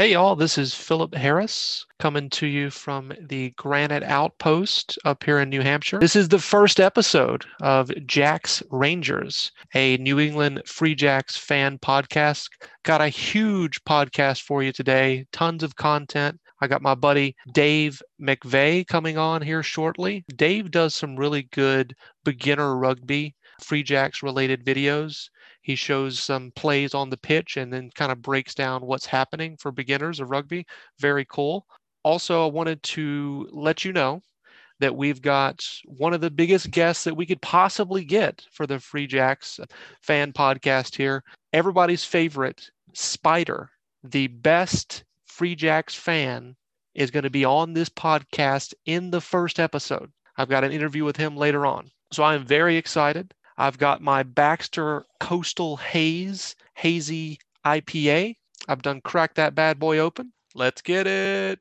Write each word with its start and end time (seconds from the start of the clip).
Hey, 0.00 0.12
y'all, 0.12 0.34
this 0.34 0.56
is 0.56 0.74
Philip 0.74 1.14
Harris 1.14 1.84
coming 1.98 2.30
to 2.30 2.46
you 2.46 2.70
from 2.70 3.12
the 3.20 3.50
Granite 3.58 4.02
Outpost 4.02 4.98
up 5.04 5.22
here 5.22 5.38
in 5.40 5.50
New 5.50 5.60
Hampshire. 5.60 5.98
This 5.98 6.16
is 6.16 6.28
the 6.28 6.38
first 6.38 6.80
episode 6.80 7.44
of 7.60 7.92
Jacks 8.06 8.62
Rangers, 8.70 9.52
a 9.74 9.98
New 9.98 10.18
England 10.18 10.62
Free 10.64 10.94
Jacks 10.94 11.36
fan 11.36 11.76
podcast. 11.76 12.48
Got 12.82 13.02
a 13.02 13.10
huge 13.10 13.84
podcast 13.84 14.40
for 14.40 14.62
you 14.62 14.72
today, 14.72 15.26
tons 15.32 15.62
of 15.62 15.76
content. 15.76 16.40
I 16.62 16.66
got 16.66 16.80
my 16.80 16.94
buddy 16.94 17.36
Dave 17.52 18.00
McVeigh 18.18 18.86
coming 18.86 19.18
on 19.18 19.42
here 19.42 19.62
shortly. 19.62 20.24
Dave 20.34 20.70
does 20.70 20.94
some 20.94 21.14
really 21.14 21.42
good 21.52 21.94
beginner 22.24 22.74
rugby, 22.74 23.34
Free 23.62 23.82
Jacks 23.82 24.22
related 24.22 24.64
videos. 24.64 25.28
He 25.62 25.74
shows 25.74 26.18
some 26.18 26.52
plays 26.56 26.94
on 26.94 27.10
the 27.10 27.16
pitch 27.16 27.56
and 27.56 27.72
then 27.72 27.90
kind 27.94 28.10
of 28.10 28.22
breaks 28.22 28.54
down 28.54 28.86
what's 28.86 29.06
happening 29.06 29.56
for 29.56 29.70
beginners 29.70 30.20
of 30.20 30.30
rugby. 30.30 30.66
Very 30.98 31.26
cool. 31.26 31.66
Also, 32.02 32.44
I 32.44 32.50
wanted 32.50 32.82
to 32.82 33.48
let 33.52 33.84
you 33.84 33.92
know 33.92 34.22
that 34.80 34.96
we've 34.96 35.20
got 35.20 35.62
one 35.84 36.14
of 36.14 36.22
the 36.22 36.30
biggest 36.30 36.70
guests 36.70 37.04
that 37.04 37.16
we 37.16 37.26
could 37.26 37.42
possibly 37.42 38.04
get 38.04 38.42
for 38.50 38.66
the 38.66 38.80
Free 38.80 39.06
Jacks 39.06 39.60
fan 40.00 40.32
podcast 40.32 40.96
here. 40.96 41.22
Everybody's 41.52 42.04
favorite, 42.04 42.70
Spider, 42.94 43.70
the 44.02 44.28
best 44.28 45.04
Free 45.26 45.54
Jacks 45.54 45.94
fan, 45.94 46.56
is 46.94 47.10
going 47.10 47.24
to 47.24 47.30
be 47.30 47.44
on 47.44 47.74
this 47.74 47.90
podcast 47.90 48.72
in 48.86 49.10
the 49.10 49.20
first 49.20 49.60
episode. 49.60 50.10
I've 50.36 50.48
got 50.48 50.64
an 50.64 50.72
interview 50.72 51.04
with 51.04 51.16
him 51.16 51.36
later 51.36 51.66
on. 51.66 51.90
So 52.12 52.24
I'm 52.24 52.44
very 52.44 52.76
excited. 52.76 53.34
I've 53.60 53.76
got 53.76 54.00
my 54.00 54.22
Baxter 54.22 55.04
Coastal 55.20 55.76
Haze 55.76 56.56
Hazy 56.72 57.38
IPA. 57.62 58.36
I've 58.66 58.80
done 58.80 59.02
crack 59.02 59.34
that 59.34 59.54
bad 59.54 59.78
boy 59.78 59.98
open. 59.98 60.32
Let's 60.54 60.80
get 60.80 61.06
it. 61.06 61.60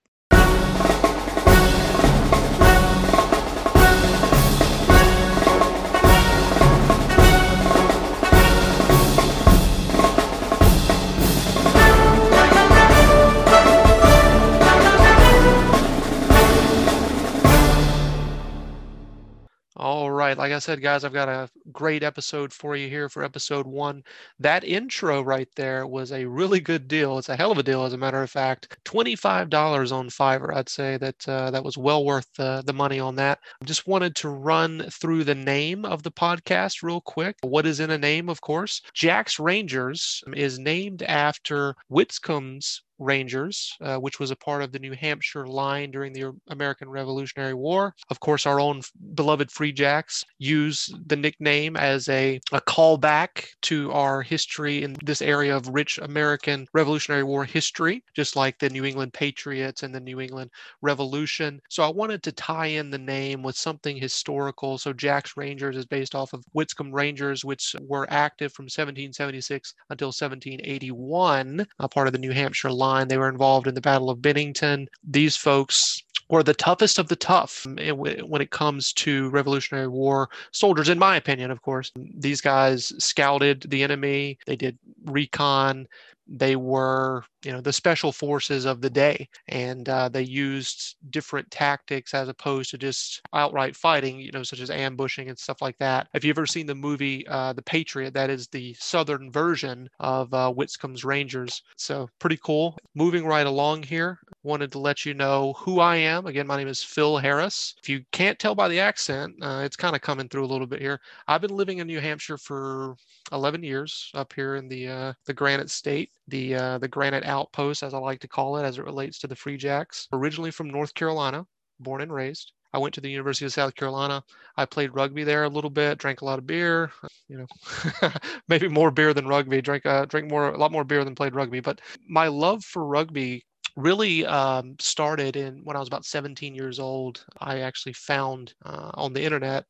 Right. 20.29 20.37
Like 20.37 20.51
I 20.51 20.59
said, 20.59 20.81
guys, 20.81 21.03
I've 21.03 21.13
got 21.13 21.27
a 21.27 21.49
great 21.71 22.03
episode 22.03 22.53
for 22.53 22.75
you 22.75 22.87
here 22.87 23.09
for 23.09 23.23
episode 23.23 23.65
one. 23.65 24.03
That 24.39 24.63
intro 24.63 25.23
right 25.23 25.49
there 25.55 25.87
was 25.87 26.11
a 26.11 26.25
really 26.25 26.59
good 26.59 26.87
deal. 26.87 27.17
It's 27.17 27.29
a 27.29 27.35
hell 27.35 27.51
of 27.51 27.57
a 27.57 27.63
deal, 27.63 27.83
as 27.83 27.93
a 27.93 27.97
matter 27.97 28.21
of 28.21 28.29
fact. 28.29 28.77
$25 28.85 29.91
on 29.91 30.09
Fiverr. 30.09 30.53
I'd 30.53 30.69
say 30.69 30.97
that 30.97 31.27
uh, 31.27 31.49
that 31.49 31.63
was 31.63 31.79
well 31.79 32.05
worth 32.05 32.39
uh, 32.39 32.61
the 32.61 32.73
money 32.73 32.99
on 32.99 33.15
that. 33.15 33.39
I 33.59 33.65
just 33.65 33.87
wanted 33.87 34.15
to 34.17 34.29
run 34.29 34.85
through 34.91 35.23
the 35.23 35.33
name 35.33 35.83
of 35.83 36.03
the 36.03 36.11
podcast 36.11 36.83
real 36.83 37.01
quick. 37.01 37.35
What 37.41 37.65
is 37.65 37.79
in 37.79 37.89
a 37.89 37.97
name, 37.97 38.29
of 38.29 38.39
course? 38.39 38.83
Jack's 38.93 39.39
Rangers 39.39 40.23
is 40.35 40.59
named 40.59 41.01
after 41.01 41.75
Whitcomb's 41.89 42.83
Rangers, 42.99 43.77
uh, 43.81 43.97
which 43.97 44.19
was 44.19 44.29
a 44.29 44.35
part 44.35 44.61
of 44.61 44.71
the 44.71 44.79
New 44.79 44.93
Hampshire 44.93 45.47
line 45.47 45.89
during 45.89 46.11
the 46.11 46.35
American 46.49 46.89
Revolutionary 46.89 47.53
War. 47.53 47.95
Of 48.09 48.19
course, 48.19 48.45
our 48.45 48.59
own 48.59 48.81
beloved 49.15 49.49
Free 49.49 49.71
Jacks 49.71 50.25
use 50.37 50.93
the 51.07 51.15
nickname 51.15 51.77
as 51.77 52.09
a, 52.09 52.41
a 52.51 52.59
callback 52.61 53.45
to 53.63 53.91
our 53.93 54.21
history 54.21 54.83
in 54.83 54.97
this 55.03 55.21
area 55.21 55.55
of 55.55 55.69
rich 55.69 55.97
American 55.99 56.67
Revolutionary 56.73 57.23
War 57.23 57.45
history, 57.45 58.03
just 58.13 58.35
like 58.35 58.59
the 58.59 58.69
New 58.69 58.83
England 58.83 59.13
Patriots 59.13 59.83
and 59.83 59.95
the 59.95 59.99
New 59.99 60.19
England 60.19 60.51
Revolution. 60.81 61.61
So 61.69 61.83
I 61.83 61.89
wanted 61.89 62.21
to 62.23 62.31
tie 62.33 62.67
in 62.67 62.89
the 62.89 62.97
name 62.97 63.41
with 63.43 63.55
something 63.55 63.95
historical. 63.95 64.77
So 64.77 64.91
Jack's 64.91 65.37
Rangers 65.37 65.77
is 65.77 65.85
based 65.85 66.15
off 66.15 66.33
of 66.33 66.43
Whitcomb 66.51 66.91
Rangers, 66.91 67.45
which 67.45 67.75
were 67.87 68.07
active 68.09 68.51
from 68.51 68.63
1776 68.63 69.73
until 69.89 70.07
1781, 70.07 71.65
a 71.79 71.87
part 71.87 72.07
of 72.07 72.13
the 72.13 72.19
New 72.19 72.31
Hampshire 72.31 72.71
line 72.71 72.88
line. 72.89 73.07
They 73.07 73.17
were 73.17 73.29
involved 73.29 73.67
in 73.67 73.75
the 73.75 73.87
Battle 73.89 74.09
of 74.09 74.21
Bennington. 74.21 74.87
These 75.03 75.35
folks 75.35 76.03
were 76.29 76.43
the 76.43 76.53
toughest 76.53 76.99
of 76.99 77.07
the 77.07 77.15
tough 77.15 77.65
when 77.65 78.41
it 78.41 78.51
comes 78.51 78.93
to 78.93 79.29
Revolutionary 79.29 79.87
War 79.87 80.29
soldiers, 80.51 80.89
in 80.89 80.99
my 80.99 81.15
opinion, 81.15 81.49
of 81.51 81.61
course. 81.61 81.91
These 82.27 82.41
guys 82.41 82.93
scouted 83.03 83.65
the 83.69 83.83
enemy, 83.83 84.37
they 84.45 84.55
did 84.55 84.77
recon, 85.05 85.87
they 86.29 86.55
were 86.55 87.23
you 87.43 87.51
know 87.51 87.61
the 87.61 87.73
special 87.73 88.11
forces 88.11 88.65
of 88.65 88.81
the 88.81 88.89
day. 88.89 89.27
And 89.47 89.87
uh, 89.87 90.09
they 90.09 90.21
used 90.23 90.95
different 91.09 91.49
tactics 91.51 92.13
as 92.13 92.27
opposed 92.27 92.71
to 92.71 92.77
just 92.77 93.21
outright 93.33 93.75
fighting 93.75 94.19
you 94.19 94.31
know 94.31 94.43
such 94.43 94.59
as 94.59 94.69
ambushing 94.69 95.29
and 95.29 95.37
stuff 95.37 95.61
like 95.61 95.77
that. 95.79 96.07
If 96.13 96.23
you've 96.23 96.37
ever 96.37 96.45
seen 96.45 96.65
the 96.65 96.75
movie 96.75 97.27
uh, 97.27 97.53
the 97.53 97.61
patriot? 97.61 98.13
That 98.13 98.29
is 98.29 98.47
the 98.47 98.75
southern 98.79 99.31
version 99.31 99.89
of 99.99 100.33
uh, 100.33 100.51
whitcomb's 100.51 101.03
rangers. 101.03 101.61
So 101.77 102.09
pretty 102.19 102.39
cool. 102.43 102.77
Moving 102.95 103.25
right 103.25 103.47
along 103.47 103.83
here 103.83 104.19
wanted 104.43 104.71
to 104.71 104.79
let 104.79 105.05
you 105.05 105.13
know 105.13 105.53
who 105.57 105.79
i 105.79 105.95
am. 105.95 106.25
Again 106.25 106.47
my 106.47 106.57
name 106.57 106.67
is 106.67 106.83
phil 106.83 107.17
harris. 107.17 107.75
If 107.81 107.89
you 107.89 108.03
can't 108.11 108.39
tell 108.39 108.55
by 108.55 108.67
the 108.67 108.79
accent 108.79 109.35
uh, 109.41 109.61
it's 109.63 109.75
kind 109.75 109.95
of 109.95 110.01
coming 110.01 110.29
through 110.29 110.45
a 110.45 110.47
little 110.47 110.67
bit 110.67 110.81
here. 110.81 110.99
I've 111.27 111.41
been 111.41 111.55
living 111.55 111.79
in 111.79 111.87
new 111.87 111.99
hampshire 111.99 112.37
for 112.37 112.95
11 113.31 113.63
years 113.63 114.11
up 114.13 114.33
here 114.33 114.55
in 114.55 114.67
the 114.67 114.87
uh, 114.87 115.13
the 115.25 115.33
granite 115.33 115.69
state 115.69 116.11
the 116.29 116.55
uh, 116.55 116.77
the 116.77 116.87
granite 116.87 117.25
outpost, 117.25 117.83
as 117.83 117.93
I 117.93 117.97
like 117.97 118.19
to 118.21 118.27
call 118.27 118.57
it, 118.57 118.63
as 118.63 118.77
it 118.77 118.85
relates 118.85 119.19
to 119.19 119.27
the 119.27 119.35
Free 119.35 119.57
Jacks. 119.57 120.07
Originally 120.13 120.51
from 120.51 120.69
North 120.69 120.93
Carolina, 120.93 121.45
born 121.79 122.01
and 122.01 122.13
raised. 122.13 122.53
I 122.73 122.77
went 122.77 122.93
to 122.95 123.01
the 123.01 123.09
University 123.09 123.45
of 123.45 123.53
South 123.53 123.75
Carolina. 123.75 124.23
I 124.55 124.65
played 124.65 124.93
rugby 124.93 125.23
there 125.23 125.43
a 125.43 125.49
little 125.49 125.71
bit, 125.71 125.97
drank 125.97 126.21
a 126.21 126.25
lot 126.25 126.37
of 126.37 126.45
beer, 126.45 126.91
you 127.27 127.37
know, 127.39 128.09
maybe 128.47 128.67
more 128.67 128.91
beer 128.91 129.13
than 129.13 129.27
rugby, 129.27 129.61
drank 129.61 129.85
uh, 129.85 130.05
drank 130.05 130.29
more 130.29 130.49
a 130.49 130.57
lot 130.57 130.71
more 130.71 130.83
beer 130.83 131.03
than 131.03 131.15
played 131.15 131.33
rugby. 131.33 131.61
But 131.61 131.81
my 132.07 132.27
love 132.27 132.63
for 132.63 132.85
rugby 132.85 133.43
really 133.79 134.25
um, 134.25 134.75
started 134.79 135.35
in 135.35 135.63
when 135.63 135.75
I 135.75 135.79
was 135.79 135.87
about 135.87 136.05
17 136.05 136.55
years 136.55 136.79
old. 136.79 137.25
I 137.39 137.59
actually 137.59 137.93
found 137.93 138.53
uh, 138.65 138.91
on 138.95 139.13
the 139.13 139.23
internet 139.23 139.65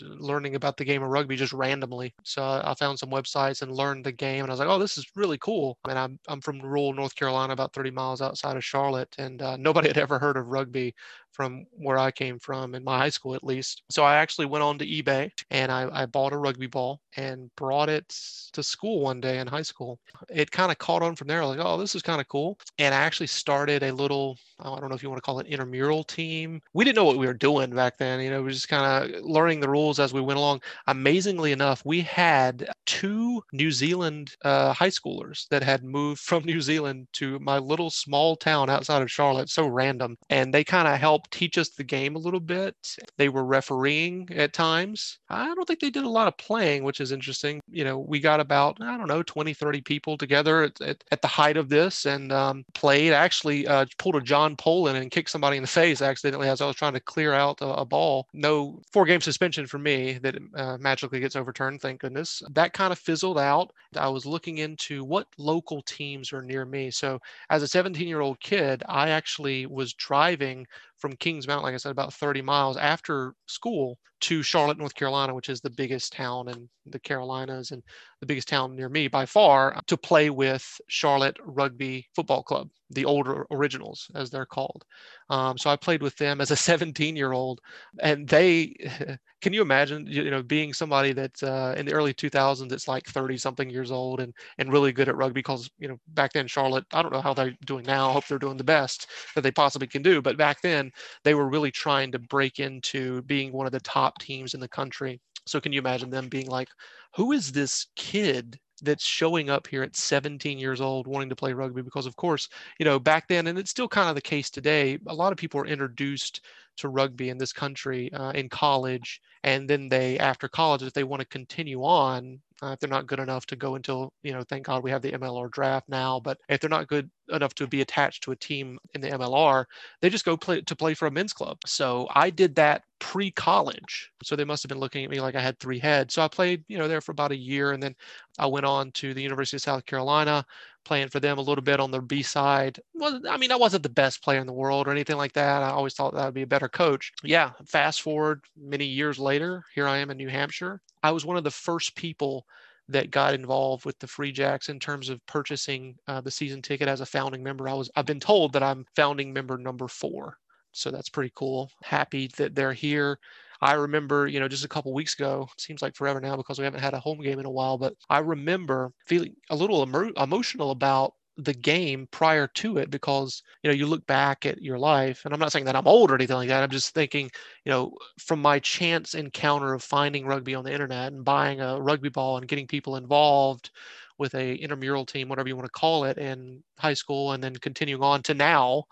learning 0.00 0.54
about 0.56 0.76
the 0.76 0.84
game 0.84 1.02
of 1.02 1.08
rugby 1.10 1.36
just 1.36 1.52
randomly. 1.52 2.14
So 2.24 2.42
I 2.42 2.74
found 2.78 2.98
some 2.98 3.10
websites 3.10 3.62
and 3.62 3.72
learned 3.72 4.04
the 4.04 4.12
game, 4.12 4.42
and 4.44 4.50
I 4.50 4.52
was 4.54 4.60
like, 4.60 4.68
"Oh, 4.68 4.78
this 4.78 4.98
is 4.98 5.06
really 5.16 5.38
cool." 5.38 5.78
And 5.88 5.98
I'm 5.98 6.18
I'm 6.28 6.40
from 6.40 6.60
rural 6.60 6.92
North 6.92 7.14
Carolina, 7.14 7.52
about 7.52 7.72
30 7.74 7.90
miles 7.90 8.20
outside 8.22 8.56
of 8.56 8.64
Charlotte, 8.64 9.14
and 9.18 9.40
uh, 9.42 9.56
nobody 9.56 9.88
had 9.88 9.98
ever 9.98 10.18
heard 10.18 10.36
of 10.36 10.48
rugby 10.48 10.94
from 11.32 11.66
where 11.72 11.98
I 11.98 12.10
came 12.10 12.38
from 12.38 12.74
in 12.74 12.84
my 12.84 12.98
high 12.98 13.08
school, 13.08 13.34
at 13.34 13.44
least. 13.44 13.82
So 13.90 14.04
I 14.04 14.16
actually 14.16 14.46
went 14.46 14.62
on 14.62 14.78
to 14.78 14.86
eBay 14.86 15.30
and 15.50 15.72
I, 15.72 15.88
I 15.92 16.06
bought 16.06 16.32
a 16.32 16.38
rugby 16.38 16.66
ball 16.66 17.00
and 17.16 17.50
brought 17.56 17.88
it 17.88 18.08
to 18.52 18.62
school 18.62 19.00
one 19.00 19.20
day 19.20 19.38
in 19.38 19.46
high 19.46 19.62
school. 19.62 19.98
It 20.28 20.50
kind 20.50 20.70
of 20.70 20.78
caught 20.78 21.02
on 21.02 21.16
from 21.16 21.28
there. 21.28 21.44
Like, 21.44 21.60
oh, 21.60 21.78
this 21.78 21.94
is 21.94 22.02
kind 22.02 22.20
of 22.20 22.28
cool. 22.28 22.58
And 22.78 22.94
I 22.94 22.98
actually 22.98 23.26
started 23.28 23.82
a 23.82 23.92
little, 23.92 24.38
I 24.62 24.80
don't 24.80 24.88
know 24.88 24.94
if 24.94 25.02
you 25.02 25.10
want 25.10 25.18
to 25.18 25.26
call 25.26 25.40
it 25.40 25.46
intramural 25.46 26.04
team. 26.04 26.60
We 26.72 26.84
didn't 26.84 26.96
know 26.96 27.04
what 27.04 27.18
we 27.18 27.26
were 27.26 27.34
doing 27.34 27.70
back 27.70 27.98
then. 27.98 28.20
You 28.20 28.30
know, 28.30 28.38
we 28.38 28.44
were 28.44 28.50
just 28.50 28.68
kind 28.68 29.14
of 29.14 29.22
learning 29.22 29.60
the 29.60 29.68
rules 29.68 29.98
as 29.98 30.12
we 30.12 30.20
went 30.20 30.38
along. 30.38 30.62
Amazingly 30.86 31.52
enough, 31.52 31.82
we 31.84 32.00
had 32.00 32.68
two 32.86 33.42
New 33.52 33.70
Zealand 33.70 34.36
uh, 34.44 34.72
high 34.72 34.88
schoolers 34.88 35.48
that 35.48 35.62
had 35.62 35.84
moved 35.84 36.20
from 36.32 36.44
New 36.44 36.60
Zealand 36.60 37.08
to 37.14 37.38
my 37.40 37.58
little 37.58 37.90
small 37.90 38.36
town 38.36 38.70
outside 38.70 39.02
of 39.02 39.10
Charlotte. 39.10 39.48
So 39.48 39.66
random. 39.66 40.16
And 40.30 40.52
they 40.52 40.64
kind 40.64 40.88
of 40.88 40.98
helped 40.98 41.30
teach 41.30 41.58
us 41.58 41.70
the 41.70 41.84
game 41.84 42.16
a 42.16 42.20
little 42.20 42.40
bit. 42.40 42.74
They 43.16 43.28
were 43.28 43.44
refereeing 43.44 44.28
at 44.34 44.52
times. 44.52 45.18
I 45.28 45.54
don't 45.54 45.66
think 45.66 45.80
they 45.80 45.90
did 45.90 46.04
a 46.04 46.08
lot 46.08 46.28
of 46.28 46.36
playing, 46.36 46.84
which 46.84 47.00
is 47.00 47.12
interesting. 47.12 47.60
You 47.70 47.84
know, 47.84 47.98
we 47.98 48.20
got 48.20 48.40
about, 48.40 48.78
I 48.80 48.96
don't 48.96 49.08
know, 49.08 49.22
20, 49.22 49.54
30 49.54 49.80
people 49.82 50.16
together 50.16 50.64
at, 50.64 50.80
at, 50.80 51.04
at 51.10 51.22
the 51.22 51.28
height 51.28 51.56
of 51.56 51.68
this 51.68 52.06
and 52.06 52.32
um, 52.32 52.64
played. 52.74 53.12
Actually 53.12 53.66
uh, 53.66 53.86
pulled 53.98 54.16
a 54.16 54.20
John 54.20 54.51
Poland 54.56 54.98
and 54.98 55.10
kicked 55.10 55.30
somebody 55.30 55.56
in 55.56 55.62
the 55.62 55.68
face 55.68 56.02
accidentally 56.02 56.48
as 56.48 56.60
I 56.60 56.66
was 56.66 56.76
trying 56.76 56.94
to 56.94 57.00
clear 57.00 57.32
out 57.32 57.60
a, 57.60 57.66
a 57.66 57.84
ball. 57.84 58.28
No 58.32 58.80
four 58.92 59.04
game 59.04 59.20
suspension 59.20 59.66
for 59.66 59.78
me 59.78 60.18
that 60.22 60.36
uh, 60.54 60.78
magically 60.78 61.20
gets 61.20 61.36
overturned, 61.36 61.80
thank 61.80 62.00
goodness. 62.00 62.42
That 62.50 62.72
kind 62.72 62.92
of 62.92 62.98
fizzled 62.98 63.38
out. 63.38 63.72
I 63.96 64.08
was 64.08 64.26
looking 64.26 64.58
into 64.58 65.04
what 65.04 65.26
local 65.38 65.82
teams 65.82 66.32
are 66.32 66.42
near 66.42 66.64
me. 66.64 66.90
So 66.90 67.20
as 67.50 67.62
a 67.62 67.68
17 67.68 68.08
year 68.08 68.20
old 68.20 68.40
kid, 68.40 68.82
I 68.88 69.10
actually 69.10 69.66
was 69.66 69.92
driving 69.94 70.66
from 71.02 71.16
Kings 71.16 71.48
like 71.48 71.74
I 71.74 71.76
said, 71.76 71.90
about 71.90 72.14
30 72.14 72.42
miles 72.42 72.76
after 72.76 73.34
school 73.46 73.98
to 74.20 74.40
Charlotte, 74.40 74.78
North 74.78 74.94
Carolina, 74.94 75.34
which 75.34 75.48
is 75.48 75.60
the 75.60 75.68
biggest 75.68 76.12
town 76.12 76.48
in 76.48 76.68
the 76.86 77.00
Carolinas 77.00 77.72
and 77.72 77.82
the 78.20 78.26
biggest 78.26 78.46
town 78.46 78.76
near 78.76 78.88
me 78.88 79.08
by 79.08 79.26
far, 79.26 79.82
to 79.88 79.96
play 79.96 80.30
with 80.30 80.80
Charlotte 80.86 81.36
Rugby 81.44 82.06
Football 82.14 82.44
Club, 82.44 82.70
the 82.88 83.04
older 83.04 83.44
originals, 83.50 84.08
as 84.14 84.30
they're 84.30 84.46
called. 84.46 84.84
Um, 85.28 85.58
so 85.58 85.70
I 85.70 85.76
played 85.76 86.02
with 86.02 86.16
them 86.18 86.40
as 86.40 86.52
a 86.52 86.56
17 86.70 87.16
year 87.16 87.32
old, 87.32 87.60
and 88.00 88.28
they 88.28 88.76
can 89.42 89.52
you 89.52 89.60
imagine, 89.60 90.06
you 90.08 90.30
know, 90.30 90.42
being 90.42 90.72
somebody 90.72 91.12
that 91.12 91.42
uh, 91.42 91.74
in 91.76 91.84
the 91.84 91.92
early 91.92 92.14
2000s, 92.14 92.70
it's 92.72 92.86
like 92.86 93.04
30 93.06 93.36
something 93.36 93.68
years 93.68 93.90
old 93.90 94.20
and, 94.20 94.32
and 94.58 94.72
really 94.72 94.92
good 94.92 95.08
at 95.08 95.16
rugby 95.16 95.40
because, 95.40 95.68
you 95.78 95.88
know, 95.88 95.98
back 96.08 96.32
then, 96.32 96.46
Charlotte, 96.46 96.84
I 96.92 97.02
don't 97.02 97.12
know 97.12 97.20
how 97.20 97.34
they're 97.34 97.54
doing 97.66 97.84
now. 97.84 98.08
I 98.08 98.12
hope 98.12 98.26
they're 98.28 98.38
doing 98.38 98.56
the 98.56 98.64
best 98.64 99.08
that 99.34 99.42
they 99.42 99.50
possibly 99.50 99.88
can 99.88 100.00
do. 100.00 100.22
But 100.22 100.38
back 100.38 100.62
then, 100.62 100.92
they 101.24 101.34
were 101.34 101.48
really 101.48 101.72
trying 101.72 102.12
to 102.12 102.20
break 102.20 102.60
into 102.60 103.22
being 103.22 103.52
one 103.52 103.66
of 103.66 103.72
the 103.72 103.80
top 103.80 104.18
teams 104.20 104.54
in 104.54 104.60
the 104.60 104.68
country. 104.68 105.20
So 105.44 105.60
can 105.60 105.72
you 105.72 105.80
imagine 105.80 106.08
them 106.08 106.28
being 106.28 106.46
like, 106.46 106.68
who 107.14 107.32
is 107.32 107.50
this 107.50 107.88
kid 107.96 108.60
that's 108.82 109.04
showing 109.04 109.50
up 109.50 109.66
here 109.66 109.82
at 109.82 109.96
17 109.96 110.58
years 110.58 110.80
old 110.80 111.06
wanting 111.06 111.28
to 111.28 111.36
play 111.36 111.52
rugby 111.52 111.82
because 111.82 112.04
of 112.04 112.16
course 112.16 112.48
you 112.78 112.84
know 112.84 112.98
back 112.98 113.28
then 113.28 113.46
and 113.46 113.56
it's 113.56 113.70
still 113.70 113.86
kind 113.86 114.08
of 114.08 114.16
the 114.16 114.20
case 114.20 114.50
today 114.50 114.98
a 115.06 115.14
lot 115.14 115.30
of 115.30 115.38
people 115.38 115.60
are 115.60 115.66
introduced 115.66 116.40
to 116.76 116.88
rugby 116.88 117.28
in 117.28 117.38
this 117.38 117.52
country 117.52 118.12
uh, 118.12 118.30
in 118.32 118.48
college 118.48 119.20
and 119.44 119.68
then 119.68 119.88
they 119.88 120.18
after 120.18 120.48
college 120.48 120.82
if 120.82 120.92
they 120.92 121.04
want 121.04 121.20
to 121.20 121.26
continue 121.26 121.82
on 121.82 122.38
uh, 122.62 122.72
if 122.72 122.78
they're 122.78 122.88
not 122.88 123.06
good 123.06 123.18
enough 123.18 123.44
to 123.46 123.56
go 123.56 123.74
until 123.74 124.12
you 124.22 124.32
know 124.32 124.42
thank 124.42 124.66
god 124.66 124.82
we 124.82 124.90
have 124.90 125.02
the 125.02 125.12
mlr 125.12 125.50
draft 125.50 125.88
now 125.88 126.20
but 126.20 126.38
if 126.48 126.60
they're 126.60 126.70
not 126.70 126.88
good 126.88 127.10
enough 127.30 127.54
to 127.54 127.66
be 127.66 127.80
attached 127.80 128.22
to 128.22 128.32
a 128.32 128.36
team 128.36 128.78
in 128.94 129.00
the 129.00 129.10
mlr 129.10 129.64
they 130.00 130.10
just 130.10 130.24
go 130.24 130.36
play 130.36 130.60
to 130.60 130.76
play 130.76 130.94
for 130.94 131.06
a 131.06 131.10
men's 131.10 131.32
club. 131.32 131.58
So 131.66 132.08
i 132.14 132.30
did 132.30 132.54
that 132.56 132.82
pre-college. 132.98 134.12
So 134.22 134.36
they 134.36 134.44
must 134.44 134.62
have 134.62 134.68
been 134.68 134.78
looking 134.78 135.04
at 135.04 135.10
me 135.10 135.20
like 135.20 135.34
i 135.34 135.40
had 135.40 135.58
three 135.58 135.78
heads. 135.78 136.14
So 136.14 136.22
i 136.22 136.28
played 136.28 136.64
you 136.68 136.78
know 136.78 136.88
there 136.88 137.00
for 137.00 137.12
about 137.12 137.32
a 137.32 137.36
year 137.36 137.72
and 137.72 137.82
then 137.82 137.94
i 138.38 138.46
went 138.46 138.66
on 138.66 138.92
to 138.92 139.14
the 139.14 139.22
university 139.22 139.56
of 139.56 139.62
south 139.62 139.86
carolina 139.86 140.44
playing 140.84 141.08
for 141.08 141.20
them 141.20 141.38
a 141.38 141.42
little 141.42 141.62
bit 141.62 141.80
on 141.80 141.90
the 141.90 142.00
B 142.00 142.22
side. 142.22 142.80
Well, 142.94 143.20
I 143.28 143.36
mean, 143.36 143.52
I 143.52 143.56
wasn't 143.56 143.82
the 143.82 143.88
best 143.88 144.22
player 144.22 144.40
in 144.40 144.46
the 144.46 144.52
world 144.52 144.86
or 144.86 144.90
anything 144.90 145.16
like 145.16 145.32
that. 145.34 145.62
I 145.62 145.70
always 145.70 145.94
thought 145.94 146.14
that 146.14 146.24
would 146.24 146.34
be 146.34 146.42
a 146.42 146.46
better 146.46 146.68
coach. 146.68 147.12
Yeah, 147.22 147.52
fast 147.66 148.02
forward 148.02 148.44
many 148.56 148.84
years 148.84 149.18
later, 149.18 149.64
here 149.74 149.86
I 149.86 149.98
am 149.98 150.10
in 150.10 150.16
New 150.16 150.28
Hampshire. 150.28 150.80
I 151.02 151.10
was 151.10 151.24
one 151.24 151.36
of 151.36 151.44
the 151.44 151.50
first 151.50 151.94
people 151.96 152.46
that 152.88 153.10
got 153.10 153.34
involved 153.34 153.84
with 153.84 153.98
the 153.98 154.06
Free 154.06 154.32
Jacks 154.32 154.68
in 154.68 154.78
terms 154.78 155.08
of 155.08 155.24
purchasing 155.26 155.96
uh, 156.08 156.20
the 156.20 156.30
season 156.30 156.62
ticket 156.62 156.88
as 156.88 157.00
a 157.00 157.06
founding 157.06 157.42
member. 157.42 157.68
I 157.68 157.74
was 157.74 157.90
I've 157.96 158.06
been 158.06 158.20
told 158.20 158.52
that 158.52 158.62
I'm 158.62 158.86
founding 158.96 159.32
member 159.32 159.56
number 159.56 159.88
four. 159.88 160.36
So 160.72 160.90
that's 160.90 161.10
pretty 161.10 161.32
cool. 161.34 161.70
Happy 161.82 162.28
that 162.38 162.54
they're 162.54 162.72
here. 162.72 163.18
I 163.62 163.74
remember, 163.74 164.26
you 164.26 164.40
know, 164.40 164.48
just 164.48 164.64
a 164.64 164.68
couple 164.68 164.92
weeks 164.92 165.14
ago, 165.14 165.48
seems 165.58 165.82
like 165.82 165.94
forever 165.96 166.20
now 166.20 166.36
because 166.36 166.58
we 166.58 166.64
haven't 166.64 166.80
had 166.82 166.94
a 166.94 167.00
home 167.00 167.22
game 167.22 167.38
in 167.38 167.46
a 167.46 167.50
while, 167.50 167.78
but 167.78 167.94
I 168.10 168.18
remember 168.18 168.92
feeling 169.06 169.36
a 169.50 169.56
little 169.56 169.82
emo- 169.82 170.12
emotional 170.20 170.72
about 170.72 171.14
the 171.38 171.54
game 171.54 172.06
prior 172.10 172.46
to 172.46 172.76
it 172.76 172.90
because 172.90 173.42
you 173.62 173.70
know 173.70 173.74
you 173.74 173.86
look 173.86 174.06
back 174.06 174.44
at 174.44 174.60
your 174.60 174.78
life 174.78 175.24
and 175.24 175.32
i'm 175.32 175.40
not 175.40 175.50
saying 175.50 175.64
that 175.64 175.74
i'm 175.74 175.86
old 175.86 176.10
or 176.10 176.14
anything 176.14 176.36
like 176.36 176.48
that 176.48 176.62
i'm 176.62 176.70
just 176.70 176.92
thinking 176.92 177.30
you 177.64 177.70
know 177.70 177.90
from 178.18 178.42
my 178.42 178.58
chance 178.58 179.14
encounter 179.14 179.72
of 179.72 179.82
finding 179.82 180.26
rugby 180.26 180.54
on 180.54 180.62
the 180.62 180.72
internet 180.72 181.10
and 181.12 181.24
buying 181.24 181.60
a 181.62 181.80
rugby 181.80 182.10
ball 182.10 182.36
and 182.36 182.48
getting 182.48 182.66
people 182.66 182.96
involved 182.96 183.70
with 184.18 184.34
a 184.34 184.56
intramural 184.56 185.06
team 185.06 185.28
whatever 185.28 185.48
you 185.48 185.56
want 185.56 185.66
to 185.66 185.72
call 185.72 186.04
it 186.04 186.18
in 186.18 186.62
high 186.78 186.94
school 186.94 187.32
and 187.32 187.42
then 187.42 187.56
continuing 187.56 188.02
on 188.02 188.22
to 188.22 188.34
now 188.34 188.84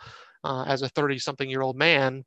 uh, 0.44 0.64
as 0.66 0.82
a 0.82 0.88
30 0.88 1.18
something 1.18 1.50
year 1.50 1.62
old 1.62 1.76
man 1.76 2.24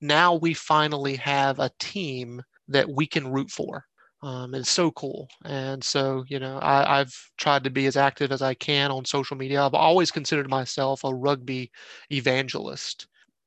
now 0.00 0.34
we 0.34 0.54
finally 0.54 1.16
have 1.16 1.58
a 1.58 1.70
team 1.78 2.42
that 2.68 2.88
we 2.88 3.06
can 3.06 3.30
root 3.30 3.50
for. 3.50 3.84
Um, 4.22 4.54
it's 4.54 4.70
so 4.70 4.90
cool. 4.90 5.28
And 5.44 5.82
so, 5.82 6.24
you 6.28 6.38
know, 6.38 6.58
I, 6.62 6.98
have 6.98 7.14
tried 7.38 7.64
to 7.64 7.70
be 7.70 7.86
as 7.86 7.96
active 7.96 8.32
as 8.32 8.42
I 8.42 8.52
can 8.54 8.90
on 8.90 9.04
social 9.04 9.36
media. 9.36 9.62
I've 9.62 9.74
always 9.74 10.10
considered 10.10 10.50
myself 10.50 11.04
a 11.04 11.14
rugby 11.14 11.70
evangelist 12.12 13.06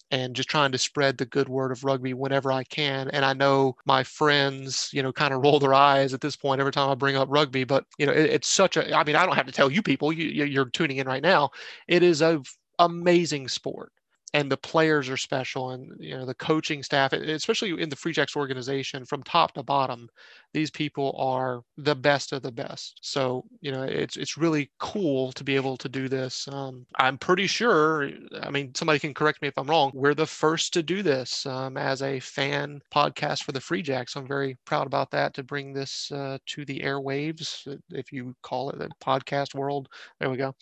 and 0.09 0.35
just 0.35 0.49
trying 0.49 0.71
to 0.71 0.77
spread 0.77 1.17
the 1.17 1.25
good 1.25 1.47
word 1.47 1.71
of 1.71 1.83
rugby 1.83 2.13
whenever 2.13 2.51
I 2.51 2.63
can. 2.63 3.09
And 3.09 3.23
I 3.23 3.33
know 3.33 3.75
my 3.85 4.03
friends, 4.03 4.89
you 4.93 5.03
know, 5.03 5.11
kind 5.11 5.33
of 5.33 5.41
roll 5.43 5.59
their 5.59 5.75
eyes 5.75 6.13
at 6.13 6.21
this 6.21 6.35
point 6.35 6.59
every 6.59 6.71
time 6.71 6.89
I 6.89 6.95
bring 6.95 7.15
up 7.15 7.29
rugby, 7.31 7.65
but, 7.65 7.85
you 7.99 8.07
know, 8.07 8.11
it, 8.11 8.31
it's 8.31 8.47
such 8.47 8.75
a, 8.75 8.95
I 8.95 9.03
mean, 9.03 9.15
I 9.15 9.25
don't 9.25 9.35
have 9.35 9.45
to 9.45 9.51
tell 9.51 9.71
you 9.71 9.83
people, 9.83 10.11
you, 10.11 10.45
you're 10.45 10.65
tuning 10.65 10.97
in 10.97 11.07
right 11.07 11.23
now. 11.23 11.51
It 11.87 12.01
is 12.01 12.21
a 12.21 12.41
amazing 12.79 13.47
sport 13.47 13.91
and 14.33 14.51
the 14.51 14.57
players 14.57 15.09
are 15.09 15.17
special 15.17 15.71
and 15.71 15.91
you 15.99 16.17
know 16.17 16.25
the 16.25 16.35
coaching 16.35 16.83
staff 16.83 17.13
especially 17.13 17.81
in 17.81 17.89
the 17.89 17.95
free 17.95 18.13
jacks 18.13 18.35
organization 18.35 19.05
from 19.05 19.23
top 19.23 19.53
to 19.53 19.63
bottom 19.63 20.09
these 20.53 20.69
people 20.69 21.15
are 21.17 21.61
the 21.77 21.95
best 21.95 22.31
of 22.31 22.43
the 22.43 22.51
best. 22.51 22.99
So 23.01 23.43
you 23.61 23.71
know 23.71 23.83
it's 23.83 24.17
it's 24.17 24.37
really 24.37 24.69
cool 24.79 25.31
to 25.33 25.43
be 25.43 25.55
able 25.55 25.77
to 25.77 25.89
do 25.89 26.07
this. 26.07 26.47
Um, 26.47 26.85
i'm 26.97 27.17
pretty 27.17 27.47
sure 27.47 28.09
i 28.41 28.49
mean 28.49 28.73
somebody 28.75 28.99
can 28.99 29.13
correct 29.13 29.41
me 29.41 29.47
if 29.47 29.57
i'm 29.57 29.67
wrong 29.67 29.91
we're 29.93 30.13
the 30.13 30.25
first 30.25 30.73
to 30.73 30.83
do 30.83 31.01
this 31.01 31.45
um, 31.45 31.77
as 31.77 32.01
a 32.01 32.19
fan 32.19 32.81
podcast 32.93 33.43
for 33.43 33.51
the 33.51 33.61
free 33.61 33.81
jacks. 33.81 34.15
I'm 34.15 34.27
very 34.27 34.57
proud 34.65 34.87
about 34.87 35.11
that 35.11 35.33
to 35.35 35.43
bring 35.43 35.73
this 35.73 36.11
uh, 36.11 36.37
to 36.47 36.65
the 36.65 36.79
airwaves 36.79 37.67
if 37.89 38.11
you 38.11 38.35
call 38.43 38.69
it 38.69 38.79
the 38.79 38.89
podcast 39.03 39.55
world. 39.55 39.89
There 40.19 40.29
we 40.29 40.37
go 40.37 40.53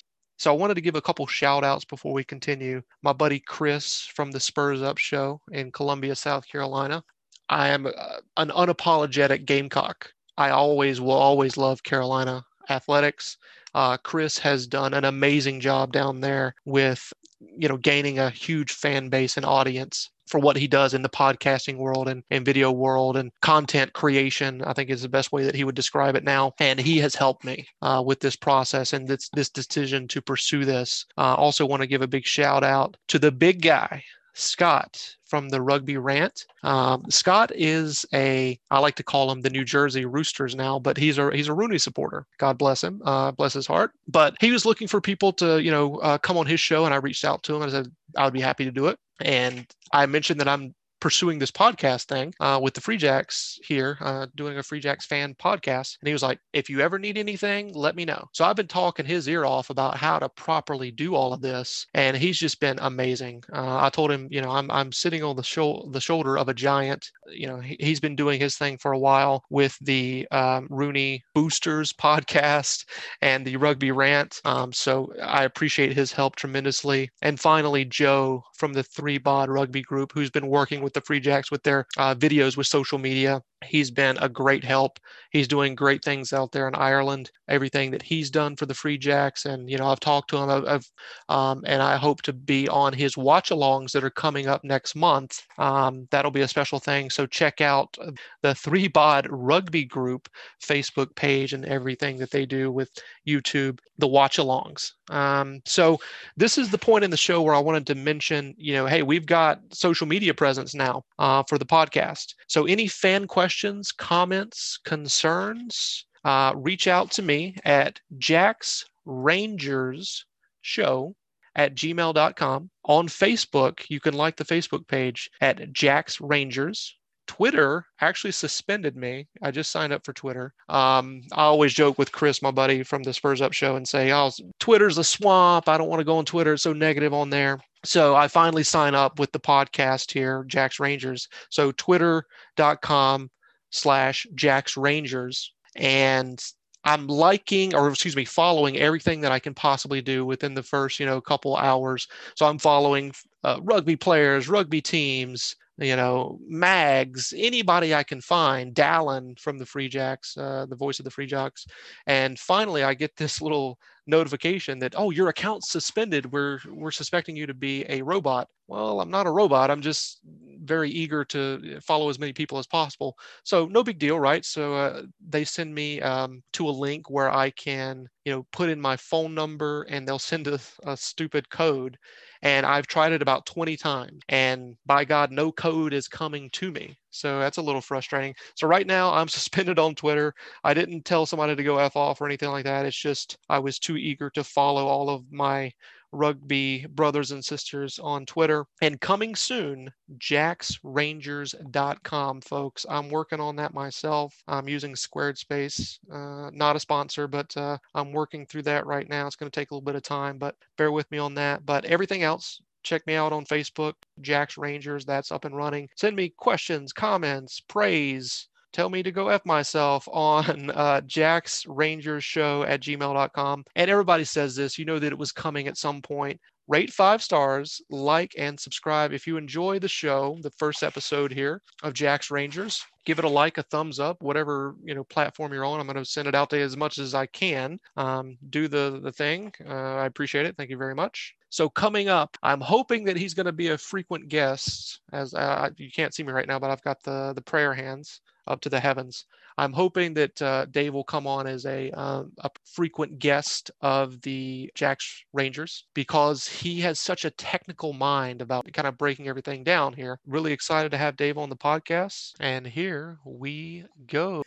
so 0.41 0.51
I 0.51 0.57
wanted 0.57 0.73
to 0.73 0.81
give 0.81 0.95
a 0.95 1.01
couple 1.03 1.27
shout 1.27 1.63
outs 1.63 1.85
before 1.85 2.13
we 2.13 2.23
continue. 2.23 2.81
My 3.03 3.13
buddy 3.13 3.39
Chris 3.39 4.01
from 4.01 4.31
the 4.31 4.39
Spurs 4.39 4.81
Up 4.81 4.97
show 4.97 5.39
in 5.51 5.71
Columbia, 5.71 6.15
South 6.15 6.47
Carolina. 6.47 7.03
I 7.47 7.67
am 7.67 7.85
uh, 7.85 7.91
an 8.37 8.49
unapologetic 8.49 9.45
Gamecock. 9.45 10.11
I 10.39 10.49
always 10.49 10.99
will 10.99 11.11
always 11.11 11.57
love 11.57 11.83
Carolina 11.83 12.43
athletics. 12.71 13.37
Uh, 13.75 13.97
Chris 13.97 14.39
has 14.39 14.65
done 14.65 14.95
an 14.95 15.05
amazing 15.05 15.59
job 15.59 15.91
down 15.93 16.21
there 16.21 16.55
with, 16.65 17.13
you 17.39 17.69
know, 17.69 17.77
gaining 17.77 18.17
a 18.17 18.31
huge 18.31 18.71
fan 18.71 19.09
base 19.09 19.37
and 19.37 19.45
audience 19.45 20.09
for 20.31 20.39
what 20.39 20.55
he 20.55 20.67
does 20.67 20.93
in 20.93 21.01
the 21.01 21.09
podcasting 21.09 21.77
world 21.77 22.07
and, 22.07 22.23
and 22.31 22.45
video 22.45 22.71
world 22.71 23.17
and 23.17 23.31
content 23.41 23.93
creation. 23.93 24.63
I 24.63 24.73
think 24.73 24.89
is 24.89 25.01
the 25.01 25.09
best 25.09 25.31
way 25.31 25.43
that 25.43 25.55
he 25.55 25.65
would 25.65 25.75
describe 25.75 26.15
it 26.15 26.23
now. 26.23 26.53
And 26.59 26.79
he 26.79 26.97
has 26.99 27.13
helped 27.13 27.43
me 27.43 27.67
uh, 27.81 28.01
with 28.05 28.21
this 28.21 28.35
process 28.35 28.93
and 28.93 29.07
this 29.07 29.29
this 29.33 29.49
decision 29.49 30.07
to 30.07 30.21
pursue 30.21 30.65
this. 30.65 31.05
Uh, 31.17 31.35
also, 31.35 31.65
want 31.65 31.81
to 31.81 31.87
give 31.87 32.01
a 32.01 32.07
big 32.07 32.25
shout 32.25 32.63
out 32.63 32.97
to 33.09 33.19
the 33.19 33.31
big 33.31 33.61
guy 33.61 34.03
Scott 34.33 35.15
from 35.25 35.49
the 35.49 35.61
Rugby 35.61 35.97
Rant. 35.97 36.45
Um, 36.63 37.05
Scott 37.09 37.51
is 37.53 38.05
a, 38.13 38.59
I 38.69 38.79
like 38.79 38.95
to 38.95 39.03
call 39.03 39.31
him 39.31 39.41
the 39.41 39.49
New 39.49 39.63
Jersey 39.63 40.05
Roosters 40.05 40.55
now, 40.55 40.79
but 40.79 40.97
he's 40.97 41.17
a 41.17 41.31
he's 41.31 41.49
a 41.49 41.53
RUNY 41.53 41.79
supporter. 41.79 42.25
God 42.37 42.57
bless 42.57 42.83
him, 42.83 43.01
uh, 43.05 43.31
bless 43.31 43.53
his 43.53 43.67
heart. 43.67 43.91
But 44.07 44.35
he 44.39 44.51
was 44.51 44.65
looking 44.65 44.87
for 44.87 45.01
people 45.01 45.33
to, 45.33 45.61
you 45.61 45.71
know, 45.71 45.97
uh, 45.97 46.17
come 46.17 46.37
on 46.37 46.45
his 46.45 46.59
show, 46.59 46.85
and 46.85 46.93
I 46.93 46.97
reached 46.97 47.25
out 47.25 47.43
to 47.43 47.55
him 47.55 47.61
and 47.61 47.71
I 47.71 47.73
said 47.73 47.91
I 48.17 48.25
would 48.25 48.33
be 48.33 48.41
happy 48.41 48.65
to 48.65 48.71
do 48.71 48.87
it. 48.87 48.97
And 49.21 49.65
I 49.93 50.05
mentioned 50.05 50.39
that 50.39 50.47
I'm 50.47 50.75
pursuing 51.01 51.39
this 51.39 51.51
podcast 51.51 52.05
thing 52.05 52.33
uh, 52.39 52.59
with 52.61 52.73
the 52.73 52.79
Free 52.79 52.95
Jacks 52.95 53.59
here, 53.63 53.97
uh, 53.99 54.27
doing 54.35 54.57
a 54.57 54.63
Free 54.63 54.79
Jacks 54.79 55.05
fan 55.05 55.35
podcast. 55.35 55.97
And 55.99 56.07
he 56.07 56.13
was 56.13 56.23
like, 56.23 56.39
if 56.53 56.69
you 56.69 56.79
ever 56.79 56.97
need 56.97 57.17
anything, 57.17 57.73
let 57.73 57.95
me 57.95 58.05
know. 58.05 58.29
So 58.31 58.45
I've 58.45 58.55
been 58.55 58.67
talking 58.67 59.05
his 59.05 59.27
ear 59.27 59.43
off 59.43 59.69
about 59.69 59.97
how 59.97 60.19
to 60.19 60.29
properly 60.29 60.91
do 60.91 61.15
all 61.15 61.33
of 61.33 61.41
this. 61.41 61.85
And 61.93 62.15
he's 62.15 62.37
just 62.37 62.59
been 62.59 62.77
amazing. 62.79 63.43
Uh, 63.51 63.79
I 63.81 63.89
told 63.89 64.11
him, 64.11 64.27
you 64.31 64.41
know, 64.41 64.51
I'm, 64.51 64.71
I'm 64.71 64.91
sitting 64.91 65.23
on 65.23 65.35
the, 65.35 65.43
sho- 65.43 65.89
the 65.91 65.99
shoulder 65.99 66.37
of 66.37 66.47
a 66.47 66.53
giant. 66.53 67.11
You 67.29 67.47
know, 67.47 67.59
he, 67.59 67.77
has 67.81 67.99
been 67.99 68.15
doing 68.15 68.39
his 68.39 68.55
thing 68.55 68.77
for 68.77 68.91
a 68.93 68.99
while 68.99 69.43
with 69.49 69.77
the 69.81 70.27
um, 70.31 70.67
RUNY 70.69 71.21
Boosters 71.33 71.91
podcast 72.01 72.85
and 73.21 73.45
the 73.45 73.57
Rugby 73.57 73.91
Rant. 73.91 74.39
Um, 74.45 74.71
so 74.71 75.11
I 75.21 75.43
appreciate 75.43 75.93
his 75.93 76.11
help 76.11 76.35
tremendously. 76.35 77.09
And 77.21 77.39
finally, 77.39 77.85
Joe 77.85 78.43
from 78.53 78.73
the 78.73 78.83
Three 78.83 79.17
Bod 79.17 79.49
Rugby 79.49 79.81
Group, 79.81 80.11
who's 80.13 80.29
been 80.29 80.47
working 80.47 80.81
with 80.81 80.90
with 80.91 81.03
the 81.03 81.07
Free 81.07 81.19
Jacks 81.21 81.49
with 81.51 81.63
their 81.63 81.87
uh, 81.97 82.13
videos 82.15 82.57
with 82.57 82.67
social 82.67 82.97
media. 82.97 83.41
He's 83.63 83.91
been 83.91 84.17
a 84.17 84.29
great 84.29 84.63
help. 84.63 84.99
He's 85.29 85.47
doing 85.47 85.75
great 85.75 86.03
things 86.03 86.33
out 86.33 86.51
there 86.51 86.67
in 86.67 86.75
Ireland. 86.75 87.31
Everything 87.47 87.91
that 87.91 88.01
he's 88.01 88.29
done 88.29 88.55
for 88.55 88.65
the 88.65 88.73
Free 88.73 88.97
Jacks, 88.97 89.45
and 89.45 89.69
you 89.69 89.77
know, 89.77 89.87
I've 89.87 89.99
talked 89.99 90.29
to 90.31 90.37
him. 90.37 90.49
I've, 90.49 90.65
I've 90.65 90.91
um, 91.29 91.63
and 91.65 91.81
I 91.81 91.95
hope 91.97 92.21
to 92.23 92.33
be 92.33 92.67
on 92.69 92.93
his 92.93 93.17
watch-alongs 93.17 93.91
that 93.91 94.03
are 94.03 94.09
coming 94.09 94.47
up 94.47 94.63
next 94.63 94.95
month. 94.95 95.45
Um, 95.57 96.07
that'll 96.11 96.31
be 96.31 96.41
a 96.41 96.47
special 96.47 96.79
thing. 96.79 97.09
So 97.09 97.25
check 97.25 97.61
out 97.61 97.97
the 98.41 98.55
Three 98.55 98.87
Bod 98.87 99.27
Rugby 99.29 99.85
Group 99.85 100.27
Facebook 100.61 101.15
page 101.15 101.53
and 101.53 101.65
everything 101.65 102.17
that 102.17 102.31
they 102.31 102.45
do 102.45 102.71
with 102.71 102.89
YouTube, 103.27 103.79
the 103.97 104.07
watch-alongs. 104.07 104.91
Um, 105.09 105.61
so 105.65 105.99
this 106.37 106.57
is 106.57 106.71
the 106.71 106.77
point 106.77 107.03
in 107.03 107.11
the 107.11 107.17
show 107.17 107.41
where 107.41 107.53
I 107.53 107.59
wanted 107.59 107.85
to 107.87 107.95
mention, 107.95 108.55
you 108.57 108.73
know, 108.73 108.85
hey, 108.85 109.03
we've 109.03 109.25
got 109.25 109.59
social 109.71 110.07
media 110.07 110.33
presence 110.33 110.73
now 110.73 111.03
uh, 111.19 111.43
for 111.47 111.57
the 111.57 111.65
podcast. 111.65 112.33
So 112.47 112.65
any 112.65 112.87
fan 112.87 113.27
questions, 113.27 113.50
comments, 113.97 114.77
concerns, 114.83 116.05
uh, 116.23 116.53
reach 116.55 116.87
out 116.87 117.11
to 117.11 117.21
me 117.21 117.55
at 117.65 117.99
Jack's 118.17 118.85
Rangers 119.05 120.25
Show 120.61 121.15
at 121.55 121.75
gmail.com. 121.75 122.69
On 122.85 123.07
Facebook, 123.07 123.85
you 123.89 123.99
can 123.99 124.13
like 124.13 124.35
the 124.37 124.45
Facebook 124.45 124.87
page 124.87 125.29
at 125.41 125.73
Jack's 125.73 126.21
Rangers. 126.21 126.95
Twitter 127.27 127.85
actually 128.01 128.31
suspended 128.31 128.97
me. 128.97 129.27
I 129.41 129.51
just 129.51 129.71
signed 129.71 129.93
up 129.93 130.03
for 130.03 130.11
Twitter. 130.11 130.53
Um, 130.67 131.21
I 131.31 131.43
always 131.43 131.73
joke 131.73 131.97
with 131.97 132.11
Chris, 132.11 132.41
my 132.41 132.51
buddy 132.51 132.83
from 132.83 133.03
the 133.03 133.13
Spurs 133.13 133.41
Up 133.41 133.53
show, 133.53 133.75
and 133.75 133.87
say, 133.87 134.11
"Oh, 134.11 134.31
Twitter's 134.59 134.97
a 134.97 135.03
swamp. 135.03 135.69
I 135.69 135.77
don't 135.77 135.87
want 135.87 136.01
to 136.01 136.05
go 136.05 136.17
on 136.17 136.25
Twitter. 136.25 136.53
It's 136.53 136.63
so 136.63 136.73
negative 136.73 137.13
on 137.13 137.29
there." 137.29 137.59
So 137.85 138.15
I 138.15 138.27
finally 138.27 138.63
sign 138.63 138.95
up 138.95 139.17
with 139.17 139.31
the 139.31 139.39
podcast 139.39 140.11
here, 140.11 140.43
Jack's 140.47 140.79
Rangers. 140.79 141.27
So 141.49 141.71
twitter.com 141.71 143.29
slash 143.71 144.27
Jack's 144.35 144.77
Rangers. 144.77 145.53
And 145.75 146.41
I'm 146.83 147.07
liking, 147.07 147.75
or 147.75 147.89
excuse 147.89 148.15
me, 148.15 148.25
following 148.25 148.77
everything 148.77 149.21
that 149.21 149.31
I 149.31 149.39
can 149.39 149.53
possibly 149.53 150.01
do 150.01 150.25
within 150.25 150.53
the 150.53 150.63
first, 150.63 150.99
you 150.99 151.05
know, 151.05 151.21
couple 151.21 151.55
hours. 151.55 152.07
So 152.35 152.45
I'm 152.45 152.57
following 152.57 153.11
uh, 153.43 153.59
rugby 153.61 153.95
players, 153.95 154.49
rugby 154.49 154.81
teams, 154.81 155.55
you 155.77 155.95
know, 155.95 156.39
Mags, 156.47 157.33
anybody 157.37 157.93
I 157.93 158.03
can 158.03 158.21
find, 158.21 158.73
Dallin 158.73 159.39
from 159.39 159.57
the 159.57 159.65
Free 159.65 159.89
Jacks, 159.89 160.37
uh, 160.37 160.65
the 160.67 160.75
voice 160.75 160.99
of 160.99 161.05
the 161.05 161.11
Free 161.11 161.25
Jacks. 161.25 161.65
And 162.07 162.37
finally, 162.37 162.83
I 162.83 162.93
get 162.93 163.15
this 163.15 163.41
little 163.41 163.79
notification 164.07 164.79
that, 164.79 164.93
oh, 164.97 165.11
your 165.11 165.29
account's 165.29 165.71
suspended. 165.71 166.31
We're, 166.31 166.59
we're 166.67 166.91
suspecting 166.91 167.35
you 167.35 167.45
to 167.47 167.53
be 167.53 167.85
a 167.89 168.01
robot. 168.01 168.47
Well, 168.67 169.01
I'm 169.01 169.11
not 169.11 169.27
a 169.27 169.31
robot. 169.31 169.69
I'm 169.69 169.81
just 169.81 170.19
very 170.63 170.89
eager 170.89 171.25
to 171.25 171.79
follow 171.81 172.09
as 172.09 172.19
many 172.19 172.33
people 172.33 172.57
as 172.57 172.67
possible. 172.67 173.17
So 173.43 173.65
no 173.65 173.83
big 173.83 173.99
deal, 173.99 174.19
right? 174.19 174.45
So 174.45 174.75
uh, 174.75 175.03
they 175.27 175.43
send 175.43 175.73
me 175.73 176.01
um, 176.01 176.43
to 176.53 176.69
a 176.69 176.71
link 176.71 177.09
where 177.09 177.31
I 177.31 177.49
can, 177.51 178.07
you 178.25 178.31
know, 178.31 178.45
put 178.51 178.69
in 178.69 178.79
my 178.79 178.95
phone 178.97 179.33
number 179.33 179.83
and 179.83 180.07
they'll 180.07 180.19
send 180.19 180.47
a, 180.47 180.59
a 180.85 180.95
stupid 180.95 181.49
code 181.49 181.97
and 182.41 182.65
I've 182.65 182.87
tried 182.87 183.11
it 183.11 183.21
about 183.21 183.45
20 183.45 183.77
times. 183.77 184.21
And 184.29 184.75
by 184.85 185.05
God, 185.05 185.31
no 185.31 185.51
code 185.51 185.93
is 185.93 186.07
coming 186.07 186.49
to 186.51 186.71
me. 186.71 186.97
So 187.11 187.39
that's 187.39 187.57
a 187.57 187.61
little 187.61 187.81
frustrating. 187.81 188.35
So 188.55 188.67
right 188.67 188.87
now 188.87 189.13
I'm 189.13 189.27
suspended 189.27 189.79
on 189.79 189.95
Twitter. 189.95 190.33
I 190.63 190.73
didn't 190.73 191.05
tell 191.05 191.25
somebody 191.25 191.55
to 191.55 191.63
go 191.63 191.77
F 191.77 191.95
off 191.95 192.21
or 192.21 192.25
anything 192.25 192.49
like 192.49 192.65
that. 192.65 192.85
It's 192.85 192.97
just 192.97 193.37
I 193.49 193.59
was 193.59 193.79
too 193.79 193.97
eager 193.97 194.29
to 194.31 194.43
follow 194.43 194.87
all 194.87 195.09
of 195.09 195.31
my 195.31 195.71
rugby 196.11 196.85
brothers 196.89 197.31
and 197.31 197.43
sisters 197.43 197.97
on 197.99 198.25
Twitter. 198.25 198.65
And 198.81 198.99
coming 198.99 199.35
soon, 199.35 199.89
jacksrangers.com, 200.17 202.41
folks. 202.41 202.85
I'm 202.89 203.07
working 203.09 203.39
on 203.39 203.55
that 203.57 203.73
myself. 203.73 204.35
I'm 204.47 204.67
using 204.67 204.93
Squarespace, 204.93 205.99
uh, 206.11 206.49
not 206.53 206.75
a 206.75 206.79
sponsor, 206.79 207.27
but 207.27 207.55
uh, 207.57 207.77
I'm 207.95 208.11
working 208.11 208.45
through 208.45 208.63
that 208.63 208.85
right 208.85 209.07
now. 209.09 209.25
It's 209.27 209.37
going 209.37 209.49
to 209.49 209.59
take 209.59 209.71
a 209.71 209.73
little 209.73 209.85
bit 209.85 209.95
of 209.95 210.03
time, 210.03 210.37
but 210.37 210.55
bear 210.77 210.91
with 210.91 211.09
me 211.11 211.17
on 211.17 211.33
that. 211.35 211.65
But 211.65 211.85
everything 211.85 212.23
else, 212.23 212.61
check 212.83 213.07
me 213.07 213.15
out 213.15 213.31
on 213.33 213.45
Facebook, 213.45 213.93
Jack's 214.21 214.57
Rangers. 214.57 215.05
That's 215.05 215.31
up 215.31 215.45
and 215.45 215.55
running. 215.55 215.89
Send 215.95 216.15
me 216.15 216.29
questions, 216.37 216.93
comments, 216.93 217.59
praise, 217.59 218.47
tell 218.71 218.89
me 218.89 219.03
to 219.03 219.11
go 219.11 219.29
F 219.29 219.45
myself 219.45 220.07
on 220.11 220.69
uh, 220.75 221.01
Jack's 221.01 221.65
Rangers 221.67 222.23
Show 222.23 222.63
at 222.63 222.81
gmail.com. 222.81 223.65
And 223.75 223.91
everybody 223.91 224.23
says 224.23 224.55
this, 224.55 224.77
you 224.77 224.85
know 224.85 224.99
that 224.99 225.11
it 225.11 225.17
was 225.17 225.31
coming 225.31 225.67
at 225.67 225.77
some 225.77 226.01
point. 226.01 226.39
Rate 226.67 226.93
five 226.93 227.21
stars, 227.21 227.81
like, 227.89 228.33
and 228.37 228.57
subscribe. 228.57 229.11
If 229.11 229.27
you 229.27 229.35
enjoy 229.35 229.79
the 229.79 229.89
show, 229.89 230.37
the 230.41 230.51
first 230.51 230.83
episode 230.83 231.33
here 231.33 231.61
of 231.83 231.93
Jack's 231.93 232.31
Rangers, 232.31 232.81
give 233.03 233.19
it 233.19 233.25
a 233.25 233.29
like, 233.29 233.57
a 233.57 233.63
thumbs 233.63 233.99
up, 233.99 234.21
whatever 234.21 234.75
you 234.85 234.95
know 234.95 235.03
platform 235.03 235.51
you're 235.51 235.65
on. 235.65 235.81
I'm 235.81 235.87
going 235.87 235.97
to 235.97 236.05
send 236.05 236.29
it 236.29 236.35
out 236.35 236.49
to 236.51 236.61
as 236.61 236.77
much 236.77 236.97
as 236.97 237.13
I 237.13 237.25
can. 237.25 237.77
Um, 237.97 238.37
do 238.49 238.69
the 238.69 239.01
the 239.03 239.11
thing. 239.11 239.51
Uh, 239.67 239.73
I 239.73 240.05
appreciate 240.05 240.45
it. 240.45 240.55
Thank 240.55 240.69
you 240.69 240.77
very 240.77 240.95
much. 240.95 241.35
So 241.51 241.69
coming 241.69 242.07
up, 242.07 242.37
I'm 242.41 242.61
hoping 242.61 243.03
that 243.05 243.17
he's 243.17 243.33
going 243.33 243.45
to 243.45 243.51
be 243.51 243.67
a 243.67 243.77
frequent 243.77 244.29
guest. 244.29 245.01
As 245.11 245.33
uh, 245.33 245.69
you 245.77 245.91
can't 245.91 246.13
see 246.13 246.23
me 246.23 246.31
right 246.31 246.47
now, 246.47 246.57
but 246.57 246.71
I've 246.71 246.81
got 246.81 247.03
the 247.03 247.33
the 247.35 247.41
prayer 247.41 247.73
hands 247.73 248.21
up 248.47 248.61
to 248.61 248.69
the 248.69 248.79
heavens. 248.79 249.25
I'm 249.57 249.73
hoping 249.73 250.13
that 250.13 250.41
uh, 250.41 250.65
Dave 250.65 250.93
will 250.93 251.03
come 251.03 251.27
on 251.27 251.45
as 251.45 251.65
a, 251.65 251.91
um, 251.91 252.31
a 252.39 252.49
frequent 252.65 253.19
guest 253.19 253.69
of 253.81 254.21
the 254.21 254.71
Jacks 254.75 255.25
Rangers 255.33 255.85
because 255.93 256.47
he 256.47 256.79
has 256.81 256.99
such 256.99 257.25
a 257.25 257.31
technical 257.31 257.91
mind 257.91 258.41
about 258.41 258.71
kind 258.71 258.87
of 258.87 258.97
breaking 258.97 259.27
everything 259.27 259.63
down 259.63 259.93
here. 259.93 260.19
Really 260.25 260.53
excited 260.53 260.91
to 260.91 260.97
have 260.97 261.17
Dave 261.17 261.37
on 261.37 261.49
the 261.49 261.57
podcast. 261.57 262.31
And 262.39 262.65
here 262.65 263.19
we 263.25 263.85
go. 264.07 264.41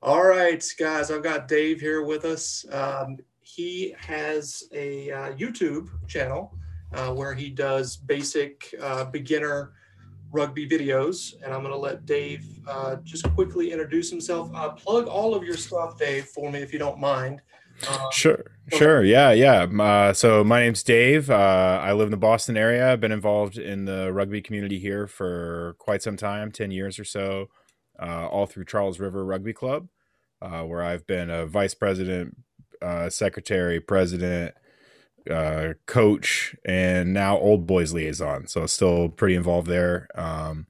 All 0.00 0.24
right, 0.24 0.64
guys, 0.78 1.10
I've 1.10 1.22
got 1.24 1.48
Dave 1.48 1.80
here 1.80 2.04
with 2.04 2.24
us. 2.24 2.64
Um, 2.70 3.18
he 3.44 3.94
has 3.98 4.64
a 4.72 5.10
uh, 5.10 5.32
YouTube 5.34 5.88
channel 6.08 6.56
uh, 6.92 7.12
where 7.12 7.34
he 7.34 7.50
does 7.50 7.96
basic 7.96 8.74
uh, 8.80 9.04
beginner 9.04 9.72
rugby 10.32 10.68
videos, 10.68 11.34
and 11.42 11.52
I'm 11.52 11.60
going 11.60 11.72
to 11.72 11.78
let 11.78 12.06
Dave 12.06 12.44
uh, 12.66 12.96
just 13.04 13.24
quickly 13.34 13.70
introduce 13.70 14.10
himself. 14.10 14.50
Uh, 14.54 14.70
plug 14.70 15.06
all 15.06 15.34
of 15.34 15.44
your 15.44 15.56
stuff, 15.56 15.98
Dave, 15.98 16.24
for 16.26 16.50
me 16.50 16.58
if 16.58 16.72
you 16.72 16.78
don't 16.78 16.98
mind. 16.98 17.40
Uh, 17.88 18.10
sure, 18.10 18.44
sure, 18.72 19.04
yeah, 19.04 19.32
yeah. 19.32 19.62
Uh, 19.62 20.12
so 20.12 20.44
my 20.44 20.60
name's 20.60 20.82
Dave. 20.82 21.30
Uh, 21.30 21.80
I 21.82 21.92
live 21.92 22.06
in 22.06 22.10
the 22.12 22.16
Boston 22.16 22.56
area. 22.56 22.92
I've 22.92 23.00
been 23.00 23.12
involved 23.12 23.58
in 23.58 23.84
the 23.84 24.12
rugby 24.12 24.40
community 24.40 24.78
here 24.78 25.06
for 25.06 25.76
quite 25.78 26.02
some 26.02 26.16
time, 26.16 26.50
ten 26.52 26.70
years 26.70 26.98
or 26.98 27.04
so, 27.04 27.48
uh, 28.00 28.26
all 28.28 28.46
through 28.46 28.64
Charles 28.64 29.00
River 29.00 29.24
Rugby 29.24 29.52
Club, 29.52 29.88
where 30.40 30.82
I've 30.82 31.06
been 31.06 31.30
a 31.30 31.46
vice 31.46 31.74
president, 31.74 32.36
secretary, 33.08 33.80
president 33.80 34.54
uh, 35.30 35.74
coach 35.86 36.54
and 36.64 37.12
now 37.12 37.38
old 37.38 37.66
boys 37.66 37.92
liaison. 37.92 38.46
So 38.46 38.66
still 38.66 39.08
pretty 39.08 39.34
involved 39.34 39.68
there. 39.68 40.08
Um, 40.14 40.66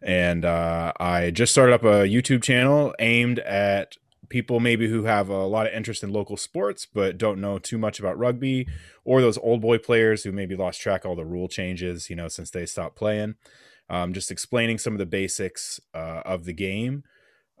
and 0.00 0.44
uh, 0.44 0.92
I 0.98 1.30
just 1.30 1.52
started 1.52 1.74
up 1.74 1.84
a 1.84 2.08
YouTube 2.08 2.42
channel 2.42 2.94
aimed 2.98 3.38
at 3.40 3.96
people 4.28 4.60
maybe 4.60 4.88
who 4.88 5.04
have 5.04 5.28
a 5.28 5.44
lot 5.44 5.66
of 5.66 5.74
interest 5.74 6.02
in 6.02 6.10
local 6.10 6.38
sports 6.38 6.86
but 6.86 7.18
don't 7.18 7.40
know 7.40 7.58
too 7.58 7.76
much 7.76 8.00
about 8.00 8.18
rugby, 8.18 8.66
or 9.04 9.20
those 9.20 9.38
old 9.38 9.60
boy 9.60 9.78
players 9.78 10.24
who 10.24 10.32
maybe 10.32 10.56
lost 10.56 10.80
track 10.80 11.04
of 11.04 11.10
all 11.10 11.16
the 11.16 11.24
rule 11.24 11.48
changes, 11.48 12.08
you 12.08 12.16
know, 12.16 12.28
since 12.28 12.50
they 12.50 12.66
stopped 12.66 12.96
playing. 12.96 13.34
Um, 13.90 14.14
just 14.14 14.30
explaining 14.30 14.78
some 14.78 14.94
of 14.94 14.98
the 14.98 15.06
basics 15.06 15.78
uh, 15.92 16.22
of 16.24 16.44
the 16.44 16.54
game 16.54 17.04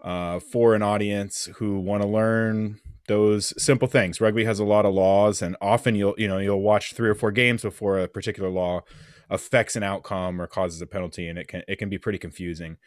uh, 0.02 0.40
for 0.40 0.74
an 0.74 0.82
audience 0.82 1.48
who 1.56 1.78
want 1.78 2.02
to 2.02 2.08
learn 2.08 2.80
those 3.12 3.52
simple 3.62 3.88
things. 3.88 4.22
Rugby 4.22 4.44
has 4.44 4.58
a 4.58 4.64
lot 4.64 4.86
of 4.86 4.94
laws, 4.94 5.42
and 5.42 5.54
often 5.60 5.94
you'll 5.94 6.14
you 6.16 6.26
know 6.26 6.38
you'll 6.38 6.62
watch 6.62 6.94
three 6.94 7.10
or 7.10 7.14
four 7.14 7.30
games 7.30 7.62
before 7.62 7.98
a 7.98 8.08
particular 8.08 8.48
law 8.48 8.80
affects 9.28 9.76
an 9.76 9.82
outcome 9.82 10.40
or 10.40 10.46
causes 10.46 10.80
a 10.80 10.86
penalty, 10.86 11.28
and 11.28 11.38
it 11.38 11.46
can 11.46 11.62
it 11.68 11.76
can 11.76 11.90
be 11.90 11.98
pretty 11.98 12.18
confusing. 12.18 12.78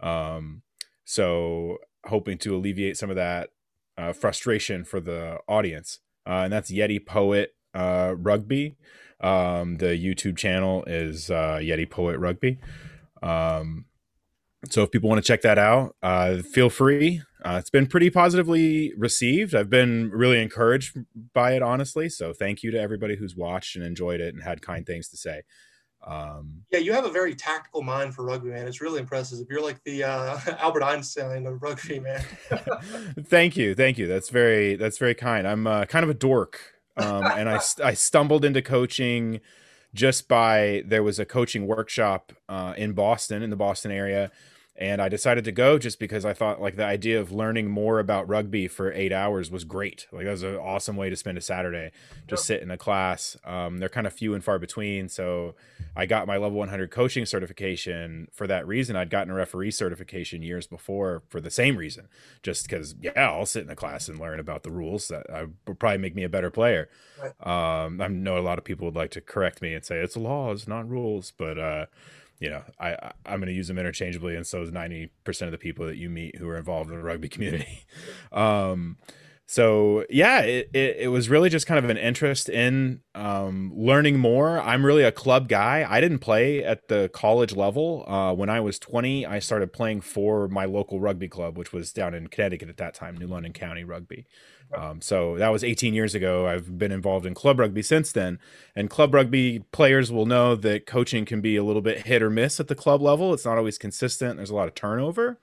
Um, 0.00 0.62
so 1.04 1.78
hoping 2.04 2.36
to 2.38 2.54
alleviate 2.54 2.98
some 2.98 3.10
of 3.10 3.16
that 3.16 3.50
uh, 3.96 4.12
frustration 4.12 4.84
for 4.84 5.00
the 5.00 5.38
audience, 5.48 6.00
uh, 6.26 6.42
and 6.44 6.52
that's 6.52 6.70
Yeti 6.70 7.04
Poet 7.04 7.54
uh, 7.72 8.14
Rugby. 8.16 8.76
Um, 9.22 9.76
the 9.78 9.96
YouTube 9.96 10.36
channel 10.36 10.84
is 10.86 11.30
uh, 11.30 11.58
Yeti 11.60 11.88
Poet 11.88 12.18
Rugby. 12.18 12.58
Um, 13.22 13.86
so 14.68 14.82
if 14.82 14.90
people 14.90 15.08
want 15.08 15.22
to 15.22 15.26
check 15.26 15.42
that 15.42 15.58
out, 15.58 15.96
uh, 16.02 16.38
feel 16.38 16.68
free. 16.68 17.22
Uh, 17.42 17.56
it's 17.58 17.70
been 17.70 17.86
pretty 17.86 18.10
positively 18.10 18.92
received. 18.96 19.54
I've 19.54 19.70
been 19.70 20.10
really 20.10 20.42
encouraged 20.42 20.98
by 21.32 21.54
it, 21.54 21.62
honestly. 21.62 22.08
So 22.10 22.34
thank 22.34 22.62
you 22.62 22.70
to 22.70 22.78
everybody 22.78 23.16
who's 23.16 23.34
watched 23.34 23.76
and 23.76 23.84
enjoyed 23.84 24.20
it 24.20 24.34
and 24.34 24.42
had 24.42 24.60
kind 24.60 24.86
things 24.86 25.08
to 25.08 25.16
say. 25.16 25.42
Um, 26.06 26.62
yeah, 26.70 26.78
you 26.78 26.92
have 26.92 27.04
a 27.04 27.10
very 27.10 27.34
tactical 27.34 27.82
mind 27.82 28.14
for 28.14 28.24
rugby, 28.24 28.50
man. 28.50 28.66
It's 28.66 28.80
really 28.80 29.00
impressive. 29.00 29.46
You're 29.50 29.62
like 29.62 29.82
the 29.84 30.04
uh, 30.04 30.38
Albert 30.58 30.82
Einstein 30.82 31.46
of 31.46 31.62
rugby, 31.62 32.00
man. 32.00 32.22
thank 33.24 33.56
you, 33.56 33.74
thank 33.74 33.98
you. 33.98 34.06
That's 34.06 34.30
very 34.30 34.76
that's 34.76 34.98
very 34.98 35.14
kind. 35.14 35.46
I'm 35.46 35.66
uh, 35.66 35.84
kind 35.84 36.02
of 36.04 36.10
a 36.10 36.14
dork, 36.14 36.58
um, 36.96 37.24
and 37.24 37.50
I 37.50 37.60
I 37.84 37.92
stumbled 37.92 38.46
into 38.46 38.62
coaching 38.62 39.40
just 39.92 40.26
by 40.26 40.82
there 40.86 41.02
was 41.02 41.18
a 41.18 41.26
coaching 41.26 41.66
workshop 41.66 42.32
uh, 42.48 42.72
in 42.78 42.92
Boston 42.92 43.42
in 43.42 43.50
the 43.50 43.56
Boston 43.56 43.90
area 43.90 44.30
and 44.80 45.02
I 45.02 45.10
decided 45.10 45.44
to 45.44 45.52
go 45.52 45.78
just 45.78 45.98
because 45.98 46.24
I 46.24 46.32
thought 46.32 46.60
like 46.60 46.76
the 46.76 46.86
idea 46.86 47.20
of 47.20 47.30
learning 47.30 47.68
more 47.68 47.98
about 47.98 48.26
rugby 48.26 48.66
for 48.66 48.90
eight 48.94 49.12
hours 49.12 49.50
was 49.50 49.64
great. 49.64 50.06
Like 50.10 50.24
that 50.24 50.30
was 50.30 50.42
an 50.42 50.56
awesome 50.56 50.96
way 50.96 51.10
to 51.10 51.16
spend 51.16 51.36
a 51.36 51.42
Saturday, 51.42 51.90
just 52.26 52.46
sit 52.46 52.62
in 52.62 52.70
a 52.70 52.78
class. 52.78 53.36
Um, 53.44 53.78
they're 53.78 53.90
kind 53.90 54.06
of 54.06 54.14
few 54.14 54.32
and 54.32 54.42
far 54.42 54.58
between, 54.58 55.10
so 55.10 55.54
I 55.94 56.06
got 56.06 56.26
my 56.26 56.38
level 56.38 56.58
100 56.58 56.90
coaching 56.90 57.26
certification 57.26 58.28
for 58.32 58.46
that 58.46 58.66
reason. 58.66 58.96
I'd 58.96 59.10
gotten 59.10 59.30
a 59.30 59.34
referee 59.34 59.72
certification 59.72 60.42
years 60.42 60.66
before 60.66 61.22
for 61.28 61.42
the 61.42 61.50
same 61.50 61.76
reason, 61.76 62.08
just 62.42 62.62
because 62.66 62.94
yeah, 63.02 63.12
I'll 63.16 63.44
sit 63.44 63.64
in 63.64 63.70
a 63.70 63.76
class 63.76 64.08
and 64.08 64.18
learn 64.18 64.40
about 64.40 64.62
the 64.62 64.70
rules. 64.70 65.08
That 65.08 65.26
I 65.30 65.48
would 65.66 65.78
probably 65.78 65.98
make 65.98 66.14
me 66.14 66.24
a 66.24 66.28
better 66.30 66.50
player. 66.50 66.88
Right. 67.22 67.84
Um, 67.84 68.00
I 68.00 68.08
know 68.08 68.38
a 68.38 68.40
lot 68.40 68.56
of 68.56 68.64
people 68.64 68.86
would 68.86 68.96
like 68.96 69.10
to 69.10 69.20
correct 69.20 69.60
me 69.60 69.74
and 69.74 69.84
say 69.84 69.98
it's 69.98 70.16
laws, 70.16 70.66
not 70.66 70.88
rules, 70.88 71.34
but 71.36 71.58
uh, 71.58 71.86
you 72.40 72.48
know, 72.50 72.62
I, 72.78 72.92
I 72.92 73.34
am 73.34 73.40
going 73.40 73.48
to 73.48 73.54
use 73.54 73.68
them 73.68 73.78
interchangeably, 73.78 74.34
and 74.34 74.46
so 74.46 74.62
is 74.62 74.72
ninety 74.72 75.12
percent 75.24 75.48
of 75.48 75.52
the 75.52 75.58
people 75.58 75.86
that 75.86 75.96
you 75.96 76.08
meet 76.08 76.36
who 76.36 76.48
are 76.48 76.56
involved 76.56 76.90
in 76.90 76.96
the 76.96 77.04
rugby 77.04 77.28
community. 77.28 77.84
um, 78.32 78.96
so 79.50 80.04
yeah, 80.08 80.42
it, 80.42 80.70
it, 80.72 80.96
it 81.00 81.08
was 81.08 81.28
really 81.28 81.50
just 81.50 81.66
kind 81.66 81.84
of 81.84 81.90
an 81.90 81.96
interest 81.96 82.48
in 82.48 83.00
um, 83.16 83.72
learning 83.74 84.16
more. 84.16 84.60
I'm 84.60 84.86
really 84.86 85.02
a 85.02 85.10
club 85.10 85.48
guy. 85.48 85.84
I 85.88 86.00
didn't 86.00 86.20
play 86.20 86.62
at 86.62 86.86
the 86.86 87.10
college 87.12 87.56
level. 87.56 88.08
Uh, 88.08 88.32
when 88.32 88.48
I 88.48 88.60
was 88.60 88.78
20, 88.78 89.26
I 89.26 89.40
started 89.40 89.72
playing 89.72 90.02
for 90.02 90.46
my 90.46 90.66
local 90.66 91.00
rugby 91.00 91.28
club, 91.28 91.58
which 91.58 91.72
was 91.72 91.92
down 91.92 92.14
in 92.14 92.28
Connecticut 92.28 92.68
at 92.68 92.76
that 92.76 92.94
time, 92.94 93.16
New 93.16 93.26
London 93.26 93.52
County 93.52 93.82
Rugby. 93.82 94.24
Um, 94.74 95.00
so 95.00 95.36
that 95.36 95.48
was 95.48 95.64
18 95.64 95.94
years 95.94 96.14
ago. 96.14 96.46
I've 96.46 96.78
been 96.78 96.92
involved 96.92 97.26
in 97.26 97.34
club 97.34 97.58
rugby 97.58 97.82
since 97.82 98.12
then. 98.12 98.38
And 98.76 98.88
club 98.88 99.14
rugby 99.14 99.64
players 99.72 100.12
will 100.12 100.26
know 100.26 100.54
that 100.56 100.86
coaching 100.86 101.24
can 101.24 101.40
be 101.40 101.56
a 101.56 101.64
little 101.64 101.82
bit 101.82 102.06
hit 102.06 102.22
or 102.22 102.30
miss 102.30 102.60
at 102.60 102.68
the 102.68 102.74
club 102.74 103.02
level. 103.02 103.34
It's 103.34 103.44
not 103.44 103.58
always 103.58 103.78
consistent. 103.78 104.36
There's 104.36 104.50
a 104.50 104.54
lot 104.54 104.68
of 104.68 104.74
turnover. 104.74 105.38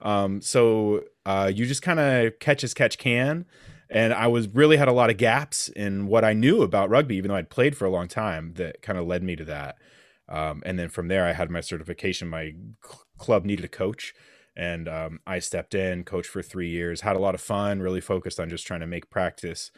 Um, 0.00 0.40
so 0.40 1.04
uh, 1.24 1.50
you 1.54 1.66
just 1.66 1.82
kind 1.82 2.00
of 2.00 2.38
catch 2.40 2.64
as 2.64 2.74
catch 2.74 2.98
can. 2.98 3.46
And 3.90 4.12
I 4.12 4.26
was 4.26 4.48
really 4.48 4.76
had 4.76 4.88
a 4.88 4.92
lot 4.92 5.10
of 5.10 5.18
gaps 5.18 5.68
in 5.68 6.06
what 6.08 6.24
I 6.24 6.32
knew 6.32 6.62
about 6.62 6.90
rugby, 6.90 7.16
even 7.16 7.28
though 7.28 7.36
I'd 7.36 7.50
played 7.50 7.76
for 7.76 7.84
a 7.84 7.90
long 7.90 8.08
time. 8.08 8.54
That 8.54 8.82
kind 8.82 8.98
of 8.98 9.06
led 9.06 9.22
me 9.22 9.36
to 9.36 9.44
that. 9.44 9.76
Um, 10.28 10.62
and 10.64 10.78
then 10.78 10.88
from 10.88 11.08
there, 11.08 11.26
I 11.26 11.32
had 11.32 11.50
my 11.50 11.60
certification. 11.60 12.28
My 12.28 12.54
cl- 12.82 13.04
club 13.18 13.44
needed 13.44 13.64
a 13.64 13.68
coach, 13.68 14.14
and 14.56 14.88
um, 14.88 15.20
I 15.26 15.38
stepped 15.38 15.74
in, 15.74 16.04
coached 16.04 16.30
for 16.30 16.42
three 16.42 16.68
years, 16.68 17.00
had 17.00 17.16
a 17.16 17.20
lot 17.20 17.34
of 17.34 17.40
fun, 17.40 17.80
really 17.80 18.00
focused 18.00 18.38
on 18.38 18.48
just 18.48 18.66
trying 18.66 18.80
to 18.80 18.86
make 18.86 19.10
practice 19.10 19.70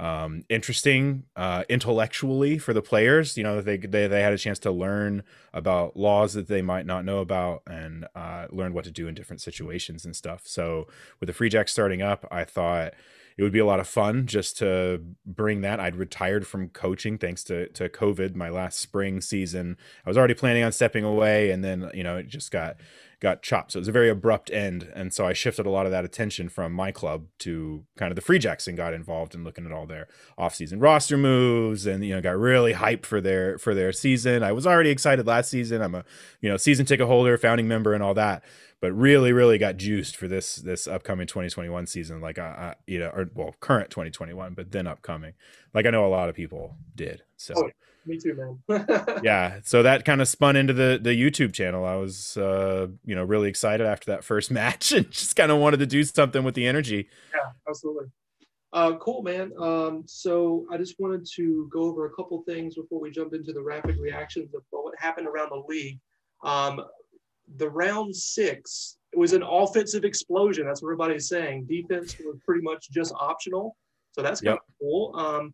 um, 0.00 0.44
interesting 0.48 1.24
uh, 1.36 1.64
intellectually 1.68 2.58
for 2.58 2.72
the 2.72 2.80
players. 2.80 3.36
You 3.36 3.42
know, 3.42 3.60
they, 3.60 3.76
they 3.76 4.06
they 4.06 4.22
had 4.22 4.32
a 4.32 4.38
chance 4.38 4.58
to 4.60 4.70
learn 4.70 5.22
about 5.52 5.96
laws 5.96 6.32
that 6.34 6.48
they 6.48 6.62
might 6.62 6.86
not 6.86 7.04
know 7.04 7.18
about 7.18 7.62
and 7.66 8.06
uh, 8.14 8.46
learn 8.50 8.72
what 8.72 8.84
to 8.84 8.90
do 8.90 9.08
in 9.08 9.14
different 9.14 9.42
situations 9.42 10.04
and 10.04 10.16
stuff. 10.16 10.42
So 10.46 10.86
with 11.20 11.26
the 11.26 11.32
Free 11.34 11.50
Jack 11.50 11.68
starting 11.68 12.00
up, 12.00 12.26
I 12.30 12.44
thought 12.44 12.94
it 13.36 13.42
would 13.42 13.52
be 13.52 13.58
a 13.58 13.66
lot 13.66 13.80
of 13.80 13.88
fun 13.88 14.26
just 14.26 14.56
to 14.58 15.02
bring 15.26 15.60
that. 15.62 15.80
I'd 15.80 15.96
retired 15.96 16.46
from 16.46 16.70
coaching 16.70 17.18
thanks 17.18 17.44
to 17.44 17.68
to 17.68 17.90
COVID. 17.90 18.34
My 18.34 18.48
last 18.48 18.78
spring 18.78 19.20
season, 19.20 19.76
I 20.06 20.08
was 20.08 20.16
already 20.16 20.34
planning 20.34 20.62
on 20.62 20.72
stepping 20.72 21.04
away, 21.04 21.50
and 21.50 21.62
then 21.62 21.90
you 21.92 22.04
know 22.04 22.16
it 22.16 22.28
just 22.28 22.50
got 22.50 22.76
got 23.20 23.42
chopped. 23.42 23.72
So 23.72 23.78
it 23.78 23.82
was 23.82 23.88
a 23.88 23.92
very 23.92 24.08
abrupt 24.08 24.50
end, 24.50 24.90
and 24.94 25.12
so 25.12 25.26
I 25.26 25.32
shifted 25.32 25.66
a 25.66 25.70
lot 25.70 25.86
of 25.86 25.92
that 25.92 26.04
attention 26.04 26.48
from 26.48 26.72
my 26.72 26.90
club 26.90 27.26
to 27.40 27.84
kind 27.96 28.10
of 28.10 28.16
the 28.16 28.22
Free 28.22 28.38
Jacks 28.38 28.66
and 28.66 28.76
got 28.76 28.94
involved 28.94 29.34
in 29.34 29.44
looking 29.44 29.66
at 29.66 29.72
all 29.72 29.86
their 29.86 30.08
off-season 30.38 30.80
roster 30.80 31.16
moves, 31.16 31.86
and 31.86 32.04
you 32.04 32.14
know 32.14 32.20
got 32.20 32.38
really 32.38 32.74
hyped 32.74 33.06
for 33.06 33.20
their 33.20 33.58
for 33.58 33.74
their 33.74 33.92
season. 33.92 34.42
I 34.42 34.52
was 34.52 34.66
already 34.66 34.90
excited 34.90 35.26
last 35.26 35.50
season. 35.50 35.82
I'm 35.82 35.94
a 35.94 36.04
you 36.40 36.48
know 36.48 36.56
season 36.56 36.86
ticket 36.86 37.06
holder, 37.06 37.36
founding 37.36 37.68
member, 37.68 37.94
and 37.94 38.02
all 38.02 38.14
that 38.14 38.42
but 38.80 38.92
really 38.92 39.32
really 39.32 39.58
got 39.58 39.76
juiced 39.76 40.16
for 40.16 40.26
this 40.26 40.56
this 40.56 40.88
upcoming 40.88 41.26
2021 41.26 41.86
season 41.86 42.20
like 42.20 42.38
I, 42.38 42.42
I 42.42 42.74
you 42.86 42.98
know 42.98 43.08
or 43.08 43.30
well 43.34 43.54
current 43.60 43.90
2021 43.90 44.54
but 44.54 44.72
then 44.72 44.86
upcoming 44.86 45.34
like 45.74 45.86
i 45.86 45.90
know 45.90 46.06
a 46.06 46.08
lot 46.08 46.28
of 46.28 46.34
people 46.34 46.76
did 46.94 47.22
so 47.36 47.54
oh, 47.56 47.70
me 48.06 48.18
too 48.18 48.58
man 48.68 48.84
yeah 49.22 49.60
so 49.62 49.82
that 49.82 50.04
kind 50.04 50.20
of 50.20 50.28
spun 50.28 50.56
into 50.56 50.72
the 50.72 50.98
the 51.00 51.10
youtube 51.10 51.52
channel 51.52 51.84
i 51.84 51.94
was 51.94 52.36
uh 52.36 52.86
you 53.04 53.14
know 53.14 53.24
really 53.24 53.48
excited 53.48 53.86
after 53.86 54.10
that 54.10 54.24
first 54.24 54.50
match 54.50 54.92
and 54.92 55.10
just 55.10 55.36
kind 55.36 55.52
of 55.52 55.58
wanted 55.58 55.78
to 55.78 55.86
do 55.86 56.02
something 56.04 56.44
with 56.44 56.54
the 56.54 56.66
energy 56.66 57.08
yeah 57.34 57.50
absolutely 57.68 58.06
uh, 58.72 58.96
cool, 58.98 59.20
man. 59.20 59.50
Um, 59.58 60.04
so 60.06 60.64
I 60.70 60.76
just 60.76 60.94
wanted 61.00 61.26
to 61.34 61.68
go 61.72 61.80
over 61.80 62.06
a 62.06 62.10
couple 62.10 62.40
things 62.42 62.76
before 62.76 63.00
we 63.00 63.10
jump 63.10 63.34
into 63.34 63.52
the 63.52 63.60
rapid 63.60 63.98
reactions 63.98 64.54
of 64.54 64.62
what 64.70 64.94
happened 64.96 65.26
around 65.26 65.50
the 65.50 65.64
league. 65.66 65.98
Um, 66.44 66.80
the 67.56 67.68
round 67.68 68.14
six 68.14 68.96
it 69.12 69.18
was 69.18 69.32
an 69.32 69.42
offensive 69.42 70.04
explosion. 70.04 70.66
That's 70.66 70.82
what 70.82 70.88
everybody's 70.88 71.28
saying. 71.28 71.64
Defense 71.64 72.16
was 72.24 72.36
pretty 72.44 72.62
much 72.62 72.90
just 72.90 73.12
optional. 73.18 73.76
So 74.12 74.22
that's 74.22 74.40
kind 74.40 74.54
yep. 74.54 74.62
of 74.68 74.74
cool. 74.80 75.12
Um, 75.16 75.52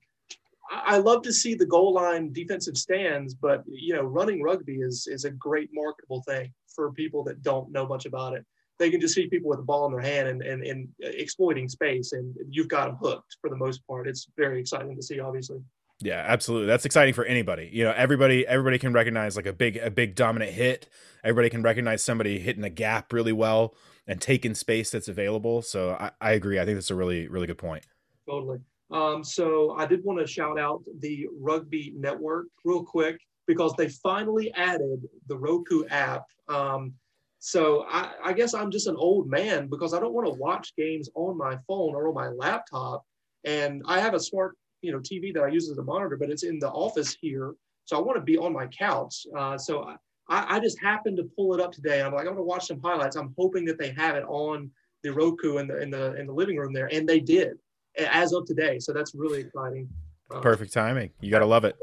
I, 0.71 0.99
love 0.99 1.23
to 1.23 1.33
see 1.33 1.55
the 1.55 1.67
goal 1.67 1.95
line 1.95 2.33
defensive 2.33 2.77
stands, 2.77 3.35
but 3.35 3.63
you 3.67 3.95
know, 3.95 4.03
running 4.03 4.43
rugby 4.43 4.77
is 4.77 5.07
is 5.11 5.25
a 5.25 5.31
great 5.31 5.71
marketable 5.73 6.23
thing 6.23 6.53
for 6.75 6.93
people 6.93 7.25
that 7.25 7.43
don't 7.43 7.71
know 7.71 7.87
much 7.87 8.07
about 8.07 8.35
it. 8.35 8.45
They 8.79 8.91
can 8.91 9.01
just 9.01 9.15
see 9.15 9.27
people 9.29 9.49
with 9.49 9.59
the 9.59 9.65
ball 9.65 9.87
in 9.87 9.93
their 9.93 10.03
hand 10.03 10.29
and, 10.29 10.43
and, 10.43 10.63
and 10.63 10.89
exploiting 11.01 11.69
space, 11.69 12.13
and 12.13 12.35
you've 12.51 12.69
got 12.69 12.87
them 12.87 12.97
hooked 12.97 13.37
for 13.41 13.49
the 13.49 13.57
most 13.57 13.87
part. 13.87 14.07
It's 14.07 14.29
very 14.37 14.61
exciting 14.61 14.95
to 14.97 15.03
see, 15.03 15.19
obviously. 15.21 15.61
Yeah, 16.01 16.23
absolutely. 16.27 16.67
That's 16.67 16.85
exciting 16.85 17.15
for 17.15 17.25
anybody. 17.25 17.71
You 17.73 17.85
know, 17.85 17.95
everybody 17.97 18.47
everybody 18.47 18.79
can 18.79 18.93
recognize 18.93 19.37
like 19.37 19.47
a 19.47 19.53
big 19.53 19.79
a 19.79 19.91
big 19.91 20.15
dominant 20.15 20.53
hit. 20.53 20.89
Everybody 21.25 21.49
can 21.49 21.63
recognize 21.63 22.03
somebody 22.03 22.39
hitting 22.39 22.65
a 22.65 22.71
gap 22.71 23.13
really 23.13 23.33
well 23.33 23.75
and 24.07 24.21
taking 24.21 24.55
space 24.55 24.91
that's 24.91 25.09
available. 25.09 25.63
So 25.63 25.97
I, 25.99 26.11
I 26.21 26.33
agree. 26.33 26.61
I 26.61 26.65
think 26.65 26.77
that's 26.77 26.91
a 26.91 26.95
really 26.95 27.29
really 27.29 27.47
good 27.47 27.59
point. 27.59 27.85
Totally. 28.29 28.59
Um, 28.91 29.25
so 29.25 29.73
I 29.73 29.87
did 29.87 30.05
want 30.05 30.21
to 30.21 30.27
shout 30.27 30.59
out 30.59 30.83
the 31.01 31.29
Rugby 31.39 31.93
Network 31.97 32.47
real 32.65 32.85
quick 32.85 33.21
because 33.47 33.73
they 33.77 33.89
finally 33.89 34.53
added 34.55 35.09
the 35.29 35.37
Roku 35.37 35.85
app. 35.87 36.25
Um, 36.49 36.95
so 37.39 37.85
I, 37.89 38.13
I 38.25 38.33
guess 38.33 38.55
I'm 38.55 38.71
just 38.71 38.87
an 38.87 38.97
old 38.97 39.29
man 39.29 39.69
because 39.69 39.95
I 39.95 40.01
don't 40.01 40.15
want 40.15 40.27
to 40.27 40.35
watch 40.35 40.75
games 40.77 41.09
on 41.15 41.37
my 41.37 41.57
phone 41.67 41.95
or 41.95 42.09
on 42.09 42.15
my 42.15 42.29
laptop. 42.29 43.05
And 43.45 43.83
I 43.87 44.01
have 44.01 44.15
a 44.15 44.21
smart 44.21 44.57
you 44.83 44.93
know 44.93 44.99
TV 44.99 45.33
that 45.35 45.43
I 45.43 45.49
use 45.49 45.69
as 45.69 45.79
a 45.79 45.83
monitor, 45.83 46.17
but 46.17 46.31
it's 46.31 46.45
in 46.45 46.59
the 46.59 46.71
office 46.71 47.17
here. 47.21 47.55
So 47.85 47.97
I 47.97 48.01
want 48.01 48.17
to 48.17 48.23
be 48.23 48.37
on 48.37 48.53
my 48.53 48.67
couch. 48.67 49.27
Uh, 49.37 49.57
so 49.59 49.97
I, 50.29 50.57
I 50.57 50.61
just 50.61 50.81
happened 50.81 51.17
to 51.19 51.31
pull 51.37 51.55
it 51.55 51.61
up 51.61 51.73
today. 51.73 52.03
I'm 52.03 52.13
like, 52.13 52.27
I 52.27 52.31
want 52.31 52.39
to 52.39 52.43
watch 52.43 52.67
some 52.67 52.81
highlights. 52.83 53.17
I'm 53.17 53.35
hoping 53.37 53.65
that 53.67 53.79
they 53.79 53.91
have 53.93 54.17
it 54.17 54.25
on 54.25 54.71
the 55.03 55.13
Roku 55.13 55.59
in 55.59 55.69
the 55.69 55.81
in 55.81 55.91
the 55.91 56.15
in 56.17 56.27
the 56.27 56.33
living 56.33 56.57
room 56.57 56.73
there, 56.73 56.89
and 56.93 57.09
they 57.09 57.21
did 57.21 57.59
as 57.99 58.33
of 58.33 58.47
today. 58.47 58.79
So 58.79 58.93
that's 58.93 59.15
really 59.15 59.41
exciting. 59.41 59.89
Uh, 60.31 60.41
Perfect 60.41 60.73
timing. 60.73 61.11
You 61.21 61.31
got 61.31 61.41
to 61.41 61.47
love 61.47 61.65
it. 61.65 61.77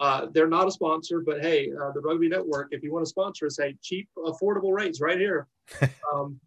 Uh, 0.00 0.26
they're 0.32 0.48
not 0.48 0.68
a 0.68 0.70
sponsor, 0.70 1.20
but 1.20 1.40
hey, 1.40 1.70
uh, 1.72 1.90
the 1.92 2.00
Rugby 2.00 2.28
Network, 2.28 2.68
if 2.70 2.82
you 2.82 2.92
want 2.92 3.04
to 3.04 3.08
sponsor 3.08 3.46
us, 3.46 3.58
hey, 3.60 3.74
cheap, 3.82 4.08
affordable 4.16 4.72
rates 4.72 5.00
right 5.00 5.18
here. 5.18 5.48
um, 6.14 6.38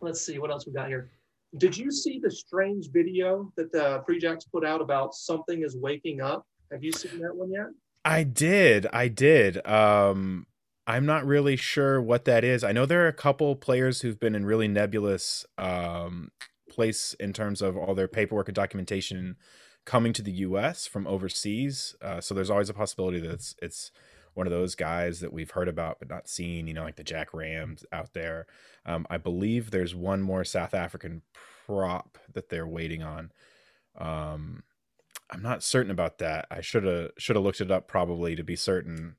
let's 0.00 0.20
see 0.20 0.38
what 0.38 0.50
else 0.50 0.66
we 0.66 0.72
got 0.72 0.88
here. 0.88 1.10
Did 1.56 1.76
you 1.76 1.90
see 1.90 2.20
the 2.22 2.30
strange 2.30 2.90
video 2.90 3.52
that 3.56 3.72
the 3.72 4.02
Free 4.04 4.18
Jacks 4.18 4.44
put 4.44 4.66
out 4.66 4.80
about 4.80 5.14
something 5.14 5.62
is 5.62 5.76
waking 5.76 6.20
up? 6.20 6.46
Have 6.72 6.82
you 6.82 6.92
seen 6.92 7.20
that 7.20 7.34
one 7.34 7.50
yet? 7.50 7.68
I 8.04 8.24
did. 8.24 8.86
I 8.92 9.08
did. 9.08 9.64
Um, 9.66 10.46
I'm 10.86 11.06
not 11.06 11.26
really 11.26 11.56
sure 11.56 12.02
what 12.02 12.24
that 12.26 12.44
is. 12.44 12.64
I 12.64 12.72
know 12.72 12.84
there 12.84 13.04
are 13.04 13.08
a 13.08 13.12
couple 13.12 13.54
players 13.56 14.00
who've 14.00 14.18
been 14.18 14.34
in 14.34 14.44
really 14.44 14.68
nebulous 14.68 15.46
um, 15.56 16.30
place 16.78 17.12
in 17.14 17.32
terms 17.32 17.60
of 17.60 17.76
all 17.76 17.92
their 17.92 18.06
paperwork 18.06 18.46
and 18.46 18.54
documentation 18.54 19.34
coming 19.84 20.12
to 20.12 20.22
the 20.22 20.30
U.S. 20.30 20.86
from 20.86 21.08
overseas. 21.08 21.96
Uh, 22.00 22.20
so 22.20 22.34
there's 22.34 22.50
always 22.50 22.68
a 22.68 22.74
possibility 22.74 23.18
that 23.18 23.32
it's, 23.32 23.56
it's 23.60 23.90
one 24.34 24.46
of 24.46 24.52
those 24.52 24.76
guys 24.76 25.18
that 25.18 25.32
we've 25.32 25.50
heard 25.50 25.66
about 25.66 25.98
but 25.98 26.08
not 26.08 26.28
seen. 26.28 26.68
You 26.68 26.74
know, 26.74 26.84
like 26.84 26.94
the 26.94 27.02
Jack 27.02 27.34
Rams 27.34 27.84
out 27.90 28.14
there. 28.14 28.46
Um, 28.86 29.08
I 29.10 29.16
believe 29.16 29.72
there's 29.72 29.92
one 29.92 30.22
more 30.22 30.44
South 30.44 30.72
African 30.72 31.22
prop 31.66 32.16
that 32.32 32.48
they're 32.48 32.64
waiting 32.64 33.02
on. 33.02 33.32
Um, 33.98 34.62
I'm 35.32 35.42
not 35.42 35.64
certain 35.64 35.90
about 35.90 36.18
that. 36.18 36.46
I 36.48 36.60
should 36.60 36.84
have 36.84 37.10
should 37.18 37.34
have 37.34 37.44
looked 37.44 37.60
it 37.60 37.72
up 37.72 37.88
probably 37.88 38.36
to 38.36 38.44
be 38.44 38.54
certain. 38.54 39.16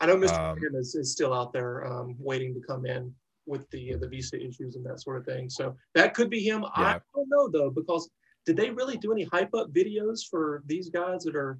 I 0.00 0.06
know 0.06 0.16
Mr. 0.16 0.38
Um, 0.38 0.58
is, 0.76 0.94
is 0.94 1.10
still 1.10 1.34
out 1.34 1.52
there 1.52 1.84
um, 1.84 2.14
waiting 2.20 2.54
to 2.54 2.60
come 2.60 2.86
in 2.86 3.12
with 3.48 3.68
the 3.70 3.96
the 3.96 4.08
visa 4.08 4.36
issues 4.36 4.76
and 4.76 4.84
that 4.86 5.00
sort 5.00 5.16
of 5.16 5.24
thing. 5.24 5.48
So 5.50 5.74
that 5.94 6.14
could 6.14 6.30
be 6.30 6.40
him. 6.40 6.62
Yeah. 6.62 6.70
I 6.76 7.00
don't 7.14 7.28
know 7.28 7.48
though 7.48 7.70
because 7.70 8.10
did 8.46 8.56
they 8.56 8.70
really 8.70 8.96
do 8.96 9.12
any 9.12 9.24
hype 9.24 9.54
up 9.54 9.72
videos 9.72 10.20
for 10.30 10.62
these 10.66 10.88
guys 10.88 11.24
that 11.24 11.36
are 11.36 11.58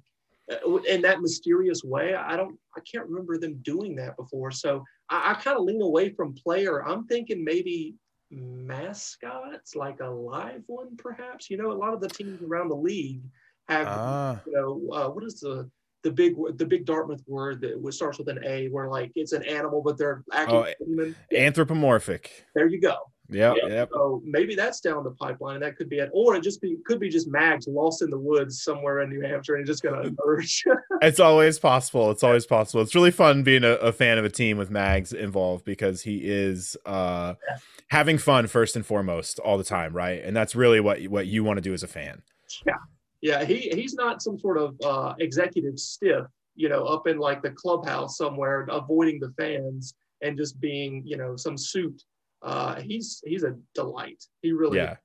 uh, 0.51 0.77
in 0.77 1.01
that 1.01 1.21
mysterious 1.21 1.83
way? 1.83 2.15
I 2.15 2.35
don't. 2.35 2.57
I 2.75 2.79
can't 2.81 3.07
remember 3.07 3.37
them 3.37 3.59
doing 3.63 3.95
that 3.97 4.15
before. 4.17 4.51
So 4.51 4.83
I, 5.09 5.31
I 5.31 5.33
kind 5.35 5.57
of 5.57 5.63
lean 5.63 5.81
away 5.81 6.09
from 6.09 6.33
player. 6.33 6.87
I'm 6.87 7.05
thinking 7.05 7.43
maybe 7.43 7.95
mascots, 8.31 9.75
like 9.75 9.99
a 9.99 10.07
live 10.07 10.63
one, 10.67 10.95
perhaps. 10.97 11.49
You 11.49 11.57
know, 11.57 11.71
a 11.71 11.73
lot 11.73 11.93
of 11.93 12.01
the 12.01 12.09
teams 12.09 12.41
around 12.41 12.69
the 12.69 12.75
league 12.75 13.21
have, 13.67 13.87
uh. 13.87 14.35
you 14.45 14.53
know, 14.53 14.95
uh, 14.95 15.09
what 15.09 15.23
is 15.23 15.39
the 15.39 15.69
the 16.03 16.11
big 16.11 16.35
the 16.55 16.65
big 16.65 16.85
Dartmouth 16.85 17.23
word 17.27 17.61
that 17.61 17.93
starts 17.93 18.17
with 18.17 18.29
an 18.29 18.39
A, 18.45 18.67
where 18.67 18.89
like 18.89 19.11
it's 19.15 19.33
an 19.33 19.43
animal, 19.43 19.81
but 19.81 19.97
they're 19.97 20.23
actually 20.33 20.75
oh, 20.79 20.85
human. 20.85 21.15
Anthropomorphic. 21.35 22.45
There 22.55 22.67
you 22.67 22.79
go. 22.79 22.97
Yeah, 23.31 23.53
yeah. 23.67 23.85
So 23.91 24.21
maybe 24.25 24.55
that's 24.55 24.79
down 24.79 25.03
the 25.03 25.11
pipeline, 25.11 25.55
and 25.55 25.63
that 25.63 25.77
could 25.77 25.87
be 25.87 25.99
it, 25.99 26.09
or 26.13 26.35
it 26.35 26.41
just 26.41 26.61
be 26.61 26.77
could 26.85 26.99
be 26.99 27.09
just 27.09 27.27
Mags 27.27 27.67
lost 27.67 28.01
in 28.01 28.09
the 28.09 28.17
woods 28.17 28.63
somewhere 28.63 29.01
in 29.01 29.09
New 29.09 29.21
Hampshire 29.21 29.55
and 29.55 29.67
just 29.67 29.83
gonna 29.83 30.01
emerge. 30.01 30.63
it's 31.01 31.19
always 31.19 31.59
possible. 31.59 32.09
It's 32.11 32.23
always 32.23 32.45
possible. 32.45 32.81
It's 32.81 32.95
really 32.95 33.11
fun 33.11 33.43
being 33.43 33.63
a, 33.63 33.73
a, 33.73 33.91
fan 33.91 34.17
of 34.17 34.25
a 34.25 34.29
team 34.29 34.57
with 34.57 34.71
Mags 34.71 35.13
involved 35.13 35.63
because 35.63 36.01
he 36.01 36.21
is 36.23 36.75
uh, 36.85 37.35
yeah. 37.47 37.57
having 37.89 38.17
fun 38.17 38.47
first 38.47 38.75
and 38.75 38.85
foremost 38.85 39.37
all 39.39 39.57
the 39.57 39.63
time, 39.63 39.93
right? 39.93 40.23
And 40.23 40.35
that's 40.35 40.55
really 40.55 40.79
what 40.79 41.03
what 41.03 41.27
you 41.27 41.43
want 41.43 41.57
to 41.57 41.61
do 41.61 41.73
as 41.73 41.83
a 41.83 41.87
fan. 41.87 42.23
Yeah, 42.65 42.73
yeah. 43.21 43.43
He 43.43 43.69
he's 43.73 43.93
not 43.93 44.21
some 44.21 44.39
sort 44.39 44.57
of 44.57 44.75
uh, 44.83 45.13
executive 45.19 45.79
stiff, 45.79 46.25
you 46.55 46.69
know, 46.69 46.85
up 46.85 47.07
in 47.07 47.17
like 47.17 47.41
the 47.41 47.51
clubhouse 47.51 48.17
somewhere, 48.17 48.65
avoiding 48.69 49.19
the 49.19 49.33
fans 49.37 49.93
and 50.21 50.37
just 50.37 50.59
being, 50.59 51.03
you 51.05 51.17
know, 51.17 51.35
some 51.35 51.57
suit 51.57 52.03
uh, 52.41 52.81
he's 52.81 53.21
he's 53.25 53.43
a 53.43 53.55
delight. 53.75 54.23
He 54.41 54.51
really 54.51 54.77
yeah, 54.77 54.95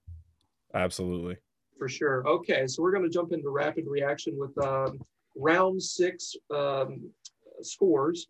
absolutely 0.75 1.37
for 1.79 1.89
sure. 1.89 2.27
Okay, 2.27 2.67
so 2.67 2.83
we're 2.83 2.93
going 2.93 3.05
to 3.05 3.11
jump 3.11 3.33
into 3.33 3.51
rapid 3.51 3.85
reaction 3.87 4.39
with 4.39 4.57
um, 4.65 5.01
round 5.37 5.83
six 5.83 6.35
um, 6.55 7.11
scores. 7.63 8.29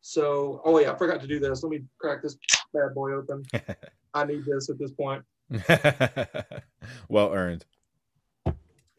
So, 0.00 0.60
oh 0.64 0.78
yeah, 0.78 0.92
I 0.92 0.96
forgot 0.96 1.20
to 1.22 1.26
do 1.26 1.40
this. 1.40 1.62
Let 1.62 1.70
me 1.70 1.82
crack 1.98 2.22
this 2.22 2.36
bad 2.72 2.94
boy 2.94 3.14
open. 3.14 3.42
I 4.14 4.24
need 4.24 4.44
this 4.44 4.70
at 4.70 4.78
this 4.78 4.92
point. 4.92 5.24
well 7.08 7.32
earned. 7.32 7.64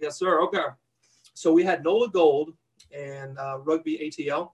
Yes, 0.05 0.19
sir. 0.19 0.39
Okay. 0.41 0.59
So 1.33 1.51
we 1.51 1.63
had 1.63 1.83
Nola 1.83 2.07
Gold 2.09 2.53
and 2.95 3.39
uh, 3.39 3.57
Rugby 3.57 3.97
ATL. 3.97 4.51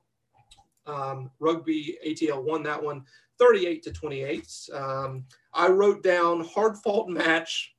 Um, 0.86 1.30
rugby 1.40 1.98
ATL 2.08 2.42
won 2.42 2.64
that 2.64 2.82
one 2.82 3.04
38 3.38 3.84
to 3.84 3.92
28. 3.92 4.48
Um, 4.74 5.26
I 5.54 5.68
wrote 5.68 6.04
down 6.04 6.46
hard 6.46 6.78
fought 6.78 7.10
match, 7.10 7.76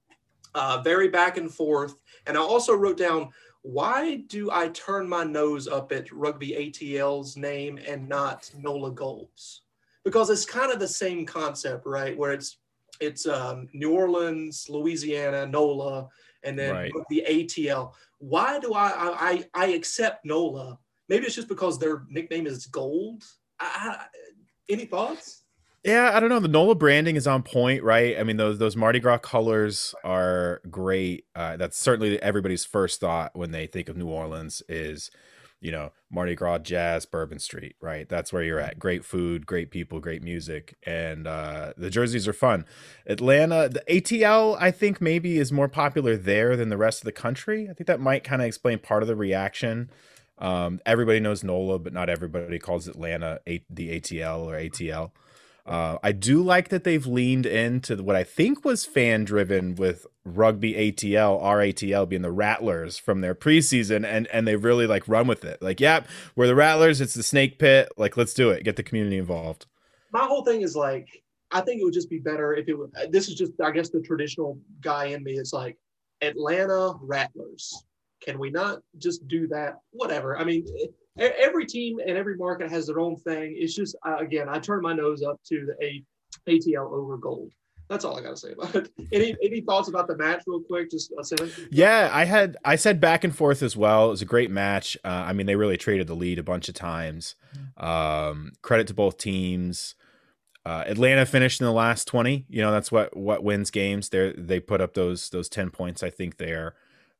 uh, 0.55 0.83
very 0.85 1.09
back 1.09 1.39
and 1.39 1.51
forth. 1.51 1.95
And 2.27 2.37
I 2.37 2.43
also 2.43 2.75
wrote 2.75 2.99
down 2.99 3.31
why 3.63 4.17
do 4.27 4.51
I 4.51 4.69
turn 4.69 5.09
my 5.09 5.25
nose 5.25 5.67
up 5.67 5.93
at 5.93 6.13
Rugby 6.13 6.51
ATL's 6.51 7.39
name 7.39 7.81
and 7.89 8.07
not 8.07 8.51
NOLA 8.55 8.91
Gold's? 8.91 9.63
Because 10.05 10.29
it's 10.29 10.45
kind 10.45 10.71
of 10.71 10.79
the 10.79 10.87
same 10.87 11.25
concept, 11.25 11.87
right? 11.87 12.19
Where 12.19 12.33
it's 12.33 12.59
it's 13.01 13.27
um, 13.27 13.69
New 13.73 13.95
Orleans, 13.95 14.67
Louisiana, 14.69 15.47
NOLA, 15.47 16.09
and 16.45 16.59
then 16.59 16.75
Right. 16.75 16.93
the 17.11 17.25
ATL. 17.29 17.93
Why 18.19 18.59
do 18.59 18.75
I, 18.75 18.91
I 18.95 19.45
I 19.55 19.67
accept 19.69 20.25
NOLA? 20.25 20.79
Maybe 21.09 21.27
it's 21.27 21.35
just 21.35 21.49
because 21.49 21.79
their 21.79 22.05
nickname 22.09 22.47
is 22.47 22.67
Gold. 22.67 23.25
I, 23.61 23.97
I, 24.01 24.05
any 24.69 24.87
thoughts? 24.87 25.43
Yeah, 25.85 26.13
I 26.15 26.21
don't 26.21 26.29
know. 26.29 26.39
The 26.39 26.47
NOLA 26.47 26.77
branding 26.77 27.17
is 27.17 27.27
on 27.27 27.43
point, 27.43 27.83
right? 27.83 28.17
I 28.19 28.23
mean, 28.23 28.37
those 28.37 28.59
those 28.59 28.77
Mardi 28.77 29.01
Gras 29.01 29.19
colors 29.19 29.95
are 30.05 30.61
great. 30.71 31.27
Uh, 31.35 31.57
that's 31.57 31.77
certainly 31.77 32.23
everybody's 32.23 32.65
first 32.65 33.01
thought 33.01 33.35
when 33.35 33.51
they 33.51 33.67
think 33.67 33.89
of 33.89 33.97
New 33.97 34.09
Orleans 34.09 34.63
is, 34.69 35.11
you 35.63 35.71
know, 35.71 35.93
Mardi 36.11 36.35
Gras, 36.35 36.59
jazz, 36.59 37.07
Bourbon 37.07 37.39
Street, 37.39 37.77
right? 37.81 38.09
That's 38.09 38.33
where 38.33 38.43
you're 38.43 38.59
at. 38.59 38.79
Great 38.81 39.05
food, 39.05 39.47
great 39.47 39.71
people, 39.71 40.01
great 40.01 40.23
music, 40.23 40.77
and 40.85 41.27
uh, 41.27 41.73
the 41.77 41.89
jerseys 41.89 42.27
are 42.27 42.33
fun. 42.33 42.67
Atlanta, 43.07 43.69
the 43.69 43.85
ATL, 43.89 44.57
I 44.61 44.73
think 44.73 45.01
maybe 45.01 45.39
is 45.39 45.53
more 45.53 45.69
popular 45.69 46.17
there 46.17 46.57
than 46.57 46.69
the 46.69 46.77
rest 46.77 47.01
of 47.01 47.05
the 47.05 47.13
country. 47.13 47.69
I 47.71 47.75
think 47.75 47.87
that 47.87 48.01
might 48.01 48.25
kind 48.25 48.43
of 48.43 48.49
explain 48.49 48.81
part 48.81 49.03
of 49.03 49.07
the 49.07 49.17
reaction. 49.17 49.89
Um, 50.39 50.81
everybody 50.85 51.21
knows 51.21 51.45
NOLA, 51.45 51.79
but 51.79 51.93
not 51.93 52.11
everybody 52.11 52.59
calls 52.59 52.89
Atlanta 52.89 53.41
a- 53.47 53.65
the 53.71 54.01
ATL 54.01 54.45
or 54.45 54.57
ATL. 54.57 55.13
Uh, 55.65 55.97
I 56.03 56.11
do 56.13 56.43
like 56.43 56.71
that 56.71 56.83
they've 56.85 57.07
leaned 57.07 57.47
into 57.47 58.03
what 58.03 58.17
I 58.17 58.25
think 58.25 58.65
was 58.65 58.85
fan 58.85 59.25
driven 59.25 59.77
with 59.77 60.07
rugby 60.25 60.75
ATL, 60.75 61.41
RATL 61.41 62.09
being 62.09 62.23
the 62.23 62.33
Rattlers 62.33 62.99
from 62.99 63.21
their 63.21 63.35
preseason, 63.35 64.05
and 64.05 64.27
and 64.29 64.47
they 64.47 64.57
really 64.57 64.87
like 64.89 65.07
run 65.07 65.27
with 65.29 65.45
it. 65.45 65.63
Like, 65.63 65.81
yep, 65.81 66.09
we're 66.35 66.49
the 66.49 66.55
Rattlers. 66.57 67.01
It's 67.01 67.15
the 67.15 67.23
Snake 67.23 67.59
Pit. 67.61 67.91
Like, 67.97 68.17
let's 68.17 68.35
do 68.35 68.51
it. 68.51 68.65
Get 68.65 68.75
the 68.77 68.83
community 68.83 69.19
involved. 69.19 69.67
my 70.13 70.25
whole 70.25 70.45
thing 70.45 70.63
is 70.63 70.75
like 70.75 71.07
I 71.53 71.61
think 71.61 71.81
it 71.81 71.85
would 71.85 71.95
just 71.95 72.11
be 72.11 72.19
better 72.19 72.55
if 72.55 72.67
it 72.69 72.75
would. 72.75 72.91
This 73.11 73.29
is 73.29 73.35
just 73.37 73.53
I 73.63 73.71
guess 73.71 73.91
the 73.91 74.01
traditional 74.01 74.59
guy 74.81 75.07
in 75.07 75.23
me. 75.23 75.33
It's 75.35 75.53
like 75.53 75.77
Atlanta 76.23 76.95
Rattlers. 77.01 77.85
Can 78.21 78.39
we 78.39 78.51
not 78.51 78.81
just 78.99 79.27
do 79.29 79.47
that? 79.49 79.75
Whatever. 79.91 80.39
I 80.39 80.45
mean, 80.45 80.65
e- 80.79 80.89
every 81.19 81.67
team 81.67 81.99
and 81.99 82.17
every 82.17 82.37
market 82.37 82.71
has 82.71 82.87
their 82.87 83.01
own 83.01 83.17
thing. 83.17 83.55
It's 83.59 83.75
just 83.75 83.97
uh, 84.07 84.17
again, 84.19 84.49
I 84.49 84.59
turn 84.59 84.83
my 84.83 84.93
nose 84.93 85.23
up 85.23 85.41
to 85.49 85.67
the 85.67 85.85
A- 85.85 86.05
ATL 86.49 86.93
over 86.93 87.17
gold. 87.17 87.53
That's 87.89 88.07
all 88.07 88.19
I 88.19 88.23
gotta 88.23 88.37
say 88.37 88.53
about 88.53 88.75
it. 88.75 88.91
Any 89.13 89.37
any 89.45 89.61
thoughts 89.61 89.89
about 89.89 90.07
the 90.07 90.17
match, 90.17 90.45
real 90.47 90.61
quick? 90.61 90.91
Just 90.91 91.13
a 91.21 91.25
sentence. 91.25 91.53
Yeah, 91.71 92.09
I 92.11 92.25
had 92.25 92.57
I 92.65 92.77
said 92.77 93.01
back 93.01 93.23
and 93.23 93.37
forth 93.37 93.63
as 93.63 93.77
well. 93.77 94.07
It 94.07 94.11
was 94.11 94.23
a 94.23 94.27
great 94.27 94.51
match. 94.51 94.97
Uh, 95.05 95.09
I 95.09 95.35
mean, 95.35 95.45
they 95.47 95.57
really 95.57 95.77
traded 95.77 96.07
the 96.07 96.15
lead 96.15 96.39
a 96.39 96.43
bunch 96.43 96.71
of 96.71 96.75
times. 96.75 97.35
Um, 97.77 98.53
credit 98.63 98.87
to 98.87 98.95
both 98.95 99.19
teams. 99.19 99.95
Uh, 100.65 100.85
Atlanta 100.87 101.27
finished 101.27 101.61
in 101.61 101.67
the 101.67 101.73
last 101.73 102.07
twenty. 102.07 102.47
You 102.49 102.63
know, 102.63 102.71
that's 102.73 102.91
what 102.91 103.15
what 103.15 103.45
wins 103.45 103.71
games. 103.71 104.09
They 104.09 104.33
they 104.39 104.59
put 104.61 104.81
up 104.81 104.95
those 104.95 105.29
those 105.29 105.51
ten 105.51 105.69
points. 105.71 106.03
I 106.03 106.09
think 106.09 106.39
there, 106.39 106.75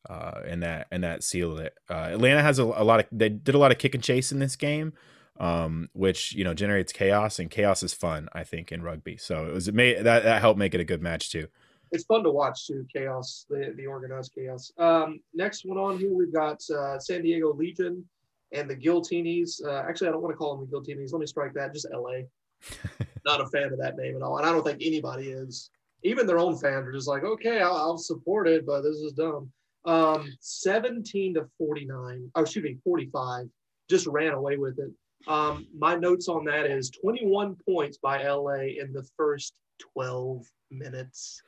uh, 0.09 0.41
and 0.47 0.63
that 0.63 0.89
and 0.91 1.05
that 1.05 1.23
sealed 1.23 1.61
it. 1.61 1.75
Uh, 1.89 2.11
Atlanta 2.13 2.43
has 2.43 2.59
a, 2.59 2.65
a 2.65 2.85
lot 2.85 3.01
of 3.01 3.07
they 3.13 3.29
did 3.29 3.55
a 3.55 3.59
lot 3.59 3.71
of 3.71 3.79
kick 3.79 3.95
and 3.95 4.03
chase 4.03 4.33
in 4.33 4.39
this 4.39 4.57
game, 4.57 4.93
um, 5.39 5.89
which 5.93 6.35
you 6.35 6.45
know 6.45 6.55
generates 6.55 6.93
chaos, 6.93 7.39
and 7.39 7.51
chaos 7.51 7.83
is 7.83 7.95
fun. 7.95 8.29
I 8.33 8.45
think 8.45 8.73
in 8.73 8.83
rugby. 8.83 9.17
So 9.17 9.47
it 9.47 9.53
was 9.53 9.69
it 9.69 9.75
made 9.75 9.99
that 10.05 10.25
that 10.25 10.41
helped 10.41 10.59
make 10.59 10.75
it 10.75 10.81
a 10.81 10.85
good 10.85 11.03
match 11.03 11.31
too. 11.31 11.49
it's 11.93 12.05
fun 12.05 12.25
to 12.25 12.31
watch 12.31 12.67
too. 12.67 12.87
Chaos, 12.93 13.47
the, 13.49 13.75
the 13.77 13.87
organized 13.87 14.33
chaos. 14.35 14.73
Um, 14.79 15.21
next 15.35 15.65
one 15.65 15.79
on 15.79 15.99
here, 15.99 16.13
we've 16.13 16.33
got 16.33 16.61
uh, 16.71 16.99
San 16.99 17.23
Diego 17.23 17.53
Legion 17.53 18.05
and 18.53 18.69
the 18.69 18.77
Giltinis. 18.77 19.65
Uh, 19.65 19.85
actually, 19.89 20.09
I 20.09 20.13
don't 20.13 20.23
want 20.23 20.33
to 20.33 20.37
call 20.37 20.57
them 20.57 20.69
the 20.69 20.77
Giltinis. 20.77 21.13
Let 21.13 21.21
me 21.21 21.27
strike 21.27 21.55
that. 21.55 21.73
Just 21.73 21.87
LA. 21.93 22.23
Not 23.25 23.41
a 23.41 23.47
fan 23.47 23.73
of 23.73 23.79
that 23.79 23.97
name 23.97 24.17
at 24.17 24.23
all, 24.23 24.39
and 24.39 24.47
I 24.47 24.53
don't 24.53 24.65
think 24.65 24.83
anybody 24.83 25.29
is. 25.29 25.71
Even 26.05 26.27
their 26.27 26.39
own 26.39 26.57
fans 26.57 26.87
are 26.89 26.93
just 26.93 27.07
like, 27.07 27.23
okay, 27.23 27.61
I'll, 27.61 27.77
I'll 27.77 27.99
support 27.99 28.49
it, 28.49 28.67
but 28.67 28.83
this 28.83 28.97
is 28.97 29.13
dumb. 29.13 29.53
Um, 29.85 30.29
17 30.41 31.35
to 31.35 31.47
49. 31.59 32.31
Oh, 32.35 32.43
excuse 32.43 32.65
me, 32.65 32.79
45. 32.85 33.47
Just 33.91 34.07
ran 34.07 34.33
away 34.33 34.57
with 34.57 34.79
it. 34.79 34.91
Um, 35.29 35.67
my 35.77 35.95
notes 35.95 36.29
on 36.29 36.45
that 36.47 36.67
is 36.67 36.91
21 36.91 37.57
points 37.69 37.99
by 37.99 38.23
LA 38.23 38.79
in 38.81 38.93
the 38.93 39.07
first 39.17 39.55
12 39.95 40.45
minutes. 40.71 41.43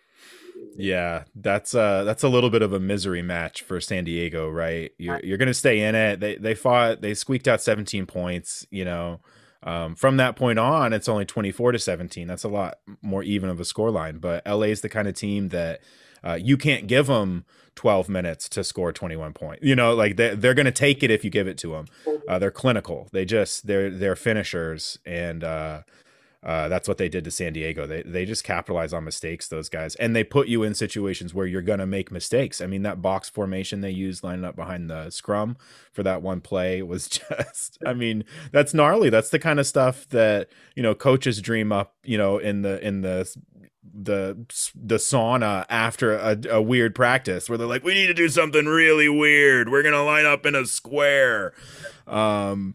Yeah, 0.77 1.25
that's 1.35 1.75
uh 1.75 2.05
that's 2.05 2.23
a 2.23 2.29
little 2.29 2.49
bit 2.51 2.63
of 2.63 2.73
a 2.73 2.79
misery 2.79 3.23
match 3.23 3.63
for 3.63 3.81
San 3.81 4.05
Diego, 4.05 4.49
right? 4.49 4.93
You're 4.99 5.21
you're 5.25 5.39
gonna 5.39 5.55
stay 5.55 5.81
in 5.81 5.95
it. 5.97 6.21
They 6.21 6.37
they 6.37 6.55
fought 6.55 7.01
they 7.01 7.15
squeaked 7.15 7.49
out 7.49 7.61
17 7.61 8.07
points, 8.07 8.67
you 8.71 8.85
know. 8.85 9.21
Um, 9.65 9.95
from 9.95 10.19
that 10.19 10.37
point 10.37 10.59
on, 10.59 10.93
it's 10.93 11.09
only 11.09 11.25
24 11.25 11.73
to 11.73 11.79
17. 11.79 12.29
That's 12.29 12.45
a 12.45 12.49
lot 12.49 12.79
more 13.01 13.23
even 13.23 13.49
of 13.49 13.59
a 13.61 13.63
scoreline. 13.63 14.21
But 14.21 14.47
LA 14.47 14.67
is 14.67 14.83
the 14.83 14.91
kind 14.91 15.09
of 15.09 15.15
team 15.15 15.49
that 15.49 15.81
uh, 16.23 16.35
you 16.35 16.57
can't 16.59 16.87
give 16.87 17.07
them 17.07 17.47
12 17.77 18.09
minutes 18.09 18.49
to 18.51 18.65
score 18.65 18.93
21 18.93 19.33
points. 19.33 19.63
You 19.65 19.77
know, 19.77 19.95
like 19.95 20.17
they 20.17 20.35
they're 20.35 20.55
gonna 20.55 20.73
take 20.73 21.03
it 21.03 21.11
if 21.11 21.25
you 21.25 21.31
give 21.31 21.49
it 21.49 21.59
to 21.59 21.73
them. 21.73 21.87
Uh, 22.29 22.39
they're 22.39 22.51
clinical. 22.51 23.09
They 23.13 23.25
just 23.25 23.67
they're 23.67 23.91
they're 23.91 24.17
finishers, 24.17 24.99
and 25.05 25.43
uh, 25.43 25.83
uh, 26.45 26.69
that's 26.69 26.87
what 26.87 26.99
they 26.99 27.09
did 27.09 27.25
to 27.25 27.31
San 27.31 27.55
Diego. 27.55 27.87
They 27.87 28.03
they 28.03 28.27
just 28.27 28.45
capitalize 28.45 28.93
on 28.93 29.05
mistakes, 29.05 29.49
those 29.49 29.69
guys, 29.69 29.95
and 29.97 30.15
they 30.15 30.23
put 30.23 30.47
you 30.47 30.63
in 30.63 30.75
situations 30.75 31.33
where 31.33 31.47
you're 31.47 31.63
gonna 31.63 31.87
make 31.87 32.13
mistakes. 32.13 32.61
I 32.61 32.67
mean, 32.67 32.83
that 32.83 33.01
box 33.01 33.31
formation 33.31 33.81
they 33.81 33.91
used 33.91 34.23
lining 34.23 34.45
up 34.45 34.55
behind 34.55 34.91
the 34.91 35.11
scrum 35.11 35.57
for 35.93 36.03
that 36.03 36.23
one 36.23 36.41
play 36.41 36.83
was 36.83 37.09
just. 37.09 37.79
I 37.87 37.95
mean, 37.95 38.25
that's 38.53 38.75
gnarly. 38.75 39.09
That's 39.09 39.31
the 39.31 39.39
kind 39.39 39.59
of 39.59 39.67
stuff 39.67 40.07
that 40.11 40.49
you 40.77 40.83
know 40.83 40.95
coaches 40.95 41.41
dream 41.41 41.73
up. 41.73 41.95
You 42.05 42.19
know, 42.19 42.37
in 42.39 42.63
the 42.63 42.85
in 42.87 43.01
the 43.01 43.35
the 43.97 44.37
the 44.75 44.97
sauna 44.97 45.65
after 45.69 46.15
a, 46.17 46.37
a 46.51 46.61
weird 46.63 46.95
practice 46.95 47.49
where 47.49 47.57
they're 47.57 47.67
like, 47.67 47.85
we 47.85 47.95
need 47.95 48.07
to 48.09 48.15
do 48.15 48.29
something 48.29 48.67
really 48.67 49.09
weird. 49.09 49.69
We're 49.71 49.83
gonna 49.85 50.03
line 50.05 50.27
up 50.27 50.45
in 50.47 50.55
a 50.55 50.67
square. 50.67 51.55
Um, 52.07 52.75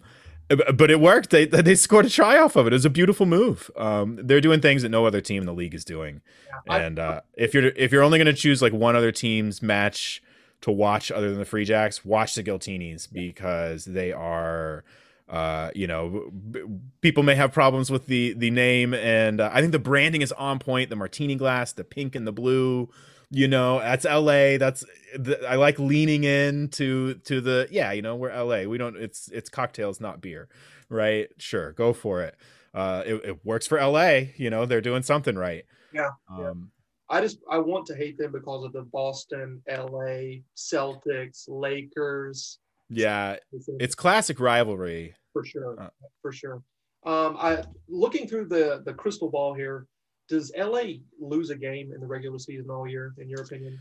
but 0.75 0.89
it 0.89 0.99
worked. 0.99 1.29
They 1.29 1.45
they 1.45 1.75
scored 1.75 2.05
a 2.05 2.10
try 2.10 2.38
off 2.38 2.55
of 2.55 2.65
it. 2.65 2.73
It 2.73 2.75
was 2.77 2.86
a 2.86 2.89
beautiful 2.89 3.25
move. 3.27 3.69
Um, 3.77 4.17
they're 4.23 4.41
doing 4.41 4.62
things 4.62 4.82
that 4.82 4.89
no 4.89 5.05
other 5.05 5.21
team 5.21 5.43
in 5.43 5.45
the 5.45 5.53
league 5.53 5.75
is 5.75 5.86
doing. 5.86 6.21
I- 6.67 6.79
And 6.79 6.97
uh, 6.99 7.21
if 7.36 7.53
you're 7.53 7.67
if 7.75 7.91
you're 7.91 8.01
only 8.03 8.17
going 8.17 8.25
to 8.25 8.34
choose 8.34 8.62
like 8.62 8.73
one 8.73 8.95
other 8.95 9.12
team's 9.12 9.62
match 9.62 10.23
to 10.62 10.71
watch 10.71 11.12
other 11.12 11.29
than 11.29 11.38
the 11.39 11.45
Free 11.45 11.65
Jacks, 11.65 12.03
watch 12.03 12.34
the 12.36 12.43
Giltinis 12.43 13.08
because 13.12 13.86
they 13.86 14.12
are. 14.12 14.84
Uh, 15.30 15.70
you 15.76 15.86
know, 15.86 16.32
b- 16.52 16.63
people 17.02 17.22
may 17.22 17.36
have 17.36 17.54
problems 17.54 17.92
with 17.92 18.08
the 18.08 18.34
the 18.34 18.50
name, 18.50 18.94
and 18.96 19.39
uh, 19.39 19.50
I 19.54 19.62
think 19.62 19.72
the 19.72 19.80
branding 19.80 20.22
is 20.22 20.32
on 20.32 20.58
point. 20.58 20.89
The 20.89 20.96
martini 20.96 21.36
glass, 21.36 21.72
the 21.72 21.84
pink 21.84 22.15
and 22.15 22.26
the 22.26 22.32
blue. 22.32 22.89
You 23.32 23.48
know, 23.48 23.78
that's 23.78 24.06
L.A. 24.06 24.58
That's 24.58 24.84
the, 25.15 25.39
I 25.48 25.56
like 25.56 25.78
leaning 25.78 26.24
into 26.24 27.13
to 27.13 27.20
to 27.26 27.42
the 27.42 27.68
yeah. 27.70 27.92
You 27.92 28.02
know, 28.02 28.15
we're 28.15 28.32
L.A. 28.32 28.65
We 28.65 28.80
don't. 28.80 28.98
It's 28.98 29.30
it's 29.32 29.52
cocktails, 29.52 30.02
not 30.02 30.20
beer, 30.20 30.50
right? 30.89 31.30
Sure, 31.38 31.74
go 31.74 31.94
for 31.94 32.24
it. 32.24 32.36
Uh, 32.74 33.04
it, 33.06 33.13
it 33.24 33.46
works 33.46 33.68
for 33.68 33.78
L.A. 33.78 34.34
You 34.36 34.50
know, 34.50 34.65
they're 34.65 34.82
doing 34.82 35.04
something 35.04 35.36
right. 35.36 35.63
Yeah, 35.94 36.10
yeah. 36.39 36.50
Um, 36.50 36.72
I 37.08 37.22
just 37.22 37.39
I 37.50 37.60
want 37.60 37.86
to 37.88 37.96
hate 37.96 38.18
them 38.18 38.32
because 38.32 38.63
of 38.65 38.74
the 38.74 38.84
Boston, 38.84 39.62
LA, 39.68 40.42
Celtics, 40.56 41.46
Lakers. 41.48 42.60
Yeah, 42.89 43.38
it's 43.52 43.95
classic 43.95 44.39
rivalry. 44.39 45.15
for 45.34 45.45
sure, 45.45 45.82
uh, 45.82 45.89
for 46.21 46.32
sure. 46.32 46.63
Um, 47.06 47.38
I 47.38 47.63
looking 47.88 48.28
through 48.28 48.45
the 48.45 48.82
the 48.86 48.93
crystal 48.93 49.30
ball 49.30 49.54
here. 49.54 49.88
Does 50.28 50.52
LA 50.56 50.84
lose 51.19 51.49
a 51.49 51.56
game 51.56 51.91
in 51.93 52.02
the 52.02 52.08
regular 52.08 52.38
season 52.38 52.69
all 52.69 52.88
year, 52.88 53.13
in 53.17 53.30
your 53.30 53.41
opinion? 53.41 53.80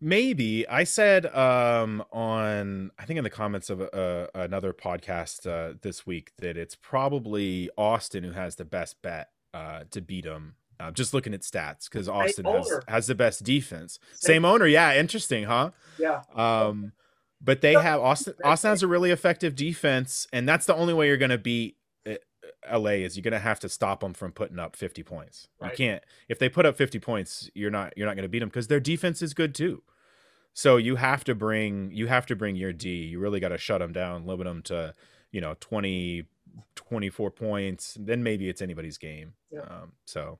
Maybe 0.00 0.66
I 0.68 0.84
said 0.84 1.26
um 1.34 2.04
on 2.12 2.90
I 2.98 3.04
think 3.04 3.18
in 3.18 3.24
the 3.24 3.30
comments 3.30 3.70
of 3.70 3.80
uh, 3.80 4.26
another 4.34 4.72
podcast 4.72 5.46
uh, 5.46 5.76
this 5.82 6.06
week 6.06 6.32
that 6.38 6.56
it's 6.56 6.74
probably 6.74 7.70
Austin 7.78 8.24
who 8.24 8.32
has 8.32 8.56
the 8.56 8.64
best 8.64 9.00
bet 9.02 9.30
uh, 9.52 9.84
to 9.90 10.00
beat 10.00 10.24
them. 10.24 10.56
Uh, 10.80 10.90
just 10.90 11.14
looking 11.14 11.32
at 11.32 11.42
stats 11.42 11.88
because 11.88 12.08
Austin 12.08 12.44
has, 12.44 12.80
has 12.88 13.06
the 13.06 13.14
best 13.14 13.44
defense. 13.44 14.00
Same 14.14 14.44
owner, 14.44 14.66
yeah, 14.66 14.96
interesting, 14.96 15.44
huh? 15.44 15.70
Yeah, 15.98 16.22
Um, 16.34 16.92
but 17.44 17.60
they 17.60 17.74
have 17.74 18.00
Austin. 18.00 18.34
Austin 18.42 18.70
has 18.70 18.82
a 18.82 18.86
really 18.86 19.10
effective 19.10 19.54
defense, 19.54 20.26
and 20.32 20.48
that's 20.48 20.66
the 20.66 20.74
only 20.74 20.94
way 20.94 21.08
you're 21.08 21.16
going 21.16 21.30
to 21.30 21.38
beat 21.38 21.76
uh, 22.08 22.14
LA 22.78 22.90
is 22.90 23.16
you're 23.16 23.22
going 23.22 23.32
to 23.32 23.38
have 23.38 23.60
to 23.60 23.68
stop 23.68 24.00
them 24.00 24.14
from 24.14 24.32
putting 24.32 24.58
up 24.58 24.76
50 24.76 25.02
points. 25.02 25.48
Right. 25.60 25.70
You 25.70 25.76
can't 25.76 26.04
if 26.28 26.38
they 26.38 26.48
put 26.48 26.66
up 26.66 26.76
50 26.76 26.98
points, 27.00 27.50
you're 27.54 27.70
not 27.70 27.92
you're 27.96 28.06
not 28.06 28.16
going 28.16 28.24
to 28.24 28.28
beat 28.28 28.40
them 28.40 28.48
because 28.48 28.68
their 28.68 28.80
defense 28.80 29.22
is 29.22 29.34
good 29.34 29.54
too. 29.54 29.82
So 30.54 30.76
you 30.76 30.96
have 30.96 31.24
to 31.24 31.34
bring 31.34 31.90
you 31.92 32.06
have 32.06 32.26
to 32.26 32.36
bring 32.36 32.56
your 32.56 32.72
D. 32.72 33.04
You 33.04 33.18
really 33.18 33.40
got 33.40 33.48
to 33.48 33.58
shut 33.58 33.80
them 33.80 33.92
down, 33.92 34.26
limit 34.26 34.46
them 34.46 34.62
to 34.62 34.94
you 35.30 35.40
know 35.40 35.56
20 35.60 36.26
24 36.76 37.30
points, 37.30 37.96
then 37.98 38.22
maybe 38.22 38.48
it's 38.48 38.62
anybody's 38.62 38.98
game. 38.98 39.34
Yeah. 39.50 39.62
Um, 39.62 39.92
so 40.04 40.38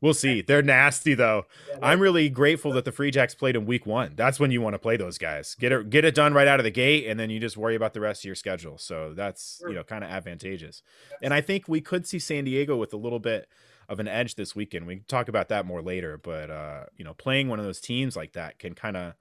we'll 0.00 0.14
see. 0.14 0.40
They're 0.42 0.62
nasty 0.62 1.14
though. 1.14 1.46
Yeah, 1.68 1.78
I'm 1.82 2.00
really 2.00 2.28
grateful 2.28 2.72
that 2.72 2.84
the 2.84 2.92
Free 2.92 3.10
Jacks 3.10 3.34
played 3.34 3.56
in 3.56 3.66
week 3.66 3.86
one. 3.86 4.12
That's 4.16 4.38
when 4.40 4.50
you 4.50 4.60
want 4.60 4.74
to 4.74 4.78
play 4.78 4.96
those 4.96 5.18
guys. 5.18 5.54
Get 5.54 5.72
it 5.72 5.90
get 5.90 6.04
it 6.04 6.14
done 6.14 6.34
right 6.34 6.48
out 6.48 6.60
of 6.60 6.64
the 6.64 6.70
gate, 6.70 7.06
and 7.06 7.18
then 7.18 7.30
you 7.30 7.40
just 7.40 7.56
worry 7.56 7.74
about 7.74 7.94
the 7.94 8.00
rest 8.00 8.22
of 8.22 8.26
your 8.26 8.34
schedule. 8.34 8.78
So 8.78 9.12
that's 9.14 9.58
Sure. 9.58 9.68
you 9.70 9.74
know 9.74 9.84
kind 9.84 10.04
of 10.04 10.10
advantageous. 10.10 10.82
And 11.22 11.32
I 11.34 11.40
think 11.40 11.68
we 11.68 11.80
could 11.80 12.06
see 12.06 12.18
San 12.18 12.44
Diego 12.44 12.76
with 12.76 12.92
a 12.92 12.96
little 12.98 13.18
bit 13.20 13.48
of 13.88 13.98
an 14.00 14.06
edge 14.08 14.36
this 14.36 14.54
weekend. 14.54 14.86
We 14.86 14.96
can 14.96 15.04
talk 15.06 15.28
about 15.28 15.48
that 15.48 15.66
more 15.66 15.82
later. 15.82 16.16
But 16.16 16.50
uh, 16.50 16.84
you 16.96 17.04
know, 17.04 17.14
playing 17.14 17.48
one 17.48 17.58
of 17.58 17.64
those 17.64 17.80
teams 17.80 18.16
like 18.16 18.32
that 18.34 18.58
can 18.58 18.74
kind 18.74 18.96
of 18.96 19.14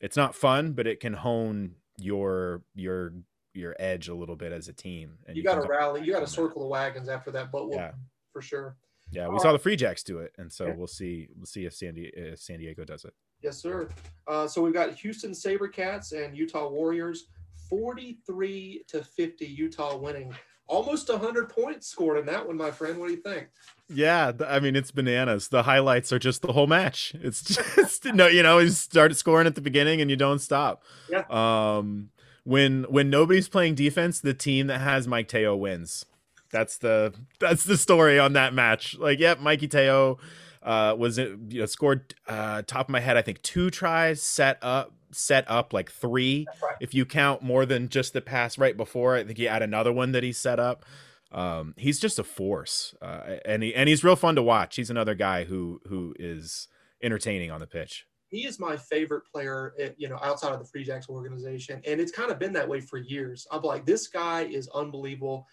it's 0.00 0.16
not 0.16 0.34
fun, 0.34 0.72
but 0.72 0.86
it 0.86 1.00
can 1.00 1.14
hone 1.14 1.76
your 1.98 2.62
your 2.74 3.12
your 3.52 3.74
edge 3.80 4.08
a 4.08 4.14
little 4.14 4.36
bit 4.36 4.52
as 4.52 4.68
a 4.68 4.72
team. 4.72 5.18
And 5.26 5.36
you 5.36 5.42
got 5.42 5.60
to 5.60 5.66
rally. 5.68 6.02
You 6.04 6.12
got 6.12 6.20
to 6.20 6.26
circle 6.26 6.62
the 6.62 6.68
wagons 6.68 7.08
after 7.08 7.30
that 7.32 7.50
butt 7.50 7.64
whooping 7.64 7.78
Yeah. 7.80 7.92
for 8.32 8.40
sure. 8.42 8.76
Yeah, 9.12 9.26
we 9.28 9.34
All 9.34 9.40
saw 9.40 9.52
the 9.52 9.58
Free 9.58 9.76
Jacks 9.76 10.02
do 10.02 10.18
it, 10.20 10.32
and 10.38 10.52
so 10.52 10.66
Yeah. 10.66 10.74
we'll 10.74 10.86
see 10.86 11.28
we'll 11.36 11.46
see 11.46 11.64
if 11.66 11.74
San, 11.74 11.94
Di- 11.94 12.12
if 12.14 12.38
San 12.40 12.58
Diego 12.58 12.84
does 12.84 13.04
it. 13.04 13.12
Yes, 13.42 13.56
sir. 13.58 13.88
Uh, 14.28 14.46
so 14.46 14.62
we've 14.62 14.74
got 14.74 14.94
Houston 14.94 15.32
SaberCats 15.32 16.12
and 16.12 16.36
Utah 16.36 16.68
Warriors, 16.68 17.26
43 17.68 18.84
to 18.88 19.02
50, 19.02 19.46
Utah 19.46 19.96
winning. 19.96 20.34
Almost 20.66 21.08
100 21.08 21.48
points 21.48 21.88
scored 21.88 22.18
in 22.18 22.26
that 22.26 22.46
one, 22.46 22.56
my 22.56 22.70
friend. 22.70 22.98
What 22.98 23.08
do 23.08 23.14
you 23.14 23.20
think? 23.20 23.48
Yeah, 23.88 24.30
I 24.46 24.60
mean 24.60 24.76
it's 24.76 24.92
bananas. 24.92 25.48
The 25.48 25.64
highlights 25.64 26.12
are 26.12 26.18
just 26.20 26.42
the 26.42 26.52
whole 26.52 26.68
match. 26.68 27.12
It's 27.20 27.42
just 27.74 28.04
no, 28.04 28.28
you 28.28 28.44
know, 28.44 28.58
you 28.58 28.68
start 28.68 29.16
scoring 29.16 29.48
at 29.48 29.56
the 29.56 29.60
beginning 29.60 30.00
and 30.00 30.08
you 30.10 30.16
don't 30.16 30.38
stop. 30.38 30.84
Yeah. 31.10 31.24
Um, 31.28 32.10
when 32.44 32.84
when 32.84 33.10
nobody's 33.10 33.48
playing 33.48 33.74
defense, 33.74 34.20
the 34.20 34.32
team 34.34 34.68
that 34.68 34.78
has 34.80 35.08
Mike 35.08 35.26
Te'o 35.28 35.58
wins. 35.58 36.06
That's 36.52 36.78
the 36.78 37.14
that's 37.38 37.64
the 37.64 37.76
story 37.76 38.18
on 38.18 38.32
that 38.34 38.54
match. 38.54 38.96
Like, 38.98 39.18
yep, 39.18 39.40
Mikey 39.40 39.68
Te'o 39.68 40.18
uh, 40.62 40.94
was 40.98 41.18
it 41.18 41.32
you 41.48 41.60
know, 41.60 41.66
scored 41.66 42.14
uh, 42.26 42.62
top 42.66 42.86
of 42.86 42.92
my 42.92 43.00
head. 43.00 43.16
I 43.16 43.22
think 43.22 43.42
two 43.42 43.70
tries, 43.70 44.22
set 44.22 44.58
up 44.62 44.92
set 45.12 45.44
up 45.50 45.72
like 45.72 45.90
three. 45.90 46.46
right. 46.62 46.76
If 46.80 46.94
you 46.94 47.04
count 47.04 47.42
more 47.42 47.66
than 47.66 47.88
just 47.88 48.12
the 48.12 48.20
pass 48.20 48.58
right 48.58 48.76
before, 48.76 49.16
I 49.16 49.24
think 49.24 49.38
he 49.38 49.44
had 49.44 49.62
another 49.62 49.92
one 49.92 50.12
that 50.12 50.22
he 50.22 50.32
set 50.32 50.60
up. 50.60 50.84
Um, 51.32 51.74
he's 51.76 52.00
just 52.00 52.18
a 52.18 52.24
force, 52.24 52.94
uh, 53.00 53.36
and 53.44 53.62
he 53.62 53.74
and 53.74 53.88
he's 53.88 54.02
real 54.02 54.16
fun 54.16 54.34
to 54.34 54.42
watch. 54.42 54.76
He's 54.76 54.90
another 54.90 55.14
guy 55.14 55.44
who 55.44 55.80
who 55.86 56.14
is 56.18 56.66
entertaining 57.02 57.50
on 57.50 57.60
the 57.60 57.68
pitch. 57.68 58.06
He 58.30 58.46
is 58.46 58.60
my 58.60 58.76
favorite 58.76 59.22
player, 59.32 59.74
eh, 59.78 59.90
you 59.96 60.08
know, 60.08 60.18
outside 60.22 60.52
of 60.52 60.58
the 60.58 60.64
Free 60.64 60.84
Jacks 60.84 61.08
organization, 61.08 61.80
and 61.86 62.00
it's 62.00 62.10
kind 62.10 62.32
of 62.32 62.40
been 62.40 62.52
that 62.54 62.68
way 62.68 62.80
for 62.80 62.98
years. 62.98 63.46
I'm 63.52 63.62
like, 63.62 63.86
this 63.86 64.08
guy 64.08 64.42
is 64.42 64.68
unbelievable. 64.74 65.46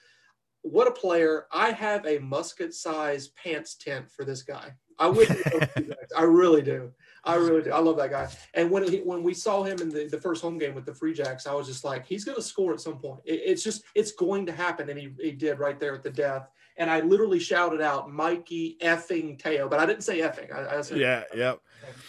What 0.62 0.88
a 0.88 0.92
player! 0.92 1.46
I 1.52 1.72
have 1.72 2.06
a 2.06 2.20
musket-sized 2.20 3.36
pants 3.36 3.76
tent 3.76 4.12
for 4.12 4.26
this 4.26 4.44
guy. 4.44 4.74
I 5.00 5.08
would, 5.08 5.30
I 6.18 6.24
really 6.24 6.62
do. 6.62 6.92
I 7.24 7.36
really 7.36 7.62
do. 7.62 7.72
I 7.72 7.80
love 7.80 7.98
that 7.98 8.10
guy. 8.10 8.28
And 8.54 8.72
when 8.72 8.90
he, 8.90 8.98
when 9.00 9.22
we 9.22 9.34
saw 9.34 9.64
him 9.64 9.80
in 9.80 9.90
the, 9.90 10.08
the 10.08 10.20
first 10.20 10.42
home 10.42 10.58
game 10.58 10.74
with 10.74 10.86
the 10.86 10.94
Free 10.94 11.14
Jacks, 11.14 11.46
I 11.46 11.54
was 11.54 11.68
just 11.68 11.84
like, 11.84 12.06
he's 12.06 12.24
going 12.24 12.38
to 12.38 12.42
score 12.42 12.74
at 12.74 12.82
some 12.82 12.98
point. 12.98 13.20
It, 13.26 13.42
it's 13.46 13.64
just 13.64 13.84
it's 13.96 14.14
going 14.14 14.46
to 14.48 14.52
happen, 14.52 14.90
and 14.90 14.98
he, 14.98 15.10
he 15.20 15.32
did 15.32 15.60
right 15.60 15.80
there 15.80 15.94
at 15.94 16.04
the 16.04 16.10
death. 16.10 16.50
And 16.80 16.92
I 16.92 17.00
literally 17.00 17.40
shouted 17.40 17.82
out, 17.82 18.12
"Mikey 18.12 18.78
effing 18.82 19.42
Te'o," 19.42 19.68
but 19.68 19.80
I 19.80 19.86
didn't 19.88 20.04
say 20.04 20.20
effing. 20.20 20.56
I, 20.56 20.78
I 20.78 20.82
said, 20.82 21.00
Yeah, 21.00 21.24
yep. 21.36 21.60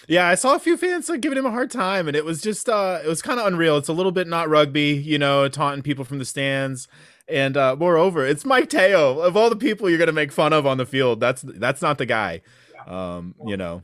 Yeah, 0.08 0.28
I 0.28 0.34
saw 0.34 0.54
a 0.54 0.58
few 0.58 0.76
fans 0.76 1.08
like, 1.08 1.22
giving 1.22 1.38
him 1.38 1.46
a 1.46 1.50
hard 1.50 1.70
time, 1.70 2.06
and 2.06 2.14
it 2.14 2.24
was 2.24 2.42
just 2.42 2.68
uh 2.68 3.00
it 3.02 3.08
was 3.08 3.22
kind 3.22 3.40
of 3.40 3.46
unreal. 3.46 3.78
It's 3.78 3.88
a 3.88 3.94
little 3.94 4.12
bit 4.12 4.28
not 4.28 4.48
rugby, 4.48 4.92
you 4.94 5.18
know, 5.18 5.48
taunting 5.48 5.82
people 5.82 6.04
from 6.04 6.18
the 6.18 6.24
stands. 6.26 6.86
And 7.28 7.56
uh 7.56 7.76
moreover, 7.76 8.26
it's 8.26 8.44
Mike 8.44 8.70
Te'o. 8.70 9.22
Of 9.22 9.36
all 9.36 9.50
the 9.50 9.56
people 9.56 9.88
you're 9.88 9.98
gonna 9.98 10.12
make 10.12 10.32
fun 10.32 10.52
of 10.52 10.66
on 10.66 10.78
the 10.78 10.86
field, 10.86 11.20
that's 11.20 11.42
that's 11.42 11.82
not 11.82 11.98
the 11.98 12.06
guy. 12.06 12.42
Um, 12.86 13.34
you 13.46 13.56
know. 13.56 13.82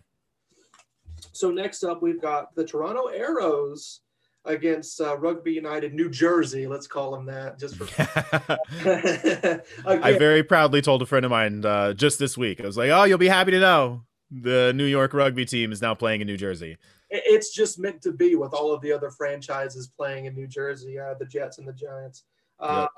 So 1.33 1.51
next 1.51 1.83
up, 1.85 2.01
we've 2.01 2.23
got 2.23 2.55
the 2.55 2.65
Toronto 2.65 3.07
Arrows 3.09 4.01
against 4.45 5.01
uh, 5.01 5.17
Rugby 5.19 5.53
United 5.53 5.93
New 5.95 6.09
Jersey. 6.09 6.67
Let's 6.67 6.87
call 6.87 7.11
them 7.11 7.27
that, 7.27 7.59
just 7.59 7.77
for. 7.77 7.87
I 9.87 10.17
very 10.19 10.43
proudly 10.43 10.81
told 10.81 11.03
a 11.03 11.07
friend 11.07 11.25
of 11.25 11.31
mine 11.31 11.65
uh, 11.65 11.93
just 11.93 12.19
this 12.19 12.39
week. 12.39 12.61
I 12.61 12.67
was 12.67 12.77
like, 12.77 12.91
"Oh, 12.91 13.05
you'll 13.05 13.19
be 13.19 13.29
happy 13.29 13.51
to 13.51 13.61
know 13.61 14.05
the 14.31 14.73
New 14.75 14.87
York 14.87 15.13
rugby 15.13 15.45
team 15.45 15.73
is 15.73 15.83
now 15.83 15.95
playing 15.95 16.21
in 16.21 16.27
New 16.27 16.37
Jersey." 16.37 16.79
it's 17.15 17.55
just 17.55 17.79
meant 17.79 18.03
to 18.03 18.13
be 18.13 18.35
with 18.35 18.53
all 18.53 18.73
of 18.73 18.81
the 18.81 18.91
other 18.91 19.11
franchises 19.11 19.89
playing 19.89 20.25
in 20.25 20.35
New 20.35 20.49
Jersey, 20.49 20.99
uh, 20.99 21.15
the 21.15 21.27
Jets 21.27 21.59
and 21.59 21.69
the 21.69 21.73
Giants. 21.73 22.25
Um, 22.59 22.89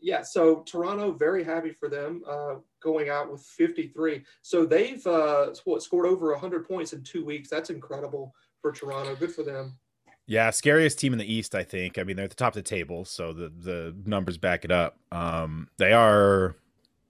yeah, 0.00 0.22
so 0.22 0.60
Toronto, 0.60 1.12
very 1.12 1.44
happy 1.44 1.70
for 1.70 1.88
them 1.88 2.22
uh, 2.28 2.56
going 2.80 3.08
out 3.08 3.30
with 3.30 3.42
53. 3.42 4.22
So 4.42 4.64
they've 4.64 5.04
uh, 5.06 5.50
what, 5.64 5.82
scored 5.82 6.06
over 6.06 6.30
100 6.32 6.66
points 6.66 6.92
in 6.92 7.02
two 7.02 7.24
weeks. 7.24 7.48
That's 7.48 7.70
incredible 7.70 8.34
for 8.60 8.72
Toronto. 8.72 9.14
Good 9.16 9.32
for 9.32 9.42
them. 9.42 9.78
Yeah, 10.26 10.50
scariest 10.50 10.98
team 10.98 11.12
in 11.12 11.18
the 11.18 11.32
East, 11.32 11.54
I 11.54 11.64
think. 11.64 11.98
I 11.98 12.04
mean, 12.04 12.16
they're 12.16 12.24
at 12.24 12.30
the 12.30 12.36
top 12.36 12.54
of 12.54 12.62
the 12.62 12.68
table, 12.68 13.04
so 13.04 13.32
the 13.32 13.48
the 13.48 13.96
numbers 14.06 14.38
back 14.38 14.64
it 14.64 14.70
up. 14.70 14.96
Um, 15.10 15.68
they 15.76 15.92
are 15.92 16.54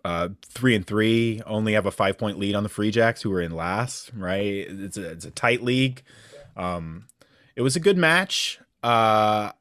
uh, 0.07 0.31
three 0.43 0.75
and 0.75 0.87
three, 0.87 1.43
only 1.45 1.75
have 1.75 1.85
a 1.85 1.91
five 1.91 2.17
point 2.17 2.39
lead 2.39 2.55
on 2.55 2.63
the 2.63 2.71
Free 2.71 2.91
Jacks, 2.91 3.21
who 3.21 3.31
are 3.35 3.43
in 3.43 3.53
last. 3.53 4.11
Right, 4.17 4.67
it's 4.67 4.97
a 4.97 5.11
it's 5.11 5.27
a 5.27 5.31
tight 5.31 5.63
league. 5.63 6.03
Um, 6.57 7.09
it 7.57 7.63
was 7.63 7.77
a 7.77 7.81
good 7.81 7.99
match. 7.99 8.59
Uh, 8.83 9.53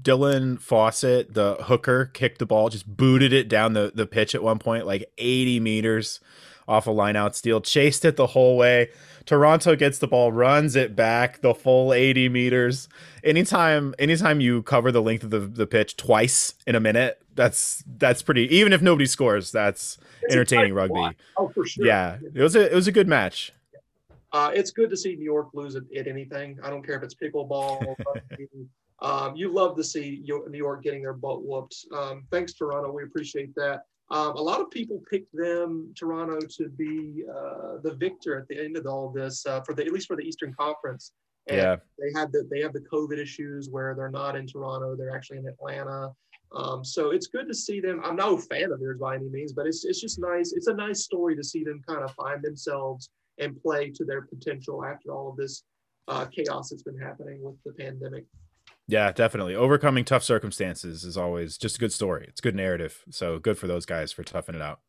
Dylan 0.00 0.60
Fawcett, 0.60 1.34
the 1.34 1.56
hooker, 1.62 2.06
kicked 2.06 2.38
the 2.38 2.46
ball, 2.46 2.68
just 2.68 2.96
booted 2.96 3.32
it 3.32 3.48
down 3.48 3.74
the, 3.74 3.92
the 3.94 4.06
pitch 4.06 4.34
at 4.34 4.42
one 4.42 4.58
point, 4.58 4.86
like 4.86 5.10
80 5.18 5.60
meters 5.60 6.20
off 6.66 6.86
a 6.86 6.90
line 6.90 7.16
out 7.16 7.36
steal, 7.36 7.60
chased 7.60 8.04
it 8.04 8.16
the 8.16 8.28
whole 8.28 8.56
way. 8.56 8.88
Toronto 9.26 9.76
gets 9.76 9.98
the 9.98 10.06
ball, 10.06 10.32
runs 10.32 10.76
it 10.76 10.96
back 10.96 11.40
the 11.40 11.54
full 11.54 11.92
80 11.92 12.28
meters. 12.28 12.88
Anytime 13.22 13.94
anytime 13.98 14.40
you 14.40 14.62
cover 14.62 14.92
the 14.92 15.02
length 15.02 15.24
of 15.24 15.30
the, 15.30 15.40
the 15.40 15.66
pitch 15.66 15.96
twice 15.96 16.54
in 16.66 16.74
a 16.74 16.80
minute, 16.80 17.22
that's 17.34 17.82
that's 17.86 18.22
pretty 18.22 18.42
even 18.54 18.72
if 18.72 18.82
nobody 18.82 19.06
scores, 19.06 19.50
that's 19.50 19.98
It's 20.22 20.34
entertaining 20.34 20.74
rugby. 20.74 21.16
Oh, 21.36 21.48
for 21.48 21.66
sure. 21.66 21.86
Yeah. 21.86 22.18
It 22.34 22.42
was 22.42 22.56
a 22.56 22.70
it 22.70 22.74
was 22.74 22.88
a 22.88 22.92
good 22.92 23.08
match. 23.08 23.52
Uh, 24.32 24.50
it's 24.52 24.72
good 24.72 24.90
to 24.90 24.96
see 24.96 25.14
New 25.14 25.24
York 25.24 25.50
lose 25.54 25.76
at, 25.76 25.84
at 25.96 26.08
anything. 26.08 26.58
I 26.62 26.68
don't 26.68 26.84
care 26.84 26.96
if 26.96 27.04
it's 27.04 27.14
pickleball. 27.14 27.94
um, 29.00 29.36
you 29.36 29.52
love 29.52 29.76
to 29.76 29.84
see 29.84 30.22
New 30.26 30.58
York 30.58 30.82
getting 30.82 31.02
their 31.02 31.12
butt 31.12 31.44
whooped. 31.44 31.86
Um, 31.92 32.24
thanks, 32.30 32.52
Toronto. 32.54 32.92
We 32.92 33.04
appreciate 33.04 33.54
that. 33.56 33.82
Um, 34.10 34.36
a 34.36 34.42
lot 34.42 34.60
of 34.60 34.70
people 34.70 35.02
picked 35.10 35.34
them, 35.34 35.92
Toronto, 35.98 36.38
to 36.40 36.68
be 36.68 37.24
uh, 37.28 37.78
the 37.82 37.94
victor 37.94 38.38
at 38.38 38.46
the 38.48 38.62
end 38.62 38.76
of 38.76 38.86
all 38.86 39.10
this, 39.10 39.46
uh, 39.46 39.62
for 39.62 39.74
the 39.74 39.84
at 39.84 39.92
least 39.92 40.06
for 40.06 40.16
the 40.16 40.22
Eastern 40.22 40.54
Conference. 40.54 41.12
And 41.48 41.58
Yeah. 41.58 41.76
they 41.98 42.18
had 42.18 42.32
the 42.32 42.46
they 42.50 42.60
have 42.60 42.72
the 42.72 42.80
COVID 42.80 43.18
issues 43.18 43.68
where 43.70 43.94
they're 43.94 44.10
not 44.10 44.36
in 44.36 44.46
Toronto, 44.46 44.94
they're 44.96 45.14
actually 45.14 45.38
in 45.38 45.48
Atlanta. 45.48 46.12
Um, 46.52 46.84
so 46.84 47.10
it's 47.10 47.26
good 47.26 47.48
to 47.48 47.54
see 47.54 47.80
them. 47.80 48.00
I'm 48.04 48.16
no 48.16 48.38
fan 48.38 48.70
of 48.70 48.78
theirs 48.78 48.98
by 49.00 49.16
any 49.16 49.28
means, 49.28 49.52
but 49.52 49.66
it's 49.66 49.84
it's 49.84 50.00
just 50.00 50.18
nice. 50.18 50.52
It's 50.52 50.68
a 50.68 50.74
nice 50.74 51.02
story 51.02 51.34
to 51.36 51.42
see 51.42 51.64
them 51.64 51.82
kind 51.86 52.02
of 52.02 52.12
find 52.14 52.42
themselves 52.42 53.10
and 53.38 53.60
play 53.60 53.90
to 53.90 54.04
their 54.04 54.22
potential 54.22 54.84
after 54.84 55.12
all 55.12 55.30
of 55.30 55.36
this 55.36 55.64
uh, 56.08 56.26
chaos 56.26 56.70
that's 56.70 56.82
been 56.82 56.98
happening 56.98 57.42
with 57.42 57.56
the 57.64 57.72
pandemic. 57.72 58.24
Yeah, 58.86 59.12
definitely. 59.12 59.54
Overcoming 59.54 60.04
tough 60.04 60.22
circumstances 60.22 61.04
is 61.04 61.16
always 61.16 61.56
just 61.56 61.76
a 61.76 61.78
good 61.78 61.92
story. 61.92 62.26
It's 62.28 62.40
good 62.40 62.54
narrative. 62.54 63.02
So 63.10 63.38
good 63.38 63.56
for 63.56 63.66
those 63.66 63.86
guys 63.86 64.12
for 64.12 64.22
toughing 64.22 64.54
it 64.54 64.62
out. 64.62 64.80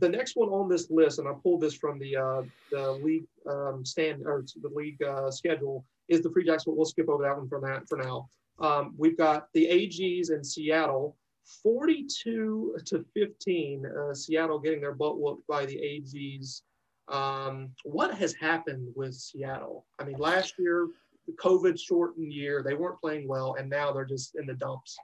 The 0.00 0.08
next 0.08 0.34
one 0.34 0.48
on 0.48 0.68
this 0.68 0.90
list, 0.90 1.18
and 1.18 1.28
I 1.28 1.32
pulled 1.42 1.60
this 1.60 1.74
from 1.74 1.98
the 1.98 2.16
uh, 2.16 2.42
the 2.70 2.92
league 2.92 3.26
um, 3.48 3.84
stand 3.84 4.22
or 4.26 4.44
the 4.60 4.68
league 4.68 5.00
uh, 5.02 5.30
schedule, 5.30 5.84
is 6.08 6.22
the 6.22 6.30
Free 6.30 6.44
Jacks. 6.44 6.64
But 6.64 6.76
we'll 6.76 6.86
skip 6.86 7.08
over 7.08 7.22
that 7.22 7.36
one 7.36 7.48
for 7.48 7.60
that 7.60 7.88
for 7.88 7.98
now. 7.98 8.28
Um, 8.58 8.94
we've 8.96 9.16
got 9.16 9.48
the 9.52 9.66
AGs 9.66 10.32
in 10.32 10.42
Seattle, 10.42 11.16
42 11.62 12.78
to 12.86 13.04
15. 13.14 13.86
Uh, 13.86 14.14
Seattle 14.14 14.58
getting 14.58 14.80
their 14.80 14.94
butt 14.94 15.20
whooped 15.20 15.46
by 15.46 15.66
the 15.66 15.76
AGs. 15.76 16.62
Um, 17.08 17.70
what 17.84 18.14
has 18.14 18.32
happened 18.34 18.88
with 18.96 19.14
Seattle? 19.14 19.86
I 19.98 20.04
mean, 20.04 20.16
last 20.18 20.54
year, 20.58 20.88
the 21.26 21.32
COVID 21.32 21.78
shortened 21.78 22.32
year, 22.32 22.62
they 22.62 22.74
weren't 22.74 23.00
playing 23.00 23.26
well, 23.28 23.56
and 23.58 23.68
now 23.68 23.92
they're 23.92 24.04
just 24.04 24.36
in 24.36 24.46
the 24.46 24.54
dumps. 24.54 24.96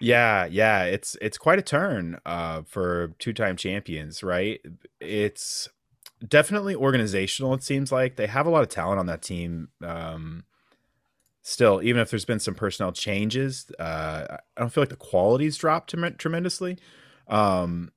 Yeah, 0.00 0.46
yeah, 0.46 0.84
it's 0.84 1.16
it's 1.20 1.38
quite 1.38 1.58
a 1.58 1.62
turn 1.62 2.18
uh 2.26 2.62
for 2.62 3.12
two-time 3.18 3.56
champions, 3.56 4.22
right? 4.22 4.60
It's 5.00 5.68
definitely 6.26 6.74
organizational 6.74 7.54
it 7.54 7.62
seems 7.62 7.92
like. 7.92 8.16
They 8.16 8.26
have 8.26 8.46
a 8.46 8.50
lot 8.50 8.62
of 8.62 8.68
talent 8.68 8.98
on 8.98 9.06
that 9.06 9.22
team. 9.22 9.68
Um 9.82 10.44
still 11.42 11.80
even 11.82 12.00
if 12.02 12.10
there's 12.10 12.24
been 12.24 12.40
some 12.40 12.54
personnel 12.54 12.90
changes, 12.90 13.70
uh 13.78 14.38
I 14.56 14.60
don't 14.60 14.70
feel 14.70 14.82
like 14.82 14.88
the 14.90 14.96
quality's 14.96 15.56
dropped 15.56 15.94
tremendously. 16.18 16.78
Um 17.28 17.92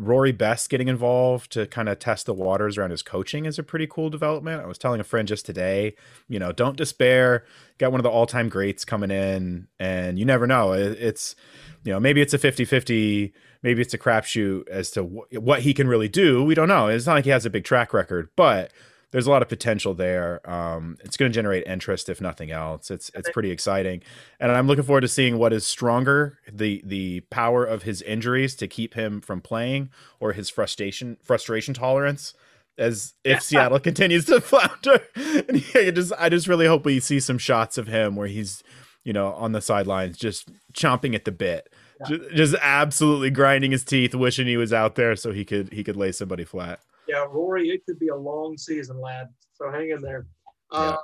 Rory 0.00 0.32
Best 0.32 0.70
getting 0.70 0.88
involved 0.88 1.52
to 1.52 1.66
kind 1.66 1.88
of 1.88 1.98
test 1.98 2.24
the 2.24 2.32
waters 2.32 2.78
around 2.78 2.90
his 2.90 3.02
coaching 3.02 3.44
is 3.44 3.58
a 3.58 3.62
pretty 3.62 3.86
cool 3.86 4.08
development. 4.08 4.62
I 4.62 4.66
was 4.66 4.78
telling 4.78 4.98
a 4.98 5.04
friend 5.04 5.28
just 5.28 5.44
today, 5.44 5.94
you 6.26 6.38
know, 6.38 6.52
don't 6.52 6.76
despair. 6.76 7.44
Got 7.78 7.92
one 7.92 8.00
of 8.00 8.04
the 8.04 8.10
all 8.10 8.26
time 8.26 8.48
greats 8.48 8.84
coming 8.84 9.10
in, 9.10 9.68
and 9.78 10.18
you 10.18 10.24
never 10.24 10.46
know. 10.46 10.72
It's, 10.72 11.36
you 11.84 11.92
know, 11.92 12.00
maybe 12.00 12.22
it's 12.22 12.32
a 12.32 12.38
50 12.38 12.64
50, 12.64 13.34
maybe 13.62 13.82
it's 13.82 13.92
a 13.92 13.98
crapshoot 13.98 14.66
as 14.68 14.90
to 14.92 15.02
wh- 15.02 15.34
what 15.34 15.60
he 15.60 15.74
can 15.74 15.86
really 15.86 16.08
do. 16.08 16.42
We 16.42 16.54
don't 16.54 16.68
know. 16.68 16.88
It's 16.88 17.06
not 17.06 17.14
like 17.14 17.24
he 17.24 17.30
has 17.30 17.44
a 17.44 17.50
big 17.50 17.64
track 17.64 17.92
record, 17.92 18.30
but 18.36 18.72
there's 19.10 19.26
a 19.26 19.30
lot 19.30 19.42
of 19.42 19.48
potential 19.48 19.94
there. 19.94 20.40
Um, 20.48 20.96
it's 21.04 21.16
going 21.16 21.30
to 21.30 21.34
generate 21.34 21.66
interest 21.66 22.08
if 22.08 22.20
nothing 22.20 22.50
else. 22.50 22.90
It's 22.90 23.10
it's 23.14 23.30
pretty 23.30 23.50
exciting, 23.50 24.02
and 24.38 24.52
I'm 24.52 24.66
looking 24.66 24.84
forward 24.84 25.00
to 25.02 25.08
seeing 25.08 25.38
what 25.38 25.52
is 25.52 25.66
stronger 25.66 26.38
the 26.50 26.82
the 26.84 27.20
power 27.30 27.64
of 27.64 27.82
his 27.82 28.02
injuries 28.02 28.54
to 28.56 28.68
keep 28.68 28.94
him 28.94 29.20
from 29.20 29.40
playing, 29.40 29.90
or 30.20 30.32
his 30.32 30.48
frustration 30.48 31.16
frustration 31.22 31.74
tolerance. 31.74 32.34
As 32.78 33.14
if 33.24 33.42
Seattle 33.42 33.80
continues 33.80 34.26
to 34.26 34.40
flounder, 34.40 35.02
and 35.16 35.64
I 35.74 35.90
just 35.90 36.12
I 36.18 36.28
just 36.28 36.46
really 36.46 36.66
hope 36.66 36.84
we 36.84 37.00
see 37.00 37.20
some 37.20 37.38
shots 37.38 37.78
of 37.78 37.88
him 37.88 38.14
where 38.14 38.28
he's, 38.28 38.62
you 39.02 39.12
know, 39.12 39.32
on 39.32 39.52
the 39.52 39.60
sidelines 39.60 40.16
just 40.16 40.48
chomping 40.72 41.14
at 41.16 41.24
the 41.24 41.32
bit, 41.32 41.68
yeah. 42.00 42.16
just, 42.16 42.30
just 42.30 42.54
absolutely 42.62 43.30
grinding 43.30 43.72
his 43.72 43.84
teeth, 43.84 44.14
wishing 44.14 44.46
he 44.46 44.56
was 44.56 44.72
out 44.72 44.94
there 44.94 45.16
so 45.16 45.32
he 45.32 45.44
could 45.44 45.72
he 45.72 45.82
could 45.82 45.96
lay 45.96 46.12
somebody 46.12 46.44
flat 46.44 46.78
yeah, 47.10 47.26
Rory, 47.28 47.70
it 47.70 47.84
could 47.84 47.98
be 47.98 48.08
a 48.08 48.16
long 48.16 48.56
season, 48.56 49.00
lad. 49.00 49.28
So 49.54 49.70
hang 49.70 49.90
in 49.90 50.00
there. 50.00 50.26
Um, 50.70 50.96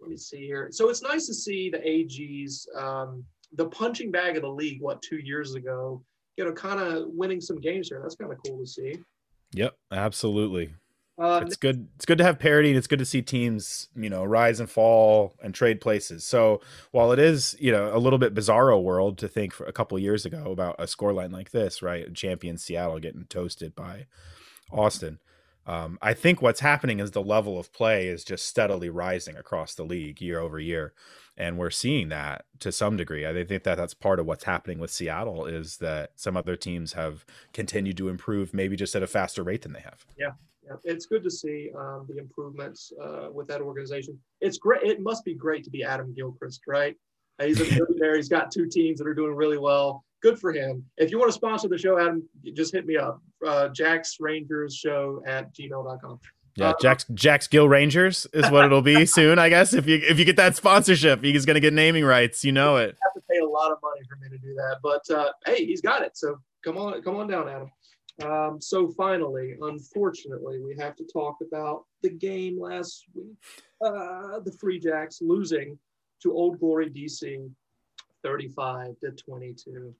Let 0.00 0.10
me 0.10 0.16
see 0.16 0.46
here. 0.46 0.68
So 0.70 0.88
it's 0.88 1.02
nice 1.02 1.26
to 1.26 1.34
see 1.34 1.68
the 1.68 1.78
AGs, 1.78 2.74
um, 2.76 3.22
the 3.52 3.66
punching 3.66 4.10
bag 4.10 4.36
of 4.36 4.42
the 4.42 4.50
league, 4.50 4.80
what, 4.80 5.02
two 5.02 5.18
years 5.18 5.54
ago, 5.54 6.02
you 6.36 6.44
know, 6.44 6.52
kind 6.52 6.80
of 6.80 7.08
winning 7.08 7.40
some 7.40 7.60
games 7.60 7.88
here. 7.88 8.00
That's 8.02 8.16
kind 8.16 8.32
of 8.32 8.38
cool 8.46 8.58
to 8.58 8.66
see. 8.66 8.98
Yep, 9.52 9.76
absolutely. 9.92 10.72
Uh, 11.18 11.42
it's 11.44 11.56
good. 11.56 11.86
It's 11.96 12.06
good 12.06 12.16
to 12.18 12.24
have 12.24 12.38
parity, 12.38 12.70
and 12.70 12.78
it's 12.78 12.86
good 12.86 12.98
to 12.98 13.04
see 13.04 13.20
teams, 13.20 13.90
you 13.94 14.08
know, 14.08 14.24
rise 14.24 14.58
and 14.58 14.70
fall 14.70 15.34
and 15.42 15.54
trade 15.54 15.80
places. 15.82 16.24
So 16.24 16.62
while 16.90 17.12
it 17.12 17.18
is, 17.18 17.54
you 17.60 17.70
know, 17.70 17.94
a 17.94 17.98
little 17.98 18.18
bit 18.18 18.34
bizarro 18.34 18.82
world 18.82 19.18
to 19.18 19.28
think 19.28 19.52
for 19.52 19.66
a 19.66 19.72
couple 19.72 19.98
years 19.98 20.24
ago 20.24 20.50
about 20.50 20.76
a 20.78 20.84
scoreline 20.84 21.30
like 21.30 21.50
this, 21.50 21.82
right? 21.82 22.12
Champion 22.14 22.56
Seattle 22.56 22.98
getting 22.98 23.26
toasted 23.26 23.76
by 23.76 24.06
Austin. 24.72 25.18
Um, 25.66 25.98
I 26.02 26.14
think 26.14 26.42
what's 26.42 26.60
happening 26.60 26.98
is 26.98 27.12
the 27.12 27.22
level 27.22 27.58
of 27.58 27.72
play 27.72 28.08
is 28.08 28.24
just 28.24 28.46
steadily 28.46 28.90
rising 28.90 29.36
across 29.36 29.74
the 29.74 29.84
league 29.84 30.20
year 30.20 30.40
over 30.40 30.58
year, 30.58 30.92
and 31.36 31.56
we're 31.56 31.70
seeing 31.70 32.08
that 32.08 32.44
to 32.60 32.72
some 32.72 32.96
degree. 32.96 33.26
I 33.26 33.32
think 33.32 33.62
that 33.62 33.76
that's 33.76 33.94
part 33.94 34.18
of 34.18 34.26
what's 34.26 34.44
happening 34.44 34.78
with 34.78 34.90
Seattle 34.90 35.46
is 35.46 35.76
that 35.78 36.12
some 36.16 36.36
other 36.36 36.56
teams 36.56 36.94
have 36.94 37.24
continued 37.52 37.96
to 37.98 38.08
improve, 38.08 38.52
maybe 38.52 38.76
just 38.76 38.96
at 38.96 39.02
a 39.02 39.06
faster 39.06 39.42
rate 39.42 39.62
than 39.62 39.72
they 39.72 39.80
have. 39.80 40.04
Yeah, 40.18 40.32
yeah. 40.64 40.76
it's 40.84 41.06
good 41.06 41.22
to 41.22 41.30
see 41.30 41.70
um, 41.78 42.06
the 42.08 42.18
improvements 42.18 42.92
uh, 43.00 43.28
with 43.32 43.46
that 43.48 43.60
organization. 43.60 44.18
It's 44.40 44.58
great. 44.58 44.82
It 44.82 45.00
must 45.00 45.24
be 45.24 45.34
great 45.34 45.62
to 45.64 45.70
be 45.70 45.84
Adam 45.84 46.12
Gilchrist, 46.12 46.62
right? 46.66 46.96
He's 47.40 47.60
a 47.60 47.64
millionaire. 47.74 48.16
He's 48.16 48.28
got 48.28 48.50
two 48.50 48.66
teams 48.68 48.98
that 48.98 49.06
are 49.06 49.14
doing 49.14 49.34
really 49.34 49.58
well 49.58 50.04
good 50.22 50.38
for 50.38 50.52
him. 50.52 50.84
If 50.96 51.10
you 51.10 51.18
want 51.18 51.30
to 51.30 51.34
sponsor 51.34 51.68
the 51.68 51.78
show, 51.78 51.98
Adam, 51.98 52.26
just 52.54 52.72
hit 52.72 52.86
me 52.86 52.96
up. 52.96 53.20
Uh, 53.46 53.68
Jack's 53.68 54.18
Rangers 54.20 54.74
Show 54.74 55.22
at 55.26 55.54
gmail.com. 55.54 56.20
Yeah, 56.54 56.70
uh, 56.70 56.74
Jack's 56.80 57.06
Jack's 57.14 57.46
Gill 57.46 57.68
Rangers 57.68 58.26
is 58.32 58.50
what 58.50 58.64
it'll 58.64 58.82
be 58.82 59.06
soon, 59.06 59.38
I 59.38 59.48
guess. 59.48 59.72
If 59.72 59.86
you 59.86 60.00
if 60.02 60.18
you 60.18 60.24
get 60.24 60.36
that 60.36 60.54
sponsorship, 60.54 61.22
he's 61.22 61.46
gonna 61.46 61.60
get 61.60 61.72
naming 61.72 62.04
rights. 62.04 62.44
You 62.44 62.52
know 62.52 62.76
it. 62.76 62.96
Have 63.02 63.14
to 63.14 63.22
pay 63.30 63.38
a 63.38 63.46
lot 63.46 63.72
of 63.72 63.78
money 63.82 64.00
for 64.08 64.16
me 64.16 64.28
to 64.28 64.38
do 64.38 64.54
that, 64.54 64.76
but 64.82 65.08
uh, 65.10 65.32
hey, 65.46 65.64
he's 65.64 65.80
got 65.80 66.02
it. 66.02 66.16
So 66.16 66.36
come 66.62 66.76
on, 66.76 67.02
come 67.02 67.16
on 67.16 67.28
down, 67.28 67.48
Adam. 67.48 67.70
Um, 68.22 68.60
so 68.60 68.88
finally, 68.88 69.56
unfortunately, 69.62 70.60
we 70.60 70.76
have 70.78 70.94
to 70.96 71.04
talk 71.10 71.36
about 71.40 71.84
the 72.02 72.10
game 72.10 72.60
last 72.60 73.06
week. 73.14 73.34
Uh, 73.84 74.38
the 74.40 74.54
Free 74.60 74.78
Jacks 74.78 75.20
losing 75.22 75.78
to 76.22 76.32
Old 76.32 76.60
Glory 76.60 76.90
DC 76.90 77.50
35 78.22 78.98
to 79.00 79.10
22. 79.12 79.94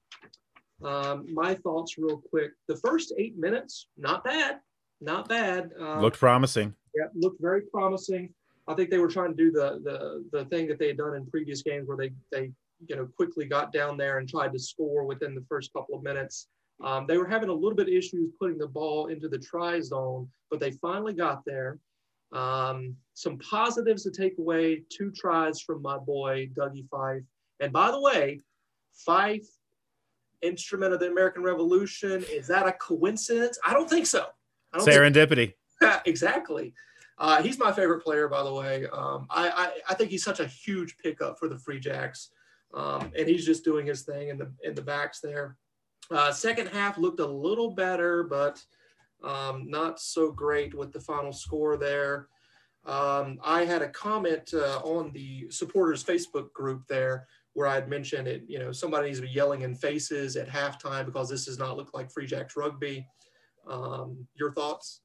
Um, 0.85 1.27
my 1.33 1.55
thoughts, 1.55 1.97
real 1.99 2.23
quick. 2.31 2.53
The 2.69 2.77
first 2.77 3.13
eight 3.17 3.37
minutes, 3.37 3.89
not 3.97 4.25
bad, 4.25 4.61
not 5.01 5.29
bad. 5.29 5.71
Uh, 5.81 6.01
looked 6.01 6.19
promising. 6.19 6.75
Yeah, 6.95 7.07
looked 7.15 7.41
very 7.41 7.63
promising. 7.63 8.33
I 8.69 8.75
think 8.75 8.91
they 8.91 8.99
were 8.99 9.09
trying 9.09 9.31
to 9.31 9.37
do 9.37 9.51
the 9.51 9.81
the 9.85 10.25
the 10.33 10.45
thing 10.47 10.67
that 10.69 10.79
they 10.79 10.89
had 10.89 10.99
done 10.99 11.15
in 11.15 11.27
previous 11.27 11.63
games, 11.63 11.89
where 11.89 11.97
they 11.97 12.13
they 12.31 12.53
you 12.89 12.97
know 12.97 13.07
quickly 13.17 13.47
got 13.47 13.73
down 13.73 13.97
there 13.97 14.19
and 14.19 14.29
tried 14.29 14.53
to 14.53 14.59
score 14.59 15.05
within 15.05 15.35
the 15.35 15.45
first 15.49 15.73
couple 15.73 15.97
of 15.97 16.03
minutes. 16.03 16.49
Um, 16.83 17.07
they 17.07 17.17
were 17.17 17.27
having 17.29 17.49
a 17.49 17.55
little 17.55 17.77
bit 17.77 17.89
of 17.89 17.95
issues 17.95 18.31
putting 18.41 18.59
the 18.59 18.67
ball 18.67 19.07
into 19.07 19.29
the 19.29 19.39
try 19.39 19.81
zone, 19.81 20.29
but 20.51 20.59
they 20.59 20.73
finally 20.73 21.13
got 21.13 21.45
there. 21.47 21.79
Um, 22.33 22.97
some 23.15 23.39
positives 23.39 24.03
to 24.05 24.11
take 24.11 24.39
away: 24.39 24.83
two 24.91 25.13
tries 25.13 25.61
from 25.61 25.83
my 25.83 25.99
boy 25.99 26.49
Dougie 26.57 26.89
Fife. 26.89 27.23
And 27.63 27.73
by 27.73 27.91
the 27.93 28.01
way, 28.01 28.41
Fife, 28.93 29.47
instrument 30.43 30.93
of 30.93 31.01
the 31.01 31.09
American 31.09 31.45
Revolution, 31.45 32.25
is 32.31 32.49
that 32.49 32.67
a 32.67 32.73
coincidence? 32.73 33.59
I 33.65 33.73
don't 33.73 33.89
think 33.89 34.07
so. 34.07 34.27
Don't 34.75 34.87
Serendipity. 34.87 35.55
Think, 35.81 36.03
exactly. 36.05 36.75
Uh, 37.19 37.41
he's 37.41 37.59
my 37.59 37.73
favorite 37.73 38.03
player, 38.03 38.29
by 38.29 38.43
the 38.43 38.53
way. 38.53 38.87
Um, 38.93 39.27
I, 39.31 39.49
I, 39.49 39.71
I, 39.91 39.95
think 39.95 40.11
he's 40.11 40.25
such 40.25 40.41
a 40.41 40.47
huge 40.47 40.97
pickup 40.99 41.39
for 41.39 41.49
the 41.49 41.59
Free 41.59 41.79
Jacks, 41.79 42.31
um, 42.75 43.13
and 43.17 43.29
he's 43.29 43.47
just 43.47 43.65
doing 43.65 43.87
his 43.87 44.03
thing 44.03 44.29
in 44.29 44.39
the 44.39 44.51
in 44.65 44.75
the 44.75 44.83
backs 44.83 45.21
there. 45.21 45.57
Uh, 46.11 46.33
second 46.33 46.69
half 46.69 46.99
looked 46.99 47.21
a 47.21 47.27
little 47.27 47.71
better, 47.71 48.25
but 48.25 48.63
um, 49.23 49.69
not 49.69 50.01
so 50.01 50.33
great 50.33 50.75
with 50.75 50.93
the 50.93 51.01
final 51.01 51.33
score 51.33 51.77
there. 51.77 52.29
Um, 52.85 53.39
I 53.45 53.65
had 53.65 53.83
a 53.83 53.89
comment 53.89 54.53
uh, 54.55 54.81
on 54.83 55.13
the 55.13 55.49
supporters 55.51 56.03
Facebook 56.03 56.53
group 56.53 56.87
there 56.89 57.29
where 57.55 57.67
I 57.67 57.75
had 57.75 57.89
mentioned 57.89 58.29
it, 58.29 58.45
you 58.47 58.59
know, 58.59 58.73
somebody 58.73 59.09
needs 59.09 59.21
to 59.21 59.27
be 59.27 59.33
yelling 59.33 59.63
in 59.63 59.75
faces 59.75 60.37
at 60.37 60.49
halftime 60.49 61.05
because 61.05 61.29
this 61.29 61.47
does 61.47 61.59
not 61.59 61.77
look 61.77 61.93
like 61.93 62.11
Free 62.11 62.27
Jacks 62.27 62.57
rugby. 62.57 63.07
Um, 63.69 64.27
your 64.35 64.53
thoughts? 64.53 65.01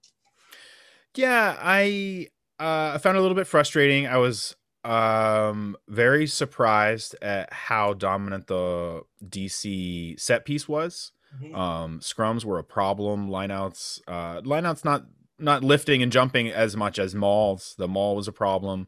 Yeah, 1.16 1.58
I 1.60 2.30
uh, 2.60 2.94
I 2.96 2.98
found 3.00 3.18
it 3.18 3.20
a 3.20 3.22
little 3.22 3.36
bit 3.36 3.48
frustrating. 3.48 4.08
I 4.08 4.18
was 4.18 4.56
um 4.84 5.76
very 5.90 6.28
surprised 6.28 7.16
at 7.22 7.52
how 7.52 7.94
dominant 7.94 8.48
the 8.48 9.02
DC 9.26 10.20
set 10.20 10.46
piece 10.46 10.68
was. 10.68 11.12
Mm-hmm. 11.42 11.56
Um, 11.56 12.00
scrums 12.00 12.46
were 12.46 12.60
a 12.60 12.64
problem. 12.64 13.30
Lineouts, 13.30 14.02
uh, 14.08 14.42
lineouts 14.42 14.86
not 14.86 15.06
not 15.40 15.64
lifting 15.64 16.02
and 16.02 16.12
jumping 16.12 16.50
as 16.50 16.76
much 16.76 16.98
as 16.98 17.14
mauls. 17.14 17.76
The 17.78 17.88
maul 17.88 18.16
was 18.16 18.28
a 18.28 18.32
problem. 18.32 18.88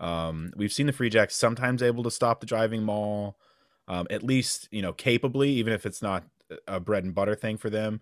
Um, 0.00 0.52
we've 0.56 0.72
seen 0.72 0.86
the 0.86 0.92
Free 0.92 1.10
Jacks 1.10 1.36
sometimes 1.36 1.82
able 1.82 2.02
to 2.02 2.10
stop 2.10 2.40
the 2.40 2.46
driving 2.46 2.82
maul, 2.82 3.38
um, 3.86 4.06
at 4.10 4.22
least 4.22 4.68
you 4.70 4.82
know 4.82 4.92
capably, 4.92 5.50
even 5.50 5.72
if 5.72 5.86
it's 5.86 6.02
not 6.02 6.24
a 6.66 6.80
bread 6.80 7.04
and 7.04 7.14
butter 7.14 7.34
thing 7.34 7.56
for 7.56 7.70
them. 7.70 8.00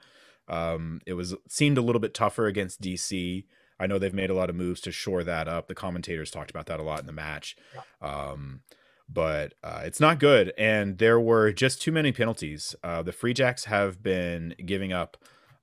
Um, 0.49 1.01
it 1.07 1.15
was 1.15 1.35
seemed 1.49 1.77
a 1.77 1.83
little 1.83 2.01
bit 2.01 2.15
tougher 2.15 2.47
against 2.47 2.81
DC. 2.81 3.45
I 3.81 3.87
know 3.87 3.99
they've 3.99 4.15
made 4.15 4.31
a 4.31 4.35
lot 4.35 4.51
of 4.51 4.57
moves 4.57 4.81
to 4.83 4.93
shore 4.93 5.23
that 5.25 5.47
up. 5.47 5.69
The 5.69 5.75
commentators 5.75 6.31
talked 6.31 6.51
about 6.51 6.67
that 6.67 6.81
a 6.81 6.83
lot 6.83 7.01
in 7.01 7.07
the 7.07 7.13
match. 7.13 7.57
Um, 8.01 8.63
but 9.09 9.55
uh, 9.63 9.83
it's 9.85 10.01
not 10.01 10.19
good. 10.19 10.53
And 10.59 10.99
there 10.99 11.21
were 11.21 11.53
just 11.53 11.81
too 11.81 11.93
many 11.93 12.13
penalties. 12.13 12.75
Uh, 12.83 13.03
the 13.03 13.13
Free 13.13 13.33
Jacks 13.33 13.65
have 13.65 14.03
been 14.03 14.55
giving 14.65 14.93
up 14.93 15.17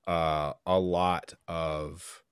uh, 0.06 0.54
a 0.66 0.78
lot 0.78 1.34
of 1.46 2.22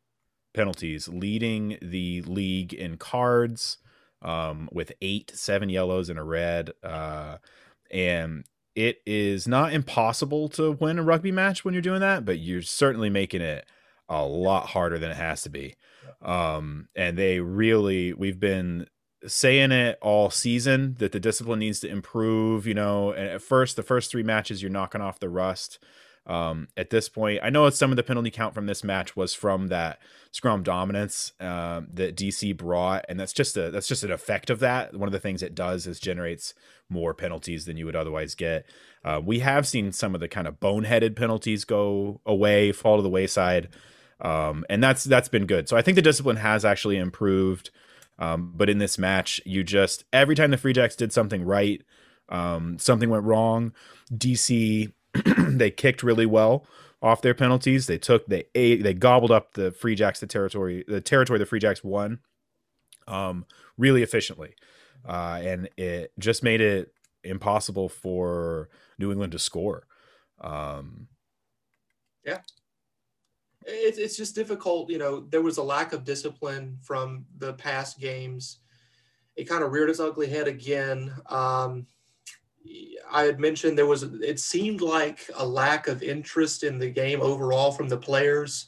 penalties, 0.54 1.08
leading 1.08 1.78
the 1.82 2.22
league 2.22 2.72
in 2.72 2.96
cards, 2.96 3.78
um, 4.24 4.68
with 4.72 4.92
eight, 5.02 5.30
seven 5.34 5.68
yellows 5.68 6.08
and 6.08 6.18
a 6.18 6.22
red. 6.22 6.72
Uh, 6.82 7.36
and 7.90 8.44
it 8.74 8.98
is 9.06 9.46
not 9.46 9.72
impossible 9.72 10.48
to 10.48 10.72
win 10.72 10.98
a 10.98 11.02
rugby 11.02 11.30
match 11.30 11.64
when 11.64 11.74
you're 11.74 11.82
doing 11.82 12.00
that, 12.00 12.24
but 12.24 12.38
you're 12.38 12.62
certainly 12.62 13.10
making 13.10 13.42
it 13.42 13.66
a 14.08 14.24
lot 14.24 14.66
harder 14.66 14.98
than 14.98 15.10
it 15.10 15.16
has 15.16 15.42
to 15.42 15.50
be. 15.50 15.74
Um, 16.22 16.88
and 16.96 17.16
they 17.16 17.40
really, 17.40 18.12
we've 18.12 18.40
been 18.40 18.86
saying 19.26 19.72
it 19.72 19.98
all 20.02 20.30
season 20.30 20.96
that 20.98 21.12
the 21.12 21.20
discipline 21.20 21.60
needs 21.60 21.80
to 21.80 21.88
improve, 21.88 22.66
you 22.66 22.74
know, 22.74 23.12
and 23.12 23.28
at 23.28 23.42
first, 23.42 23.76
the 23.76 23.82
first 23.82 24.10
three 24.10 24.22
matches, 24.22 24.60
you're 24.60 24.70
knocking 24.70 25.00
off 25.00 25.20
the 25.20 25.28
rust. 25.28 25.78
Um, 26.26 26.68
at 26.76 26.90
this 26.90 27.08
point, 27.08 27.40
I 27.42 27.50
know 27.50 27.68
some 27.70 27.90
of 27.90 27.96
the 27.96 28.02
penalty 28.02 28.30
count 28.30 28.54
from 28.54 28.66
this 28.66 28.82
match 28.82 29.14
was 29.14 29.34
from 29.34 29.68
that 29.68 29.98
scrum 30.32 30.62
dominance 30.62 31.32
um, 31.38 31.88
that 31.92 32.16
DC 32.16 32.56
brought, 32.56 33.04
and 33.08 33.20
that's 33.20 33.32
just 33.32 33.56
a 33.56 33.70
that's 33.70 33.88
just 33.88 34.04
an 34.04 34.12
effect 34.12 34.48
of 34.48 34.60
that. 34.60 34.94
One 34.94 35.06
of 35.06 35.12
the 35.12 35.20
things 35.20 35.42
it 35.42 35.54
does 35.54 35.86
is 35.86 36.00
generates 36.00 36.54
more 36.88 37.12
penalties 37.12 37.66
than 37.66 37.76
you 37.76 37.84
would 37.84 37.96
otherwise 37.96 38.34
get. 38.34 38.64
Uh, 39.04 39.20
we 39.22 39.40
have 39.40 39.66
seen 39.66 39.92
some 39.92 40.14
of 40.14 40.20
the 40.20 40.28
kind 40.28 40.48
of 40.48 40.60
boneheaded 40.60 41.14
penalties 41.14 41.64
go 41.64 42.20
away, 42.24 42.72
fall 42.72 42.96
to 42.96 43.02
the 43.02 43.10
wayside, 43.10 43.68
um, 44.22 44.64
and 44.70 44.82
that's 44.82 45.04
that's 45.04 45.28
been 45.28 45.46
good. 45.46 45.68
So 45.68 45.76
I 45.76 45.82
think 45.82 45.96
the 45.96 46.02
discipline 46.02 46.36
has 46.36 46.64
actually 46.64 46.96
improved. 46.96 47.70
Um, 48.18 48.52
but 48.54 48.70
in 48.70 48.78
this 48.78 48.96
match, 48.96 49.40
you 49.44 49.62
just 49.62 50.04
every 50.12 50.36
time 50.36 50.52
the 50.52 50.56
Free 50.56 50.72
Jacks 50.72 50.96
did 50.96 51.12
something 51.12 51.44
right, 51.44 51.82
um, 52.30 52.78
something 52.78 53.10
went 53.10 53.24
wrong. 53.24 53.72
DC 54.12 54.92
they 55.38 55.70
kicked 55.70 56.02
really 56.02 56.26
well 56.26 56.66
off 57.02 57.22
their 57.22 57.34
penalties. 57.34 57.86
They 57.86 57.98
took 57.98 58.26
they 58.26 58.44
ate, 58.54 58.82
they 58.82 58.94
gobbled 58.94 59.30
up 59.30 59.54
the 59.54 59.70
Free 59.72 59.94
Jacks 59.94 60.20
the 60.20 60.26
territory 60.26 60.84
the 60.88 61.00
territory 61.00 61.38
the 61.38 61.46
Free 61.46 61.60
Jacks 61.60 61.84
won 61.84 62.20
um, 63.06 63.44
really 63.76 64.02
efficiently, 64.02 64.54
uh, 65.06 65.40
and 65.42 65.68
it 65.76 66.12
just 66.18 66.42
made 66.42 66.60
it 66.60 66.92
impossible 67.22 67.88
for 67.88 68.68
New 68.98 69.10
England 69.10 69.32
to 69.32 69.38
score. 69.38 69.86
Um, 70.40 71.08
yeah, 72.24 72.40
it's 73.64 73.98
it's 73.98 74.16
just 74.16 74.34
difficult. 74.34 74.90
You 74.90 74.98
know, 74.98 75.20
there 75.20 75.42
was 75.42 75.58
a 75.58 75.62
lack 75.62 75.92
of 75.92 76.04
discipline 76.04 76.78
from 76.82 77.26
the 77.38 77.52
past 77.54 78.00
games. 78.00 78.58
It 79.36 79.48
kind 79.48 79.64
of 79.64 79.72
reared 79.72 79.90
its 79.90 80.00
ugly 80.00 80.28
head 80.28 80.48
again. 80.48 81.12
Um, 81.26 81.86
I 83.10 83.22
had 83.22 83.38
mentioned 83.38 83.78
there 83.78 83.86
was 83.86 84.02
it 84.02 84.40
seemed 84.40 84.80
like 84.80 85.30
a 85.34 85.46
lack 85.46 85.86
of 85.86 86.02
interest 86.02 86.64
in 86.64 86.78
the 86.78 86.90
game 86.90 87.20
overall 87.20 87.70
from 87.70 87.88
the 87.88 87.96
players 87.96 88.66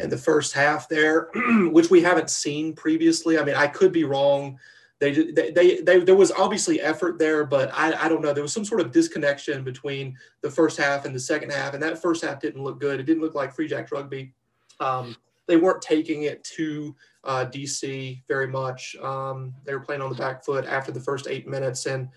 in 0.00 0.10
the 0.10 0.18
first 0.18 0.52
half 0.52 0.88
there, 0.88 1.30
which 1.70 1.90
we 1.90 2.02
haven't 2.02 2.30
seen 2.30 2.74
previously. 2.74 3.38
I 3.38 3.44
mean, 3.44 3.54
I 3.54 3.66
could 3.66 3.92
be 3.92 4.04
wrong. 4.04 4.58
They, 5.00 5.12
they, 5.12 5.50
they, 5.52 5.80
they, 5.80 6.00
there 6.00 6.16
was 6.16 6.32
obviously 6.32 6.80
effort 6.80 7.18
there, 7.18 7.44
but 7.44 7.70
I, 7.72 7.92
I 8.04 8.08
don't 8.08 8.20
know. 8.20 8.32
There 8.32 8.42
was 8.42 8.52
some 8.52 8.64
sort 8.64 8.80
of 8.80 8.90
disconnection 8.90 9.62
between 9.62 10.16
the 10.40 10.50
first 10.50 10.76
half 10.76 11.04
and 11.04 11.14
the 11.14 11.20
second 11.20 11.50
half, 11.50 11.74
and 11.74 11.82
that 11.82 12.02
first 12.02 12.24
half 12.24 12.40
didn't 12.40 12.62
look 12.62 12.80
good. 12.80 12.98
It 12.98 13.04
didn't 13.04 13.22
look 13.22 13.34
like 13.34 13.54
Free 13.54 13.68
Jacks 13.68 13.92
rugby. 13.92 14.34
Um, 14.80 15.16
they 15.46 15.56
weren't 15.56 15.82
taking 15.82 16.24
it 16.24 16.42
to 16.44 16.94
uh, 17.24 17.46
DC 17.46 18.22
very 18.26 18.48
much. 18.48 18.96
Um, 18.96 19.54
they 19.64 19.72
were 19.72 19.80
playing 19.80 20.02
on 20.02 20.10
the 20.10 20.16
back 20.16 20.44
foot 20.44 20.64
after 20.66 20.90
the 20.90 21.00
first 21.00 21.28
eight 21.28 21.46
minutes, 21.46 21.86
and 21.86 22.08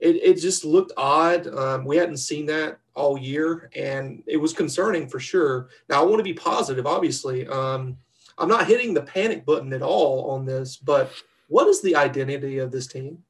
it, 0.00 0.16
it 0.16 0.34
just 0.34 0.64
looked 0.64 0.92
odd. 0.96 1.46
Um, 1.46 1.84
we 1.84 1.96
hadn't 1.96 2.18
seen 2.18 2.46
that 2.46 2.78
all 2.94 3.18
year, 3.18 3.70
and 3.74 4.22
it 4.26 4.36
was 4.36 4.52
concerning 4.52 5.08
for 5.08 5.20
sure. 5.20 5.68
Now, 5.88 6.02
I 6.02 6.04
want 6.04 6.18
to 6.18 6.24
be 6.24 6.34
positive, 6.34 6.86
obviously. 6.86 7.46
Um, 7.46 7.96
I'm 8.38 8.48
not 8.48 8.66
hitting 8.66 8.92
the 8.92 9.02
panic 9.02 9.46
button 9.46 9.72
at 9.72 9.82
all 9.82 10.30
on 10.30 10.44
this, 10.44 10.76
but 10.76 11.10
what 11.48 11.68
is 11.68 11.80
the 11.80 11.96
identity 11.96 12.58
of 12.58 12.72
this 12.72 12.86
team? 12.86 13.22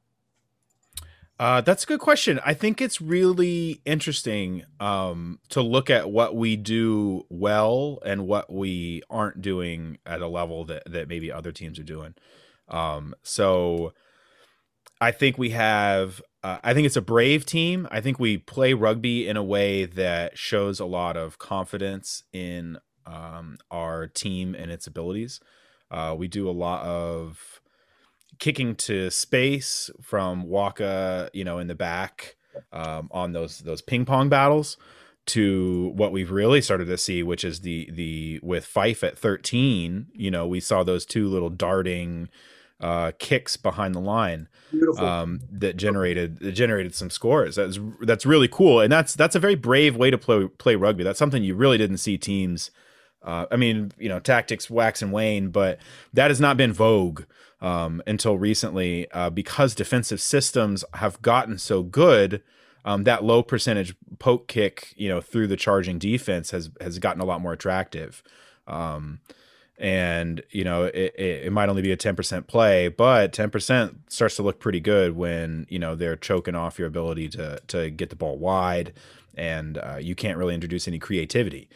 Uh, 1.39 1.61
that's 1.61 1.83
a 1.83 1.87
good 1.87 1.99
question. 1.99 2.39
I 2.43 2.55
think 2.55 2.81
it's 2.81 2.99
really 2.99 3.81
interesting 3.85 4.63
um, 4.79 5.39
to 5.49 5.61
look 5.61 5.89
at 5.89 6.09
what 6.09 6.35
we 6.35 6.55
do 6.55 7.25
well 7.29 7.99
and 8.03 8.25
what 8.25 8.51
we 8.51 9.03
aren't 9.09 9.41
doing 9.41 9.99
at 10.05 10.21
a 10.21 10.27
level 10.27 10.65
that, 10.65 10.83
that 10.87 11.07
maybe 11.07 11.31
other 11.31 11.51
teams 11.51 11.77
are 11.77 11.83
doing. 11.83 12.15
Um, 12.69 13.13
so 13.21 13.93
I 14.99 15.11
think 15.11 15.37
we 15.37 15.51
have 15.51 16.21
uh, 16.47 16.59
I 16.63 16.73
think 16.73 16.85
it's 16.85 16.95
a 16.95 17.01
brave 17.01 17.45
team. 17.45 17.89
I 17.91 17.99
think 17.99 18.19
we 18.19 18.37
play 18.37 18.73
rugby 18.73 19.27
in 19.27 19.35
a 19.35 19.43
way 19.43 19.83
that 19.83 20.37
shows 20.37 20.79
a 20.79 20.85
lot 20.85 21.17
of 21.17 21.37
confidence 21.37 22.23
in 22.31 22.77
um, 23.05 23.57
our 23.69 24.07
team 24.07 24.55
and 24.55 24.71
its 24.71 24.87
abilities. 24.87 25.41
Uh, 25.91 26.15
we 26.17 26.29
do 26.29 26.49
a 26.49 26.51
lot 26.51 26.85
of 26.85 27.59
kicking 28.39 28.75
to 28.75 29.09
space 29.09 29.89
from 30.01 30.43
Waka, 30.43 31.29
you 31.33 31.43
know, 31.43 31.59
in 31.59 31.67
the 31.67 31.75
back 31.75 32.37
um, 32.71 33.09
on 33.11 33.33
those 33.33 33.59
those 33.59 33.81
ping 33.81 34.05
pong 34.05 34.29
battles 34.29 34.77
to 35.25 35.91
what 35.95 36.13
we've 36.13 36.31
really 36.31 36.61
started 36.61 36.85
to 36.85 36.97
see, 36.97 37.23
which 37.23 37.43
is 37.43 37.59
the 37.59 37.89
the 37.91 38.39
with 38.41 38.65
Fife 38.65 39.03
at 39.03 39.17
13, 39.17 40.07
you 40.13 40.31
know, 40.31 40.47
we 40.47 40.61
saw 40.61 40.83
those 40.83 41.05
two 41.05 41.27
little 41.27 41.49
darting 41.49 42.29
uh, 42.79 43.11
kicks 43.17 43.57
behind 43.57 43.95
the 43.95 43.99
line 43.99 44.47
um, 44.99 45.39
that 45.51 45.77
generated 45.77 46.39
that 46.39 46.51
generated 46.51 46.93
some 46.93 47.09
scores. 47.09 47.55
That's 47.55 47.79
that's 48.01 48.25
really 48.25 48.47
cool, 48.47 48.79
and 48.81 48.91
that's 48.91 49.13
that's 49.15 49.35
a 49.35 49.39
very 49.39 49.55
brave 49.55 49.95
way 49.95 50.11
to 50.11 50.17
play 50.17 50.47
play 50.47 50.75
rugby. 50.75 51.03
That's 51.03 51.19
something 51.19 51.43
you 51.43 51.55
really 51.55 51.77
didn't 51.77 51.97
see 51.97 52.17
teams. 52.17 52.71
Uh, 53.23 53.45
I 53.51 53.55
mean, 53.55 53.91
you 53.97 54.09
know, 54.09 54.19
tactics 54.19 54.69
wax 54.69 55.01
and 55.01 55.11
wane, 55.11 55.49
but 55.49 55.79
that 56.13 56.29
has 56.29 56.39
not 56.39 56.55
been 56.55 56.71
vogue 56.71 57.23
um, 57.61 58.01
until 58.05 58.37
recently 58.37 59.09
uh, 59.11 59.29
because 59.29 59.75
defensive 59.75 60.21
systems 60.21 60.85
have 60.93 61.21
gotten 61.21 61.57
so 61.57 61.83
good. 61.83 62.41
Um, 62.85 63.03
that 63.03 63.23
low 63.23 63.43
percentage 63.43 63.95
poke 64.19 64.47
kick, 64.47 64.93
you 64.95 65.09
know, 65.09 65.19
through 65.19 65.47
the 65.47 65.57
charging 65.57 65.99
defense 65.99 66.51
has 66.51 66.69
has 66.79 66.99
gotten 66.99 67.21
a 67.21 67.25
lot 67.25 67.41
more 67.41 67.53
attractive. 67.53 68.23
Um, 68.67 69.19
and 69.77 70.41
you 70.49 70.63
know 70.63 70.85
it, 70.85 71.13
it, 71.15 71.45
it, 71.45 71.53
might 71.53 71.69
only 71.69 71.81
be 71.81 71.91
a 71.91 71.97
10% 71.97 72.47
play 72.47 72.87
but 72.87 73.31
10% 73.31 73.95
starts 74.07 74.35
to 74.35 74.41
look 74.41 74.59
pretty 74.59 74.79
good 74.79 75.15
when 75.15 75.67
you 75.69 75.77
know 75.77 75.95
they're 75.95 76.15
choking 76.15 76.55
off 76.55 76.79
your 76.79 76.87
ability 76.87 77.29
to 77.29 77.59
to 77.67 77.89
get 77.91 78.09
the 78.09 78.15
ball 78.15 78.37
wide 78.37 78.93
and 79.35 79.77
uh, 79.77 79.99
you 80.01 80.15
can't 80.15 80.37
really 80.37 80.55
introduce 80.55 80.87
any 80.87 80.97
creativity 80.97 81.69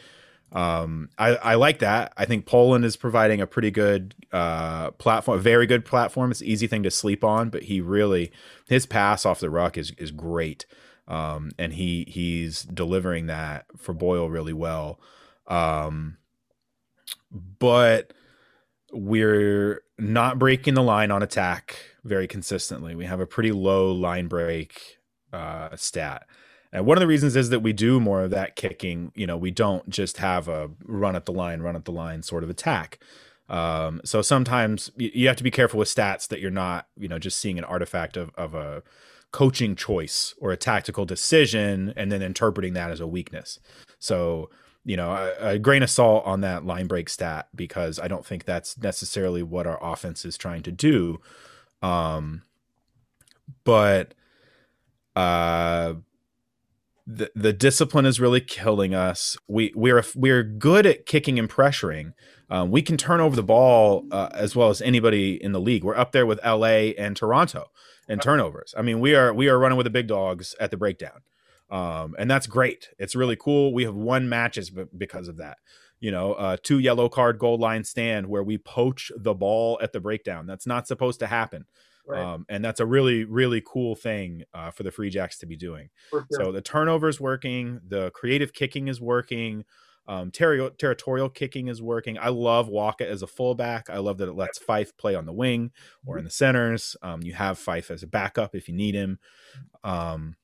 um, 0.52 1.08
I, 1.16 1.36
I, 1.36 1.54
like 1.54 1.78
that. 1.78 2.12
I 2.16 2.26
think 2.26 2.44
Poland 2.44 2.84
is 2.84 2.96
providing 2.96 3.40
a 3.40 3.46
pretty 3.46 3.70
good 3.70 4.14
uh, 4.32 4.90
platform, 4.92 5.38
a 5.38 5.40
very 5.40 5.66
good 5.66 5.84
platform. 5.84 6.30
It's 6.30 6.42
an 6.42 6.46
easy 6.46 6.66
thing 6.66 6.82
to 6.82 6.90
sleep 6.90 7.24
on, 7.24 7.48
but 7.48 7.64
he 7.64 7.80
really 7.80 8.30
his 8.68 8.84
pass 8.84 9.24
off 9.24 9.40
the 9.40 9.48
ruck 9.48 9.78
is 9.78 9.92
is 9.92 10.10
great, 10.10 10.66
um, 11.08 11.52
and 11.58 11.72
he 11.72 12.04
he's 12.06 12.64
delivering 12.64 13.28
that 13.28 13.64
for 13.78 13.94
Boyle 13.94 14.28
really 14.28 14.52
well. 14.52 15.00
Um, 15.46 16.18
but 17.58 18.12
we're 18.92 19.82
not 19.98 20.38
breaking 20.38 20.74
the 20.74 20.82
line 20.82 21.10
on 21.10 21.22
attack 21.22 21.76
very 22.04 22.26
consistently. 22.26 22.94
We 22.94 23.06
have 23.06 23.20
a 23.20 23.26
pretty 23.26 23.52
low 23.52 23.92
line 23.92 24.28
break 24.28 24.98
uh, 25.32 25.74
stat. 25.76 26.26
And 26.72 26.86
one 26.86 26.96
of 26.96 27.00
the 27.00 27.06
reasons 27.06 27.36
is 27.36 27.50
that 27.50 27.60
we 27.60 27.72
do 27.72 28.00
more 28.00 28.22
of 28.22 28.30
that 28.30 28.56
kicking. 28.56 29.12
You 29.14 29.26
know, 29.26 29.36
we 29.36 29.50
don't 29.50 29.88
just 29.88 30.18
have 30.18 30.48
a 30.48 30.70
run 30.84 31.16
at 31.16 31.26
the 31.26 31.32
line, 31.32 31.60
run 31.60 31.76
at 31.76 31.84
the 31.84 31.92
line 31.92 32.22
sort 32.22 32.44
of 32.44 32.50
attack. 32.50 32.98
Um, 33.48 34.00
so 34.04 34.22
sometimes 34.22 34.90
you 34.96 35.28
have 35.28 35.36
to 35.36 35.44
be 35.44 35.50
careful 35.50 35.78
with 35.78 35.88
stats 35.88 36.28
that 36.28 36.40
you're 36.40 36.50
not, 36.50 36.86
you 36.96 37.08
know, 37.08 37.18
just 37.18 37.38
seeing 37.38 37.58
an 37.58 37.64
artifact 37.64 38.16
of, 38.16 38.30
of 38.36 38.54
a 38.54 38.82
coaching 39.32 39.76
choice 39.76 40.34
or 40.40 40.52
a 40.52 40.56
tactical 40.56 41.04
decision 41.04 41.92
and 41.96 42.10
then 42.10 42.22
interpreting 42.22 42.72
that 42.74 42.90
as 42.90 43.00
a 43.00 43.06
weakness. 43.06 43.58
So 43.98 44.48
you 44.84 44.96
know, 44.96 45.12
a, 45.12 45.50
a, 45.50 45.58
grain 45.58 45.82
of 45.82 45.90
salt 45.90 46.24
on 46.26 46.40
that 46.40 46.64
line 46.64 46.86
break 46.86 47.08
stat 47.08 47.48
because 47.54 47.98
I 47.98 48.08
don't 48.08 48.26
think 48.26 48.44
that's 48.44 48.76
necessarily 48.78 49.42
what 49.42 49.66
our 49.66 49.78
offense 49.82 50.24
is 50.24 50.36
trying 50.36 50.62
to 50.62 50.72
do. 50.72 51.20
Um, 51.82 52.42
but 53.64 54.14
uh, 55.14 55.94
the 57.06 57.30
the 57.34 57.52
discipline 57.52 58.06
is 58.06 58.20
really 58.20 58.40
killing 58.40 58.94
us. 58.94 59.36
We 59.46 59.72
we're 59.74 60.04
we're 60.14 60.42
good 60.42 60.86
at 60.86 61.06
kicking 61.06 61.38
and 61.38 61.48
pressuring. 61.48 62.14
Um, 62.50 62.70
we 62.70 62.82
can 62.82 62.96
turn 62.96 63.20
over 63.20 63.34
the 63.34 63.42
ball 63.42 64.04
uh, 64.10 64.28
as 64.32 64.54
well 64.54 64.68
as 64.68 64.82
anybody 64.82 65.42
in 65.42 65.52
the 65.52 65.60
league. 65.60 65.84
We're 65.84 65.96
up 65.96 66.12
there 66.12 66.26
with 66.26 66.40
LA 66.44 66.92
and 66.98 67.16
Toronto 67.16 67.70
in 68.08 68.18
turnovers. 68.18 68.74
I 68.76 68.82
mean, 68.82 69.00
we 69.00 69.14
are 69.14 69.32
we 69.32 69.48
are 69.48 69.58
running 69.58 69.78
with 69.78 69.84
the 69.84 69.90
big 69.90 70.06
dogs 70.06 70.54
at 70.60 70.70
the 70.70 70.76
breakdown 70.76 71.22
um, 71.72 72.14
and 72.18 72.30
that's 72.30 72.46
great. 72.46 72.90
It's 72.98 73.16
really 73.16 73.36
cool. 73.36 73.72
We 73.72 73.84
have 73.84 73.94
won 73.94 74.28
matches 74.28 74.70
because 74.96 75.26
of 75.26 75.38
that. 75.38 75.56
You 76.00 76.10
know, 76.10 76.34
uh, 76.34 76.58
two 76.62 76.78
yellow 76.78 77.08
card 77.08 77.38
goal 77.38 77.58
line 77.58 77.82
stand 77.84 78.26
where 78.26 78.42
we 78.42 78.58
poach 78.58 79.10
the 79.16 79.34
ball 79.34 79.78
at 79.82 79.92
the 79.92 80.00
breakdown. 80.00 80.46
That's 80.46 80.66
not 80.66 80.86
supposed 80.86 81.20
to 81.20 81.26
happen. 81.26 81.64
Right. 82.06 82.20
Um, 82.20 82.44
and 82.48 82.64
that's 82.64 82.80
a 82.80 82.86
really, 82.86 83.24
really 83.24 83.62
cool 83.64 83.94
thing 83.94 84.42
uh, 84.52 84.70
for 84.70 84.82
the 84.82 84.90
Free 84.90 85.08
Jacks 85.08 85.38
to 85.38 85.46
be 85.46 85.56
doing. 85.56 85.88
Sure. 86.10 86.26
So 86.32 86.52
the 86.52 86.60
turnovers 86.60 87.20
working, 87.20 87.80
the 87.86 88.10
creative 88.10 88.52
kicking 88.52 88.88
is 88.88 89.00
working, 89.00 89.64
um, 90.08 90.32
ter- 90.32 90.70
territorial 90.70 91.28
kicking 91.28 91.68
is 91.68 91.80
working. 91.80 92.18
I 92.18 92.28
love 92.30 92.68
Waka 92.68 93.08
as 93.08 93.22
a 93.22 93.28
fullback. 93.28 93.88
I 93.88 93.98
love 93.98 94.18
that 94.18 94.28
it 94.28 94.34
lets 94.34 94.58
Fife 94.58 94.96
play 94.96 95.14
on 95.14 95.24
the 95.24 95.32
wing 95.32 95.70
or 96.04 96.14
mm-hmm. 96.14 96.18
in 96.18 96.24
the 96.24 96.30
centers. 96.30 96.96
Um, 97.02 97.22
you 97.22 97.32
have 97.34 97.58
Fife 97.58 97.90
as 97.90 98.02
a 98.02 98.08
backup 98.08 98.54
if 98.56 98.68
you 98.68 98.74
need 98.74 98.96
him. 98.96 99.20
Um, 99.84 100.34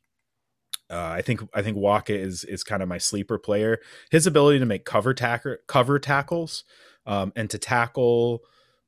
uh, 0.90 1.10
I 1.16 1.22
think 1.22 1.40
I 1.54 1.62
think 1.62 1.76
Waka 1.76 2.18
is 2.18 2.44
is 2.44 2.64
kind 2.64 2.82
of 2.82 2.88
my 2.88 2.98
sleeper 2.98 3.38
player. 3.38 3.78
His 4.10 4.26
ability 4.26 4.58
to 4.58 4.66
make 4.66 4.84
cover 4.84 5.14
tacker 5.14 5.60
cover 5.66 5.98
tackles 5.98 6.64
um, 7.06 7.32
and 7.36 7.50
to 7.50 7.58
tackle 7.58 8.42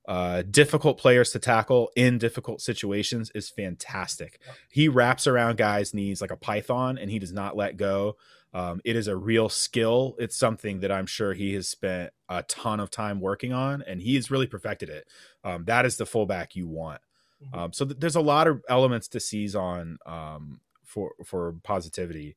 uh, 0.08 0.42
difficult 0.42 0.98
players 0.98 1.30
to 1.30 1.38
tackle 1.38 1.90
in 1.94 2.18
difficult 2.18 2.60
situations 2.60 3.30
is 3.34 3.50
fantastic. 3.50 4.40
He 4.68 4.88
wraps 4.88 5.26
around 5.26 5.56
guys' 5.58 5.94
knees 5.94 6.20
like 6.20 6.30
a 6.30 6.36
python, 6.36 6.98
and 6.98 7.10
he 7.10 7.18
does 7.18 7.32
not 7.32 7.56
let 7.56 7.76
go. 7.76 8.16
Um, 8.52 8.80
it 8.84 8.96
is 8.96 9.06
a 9.06 9.16
real 9.16 9.48
skill. 9.48 10.16
It's 10.18 10.36
something 10.36 10.80
that 10.80 10.90
I'm 10.90 11.06
sure 11.06 11.34
he 11.34 11.54
has 11.54 11.68
spent 11.68 12.12
a 12.28 12.42
ton 12.44 12.80
of 12.80 12.90
time 12.90 13.20
working 13.20 13.52
on, 13.52 13.82
and 13.82 14.00
he 14.00 14.16
has 14.16 14.30
really 14.30 14.46
perfected 14.46 14.88
it. 14.88 15.06
Um, 15.44 15.64
that 15.66 15.86
is 15.86 15.96
the 15.96 16.06
fullback 16.06 16.56
you 16.56 16.66
want. 16.66 17.00
Mm-hmm. 17.44 17.58
Um, 17.58 17.72
so 17.72 17.84
th- 17.84 18.00
there's 18.00 18.16
a 18.16 18.20
lot 18.20 18.48
of 18.48 18.62
elements 18.68 19.06
to 19.08 19.20
seize 19.20 19.54
on 19.54 19.98
um, 20.06 20.60
for 20.90 21.12
for 21.24 21.54
positivity 21.62 22.36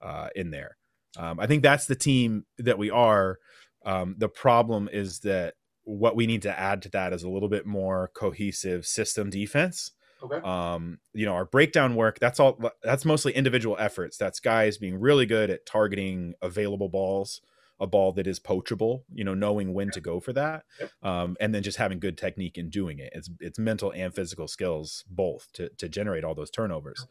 uh, 0.00 0.28
in 0.34 0.50
there. 0.50 0.76
Um, 1.16 1.38
I 1.38 1.46
think 1.46 1.62
that's 1.62 1.86
the 1.86 1.94
team 1.94 2.46
that 2.58 2.78
we 2.78 2.90
are. 2.90 3.38
Um, 3.84 4.14
the 4.18 4.28
problem 4.28 4.88
is 4.92 5.20
that 5.20 5.54
what 5.84 6.16
we 6.16 6.26
need 6.26 6.42
to 6.42 6.58
add 6.58 6.82
to 6.82 6.88
that 6.90 7.12
is 7.12 7.22
a 7.22 7.28
little 7.28 7.48
bit 7.48 7.66
more 7.66 8.10
cohesive 8.14 8.86
system 8.86 9.28
defense. 9.30 9.92
Okay. 10.22 10.36
Um, 10.36 10.98
you 11.12 11.26
know, 11.26 11.34
our 11.34 11.44
breakdown 11.44 11.96
work, 11.96 12.18
that's 12.20 12.38
all 12.40 12.58
that's 12.82 13.04
mostly 13.04 13.32
individual 13.32 13.76
efforts. 13.78 14.16
That's 14.16 14.40
guys 14.40 14.78
being 14.78 14.98
really 15.00 15.26
good 15.26 15.50
at 15.50 15.66
targeting 15.66 16.34
available 16.40 16.88
balls 16.88 17.40
a 17.80 17.86
ball 17.86 18.12
that 18.12 18.28
is 18.28 18.38
poachable, 18.38 19.02
you 19.12 19.24
know, 19.24 19.34
knowing 19.34 19.74
when 19.74 19.90
to 19.90 20.00
go 20.00 20.20
for 20.20 20.32
that, 20.32 20.62
Yep. 20.78 20.90
um, 21.02 21.36
and 21.40 21.52
then 21.52 21.64
just 21.64 21.78
having 21.78 21.98
good 21.98 22.16
technique 22.16 22.56
in 22.56 22.70
doing 22.70 23.00
it. 23.00 23.12
It's 23.12 23.28
it's 23.40 23.58
mental 23.58 23.92
and 23.92 24.14
physical 24.14 24.46
skills 24.46 25.04
both 25.10 25.48
to 25.54 25.68
to 25.78 25.88
generate 25.88 26.22
all 26.22 26.36
those 26.36 26.50
turnovers. 26.50 27.04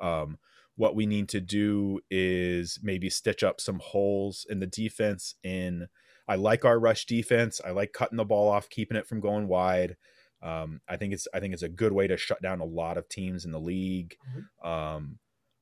Um, 0.00 0.38
what 0.76 0.94
we 0.94 1.06
need 1.06 1.28
to 1.30 1.40
do 1.40 2.00
is 2.10 2.78
maybe 2.82 3.10
stitch 3.10 3.42
up 3.42 3.60
some 3.60 3.80
holes 3.80 4.46
in 4.48 4.60
the 4.60 4.66
defense. 4.66 5.34
In 5.42 5.88
I 6.28 6.36
like 6.36 6.64
our 6.64 6.78
rush 6.78 7.06
defense. 7.06 7.60
I 7.64 7.70
like 7.70 7.92
cutting 7.92 8.16
the 8.16 8.24
ball 8.24 8.48
off, 8.48 8.68
keeping 8.68 8.96
it 8.96 9.06
from 9.06 9.20
going 9.20 9.48
wide. 9.48 9.96
Um, 10.40 10.80
I 10.88 10.96
think 10.96 11.12
it's 11.12 11.26
I 11.34 11.40
think 11.40 11.52
it's 11.52 11.62
a 11.64 11.68
good 11.68 11.92
way 11.92 12.06
to 12.06 12.16
shut 12.16 12.40
down 12.42 12.60
a 12.60 12.64
lot 12.64 12.96
of 12.96 13.08
teams 13.08 13.44
in 13.44 13.50
the 13.50 13.58
league. 13.60 14.16
Um, 14.62 15.18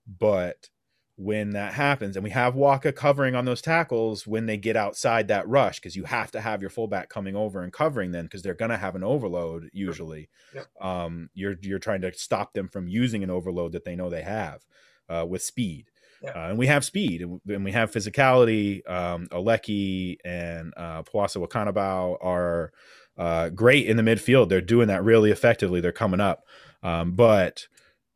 but 0.07 0.69
when 1.17 1.51
that 1.51 1.73
happens, 1.73 2.17
and 2.17 2.23
we 2.23 2.31
have 2.31 2.55
Waka 2.55 2.93
covering 2.93 3.35
on 3.35 3.47
those 3.47 3.63
tackles 3.63 4.27
when 4.27 4.47
they 4.47 4.59
get 4.59 4.77
outside 4.77 5.29
that 5.29 5.49
rush, 5.49 5.77
because 5.77 5.97
you 5.97 6.05
have 6.05 6.31
to 6.33 6.41
have 6.41 6.61
your 6.61 6.71
fullback 6.71 7.09
coming 7.09 7.35
over 7.35 7.63
and 7.63 7.73
covering 7.73 8.13
them 8.13 8.27
because 8.27 8.43
they're 8.43 8.55
gonna 8.55 8.77
have 8.77 8.95
an 8.95 9.03
overload 9.03 9.71
usually. 9.73 10.29
Yep. 10.55 10.67
Um, 10.81 11.31
you're 11.35 11.57
you're 11.63 11.79
trying 11.79 12.03
to 12.03 12.13
stop 12.13 12.53
them 12.53 12.69
from 12.69 12.87
using 12.87 13.25
an 13.25 13.31
overload 13.31 13.73
that 13.73 13.85
they 13.85 13.97
know 13.97 14.11
they 14.11 14.23
have 14.23 14.65
uh, 15.09 15.25
with 15.27 15.43
speed. 15.43 15.91
Yeah. 16.23 16.31
Uh, 16.31 16.49
and 16.51 16.59
we 16.59 16.67
have 16.67 16.85
speed 16.85 17.23
and 17.23 17.41
and 17.49 17.65
we 17.65 17.73
have 17.73 17.91
physicality. 17.91 18.89
Um, 18.89 19.27
Oleki 19.29 20.19
and 20.25 20.75
uh, 20.77 21.03
Pawasa 21.03 21.47
Wakanabao 21.47 22.19
are 22.23 22.73
uh, 23.17 23.49
great 23.51 23.87
in 23.87 23.97
the 23.97 24.03
midfield. 24.03 24.49
They're 24.49 24.61
doing 24.61 24.89
that 24.89 25.05
really 25.05 25.31
effectively. 25.31 25.81
They're 25.81 25.93
coming 25.93 26.21
up. 26.21 26.45
Um, 26.83 27.13
but 27.13 27.67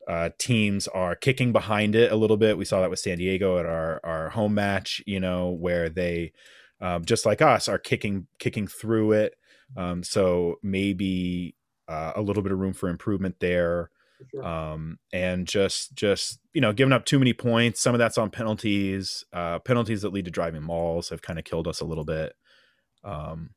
uh, 0.08 0.30
teams 0.38 0.88
are 0.88 1.14
kicking 1.14 1.52
behind 1.52 1.94
it 1.94 2.12
a 2.12 2.16
little 2.16 2.36
bit. 2.36 2.58
We 2.58 2.64
saw 2.64 2.80
that 2.80 2.90
with 2.90 2.98
San 2.98 3.18
Diego 3.18 3.58
at 3.58 3.66
our, 3.66 4.00
our 4.02 4.30
home 4.30 4.54
match, 4.54 5.02
you 5.06 5.20
know, 5.20 5.50
where 5.50 5.88
they, 5.88 6.32
um, 6.80 7.04
just 7.04 7.26
like 7.26 7.42
us, 7.42 7.68
are 7.68 7.78
kicking 7.78 8.26
kicking 8.38 8.66
through 8.66 9.12
it. 9.12 9.34
Um, 9.76 10.02
so 10.02 10.56
maybe 10.62 11.54
uh, 11.88 12.12
a 12.16 12.22
little 12.22 12.42
bit 12.42 12.52
of 12.52 12.58
room 12.58 12.72
for 12.72 12.88
improvement 12.88 13.36
there 13.40 13.90
sure. 14.30 14.44
um, 14.44 14.98
and 15.12 15.46
just 15.46 15.94
just 15.94 16.40
you 16.52 16.60
know 16.60 16.72
giving 16.72 16.92
up 16.92 17.04
too 17.04 17.18
many 17.18 17.32
points. 17.32 17.80
Some 17.80 17.94
of 17.94 17.98
that's 17.98 18.18
on 18.18 18.30
penalties. 18.30 19.24
Uh, 19.32 19.58
penalties 19.60 20.02
that 20.02 20.12
lead 20.12 20.24
to 20.26 20.30
driving 20.30 20.62
mauls 20.62 21.08
have 21.10 21.22
kind 21.22 21.38
of 21.38 21.44
killed 21.44 21.68
us 21.68 21.80
a 21.80 21.84
little 21.86 22.04
bit. 22.04 22.34
Um, 23.04 23.50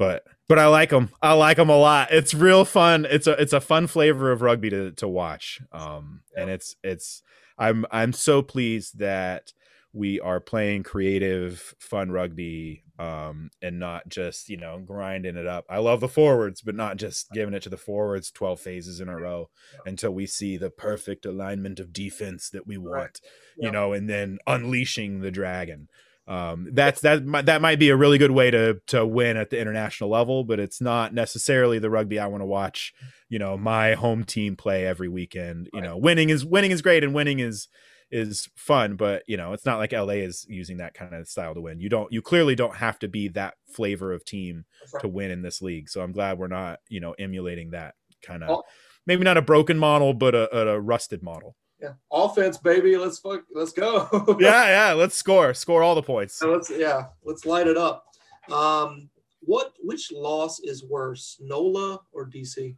but 0.00 0.24
but 0.48 0.58
I 0.58 0.66
like 0.66 0.90
them. 0.90 1.10
I 1.22 1.34
like 1.34 1.58
them 1.58 1.68
a 1.70 1.76
lot. 1.76 2.08
It's 2.10 2.34
real 2.34 2.64
fun. 2.64 3.06
It's 3.08 3.26
a 3.28 3.32
it's 3.40 3.52
a 3.52 3.60
fun 3.60 3.86
flavor 3.86 4.32
of 4.32 4.42
rugby 4.42 4.70
to 4.70 4.90
to 4.92 5.06
watch. 5.06 5.60
Um, 5.70 6.22
and 6.36 6.48
it's 6.50 6.74
it's 6.82 7.22
I'm 7.58 7.84
I'm 7.92 8.12
so 8.12 8.42
pleased 8.42 8.98
that 8.98 9.52
we 9.92 10.18
are 10.20 10.40
playing 10.40 10.84
creative, 10.84 11.74
fun 11.80 12.10
rugby, 12.12 12.84
um, 12.98 13.50
and 13.60 13.78
not 13.78 14.08
just 14.08 14.48
you 14.48 14.56
know 14.56 14.78
grinding 14.78 15.36
it 15.36 15.46
up. 15.46 15.66
I 15.68 15.78
love 15.78 16.00
the 16.00 16.08
forwards, 16.08 16.62
but 16.62 16.74
not 16.74 16.96
just 16.96 17.30
giving 17.32 17.54
it 17.54 17.62
to 17.64 17.68
the 17.68 17.76
forwards 17.76 18.30
twelve 18.30 18.60
phases 18.60 19.00
in 19.00 19.08
a 19.08 19.16
row 19.16 19.50
until 19.86 20.12
we 20.12 20.26
see 20.26 20.56
the 20.56 20.70
perfect 20.70 21.26
alignment 21.26 21.78
of 21.78 21.92
defense 21.92 22.48
that 22.50 22.66
we 22.66 22.76
Right. 22.76 23.00
want, 23.02 23.20
Yeah. 23.58 23.66
you 23.66 23.72
know, 23.72 23.92
and 23.92 24.08
then 24.08 24.38
unleashing 24.46 25.20
the 25.20 25.30
dragon. 25.30 25.88
Um, 26.28 26.68
that's 26.72 27.00
that 27.00 27.24
might, 27.24 27.46
that 27.46 27.60
might 27.60 27.78
be 27.80 27.88
a 27.88 27.96
really 27.96 28.18
good 28.18 28.30
way 28.30 28.50
to 28.52 28.80
to 28.88 29.04
win 29.06 29.36
at 29.36 29.50
the 29.50 29.58
international 29.60 30.10
level, 30.10 30.44
but 30.44 30.60
it's 30.60 30.80
not 30.80 31.12
necessarily 31.12 31.78
the 31.78 31.90
rugby 31.90 32.18
I 32.18 32.26
want 32.28 32.42
to 32.42 32.46
watch. 32.46 32.92
You 33.28 33.38
know, 33.38 33.56
my 33.56 33.94
home 33.94 34.24
team 34.24 34.54
play 34.56 34.86
every 34.86 35.08
weekend. 35.08 35.68
You 35.72 35.80
Right. 35.80 35.88
know, 35.88 35.96
winning 35.96 36.30
is 36.30 36.44
winning 36.44 36.70
is 36.70 36.82
great 36.82 37.02
and 37.02 37.14
winning 37.14 37.40
is 37.40 37.68
is 38.12 38.48
fun, 38.56 38.96
but 38.96 39.22
you 39.26 39.36
know, 39.36 39.52
it's 39.52 39.64
not 39.66 39.78
like 39.78 39.92
LA 39.92 40.14
is 40.24 40.44
using 40.48 40.78
that 40.78 40.94
kind 40.94 41.14
of 41.14 41.28
style 41.28 41.54
to 41.54 41.60
win. 41.60 41.80
You 41.80 41.88
don't 41.88 42.12
you 42.12 42.22
clearly 42.22 42.54
don't 42.54 42.76
have 42.76 42.98
to 43.00 43.08
be 43.08 43.28
that 43.28 43.54
flavor 43.72 44.12
of 44.12 44.24
team 44.24 44.64
right. 44.92 45.00
to 45.00 45.08
win 45.08 45.30
in 45.30 45.42
this 45.42 45.62
league. 45.62 45.88
So 45.88 46.00
I'm 46.00 46.12
glad 46.12 46.38
we're 46.38 46.48
not, 46.48 46.80
you 46.88 47.00
know, 47.00 47.12
emulating 47.18 47.70
that 47.70 47.94
kind 48.22 48.42
of 48.44 48.50
Oh. 48.50 48.62
maybe 49.06 49.24
not 49.24 49.36
a 49.36 49.42
broken 49.42 49.78
model, 49.78 50.12
but 50.14 50.34
a, 50.34 50.54
a, 50.56 50.74
a 50.76 50.80
rusted 50.80 51.22
model. 51.22 51.56
Yeah. 51.80 51.92
Offense, 52.12 52.58
baby. 52.58 52.96
Let's 52.96 53.18
fuck. 53.18 53.42
Let's 53.54 53.72
go. 53.72 54.36
Yeah, 54.40 54.66
yeah. 54.88 54.92
Let's 54.92 55.14
score, 55.16 55.54
score 55.54 55.82
all 55.82 55.94
the 55.94 56.02
points. 56.02 56.34
So 56.34 56.52
let's 56.52 56.70
yeah, 56.70 57.06
let's 57.24 57.46
light 57.46 57.66
it 57.66 57.76
up. 57.76 58.06
Um, 58.50 59.08
what 59.40 59.72
which 59.82 60.12
loss 60.12 60.60
is 60.60 60.84
worse, 60.84 61.38
NOLA 61.40 62.00
or 62.12 62.26
DC? 62.28 62.76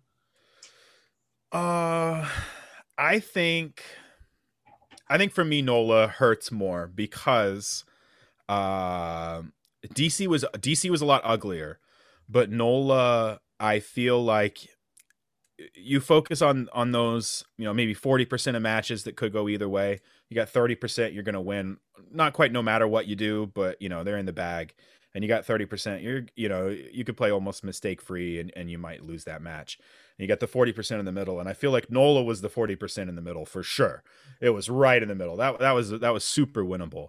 Uh, 1.50 2.26
I 2.96 3.18
think, 3.20 3.82
I 5.08 5.18
think 5.18 5.32
for 5.32 5.44
me, 5.44 5.60
Nola 5.60 6.06
hurts 6.06 6.50
more 6.50 6.86
because, 6.86 7.84
uh, 8.48 9.42
DC 9.88 10.26
was 10.26 10.44
DC 10.54 10.88
was 10.88 11.02
a 11.02 11.06
lot 11.06 11.20
uglier, 11.24 11.78
but 12.28 12.50
Nola, 12.50 13.40
I 13.60 13.80
feel 13.80 14.22
like 14.22 14.68
you 15.74 16.00
focus 16.00 16.42
on 16.42 16.68
on 16.72 16.92
those, 16.92 17.44
you 17.58 17.64
know, 17.64 17.74
maybe 17.74 17.94
forty 17.94 18.24
percent 18.24 18.56
of 18.56 18.62
matches 18.62 19.04
that 19.04 19.16
could 19.16 19.32
go 19.32 19.48
either 19.48 19.68
way. 19.68 20.00
You 20.28 20.34
got 20.34 20.48
thirty 20.48 20.74
percent, 20.74 21.12
you're 21.12 21.22
gonna 21.22 21.40
win. 21.40 21.78
Not 22.12 22.32
quite 22.32 22.52
no 22.52 22.62
matter 22.62 22.86
what 22.86 23.06
you 23.06 23.16
do, 23.16 23.50
but 23.54 23.80
you 23.80 23.88
know 23.88 24.04
they're 24.04 24.18
in 24.18 24.26
the 24.26 24.32
bag. 24.32 24.74
And 25.14 25.22
you 25.22 25.28
got 25.28 25.44
thirty 25.44 25.66
percent. 25.66 26.02
You're, 26.02 26.22
you 26.36 26.48
know, 26.48 26.68
you 26.68 27.04
could 27.04 27.16
play 27.16 27.30
almost 27.30 27.64
mistake 27.64 28.00
free, 28.00 28.38
and, 28.38 28.52
and 28.56 28.70
you 28.70 28.78
might 28.78 29.02
lose 29.02 29.24
that 29.24 29.42
match. 29.42 29.78
And 30.18 30.24
you 30.24 30.28
got 30.28 30.40
the 30.40 30.46
40% 30.46 30.98
in 30.98 31.04
the 31.06 31.12
middle. 31.12 31.40
And 31.40 31.48
I 31.48 31.54
feel 31.54 31.70
like 31.70 31.90
Nola 31.90 32.22
was 32.22 32.42
the 32.42 32.50
40% 32.50 33.08
in 33.08 33.16
the 33.16 33.22
middle 33.22 33.46
for 33.46 33.62
sure. 33.62 34.02
It 34.40 34.50
was 34.50 34.68
right 34.68 35.02
in 35.02 35.08
the 35.08 35.14
middle. 35.14 35.36
That 35.36 35.58
that 35.58 35.72
was 35.72 35.90
that 35.90 36.12
was 36.12 36.24
super 36.24 36.62
winnable. 36.62 37.08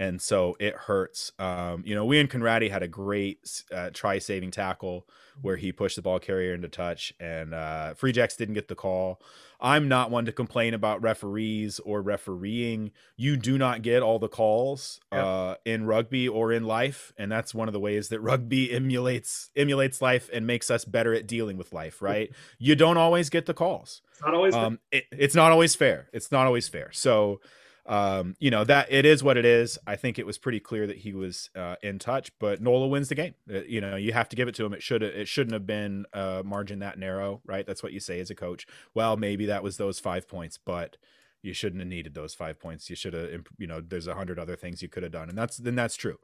And 0.00 0.20
so 0.20 0.56
it 0.58 0.74
hurts. 0.74 1.30
Um, 1.38 1.82
you 1.86 1.94
know, 1.94 2.06
we 2.06 2.18
and 2.18 2.30
Conradi 2.30 2.70
had 2.70 2.82
a 2.82 2.88
great 2.88 3.62
uh, 3.70 3.90
try 3.92 4.18
saving 4.18 4.50
tackle 4.50 5.06
where 5.42 5.56
he 5.56 5.72
pushed 5.72 5.96
the 5.96 6.02
ball 6.02 6.18
carrier 6.18 6.54
into 6.54 6.68
touch, 6.68 7.12
and 7.20 7.54
uh, 7.54 7.94
Free 7.94 8.10
Jacks 8.10 8.34
didn't 8.34 8.54
get 8.54 8.68
the 8.68 8.74
call. 8.74 9.20
I'm 9.60 9.88
not 9.88 10.10
one 10.10 10.24
to 10.24 10.32
complain 10.32 10.72
about 10.72 11.02
referees 11.02 11.80
or 11.80 12.00
refereeing. 12.00 12.92
You 13.16 13.36
do 13.36 13.58
not 13.58 13.82
get 13.82 14.02
all 14.02 14.18
the 14.18 14.28
calls 14.28 15.00
uh, 15.12 15.56
in 15.66 15.84
rugby 15.84 16.26
or 16.26 16.50
in 16.50 16.64
life, 16.64 17.12
and 17.18 17.30
that's 17.30 17.54
one 17.54 17.68
of 17.68 17.74
the 17.74 17.80
ways 17.80 18.08
that 18.08 18.20
rugby 18.20 18.72
emulates 18.74 19.50
emulates 19.54 20.00
life 20.00 20.30
and 20.32 20.46
makes 20.46 20.70
us 20.70 20.86
better 20.86 21.12
at 21.12 21.26
dealing 21.26 21.58
with 21.58 21.74
life. 21.74 22.00
Right? 22.00 22.32
you 22.58 22.74
don't 22.74 22.96
always 22.96 23.28
get 23.28 23.44
the 23.44 23.54
calls. 23.54 24.00
It's 24.12 24.22
not 24.22 24.34
always 24.34 24.54
Um, 24.54 24.78
it, 24.90 25.04
it's 25.12 25.34
not 25.34 25.52
always 25.52 25.74
fair. 25.74 26.08
It's 26.12 26.32
not 26.32 26.46
always 26.46 26.68
fair. 26.68 26.90
So, 26.92 27.40
um, 27.86 28.36
you 28.38 28.50
know 28.50 28.64
that 28.64 28.90
it 28.90 29.04
is 29.04 29.22
what 29.22 29.36
it 29.36 29.44
is. 29.44 29.78
I 29.86 29.96
think 29.96 30.18
it 30.18 30.26
was 30.26 30.38
pretty 30.38 30.60
clear 30.60 30.86
that 30.86 30.98
he 30.98 31.12
was 31.12 31.50
uh, 31.56 31.76
in 31.82 31.98
touch, 31.98 32.30
but 32.38 32.60
Nola 32.60 32.86
wins 32.86 33.08
the 33.08 33.14
game. 33.14 33.34
Uh, 33.52 33.62
you 33.62 33.80
know, 33.80 33.96
you 33.96 34.12
have 34.12 34.28
to 34.30 34.36
give 34.36 34.48
it 34.48 34.54
to 34.56 34.64
him. 34.64 34.72
It 34.72 34.82
should 34.82 35.02
it 35.02 35.28
shouldn't 35.28 35.54
have 35.54 35.66
been 35.66 36.06
a 36.12 36.42
margin 36.44 36.80
that 36.80 36.98
narrow, 36.98 37.40
right? 37.44 37.66
That's 37.66 37.82
what 37.82 37.92
you 37.92 38.00
say 38.00 38.20
as 38.20 38.30
a 38.30 38.34
coach. 38.34 38.66
Well, 38.94 39.16
maybe 39.16 39.46
that 39.46 39.62
was 39.62 39.76
those 39.76 39.98
five 39.98 40.28
points, 40.28 40.58
but 40.58 40.96
you 41.42 41.54
shouldn't 41.54 41.80
have 41.80 41.88
needed 41.88 42.14
those 42.14 42.34
five 42.34 42.60
points. 42.60 42.90
You 42.90 42.96
should 42.96 43.14
have, 43.14 43.46
you 43.58 43.66
know, 43.66 43.80
there's 43.80 44.06
a 44.06 44.14
hundred 44.14 44.38
other 44.38 44.56
things 44.56 44.82
you 44.82 44.88
could 44.88 45.02
have 45.02 45.12
done, 45.12 45.28
and 45.28 45.38
that's 45.38 45.56
then 45.56 45.74
that's 45.74 45.96
true. 45.96 46.18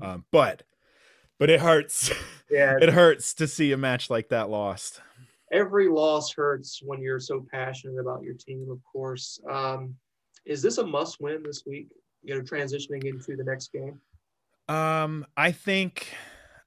Mhm. 0.00 0.06
Um, 0.06 0.24
but 0.30 0.64
but 1.38 1.50
it 1.50 1.60
hurts. 1.60 2.10
yeah. 2.50 2.76
it 2.80 2.90
hurts 2.90 3.34
to 3.34 3.46
see 3.46 3.72
a 3.72 3.76
match 3.76 4.10
like 4.10 4.28
that 4.30 4.48
lost. 4.48 5.00
Every 5.52 5.88
loss 5.88 6.32
hurts 6.32 6.80
when 6.82 7.00
you're 7.00 7.20
so 7.20 7.46
passionate 7.52 8.00
about 8.00 8.22
your 8.22 8.34
team. 8.34 8.68
Of 8.70 8.80
course. 8.90 9.40
Um, 9.48 9.94
is 10.46 10.62
this 10.62 10.78
a 10.78 10.86
must 10.86 11.20
win 11.20 11.42
this 11.42 11.64
week? 11.66 11.88
You 12.22 12.36
know, 12.36 12.40
transitioning 12.40 13.04
into 13.04 13.36
the 13.36 13.44
next 13.44 13.72
game. 13.72 14.00
Um, 14.68 15.26
I 15.36 15.52
think 15.52 16.08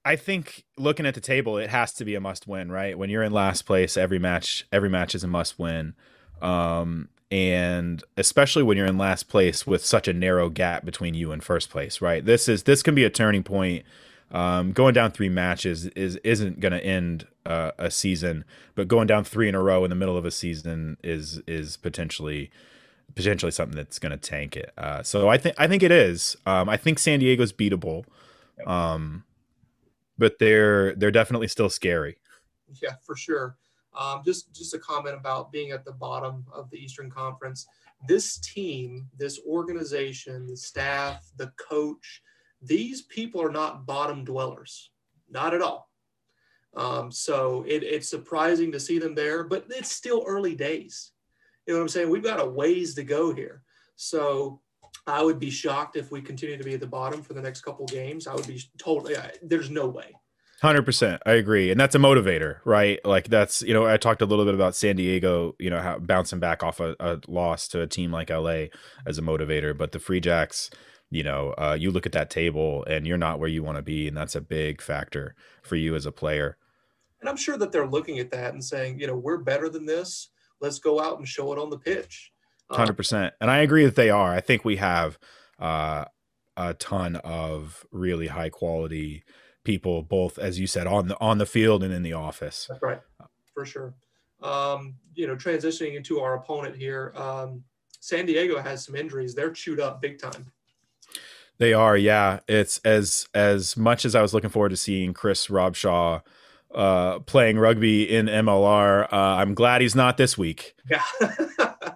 I 0.05 0.15
think 0.15 0.65
looking 0.77 1.05
at 1.05 1.15
the 1.15 1.21
table, 1.21 1.57
it 1.57 1.69
has 1.69 1.93
to 1.95 2.05
be 2.05 2.15
a 2.15 2.21
must 2.21 2.47
win, 2.47 2.71
right? 2.71 2.97
When 2.97 3.09
you're 3.09 3.23
in 3.23 3.31
last 3.31 3.63
place, 3.63 3.97
every 3.97 4.19
match 4.19 4.67
every 4.71 4.89
match 4.89 5.15
is 5.15 5.23
a 5.23 5.27
must 5.27 5.57
win. 5.57 5.95
Um, 6.41 7.09
and 7.31 8.03
especially 8.17 8.63
when 8.63 8.77
you're 8.77 8.87
in 8.87 8.97
last 8.97 9.27
place 9.27 9.67
with 9.67 9.85
such 9.85 10.07
a 10.07 10.13
narrow 10.13 10.49
gap 10.49 10.83
between 10.83 11.13
you 11.13 11.31
and 11.31 11.43
first 11.43 11.69
place, 11.69 12.01
right? 12.01 12.25
This 12.25 12.47
is 12.47 12.63
this 12.63 12.81
can 12.81 12.95
be 12.95 13.03
a 13.03 13.09
turning 13.09 13.43
point. 13.43 13.85
Um, 14.31 14.73
going 14.73 14.93
down 14.93 15.11
three 15.11 15.29
matches 15.29 15.87
is 15.87 16.15
isn't 16.17 16.59
going 16.59 16.71
to 16.71 16.83
end 16.83 17.27
uh, 17.45 17.71
a 17.77 17.91
season, 17.91 18.45
but 18.75 18.87
going 18.87 19.07
down 19.07 19.23
three 19.23 19.49
in 19.49 19.55
a 19.55 19.61
row 19.61 19.83
in 19.83 19.89
the 19.89 19.95
middle 19.95 20.17
of 20.17 20.25
a 20.25 20.31
season 20.31 20.97
is 21.03 21.41
is 21.45 21.77
potentially 21.77 22.51
potentially 23.15 23.51
something 23.51 23.75
that's 23.75 23.99
going 23.99 24.11
to 24.11 24.17
tank 24.17 24.55
it. 24.55 24.71
Uh, 24.77 25.03
so 25.03 25.29
I 25.29 25.37
think 25.37 25.55
I 25.57 25.67
think 25.67 25.83
it 25.83 25.91
is. 25.91 26.35
Um, 26.45 26.69
I 26.69 26.77
think 26.77 26.99
San 26.99 27.19
Diego's 27.19 27.53
beatable, 27.53 28.05
um, 28.65 29.23
but 30.17 30.39
they're 30.39 30.95
they're 30.95 31.11
definitely 31.11 31.47
still 31.47 31.69
scary. 31.69 32.17
Yeah, 32.81 32.95
for 33.03 33.15
sure. 33.15 33.57
Um, 33.97 34.21
just 34.23 34.53
just 34.53 34.73
a 34.73 34.79
comment 34.79 35.15
about 35.15 35.51
being 35.51 35.71
at 35.71 35.85
the 35.85 35.91
bottom 35.91 36.45
of 36.53 36.69
the 36.69 36.77
Eastern 36.77 37.09
Conference. 37.09 37.67
This 38.07 38.37
team, 38.37 39.07
this 39.17 39.39
organization, 39.45 40.47
the 40.47 40.55
staff, 40.55 41.29
the 41.35 41.51
coach, 41.57 42.21
these 42.61 43.01
people 43.03 43.41
are 43.41 43.51
not 43.51 43.85
bottom 43.85 44.23
dwellers, 44.23 44.91
not 45.29 45.53
at 45.53 45.61
all. 45.61 45.89
Um, 46.75 47.11
so 47.11 47.65
it, 47.67 47.83
it's 47.83 48.07
surprising 48.07 48.71
to 48.71 48.79
see 48.79 48.99
them 48.99 49.15
there, 49.15 49.43
but 49.43 49.65
it's 49.69 49.91
still 49.91 50.23
early 50.27 50.55
days. 50.55 51.11
You 51.69 51.75
know 51.75 51.81
what 51.81 51.83
I'm 51.83 51.89
saying? 51.89 52.09
We've 52.09 52.23
got 52.23 52.41
a 52.41 52.49
ways 52.49 52.95
to 52.95 53.03
go 53.03 53.31
here. 53.31 53.61
So 53.95 54.59
I 55.05 55.21
would 55.21 55.37
be 55.37 55.51
shocked 55.51 55.97
if 55.97 56.09
we 56.09 56.19
continue 56.19 56.57
to 56.57 56.63
be 56.63 56.73
at 56.73 56.79
the 56.79 56.87
bottom 56.87 57.21
for 57.21 57.35
the 57.35 57.43
next 57.43 57.61
couple 57.61 57.85
games. 57.85 58.25
I 58.25 58.33
would 58.33 58.47
be 58.47 58.59
totally. 58.79 59.15
There's 59.43 59.69
no 59.69 59.85
way. 59.85 60.15
Hundred 60.63 60.81
percent, 60.81 61.21
I 61.27 61.33
agree, 61.33 61.69
and 61.69 61.79
that's 61.79 61.93
a 61.93 61.99
motivator, 61.99 62.57
right? 62.65 62.99
Like 63.05 63.27
that's 63.27 63.61
you 63.61 63.71
know 63.71 63.85
I 63.85 63.97
talked 63.97 64.23
a 64.23 64.25
little 64.25 64.45
bit 64.45 64.55
about 64.55 64.75
San 64.75 64.95
Diego, 64.95 65.55
you 65.59 65.69
know, 65.69 65.79
how 65.79 65.99
bouncing 65.99 66.39
back 66.39 66.63
off 66.63 66.79
a, 66.79 66.95
a 66.99 67.19
loss 67.27 67.67
to 67.67 67.81
a 67.81 67.87
team 67.87 68.11
like 68.11 68.31
LA 68.31 68.65
as 69.05 69.19
a 69.19 69.21
motivator, 69.21 69.77
but 69.77 69.91
the 69.91 69.99
Free 69.99 70.19
Jacks, 70.19 70.71
you 71.11 71.21
know, 71.21 71.53
uh, 71.59 71.77
you 71.79 71.91
look 71.91 72.07
at 72.07 72.13
that 72.13 72.31
table 72.31 72.83
and 72.85 73.05
you're 73.05 73.15
not 73.15 73.39
where 73.39 73.47
you 73.47 73.61
want 73.61 73.77
to 73.77 73.83
be, 73.83 74.07
and 74.07 74.17
that's 74.17 74.35
a 74.35 74.41
big 74.41 74.81
factor 74.81 75.35
for 75.61 75.75
you 75.75 75.93
as 75.93 76.07
a 76.07 76.11
player. 76.11 76.57
And 77.21 77.29
I'm 77.29 77.37
sure 77.37 77.57
that 77.57 77.71
they're 77.71 77.87
looking 77.87 78.17
at 78.17 78.31
that 78.31 78.53
and 78.53 78.65
saying, 78.65 78.99
you 78.99 79.05
know, 79.05 79.15
we're 79.15 79.37
better 79.37 79.69
than 79.69 79.85
this. 79.85 80.29
Let's 80.61 80.79
go 80.79 80.99
out 80.99 81.17
and 81.17 81.27
show 81.27 81.53
it 81.53 81.59
on 81.59 81.69
the 81.69 81.77
pitch. 81.77 82.31
Uh, 82.69 82.77
Hundred 82.77 82.97
percent, 82.97 83.33
and 83.41 83.49
I 83.49 83.59
agree 83.59 83.85
that 83.85 83.95
they 83.95 84.09
are. 84.09 84.33
I 84.33 84.41
think 84.41 84.63
we 84.63 84.75
have 84.77 85.17
uh, 85.57 86.05
a 86.55 86.73
ton 86.75 87.15
of 87.17 87.85
really 87.91 88.27
high 88.27 88.49
quality 88.49 89.23
people, 89.63 90.03
both 90.03 90.37
as 90.37 90.59
you 90.59 90.67
said 90.67 90.87
on 90.87 91.07
the 91.07 91.19
on 91.19 91.37
the 91.37 91.45
field 91.45 91.83
and 91.83 91.93
in 91.93 92.03
the 92.03 92.13
office. 92.13 92.67
That's 92.69 92.81
right, 92.81 93.01
for 93.53 93.65
sure. 93.65 93.93
Um, 94.41 94.95
you 95.15 95.27
know, 95.27 95.35
transitioning 95.35 95.95
into 95.95 96.19
our 96.19 96.35
opponent 96.35 96.75
here, 96.75 97.11
um, 97.15 97.63
San 97.99 98.25
Diego 98.25 98.59
has 98.59 98.85
some 98.85 98.95
injuries. 98.95 99.35
They're 99.35 99.51
chewed 99.51 99.79
up 99.79 100.01
big 100.01 100.19
time. 100.19 100.51
They 101.57 101.73
are, 101.73 101.97
yeah. 101.97 102.39
It's 102.47 102.79
as 102.85 103.27
as 103.33 103.75
much 103.75 104.05
as 104.05 104.15
I 104.15 104.21
was 104.21 104.33
looking 104.33 104.49
forward 104.49 104.69
to 104.69 104.77
seeing 104.77 105.13
Chris 105.13 105.47
Robshaw 105.47 106.21
uh, 106.73 107.19
playing 107.19 107.57
rugby 107.57 108.09
in 108.09 108.27
MLR. 108.27 109.11
Uh, 109.11 109.15
I'm 109.15 109.53
glad 109.53 109.81
he's 109.81 109.95
not 109.95 110.17
this 110.17 110.37
week. 110.37 110.75
Yeah. 110.89 111.03
uh, 111.59 111.95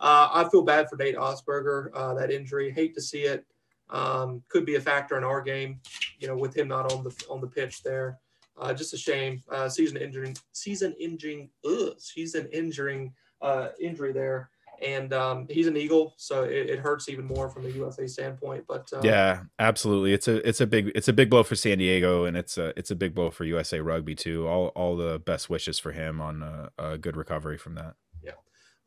I 0.00 0.48
feel 0.50 0.62
bad 0.62 0.88
for 0.88 0.96
Nate 0.96 1.16
Augspurger. 1.16 1.88
Uh, 1.94 2.14
that 2.14 2.30
injury, 2.30 2.70
hate 2.70 2.94
to 2.94 3.00
see 3.00 3.22
it 3.22 3.44
um, 3.90 4.42
could 4.48 4.66
be 4.66 4.74
a 4.74 4.80
factor 4.80 5.16
in 5.16 5.24
our 5.24 5.40
game. 5.40 5.80
You 6.18 6.28
know, 6.28 6.36
with 6.36 6.56
him 6.56 6.68
not 6.68 6.92
on 6.92 7.04
the 7.04 7.24
on 7.30 7.40
the 7.40 7.46
pitch 7.46 7.82
there, 7.82 8.18
uh, 8.58 8.74
just 8.74 8.94
a 8.94 8.98
shame. 8.98 9.42
Uh, 9.50 9.68
season 9.68 9.96
injuring, 9.96 10.36
season 10.52 10.94
injuring, 10.98 11.50
ugh, 11.64 11.94
season 11.98 12.48
injuring 12.52 13.12
uh, 13.40 13.68
injury 13.80 14.12
there, 14.12 14.50
and 14.82 15.12
um, 15.12 15.46
he's 15.48 15.66
an 15.66 15.76
Eagle, 15.76 16.14
so 16.16 16.44
it, 16.44 16.70
it, 16.70 16.78
hurts 16.78 17.08
even 17.08 17.24
more 17.24 17.48
from 17.48 17.66
a 17.66 17.68
USA 17.68 18.06
standpoint. 18.06 18.64
But 18.66 18.88
uh, 18.92 19.00
yeah, 19.02 19.42
absolutely, 19.58 20.12
it's 20.12 20.28
a 20.28 20.46
it's 20.46 20.60
a 20.60 20.66
big 20.66 20.92
it's 20.94 21.08
a 21.08 21.12
big 21.12 21.30
blow 21.30 21.42
for 21.42 21.56
San 21.56 21.78
Diego, 21.78 22.24
and 22.24 22.36
it's 22.36 22.58
a 22.58 22.72
it's 22.76 22.90
a 22.90 22.96
big 22.96 23.14
blow 23.14 23.30
for 23.30 23.44
USA 23.44 23.80
Rugby 23.80 24.14
too. 24.14 24.46
All 24.48 24.68
all 24.68 24.96
the 24.96 25.18
best 25.18 25.50
wishes 25.50 25.78
for 25.78 25.92
him 25.92 26.20
on 26.20 26.42
a, 26.42 26.70
a 26.78 26.98
good 26.98 27.16
recovery 27.16 27.58
from 27.58 27.74
that. 27.74 27.94
Yeah, 28.22 28.32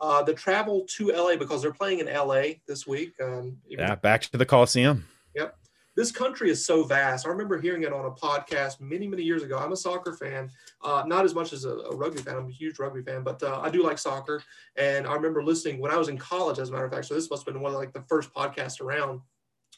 uh, 0.02 0.24
the 0.24 0.34
travel 0.34 0.86
to 0.98 1.12
LA 1.12 1.36
because 1.36 1.62
they're 1.62 1.72
playing 1.72 2.00
in 2.00 2.08
LA 2.08 2.44
this 2.68 2.88
week. 2.88 3.14
Um, 3.22 3.58
yeah, 3.68 3.96
back 3.96 4.22
to 4.24 4.38
the 4.38 4.46
Coliseum. 4.46 5.06
Yep. 5.36 5.58
This 5.98 6.12
country 6.12 6.52
is 6.52 6.64
so 6.64 6.84
vast. 6.84 7.26
I 7.26 7.30
remember 7.30 7.60
hearing 7.60 7.82
it 7.82 7.92
on 7.92 8.06
a 8.06 8.12
podcast 8.12 8.80
many, 8.80 9.08
many 9.08 9.24
years 9.24 9.42
ago. 9.42 9.58
I'm 9.58 9.72
a 9.72 9.76
soccer 9.76 10.14
fan, 10.14 10.52
uh, 10.84 11.04
not 11.08 11.26
as 11.26 11.34
much 11.34 11.54
as 11.54 11.66
a, 11.66 11.72
a, 11.72 11.96
rugby 11.96 12.22
fan. 12.22 12.36
I'm 12.36 12.48
a 12.48 12.52
huge 12.52 12.78
rugby 12.78 13.02
fan, 13.02 13.24
but 13.24 13.42
uh, 13.42 13.62
I 13.64 13.72
do 13.72 13.82
like 13.82 13.98
soccer. 13.98 14.44
And 14.76 15.08
I 15.08 15.16
remember 15.16 15.44
listening 15.44 15.80
when 15.80 15.90
I 15.90 15.98
was 15.98 16.08
in 16.08 16.20
college, 16.20 16.60
as 16.60 16.70
a 16.70 16.72
matter 16.72 16.86
of 16.86 16.92
fact. 16.92 17.06
So 17.06 17.16
this 17.16 17.32
must 17.32 17.48
have 17.48 17.52
been 17.52 17.64
one 17.64 17.74
of 17.74 17.80
like 17.80 17.94
the 17.94 18.04
first 18.08 18.32
podcasts 18.32 18.80
around. 18.80 19.22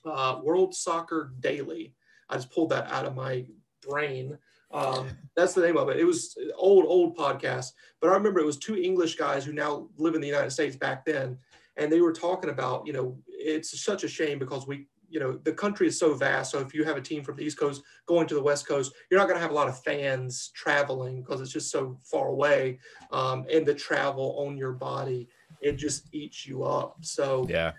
Uh, 0.03 0.41
World 0.43 0.75
Soccer 0.75 1.31
Daily. 1.39 1.93
I 2.29 2.35
just 2.35 2.51
pulled 2.51 2.71
that 2.71 2.91
out 2.91 3.05
of 3.05 3.15
my 3.15 3.45
brain. 3.87 4.37
Um, 4.71 5.07
that's 5.37 5.53
the 5.53 5.61
name 5.61 5.77
of 5.77 5.87
it. 5.87 6.01
It 6.01 6.05
was 6.05 6.37
old, 6.57 6.83
old 6.85 7.17
podcast, 7.17 7.71
but 8.01 8.09
I 8.09 8.13
remember 8.13 8.41
it 8.41 8.45
was 8.45 8.57
two 8.57 8.75
English 8.75 9.15
guys 9.15 9.45
who 9.45 9.53
now 9.53 9.87
live 9.97 10.15
in 10.15 10.21
the 10.21 10.27
United 10.27 10.51
States 10.51 10.75
back 10.75 11.05
then, 11.05 11.37
and 11.77 11.89
they 11.89 12.01
were 12.01 12.13
talking 12.13 12.49
about, 12.49 12.85
you 12.85 12.91
know, 12.91 13.17
it's 13.25 13.81
such 13.81 14.03
a 14.03 14.09
shame 14.09 14.37
because 14.37 14.67
we, 14.67 14.87
you 15.09 15.19
know, 15.19 15.39
the 15.43 15.53
country 15.53 15.87
is 15.87 15.97
so 15.97 16.13
vast. 16.13 16.51
So 16.51 16.59
if 16.59 16.73
you 16.73 16.83
have 16.83 16.97
a 16.97 17.01
team 17.01 17.23
from 17.23 17.35
the 17.35 17.43
East 17.43 17.59
Coast 17.59 17.81
going 18.05 18.27
to 18.27 18.35
the 18.35 18.43
West 18.43 18.67
Coast, 18.67 18.93
you're 19.09 19.19
not 19.19 19.27
going 19.27 19.37
to 19.37 19.41
have 19.41 19.51
a 19.51 19.55
lot 19.55 19.67
of 19.67 19.81
fans 19.83 20.51
traveling 20.53 21.21
because 21.21 21.41
it's 21.41 21.51
just 21.51 21.71
so 21.71 21.97
far 22.03 22.27
away, 22.27 22.79
um, 23.11 23.45
and 23.51 23.65
the 23.65 23.73
travel 23.73 24.43
on 24.45 24.57
your 24.57 24.73
body 24.73 25.27
it 25.61 25.73
just 25.73 26.13
eats 26.13 26.45
you 26.45 26.63
up. 26.63 26.97
So 27.01 27.45
yeah. 27.49 27.71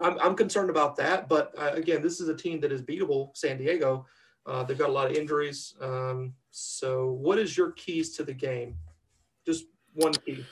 I'm, 0.00 0.18
I'm 0.18 0.34
concerned 0.34 0.70
about 0.70 0.96
that, 0.96 1.28
but 1.28 1.52
uh, 1.58 1.72
again, 1.72 2.02
this 2.02 2.20
is 2.20 2.28
a 2.28 2.36
team 2.36 2.60
that 2.60 2.72
is 2.72 2.82
beatable, 2.82 3.36
San 3.36 3.58
Diego. 3.58 4.06
Uh, 4.46 4.62
they've 4.62 4.78
got 4.78 4.88
a 4.88 4.92
lot 4.92 5.10
of 5.10 5.16
injuries. 5.16 5.74
Um, 5.80 6.34
so, 6.50 7.10
what 7.20 7.38
is 7.38 7.56
your 7.56 7.72
keys 7.72 8.16
to 8.16 8.24
the 8.24 8.32
game? 8.32 8.76
Just 9.44 9.64
one 9.92 10.14
key. 10.14 10.44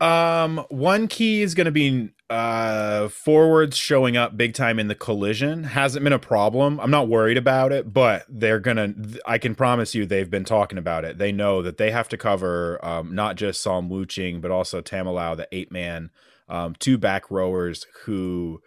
Um, 0.00 0.64
one 0.68 1.06
key 1.06 1.42
is 1.42 1.54
going 1.54 1.66
to 1.66 1.70
be 1.70 2.10
uh 2.30 3.08
forwards 3.08 3.76
showing 3.76 4.16
up 4.16 4.36
big 4.36 4.52
time 4.52 4.78
in 4.78 4.88
the 4.88 4.94
collision 4.94 5.64
hasn't 5.64 6.04
been 6.04 6.12
a 6.12 6.18
problem. 6.18 6.78
I'm 6.80 6.90
not 6.90 7.08
worried 7.08 7.38
about 7.38 7.72
it, 7.72 7.92
but 7.92 8.26
they're 8.28 8.60
gonna. 8.60 8.94
I 9.24 9.38
can 9.38 9.54
promise 9.54 9.94
you, 9.94 10.04
they've 10.04 10.30
been 10.30 10.44
talking 10.44 10.78
about 10.78 11.04
it. 11.04 11.18
They 11.18 11.32
know 11.32 11.62
that 11.62 11.78
they 11.78 11.90
have 11.90 12.08
to 12.10 12.16
cover 12.18 12.84
um, 12.84 13.14
not 13.14 13.36
just 13.36 13.64
Saam 13.64 13.88
Wuching, 13.88 14.40
but 14.40 14.50
also 14.50 14.82
Tamalau, 14.82 15.36
the 15.36 15.48
eight 15.52 15.72
man, 15.72 16.10
um, 16.48 16.74
two 16.78 16.98
back 16.98 17.30
rowers 17.30 17.86
who 18.04 18.60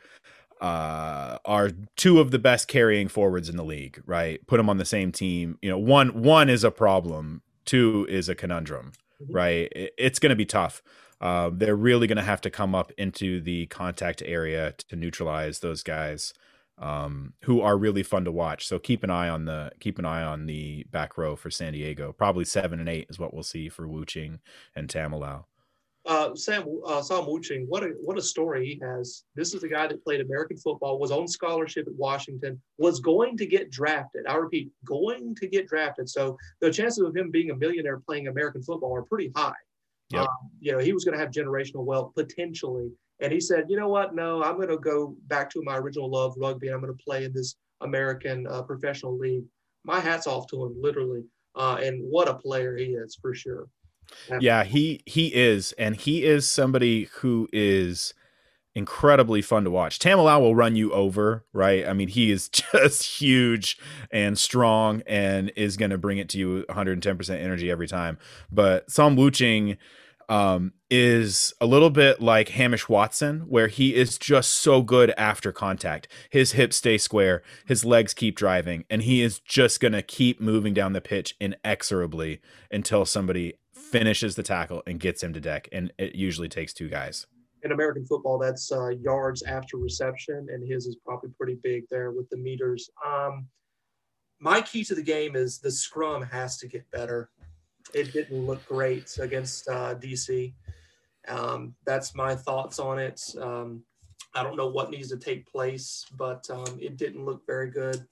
uh, 0.62 1.40
are 1.44 1.72
two 1.98 2.20
of 2.20 2.32
the 2.32 2.40
best 2.40 2.68
carrying 2.68 3.08
forwards 3.08 3.50
in 3.50 3.58
the 3.58 3.64
league, 3.64 4.02
right? 4.06 4.46
Put 4.48 4.58
them 4.58 4.70
on 4.70 4.78
the 4.78 4.86
same 4.86 5.12
team. 5.12 5.58
You 5.62 5.70
know, 5.72 5.78
one 5.78 6.22
one 6.22 6.50
is 6.50 6.64
a 6.64 6.72
problem, 6.72 7.42
two 7.66 8.06
is 8.10 8.30
a 8.30 8.36
conundrum, 8.36 8.94
mm-hmm. 9.22 9.34
right? 9.34 9.72
It, 9.76 9.94
it's 9.98 10.20
going 10.20 10.30
to 10.30 10.36
be 10.36 10.46
tough. 10.46 10.84
Uh, 11.22 11.50
they're 11.54 11.76
really 11.76 12.08
going 12.08 12.18
to 12.18 12.24
have 12.24 12.42
to 12.42 12.50
come 12.50 12.76
up 12.76 12.92
into 12.98 13.40
the 13.40 13.68
contact 13.68 14.22
area 14.26 14.74
to 14.90 14.96
neutralize 14.96 15.60
those 15.60 15.84
guys 15.84 16.34
um, 16.80 17.34
who 17.44 17.62
are 17.62 17.78
really 17.78 18.04
fun 18.04 18.26
to 18.26 18.32
watch. 18.32 18.68
So 18.68 18.80
keep 18.80 19.04
an 19.04 19.12
eye 19.12 19.30
on 19.30 19.46
the 19.46 19.72
keep 19.80 20.00
an 20.00 20.06
eye 20.06 20.24
on 20.24 20.48
the 20.48 20.86
back 20.90 21.18
row 21.18 21.36
for 21.36 21.52
San 21.52 21.74
Diego. 21.74 22.12
Probably 22.12 22.44
seven 22.44 22.80
and 22.80 22.90
eight 22.90 23.08
is 23.10 23.20
what 23.20 23.34
we'll 23.34 23.44
see 23.44 23.70
for 23.70 23.88
Wuching 23.88 24.40
and 24.76 24.90
Tamalau 24.90 25.46
uh, 26.06 26.36
Sam 26.36 26.64
uh, 26.86 27.02
Saam 27.02 27.28
Wuching, 27.28 27.66
what 27.68 27.84
a 27.84 27.94
what 28.04 28.18
a 28.18 28.22
story 28.22 28.66
he 28.66 28.80
has. 28.84 29.24
This 29.36 29.54
is 29.54 29.64
a 29.64 29.68
guy 29.68 29.88
that 29.88 30.04
played 30.04 30.22
American 30.22 30.58
football, 30.58 31.00
was 31.00 31.12
on 31.12 31.28
scholarship 31.28 31.88
at 31.88 31.94
Washington, 31.94 32.60
was 32.78 33.00
going 33.00 33.38
to 33.38 33.46
get 33.46 33.72
drafted. 33.72 34.26
I 34.28 34.36
repeat, 34.36 34.72
going 34.84 35.36
to 35.36 35.48
get 35.48 35.68
drafted. 35.68 36.10
So 36.10 36.38
the 36.60 36.72
chances 36.72 37.04
of 37.04 37.16
him 37.16 37.30
being 37.30 37.52
a 37.52 37.56
millionaire 37.56 38.00
playing 38.00 38.28
American 38.28 38.64
football 38.64 38.96
are 38.96 39.04
pretty 39.04 39.32
high. 39.36 39.54
Yep. 40.12 40.22
Um, 40.22 40.50
you 40.60 40.72
know, 40.72 40.80
he 40.80 40.94
was 40.94 41.06
going 41.06 41.18
to 41.18 41.24
have 41.24 41.32
generational 41.32 41.86
wealth 41.86 42.14
potentially, 42.16 42.90
and 43.22 43.32
he 43.32 43.40
said, 43.40 43.66
you 43.70 43.78
know 43.78 43.90
what? 43.90 44.16
No, 44.16 44.44
I'm 44.44 44.56
going 44.56 44.70
to 44.70 44.78
go 44.78 45.16
back 45.28 45.50
to 45.52 45.62
my 45.64 45.78
original 45.78 46.10
love, 46.10 46.34
rugby, 46.38 46.68
and 46.68 46.76
I'm 46.76 46.82
going 46.82 46.96
to 46.96 47.04
play 47.04 47.24
in 47.24 47.34
this 47.34 47.56
American 47.82 48.48
uh, 48.48 48.64
professional 48.64 49.18
league. 49.18 49.46
My 49.84 50.00
hat's 50.00 50.28
off 50.28 50.48
to 50.48 50.66
him, 50.66 50.76
literally. 50.80 51.24
Uh, 51.56 51.78
and 51.82 52.02
what 52.10 52.28
a 52.28 52.36
player 52.36 52.78
he 52.78 52.86
is 52.86 53.18
for 53.22 53.34
sure. 53.34 53.68
Yeah, 54.40 54.64
he 54.64 55.02
he 55.06 55.28
is, 55.28 55.74
and 55.74 55.96
he 55.96 56.24
is 56.24 56.48
somebody 56.48 57.06
who 57.20 57.48
is 57.54 58.14
incredibly 58.74 59.42
fun 59.42 59.64
to 59.66 59.72
watch. 59.72 60.00
Tamalau 60.00 60.40
will 60.40 60.56
run 60.56 60.76
you 60.76 60.92
over, 60.94 61.46
right? 61.54 61.86
I 61.88 61.94
mean, 61.94 62.08
he 62.08 62.32
is 62.32 62.50
just 62.50 63.04
huge 63.04 63.78
and 64.12 64.38
strong 64.38 65.04
and 65.06 65.52
is 65.56 65.78
going 65.78 65.92
to 65.92 65.98
bring 65.98 66.18
it 66.18 66.30
to 66.30 66.38
you 66.38 66.66
110% 66.70 67.30
energy 67.42 67.70
every 67.70 67.88
time. 67.88 68.18
But 68.52 68.88
Saam 68.88 69.18
Wuching 69.18 69.78
um, 70.32 70.72
is 70.90 71.54
a 71.60 71.66
little 71.66 71.90
bit 71.90 72.22
like 72.22 72.50
Hamish 72.50 72.88
Watson, 72.88 73.42
where 73.50 73.68
he 73.68 73.94
is 73.94 74.18
just 74.18 74.52
so 74.52 74.82
good 74.82 75.14
after 75.18 75.52
contact. 75.52 76.08
His 76.30 76.54
hips 76.54 76.78
stay 76.78 76.98
square, 76.98 77.44
his 77.66 77.84
legs 77.84 78.14
keep 78.14 78.38
driving, 78.38 78.86
and 78.90 79.02
he 79.02 79.22
is 79.22 79.40
just 79.40 79.82
going 79.82 79.92
to 79.92 80.02
keep 80.02 80.40
moving 80.40 80.74
down 80.74 80.94
the 80.94 81.02
pitch 81.02 81.36
inexorably 81.42 82.40
until 82.72 83.06
somebody 83.06 83.56
finishes 83.74 84.36
the 84.36 84.44
tackle 84.44 84.82
and 84.88 85.02
gets 85.02 85.22
him 85.22 85.34
to 85.34 85.42
deck. 85.42 85.68
And 85.74 85.92
it 85.98 86.16
usually 86.16 86.48
takes 86.48 86.72
two 86.72 86.88
guys. 86.88 87.28
In 87.64 87.74
American 87.74 88.06
football, 88.06 88.40
that's 88.40 88.72
uh, 88.72 88.92
yards 89.02 89.44
after 89.44 89.76
reception, 89.76 90.48
and 90.50 90.66
his 90.66 90.86
is 90.86 90.96
probably 91.06 91.32
pretty 91.38 91.58
big 91.62 91.84
there 91.92 92.12
with 92.12 92.30
the 92.30 92.38
meters. 92.38 92.90
Um, 93.06 93.48
my 94.40 94.62
key 94.62 94.86
to 94.86 94.96
the 94.96 95.04
game 95.04 95.36
is 95.36 95.60
the 95.60 95.70
scrum 95.70 96.22
has 96.22 96.58
to 96.60 96.70
get 96.70 96.90
better. 96.90 97.30
It 97.94 98.14
didn't 98.14 98.46
look 98.46 98.66
great 98.66 99.18
against 99.20 99.68
uh, 99.68 99.96
DC. 99.96 100.54
Um, 101.28 101.76
that's 101.86 102.16
my 102.16 102.36
thoughts 102.36 102.80
on 102.80 103.00
it. 103.00 103.22
Um, 103.40 103.84
I 104.34 104.44
don't 104.44 104.56
know 104.56 104.70
what 104.70 104.92
needs 104.92 105.10
to 105.10 105.18
take 105.18 105.52
place, 105.52 106.06
but 106.18 106.50
um, 106.50 106.78
it 106.80 106.98
didn't 106.98 107.26
look 107.26 107.46
very 107.46 107.70
good 107.70 108.06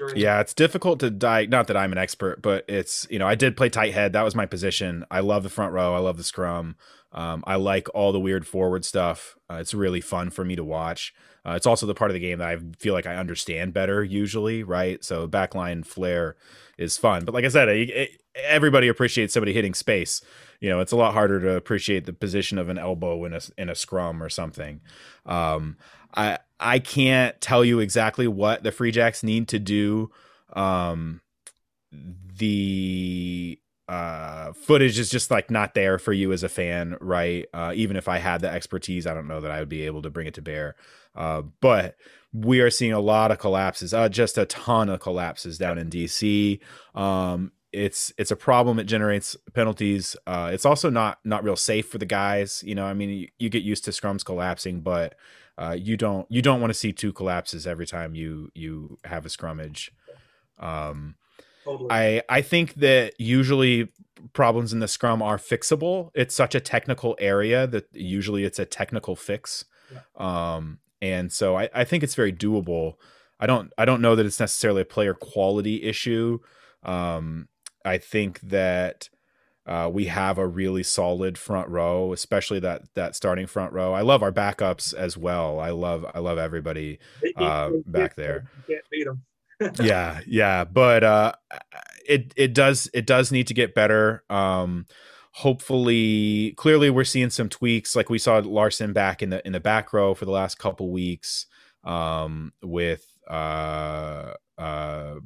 during. 0.00 0.16
Yeah, 0.16 0.40
it's 0.40 0.54
difficult 0.54 0.98
to 1.00 1.10
die. 1.10 1.46
Not 1.46 1.66
that 1.68 1.76
I'm 1.76 1.92
an 1.92 1.98
expert, 1.98 2.42
but 2.42 2.64
it's 2.68 3.06
you 3.10 3.18
know 3.18 3.26
I 3.26 3.34
did 3.34 3.56
play 3.56 3.68
tight 3.68 3.92
head. 3.92 4.12
That 4.12 4.24
was 4.24 4.34
my 4.34 4.46
position. 4.46 5.04
I 5.10 5.20
love 5.20 5.42
the 5.42 5.50
front 5.50 5.72
row. 5.72 5.94
I 5.94 5.98
love 5.98 6.16
the 6.16 6.24
scrum. 6.24 6.76
Um, 7.12 7.44
I 7.46 7.56
like 7.56 7.88
all 7.94 8.12
the 8.12 8.20
weird 8.20 8.46
forward 8.46 8.84
stuff. 8.84 9.36
Uh, 9.50 9.56
it's 9.56 9.74
really 9.74 10.00
fun 10.00 10.30
for 10.30 10.44
me 10.44 10.56
to 10.56 10.64
watch. 10.64 11.12
Uh, 11.44 11.52
it's 11.52 11.66
also 11.66 11.86
the 11.86 11.94
part 11.94 12.10
of 12.10 12.14
the 12.14 12.20
game 12.20 12.38
that 12.38 12.48
I 12.48 12.58
feel 12.78 12.94
like 12.94 13.06
I 13.06 13.16
understand 13.16 13.72
better 13.72 14.04
usually, 14.04 14.62
right? 14.62 15.02
So 15.04 15.26
backline 15.26 15.84
flair 15.84 16.36
is 16.78 16.96
fun. 16.96 17.24
But 17.24 17.34
like 17.34 17.44
I 17.44 17.48
said, 17.48 17.68
it, 17.68 17.90
it, 17.90 18.22
everybody 18.36 18.88
appreciates 18.88 19.34
somebody 19.34 19.52
hitting 19.52 19.74
space. 19.74 20.22
You 20.60 20.68
know, 20.68 20.80
it's 20.80 20.92
a 20.92 20.96
lot 20.96 21.14
harder 21.14 21.40
to 21.40 21.54
appreciate 21.54 22.04
the 22.04 22.12
position 22.12 22.58
of 22.58 22.68
an 22.68 22.78
elbow 22.78 23.24
in 23.24 23.32
a 23.32 23.40
in 23.58 23.68
a 23.68 23.74
scrum 23.74 24.22
or 24.22 24.28
something. 24.28 24.80
Um, 25.26 25.76
I 26.14 26.38
I 26.60 26.78
can't 26.78 27.40
tell 27.40 27.64
you 27.64 27.80
exactly 27.80 28.28
what 28.28 28.62
the 28.62 28.72
Free 28.72 28.92
Jacks 28.92 29.22
need 29.22 29.48
to 29.48 29.58
do. 29.58 30.10
Um, 30.52 31.20
the 31.92 33.58
uh, 33.88 34.52
footage 34.52 34.98
is 34.98 35.10
just 35.10 35.30
like 35.30 35.50
not 35.50 35.74
there 35.74 35.98
for 35.98 36.12
you 36.12 36.32
as 36.32 36.44
a 36.44 36.48
fan, 36.48 36.96
right? 37.00 37.46
Uh, 37.52 37.72
even 37.74 37.96
if 37.96 38.06
I 38.08 38.18
had 38.18 38.40
the 38.40 38.50
expertise, 38.50 39.06
I 39.06 39.14
don't 39.14 39.26
know 39.26 39.40
that 39.40 39.50
I 39.50 39.58
would 39.58 39.68
be 39.68 39.82
able 39.82 40.02
to 40.02 40.10
bring 40.10 40.26
it 40.26 40.34
to 40.34 40.42
bear. 40.42 40.76
Uh, 41.16 41.42
but 41.60 41.96
we 42.32 42.60
are 42.60 42.70
seeing 42.70 42.92
a 42.92 43.00
lot 43.00 43.32
of 43.32 43.38
collapses, 43.38 43.92
uh, 43.92 44.08
just 44.08 44.38
a 44.38 44.46
ton 44.46 44.88
of 44.88 45.00
collapses 45.00 45.58
down 45.58 45.78
in 45.78 45.90
DC. 45.90 46.60
Um, 46.94 47.50
it's 47.72 48.12
it's 48.18 48.30
a 48.30 48.36
problem. 48.36 48.78
It 48.78 48.84
generates 48.84 49.36
penalties. 49.54 50.16
Uh, 50.26 50.50
it's 50.52 50.66
also 50.66 50.90
not 50.90 51.18
not 51.24 51.44
real 51.44 51.56
safe 51.56 51.88
for 51.88 51.98
the 51.98 52.06
guys. 52.06 52.62
You 52.64 52.74
know, 52.74 52.84
I 52.84 52.94
mean, 52.94 53.10
you, 53.10 53.28
you 53.38 53.48
get 53.48 53.62
used 53.62 53.84
to 53.86 53.90
scrums 53.90 54.24
collapsing, 54.24 54.80
but 54.80 55.14
uh, 55.58 55.76
you 55.78 55.96
don't 55.96 56.26
you 56.30 56.42
don't 56.42 56.60
want 56.60 56.70
to 56.70 56.78
see 56.78 56.92
two 56.92 57.12
collapses 57.12 57.66
every 57.66 57.86
time 57.86 58.14
you 58.14 58.50
you 58.54 58.98
have 59.04 59.26
a 59.26 59.28
scrummage. 59.28 59.90
Um, 60.58 61.16
totally. 61.64 61.90
I 61.90 62.22
I 62.28 62.42
think 62.42 62.74
that 62.74 63.14
usually 63.18 63.88
problems 64.32 64.72
in 64.72 64.80
the 64.80 64.88
scrum 64.88 65.22
are 65.22 65.38
fixable. 65.38 66.10
It's 66.14 66.34
such 66.34 66.54
a 66.54 66.60
technical 66.60 67.16
area 67.18 67.66
that 67.66 67.88
usually 67.92 68.44
it's 68.44 68.58
a 68.58 68.64
technical 68.64 69.16
fix. 69.16 69.64
Yeah. 69.92 70.54
Um, 70.54 70.78
and 71.02 71.32
so 71.32 71.56
I, 71.56 71.68
I 71.74 71.84
think 71.84 72.02
it's 72.02 72.14
very 72.14 72.32
doable. 72.32 72.94
I 73.38 73.46
don't 73.46 73.72
I 73.78 73.84
don't 73.84 74.02
know 74.02 74.14
that 74.16 74.26
it's 74.26 74.40
necessarily 74.40 74.82
a 74.82 74.86
player 74.86 75.14
quality 75.14 75.82
issue. 75.82 76.40
Um, 76.82 77.48
I 77.84 77.98
think 77.98 78.40
that 78.40 79.08
uh, 79.66 79.90
we 79.92 80.06
have 80.06 80.38
a 80.38 80.46
really 80.46 80.82
solid 80.82 81.36
front 81.36 81.68
row, 81.68 82.12
especially 82.12 82.60
that 82.60 82.82
that 82.94 83.14
starting 83.14 83.46
front 83.46 83.72
row. 83.72 83.92
I 83.92 84.00
love 84.00 84.22
our 84.22 84.32
backups 84.32 84.94
as 84.94 85.16
well. 85.16 85.60
I 85.60 85.70
love 85.70 86.04
I 86.14 86.18
love 86.18 86.38
everybody 86.38 86.98
uh, 87.36 87.70
back 87.86 88.16
there. 88.16 88.46
can't 88.66 88.84
beat 88.90 89.04
them. 89.04 89.22
yeah, 89.82 90.20
yeah, 90.26 90.64
but 90.64 91.04
uh, 91.04 91.32
it 92.08 92.32
it 92.36 92.54
does 92.54 92.88
it 92.94 93.06
does 93.06 93.30
need 93.30 93.46
to 93.48 93.54
get 93.54 93.74
better. 93.74 94.24
Um, 94.30 94.86
hopefully, 95.32 96.54
clearly, 96.56 96.90
we're 96.90 97.04
seeing 97.04 97.30
some 97.30 97.48
tweaks. 97.48 97.94
Like 97.94 98.08
we 98.08 98.18
saw 98.18 98.38
Larson 98.38 98.92
back 98.92 99.22
in 99.22 99.30
the 99.30 99.46
in 99.46 99.52
the 99.52 99.60
back 99.60 99.92
row 99.92 100.14
for 100.14 100.24
the 100.24 100.30
last 100.30 100.58
couple 100.58 100.90
weeks 100.90 101.46
um, 101.84 102.52
with 102.62 103.04
uh, 103.28 104.34
uh, 104.56 105.16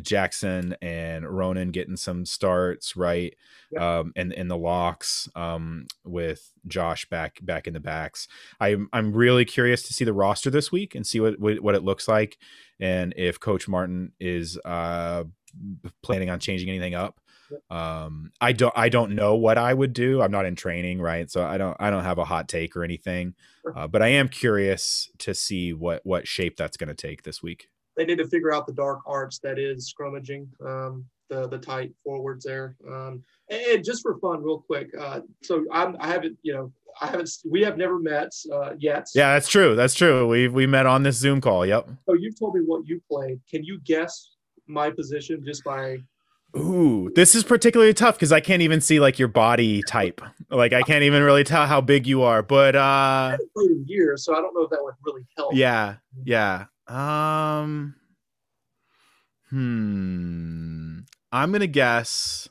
Jackson 0.00 0.76
and 0.80 1.28
Ronan 1.28 1.70
getting 1.70 1.96
some 1.96 2.24
starts, 2.24 2.96
right? 2.96 3.34
Um, 3.78 4.12
and 4.16 4.32
in 4.32 4.48
the 4.48 4.56
locks 4.56 5.28
um, 5.34 5.86
with 6.04 6.50
Josh 6.66 7.08
back 7.08 7.38
back 7.42 7.66
in 7.66 7.74
the 7.74 7.80
backs. 7.80 8.28
I'm 8.60 8.88
I'm 8.92 9.12
really 9.12 9.44
curious 9.44 9.82
to 9.84 9.92
see 9.92 10.04
the 10.04 10.12
roster 10.12 10.50
this 10.50 10.72
week 10.72 10.94
and 10.94 11.06
see 11.06 11.20
what 11.20 11.38
what, 11.38 11.60
what 11.60 11.74
it 11.74 11.84
looks 11.84 12.08
like, 12.08 12.38
and 12.80 13.12
if 13.16 13.38
Coach 13.38 13.68
Martin 13.68 14.12
is 14.18 14.58
uh, 14.64 15.24
planning 16.02 16.30
on 16.30 16.40
changing 16.40 16.68
anything 16.68 16.94
up. 16.94 17.20
Um, 17.70 18.30
I 18.40 18.52
don't 18.52 18.74
I 18.76 18.90
don't 18.90 19.14
know 19.14 19.34
what 19.34 19.56
I 19.56 19.72
would 19.72 19.94
do. 19.94 20.20
I'm 20.20 20.30
not 20.30 20.44
in 20.44 20.54
training, 20.54 21.00
right? 21.00 21.30
So 21.30 21.42
I 21.44 21.56
don't 21.56 21.76
I 21.80 21.90
don't 21.90 22.04
have 22.04 22.18
a 22.18 22.24
hot 22.24 22.48
take 22.48 22.76
or 22.76 22.84
anything. 22.84 23.34
Uh, 23.74 23.86
but 23.86 24.02
I 24.02 24.08
am 24.08 24.28
curious 24.28 25.10
to 25.18 25.34
see 25.34 25.72
what 25.72 26.02
what 26.04 26.28
shape 26.28 26.56
that's 26.56 26.76
going 26.76 26.88
to 26.88 26.94
take 26.94 27.22
this 27.22 27.42
week 27.42 27.68
they 27.98 28.04
need 28.04 28.18
to 28.18 28.28
figure 28.28 28.52
out 28.54 28.66
the 28.66 28.72
dark 28.72 29.00
arts 29.06 29.40
that 29.40 29.58
is 29.58 29.92
scrummaging, 29.92 30.46
um, 30.64 31.04
the 31.28 31.48
the 31.48 31.58
tight 31.58 31.92
forwards 32.04 32.44
there. 32.44 32.76
Um, 32.88 33.24
and 33.50 33.84
just 33.84 34.02
for 34.02 34.16
fun, 34.18 34.42
real 34.42 34.60
quick. 34.60 34.88
Uh, 34.98 35.20
so 35.42 35.64
I'm, 35.72 35.96
I 35.98 36.06
haven't, 36.06 36.38
you 36.42 36.54
know, 36.54 36.72
I 37.00 37.08
haven't. 37.08 37.30
We 37.44 37.62
have 37.62 37.76
never 37.76 37.98
met 37.98 38.30
uh, 38.52 38.74
yet. 38.78 39.08
Yeah, 39.14 39.34
that's 39.34 39.48
true. 39.48 39.74
That's 39.74 39.94
true. 39.94 40.28
We 40.28 40.46
we 40.46 40.66
met 40.66 40.86
on 40.86 41.02
this 41.02 41.16
Zoom 41.16 41.40
call. 41.40 41.66
Yep. 41.66 41.88
So 42.06 42.14
you've 42.14 42.38
told 42.38 42.54
me 42.54 42.60
what 42.64 42.86
you 42.86 43.02
played. 43.10 43.40
Can 43.50 43.64
you 43.64 43.80
guess 43.84 44.30
my 44.68 44.90
position 44.90 45.42
just 45.44 45.64
by? 45.64 45.98
Ooh, 46.56 47.12
this 47.14 47.34
is 47.34 47.44
particularly 47.44 47.92
tough 47.92 48.14
because 48.14 48.32
I 48.32 48.40
can't 48.40 48.62
even 48.62 48.80
see 48.80 49.00
like 49.00 49.18
your 49.18 49.28
body 49.28 49.82
type. 49.82 50.22
Like 50.50 50.72
I 50.72 50.82
can't 50.82 51.02
even 51.02 51.22
really 51.22 51.44
tell 51.44 51.66
how 51.66 51.80
big 51.80 52.06
you 52.06 52.22
are. 52.22 52.42
But 52.42 52.74
uh, 52.74 52.80
I 52.80 53.30
haven't 53.32 53.52
played 53.52 53.70
in 53.70 53.84
years, 53.86 54.24
so 54.24 54.34
I 54.34 54.40
don't 54.40 54.54
know 54.54 54.62
if 54.62 54.70
that 54.70 54.82
would 54.82 54.94
really 55.04 55.26
help. 55.36 55.54
Yeah, 55.54 55.96
yeah. 56.24 56.66
Um. 56.88 57.94
Hmm. 59.50 61.00
I'm 61.30 61.52
gonna 61.52 61.66
guess 61.66 62.48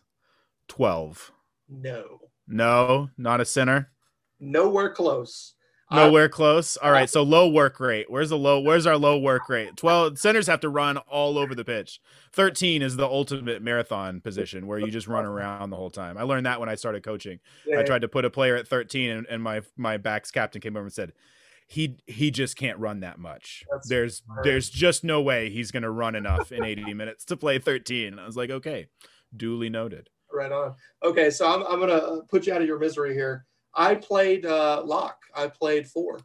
twelve. 0.68 1.32
No. 1.70 2.20
No, 2.48 3.10
not 3.18 3.42
a 3.42 3.46
center. 3.46 3.92
Nowhere 4.40 4.92
close. 4.92 5.54
Nowhere 5.90 6.26
uh, 6.26 6.30
close. 6.30 6.76
All 6.78 6.92
right, 6.92 7.10
so 7.10 7.24
low 7.24 7.48
work 7.48 7.80
rate. 7.80 8.10
Where's 8.10 8.30
the 8.30 8.38
low? 8.38 8.60
Where's 8.60 8.86
our 8.86 8.98
low 8.98 9.18
work 9.18 9.48
rate? 9.48 9.78
Twelve 9.78 10.20
centers 10.20 10.48
have 10.48 10.60
to 10.62 10.70
run 10.70 10.98
all 10.98 11.38
over 11.38 11.56
the 11.56 11.64
pitch. 11.64 12.02
Thirteen 12.34 12.82
is 12.82 12.98
the 12.98 13.06
ultimate 13.06 13.62
marathon 13.62 14.20
position 14.20 14.68
where 14.68 14.80
you 14.80 14.92
just 14.92 15.08
run 15.08 15.26
around 15.26 15.70
the 15.70 15.78
whole 15.78 15.90
time. 15.90 16.18
I 16.18 16.24
learned 16.24 16.46
that 16.46 16.60
when 16.60 16.68
I 16.68 16.76
started 16.76 17.04
coaching. 17.04 17.40
Yeah. 17.66 17.80
I 17.80 17.84
tried 17.84 18.02
to 18.02 18.10
put 18.10 18.26
a 18.26 18.30
player 18.30 18.58
at 18.58 18.68
thirteen, 18.68 19.12
and, 19.12 19.28
and 19.28 19.42
my 19.42 19.62
my 19.78 19.96
backs 19.98 20.30
captain 20.30 20.62
came 20.62 20.76
over 20.76 20.86
and 20.86 20.94
said, 20.94 21.14
he 21.68 21.98
he 22.08 22.32
just 22.32 22.56
can't 22.56 22.80
run 22.80 23.02
that 23.02 23.20
much. 23.20 23.64
That's 23.70 23.90
there's 23.90 24.24
there's 24.44 24.70
just 24.70 25.04
no 25.04 25.22
way 25.22 25.50
he's 25.50 25.70
going 25.70 25.84
to 25.84 25.92
run 25.92 26.16
enough 26.16 26.52
in 26.52 26.64
80 26.64 26.94
minutes 26.94 27.26
to 27.26 27.38
play 27.38 27.60
13. 27.60 28.08
And 28.08 28.20
I 28.20 28.26
was 28.26 28.38
like, 28.38 28.50
okay, 28.50 28.88
duly 29.36 29.70
noted. 29.70 30.10
Right 30.32 30.52
on. 30.52 30.76
Okay, 31.04 31.30
so 31.30 31.46
I'm 31.48 31.64
I'm 31.64 31.80
going 31.80 31.90
to 31.90 32.22
put 32.30 32.48
you 32.48 32.54
out 32.54 32.62
of 32.62 32.68
your 32.68 32.80
misery 32.80 33.14
here. 33.14 33.46
I 33.76 33.96
played 33.96 34.46
uh, 34.46 34.82
lock. 34.86 35.18
I 35.36 35.48
played 35.48 35.88
four. 35.88 36.20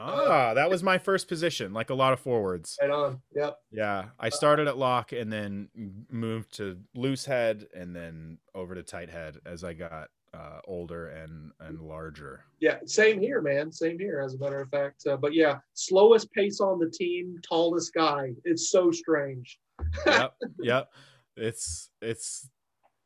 Ah, 0.00 0.54
that 0.54 0.70
was 0.70 0.82
my 0.82 0.96
first 0.96 1.26
position, 1.26 1.72
like 1.72 1.90
a 1.90 1.94
lot 1.94 2.12
of 2.12 2.20
forwards. 2.20 2.76
Right 2.80 2.90
on. 2.90 3.20
Yep. 3.34 3.56
Yeah, 3.72 4.04
I 4.18 4.28
started 4.28 4.68
at 4.68 4.78
lock 4.78 5.10
and 5.12 5.32
then 5.32 5.68
moved 6.08 6.54
to 6.56 6.78
loose 6.94 7.24
head 7.24 7.66
and 7.74 7.96
then 7.96 8.38
over 8.54 8.76
to 8.76 8.84
tight 8.84 9.10
head 9.10 9.38
as 9.44 9.64
I 9.64 9.72
got 9.72 10.08
uh, 10.34 10.60
older 10.66 11.08
and 11.08 11.52
and 11.60 11.80
larger. 11.80 12.44
Yeah, 12.60 12.78
same 12.86 13.20
here, 13.20 13.40
man. 13.40 13.72
Same 13.72 13.98
here, 13.98 14.20
as 14.20 14.34
a 14.34 14.38
matter 14.38 14.60
of 14.60 14.68
fact. 14.70 15.06
Uh, 15.06 15.16
but 15.16 15.34
yeah, 15.34 15.58
slowest 15.74 16.30
pace 16.32 16.60
on 16.60 16.78
the 16.78 16.90
team, 16.90 17.36
tallest 17.48 17.94
guy. 17.94 18.32
It's 18.44 18.70
so 18.70 18.90
strange. 18.90 19.58
yep, 20.06 20.34
yep. 20.60 20.88
It's 21.36 21.90
it's 22.02 22.48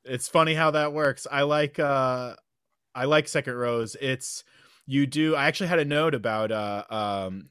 it's 0.05 0.29
funny 0.29 0.55
how 0.55 0.73
that 0.73 0.93
works. 0.93 1.27
I 1.31 1.43
like 1.43 1.79
uh 1.79 2.35
I 2.95 3.05
like 3.05 3.29
second 3.29 3.55
rows. 3.55 3.97
It's 4.01 4.45
you 4.87 5.07
do. 5.07 5.35
I 5.37 5.47
actually 5.47 5.69
had 5.69 5.79
a 5.79 5.85
note 5.85 6.15
about 6.15 6.51
uh 6.51 6.85
um 6.91 7.49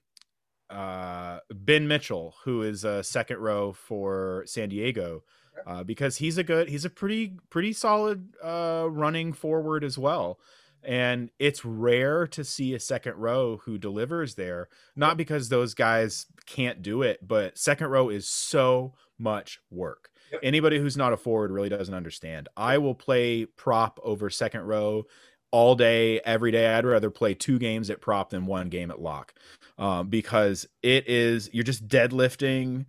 uh 0.69 1.39
Ben 1.53 1.87
Mitchell, 1.87 2.35
who 2.43 2.63
is 2.63 2.83
a 2.83 3.03
second 3.03 3.37
row 3.37 3.73
for 3.73 4.43
San 4.47 4.69
Diego 4.69 5.23
uh, 5.65 5.83
because 5.83 6.17
he's 6.17 6.37
a 6.37 6.43
good, 6.43 6.69
he's 6.69 6.85
a 6.85 6.89
pretty 6.89 7.37
pretty 7.49 7.73
solid 7.73 8.35
uh, 8.43 8.87
running 8.89 9.33
forward 9.33 9.83
as 9.83 9.97
well. 9.97 10.39
And 10.83 11.29
it's 11.37 11.63
rare 11.63 12.25
to 12.27 12.43
see 12.43 12.73
a 12.73 12.79
second 12.79 13.15
row 13.15 13.57
who 13.65 13.77
delivers 13.77 14.33
there, 14.33 14.67
not 14.95 15.15
because 15.15 15.49
those 15.49 15.75
guys 15.75 16.25
can't 16.47 16.81
do 16.81 17.03
it, 17.03 17.19
but 17.25 17.57
second 17.57 17.87
row 17.89 18.09
is 18.09 18.27
so 18.27 18.93
much 19.19 19.59
work. 19.69 20.09
Yep. 20.31 20.41
Anybody 20.43 20.79
who's 20.79 20.97
not 20.97 21.13
a 21.13 21.17
forward 21.17 21.51
really 21.51 21.69
doesn't 21.69 21.93
understand. 21.93 22.49
I 22.57 22.79
will 22.79 22.95
play 22.95 23.45
prop 23.45 23.99
over 24.01 24.29
second 24.29 24.61
row 24.61 25.03
all 25.51 25.75
day, 25.75 26.19
every 26.21 26.51
day. 26.51 26.73
I'd 26.73 26.85
rather 26.85 27.11
play 27.11 27.33
two 27.33 27.59
games 27.59 27.89
at 27.89 28.01
prop 28.01 28.29
than 28.29 28.45
one 28.45 28.69
game 28.69 28.89
at 28.89 29.01
lock 29.01 29.33
um, 29.77 30.07
because 30.07 30.65
it 30.81 31.07
is, 31.07 31.49
you're 31.53 31.63
just 31.63 31.87
deadlifting 31.87 32.85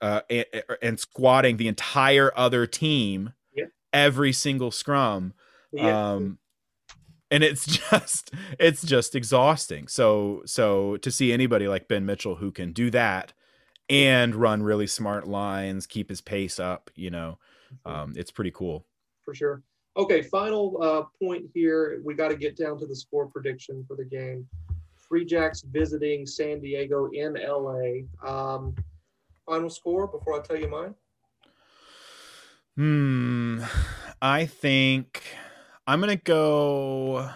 uh, 0.00 0.20
and, 0.28 0.44
and, 0.82 1.00
squatting 1.00 1.56
the 1.56 1.68
entire 1.68 2.30
other 2.36 2.66
team 2.66 3.32
yeah. 3.54 3.66
every 3.92 4.32
single 4.32 4.70
scrum. 4.70 5.32
Yeah. 5.72 6.12
Um, 6.12 6.38
and 7.30 7.42
it's 7.42 7.66
just 7.90 8.30
it's 8.58 8.82
just 8.82 9.14
exhausting. 9.14 9.88
So 9.88 10.42
so 10.44 10.96
to 10.98 11.10
see 11.10 11.32
anybody 11.32 11.68
like 11.68 11.88
Ben 11.88 12.06
Mitchell 12.06 12.36
who 12.36 12.52
can 12.52 12.72
do 12.72 12.90
that 12.90 13.32
and 13.88 14.34
run 14.34 14.62
really 14.62 14.86
smart 14.86 15.26
lines, 15.26 15.86
keep 15.86 16.08
his 16.08 16.20
pace 16.20 16.58
up, 16.58 16.90
you 16.94 17.10
know, 17.10 17.38
um, 17.84 18.14
it's 18.16 18.30
pretty 18.30 18.50
cool. 18.50 18.84
For 19.24 19.34
sure. 19.34 19.62
Okay, 19.96 20.20
final 20.22 20.76
uh, 20.82 21.04
point 21.22 21.46
here. 21.54 22.00
We 22.04 22.14
got 22.14 22.28
to 22.28 22.36
get 22.36 22.56
down 22.56 22.78
to 22.78 22.86
the 22.86 22.94
score 22.94 23.26
prediction 23.26 23.84
for 23.88 23.96
the 23.96 24.04
game. 24.04 24.46
Free 24.94 25.24
Jacks 25.24 25.62
visiting 25.62 26.26
San 26.26 26.60
Diego 26.60 27.08
in 27.12 27.34
LA. 27.34 28.02
Um, 28.28 28.74
final 29.46 29.70
score 29.70 30.06
before 30.06 30.38
I 30.38 30.42
tell 30.42 30.56
you 30.56 30.68
mine? 30.68 30.94
Hmm. 32.76 33.62
I 34.20 34.46
think 34.46 35.22
I'm 35.86 36.00
going 36.00 36.16
to 36.16 36.22
go 36.22 37.30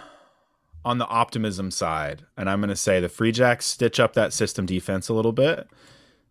on 0.84 0.98
the 0.98 1.06
optimism 1.06 1.70
side, 1.70 2.26
and 2.36 2.50
I'm 2.50 2.61
going 2.61 2.70
to 2.70 2.76
say 2.76 3.00
the 3.00 3.08
Free 3.08 3.32
Jacks 3.32 3.66
stitch 3.66 4.00
up 4.00 4.14
that 4.14 4.32
system 4.32 4.66
defense 4.66 5.08
a 5.08 5.14
little 5.14 5.32
bit. 5.32 5.68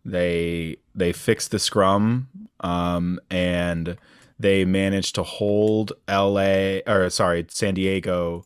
They 0.04 0.76
they 0.94 1.12
fix 1.12 1.48
the 1.48 1.58
scrum, 1.58 2.28
um, 2.60 3.20
and 3.30 3.96
they 4.38 4.64
managed 4.64 5.14
to 5.16 5.22
hold 5.22 5.92
L.A. 6.08 6.82
or 6.86 7.10
sorry 7.10 7.46
San 7.48 7.74
Diego 7.74 8.44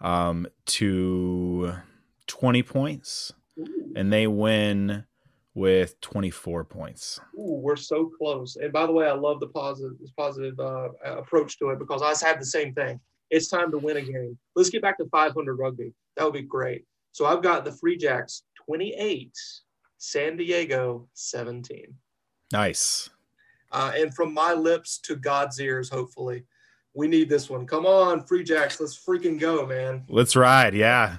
um, 0.00 0.46
to 0.66 1.74
20 2.26 2.62
points 2.62 3.32
and 3.94 4.12
they 4.12 4.26
win 4.26 5.04
with 5.54 6.00
24 6.00 6.64
points. 6.64 7.20
Ooh, 7.38 7.60
we're 7.62 7.76
so 7.76 8.10
close. 8.18 8.56
And 8.56 8.72
by 8.72 8.86
the 8.86 8.92
way, 8.92 9.06
I 9.06 9.12
love 9.12 9.40
the 9.40 9.48
positive, 9.48 9.92
this 10.00 10.10
positive 10.10 10.58
uh, 10.58 10.88
approach 11.04 11.58
to 11.58 11.70
it 11.70 11.78
because 11.78 12.02
I 12.02 12.26
have 12.26 12.40
the 12.40 12.46
same 12.46 12.74
thing. 12.74 13.00
It's 13.30 13.48
time 13.48 13.70
to 13.70 13.78
win 13.78 13.96
a 13.96 14.02
game. 14.02 14.38
Let's 14.56 14.70
get 14.70 14.82
back 14.82 14.98
to 14.98 15.06
500 15.06 15.54
rugby. 15.54 15.92
That 16.16 16.24
would 16.24 16.34
be 16.34 16.42
great. 16.42 16.84
So 17.12 17.26
I've 17.26 17.42
got 17.42 17.64
the 17.64 17.72
Free 17.72 17.96
Jacks 17.96 18.42
28, 18.66 19.32
San 19.98 20.36
Diego 20.36 21.08
17. 21.14 21.94
Nice. 22.52 23.10
Uh, 23.70 23.92
and 23.96 24.14
from 24.14 24.34
my 24.34 24.52
lips 24.52 24.98
to 24.98 25.16
God's 25.16 25.60
ears, 25.60 25.88
hopefully. 25.88 26.44
We 26.96 27.08
need 27.08 27.28
this 27.28 27.50
one. 27.50 27.66
Come 27.66 27.86
on, 27.86 28.24
Free 28.24 28.44
Jacks. 28.44 28.80
Let's 28.80 28.96
freaking 28.96 29.38
go, 29.38 29.66
man. 29.66 30.04
Let's 30.08 30.36
ride. 30.36 30.74
Yeah. 30.74 31.16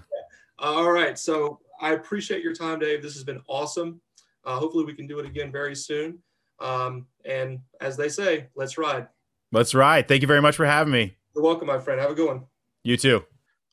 All 0.60 0.90
right. 0.90 1.20
So 1.20 1.60
I 1.82 1.94
appreciate 1.94 2.42
your 2.42 2.54
time, 2.54 2.80
Dave. 2.80 3.02
This 3.02 3.14
has 3.16 3.26
been 3.26 3.42
awesome. 3.48 4.00
Uh, 4.46 4.58
hopefully, 4.60 4.86
we 4.86 4.94
can 4.94 5.08
do 5.08 5.20
it 5.20 5.26
again 5.26 5.52
very 5.52 5.76
soon. 5.76 6.20
Um, 6.60 7.08
and 7.26 7.60
as 7.82 7.98
they 7.98 8.10
say, 8.10 8.48
let's 8.56 8.78
ride. 8.78 9.08
Let's 9.52 9.74
ride. 9.74 10.08
Thank 10.08 10.22
you 10.22 10.28
very 10.28 10.42
much 10.42 10.56
for 10.56 10.66
having 10.66 10.94
me. 10.94 11.18
You're 11.36 11.44
welcome, 11.44 11.68
my 11.68 11.80
friend. 11.80 12.00
Have 12.00 12.12
a 12.12 12.16
good 12.16 12.28
one. 12.28 12.44
You 12.84 12.98
too. 12.98 13.24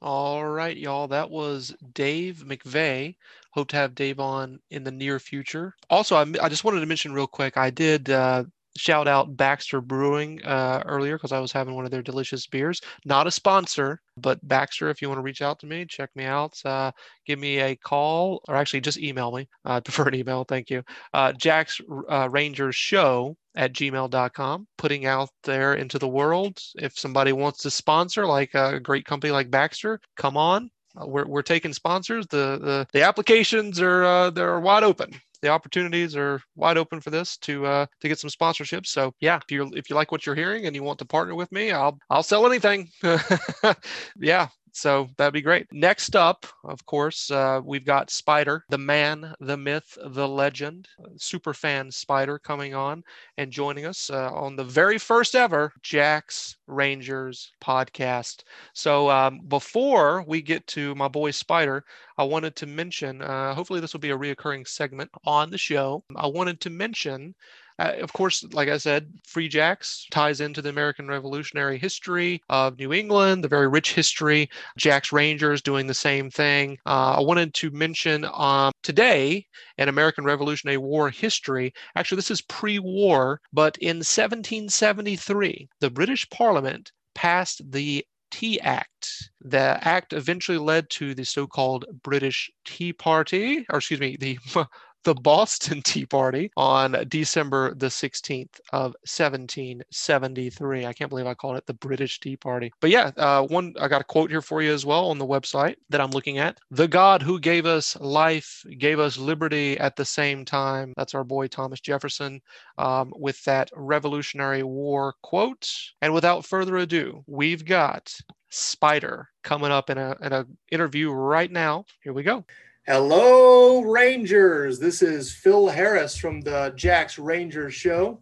All 0.01 0.45
right, 0.45 0.77
y'all. 0.77 1.07
That 1.09 1.31
was 1.31 1.75
Dave 1.93 2.45
McVeigh. 2.47 3.14
Hope 3.53 3.68
to 3.68 3.77
have 3.77 3.95
Dave 3.95 4.18
on 4.18 4.59
in 4.70 4.83
the 4.83 4.91
near 4.91 5.18
future. 5.18 5.75
Also, 5.91 6.16
I, 6.16 6.23
I 6.43 6.49
just 6.49 6.64
wanted 6.64 6.81
to 6.81 6.87
mention 6.87 7.12
real 7.12 7.27
quick. 7.27 7.57
I 7.57 7.70
did 7.70 8.11
uh, 8.11 8.45
shout 8.77 9.09
out 9.09 9.37
Baxter 9.37 9.81
Brewing 9.81 10.43
uh, 10.45 10.83
earlier 10.87 11.16
because 11.16 11.33
I 11.33 11.41
was 11.41 11.53
having 11.53 11.75
one 11.75 11.85
of 11.85 11.91
their 11.91 12.03
delicious 12.03 12.47
beers. 12.47 12.81
Not 13.05 13.27
a 13.27 13.31
sponsor, 13.31 14.01
but 14.16 14.47
Baxter, 14.47 14.89
if 14.91 15.03
you 15.03 15.09
want 15.09 15.18
to 15.18 15.23
reach 15.23 15.43
out 15.43 15.59
to 15.61 15.66
me, 15.66 15.85
check 15.85 16.11
me 16.14 16.25
out. 16.25 16.59
Uh, 16.64 16.93
give 17.27 17.39
me 17.39 17.59
a 17.59 17.77
call 17.77 18.43
or 18.49 18.57
actually 18.57 18.81
just 18.81 18.99
email 18.99 19.33
me. 19.33 19.49
I 19.64 19.81
prefer 19.85 20.09
an 20.09 20.14
email. 20.14 20.45
Thank 20.45 20.70
you. 20.70 20.83
Uh, 21.12 21.33
Jack's 21.33 21.81
uh, 22.09 22.29
Rangers 22.31 22.77
Show 22.77 23.37
at 23.55 23.75
gmail.com, 23.75 24.66
putting 24.79 25.07
out 25.07 25.29
there 25.45 25.75
into 25.75 25.99
the 25.99 26.09
world. 26.09 26.59
If 26.77 26.99
somebody 26.99 27.33
wants 27.33 27.61
to 27.62 27.70
sponsor, 27.70 28.27
like 28.27 28.55
a 28.55 28.81
great 28.81 29.05
company 29.05 29.31
like 29.31 29.51
Baxter, 29.51 30.01
come 30.16 30.37
on. 30.37 30.70
Uh, 31.01 31.07
we're, 31.07 31.27
we're 31.27 31.43
taking 31.43 31.73
sponsors. 31.73 32.27
The, 32.29 32.59
the, 32.61 32.87
the 32.93 33.03
applications 33.03 33.81
are, 33.81 34.05
uh, 34.05 34.31
they're 34.31 34.61
wide 34.61 34.85
open 34.85 35.12
the 35.43 35.49
opportunities 35.49 36.16
are 36.16 36.40
wide 36.57 36.78
open 36.78 37.01
for 37.01 37.11
this 37.11 37.36
to 37.38 37.66
uh, 37.66 37.86
to 38.01 38.09
get 38.09 38.18
some 38.18 38.30
sponsorships. 38.30 38.86
So 38.86 39.12
yeah, 39.20 39.36
if 39.36 39.51
you 39.51 39.70
if 39.74 39.90
you 39.90 39.97
like 39.97 40.11
what 40.12 40.24
you're 40.24 40.34
hearing 40.34 40.66
and 40.66 40.74
you 40.74 40.82
want 40.82 40.99
to 41.01 41.05
partner 41.05 41.34
with 41.34 41.53
me, 41.53 41.72
I'll 41.72 41.99
I'll 42.09 42.22
sell 42.22 42.47
anything. 42.47 42.88
yeah, 44.16 44.49
so 44.73 45.09
that'd 45.16 45.35
be 45.35 45.43
great. 45.43 45.66
Next 45.70 46.16
up, 46.16 46.47
of 46.64 46.85
course, 46.87 47.31
uh, 47.31 47.61
we've 47.64 47.85
got 47.85 48.11
Spider, 48.11 48.64
the 48.70 48.79
man, 48.79 49.35
the 49.39 49.57
myth, 49.57 49.97
the 50.03 50.27
legend, 50.27 50.89
super 51.18 51.53
fan 51.53 51.91
Spider 51.91 52.39
coming 52.39 52.75
on 52.75 53.05
and 53.37 53.51
joining 53.51 53.85
us 53.85 54.11
uh, 54.11 54.33
on 54.33 54.57
the 54.57 54.64
very 54.64 54.99
first 54.99 55.35
ever 55.35 55.73
Jack's 55.83 56.57
Rangers 56.66 57.53
podcast. 57.62 58.45
So 58.73 59.11
um, 59.11 59.41
before 59.49 60.25
we 60.27 60.41
get 60.41 60.66
to 60.68 60.95
my 60.95 61.09
boy 61.09 61.33
Spider, 61.33 61.85
I 62.16 62.25
wanted 62.25 62.57
to 62.57 62.66
mention, 62.66 63.20
uh, 63.23 63.55
hopefully, 63.55 63.81
this 63.81 63.93
will 63.93 64.01
be 64.01 64.11
a 64.11 64.18
reoccurring 64.18 64.66
segment 64.66 65.11
on 65.25 65.51
the 65.51 65.59
show. 65.59 66.03
I 66.16 66.27
wanted 66.27 66.61
to 66.62 66.70
mention 66.70 67.35
uh, 67.79 67.93
of 68.01 68.12
course, 68.12 68.45
like 68.53 68.68
I 68.68 68.79
said, 68.79 69.12
Free 69.27 69.49
Jacks 69.49 70.07
ties 70.11 70.41
into 70.41 70.62
the 70.62 70.68
American 70.68 71.09
Revolutionary 71.09 71.79
history 71.79 72.43
of 72.49 72.79
New 72.79 72.93
England, 72.93 73.45
the 73.45 73.49
very 73.49 73.68
rich 73.68 73.95
history. 73.95 74.49
Jacks 74.77 75.12
Rangers 75.12 75.62
doing 75.62 75.87
the 75.87 75.95
same 75.95 76.31
thing. 76.31 76.79
Uh, 76.87 77.16
I 77.18 77.20
wanted 77.20 77.55
to 77.55 77.70
mention 77.70 78.27
um, 78.33 78.73
today 78.83 79.47
in 79.79 79.89
American 79.89 80.25
Revolutionary 80.25 80.79
War 80.79 81.11
history, 81.11 81.73
actually, 81.97 82.16
this 82.16 82.31
is 82.31 82.43
pre 82.43 82.79
war, 82.79 83.41
but 83.53 83.77
in 83.79 83.99
1773, 83.99 85.68
the 85.81 85.91
British 85.91 86.29
Parliament 86.31 86.93
passed 87.14 87.61
the 87.70 88.05
Tea 88.31 88.59
Act. 88.61 89.31
The 89.43 89.79
act 89.87 90.12
eventually 90.12 90.59
led 90.59 90.89
to 90.91 91.14
the 91.14 91.25
so 91.25 91.47
called 91.47 91.85
British 92.03 92.51
Tea 92.64 92.93
Party, 92.93 93.66
or 93.70 93.79
excuse 93.79 94.01
me, 94.01 94.16
the 94.16 94.39
the 95.05 95.14
Boston 95.14 95.82
Tea 95.84 96.07
Party 96.07 96.50
on 96.57 96.96
December 97.09 97.74
the 97.74 97.86
16th 97.86 98.61
of 98.72 98.94
1773. 99.05 100.86
I 100.86 100.92
can't 100.92 101.11
believe 101.11 101.26
I 101.26 101.34
called 101.34 101.57
it 101.57 101.66
the 101.66 101.74
British 101.74 102.20
Tea 102.20 102.36
Party. 102.36 102.72
But 102.80 102.90
yeah, 102.90 103.11
uh, 103.16 103.42
one 103.42 103.74
I 103.80 103.88
got 103.88 104.00
a 104.00 104.05
quote 104.05 104.30
here 104.30 104.42
for 104.42 104.62
you 104.62 104.72
as 104.72 104.86
well 104.86 105.11
on 105.11 105.18
the 105.18 105.26
website 105.26 105.76
that 105.90 106.00
I'm 106.00 106.11
looking 106.11 106.38
at. 106.38 106.59
The 106.70 106.88
God 106.88 107.22
who 107.22 107.38
gave 107.38 107.66
us 107.66 107.96
life 108.00 108.64
gave 108.78 108.98
us 108.98 109.18
liberty 109.18 109.78
at 109.78 109.96
the 109.96 110.05
same 110.05 110.44
time. 110.44 110.92
That's 110.96 111.14
our 111.14 111.24
boy 111.24 111.48
Thomas 111.48 111.80
Jefferson 111.80 112.40
um, 112.78 113.12
with 113.16 113.42
that 113.44 113.70
Revolutionary 113.74 114.62
War 114.62 115.14
quote. 115.22 115.70
And 116.00 116.14
without 116.14 116.46
further 116.46 116.76
ado, 116.78 117.24
we've 117.26 117.64
got 117.64 118.14
Spider 118.50 119.28
coming 119.42 119.72
up 119.72 119.88
in 119.88 119.96
a 119.96 120.16
in 120.20 120.32
a 120.32 120.46
interview 120.70 121.11
right 121.11 121.50
now. 121.50 121.86
Here 122.03 122.12
we 122.12 122.22
go. 122.22 122.44
Hello, 122.85 123.80
Rangers. 123.83 124.80
This 124.80 125.03
is 125.03 125.33
Phil 125.33 125.68
Harris 125.68 126.16
from 126.16 126.41
the 126.41 126.72
Jack's 126.74 127.16
Rangers 127.16 127.74
Show. 127.74 128.18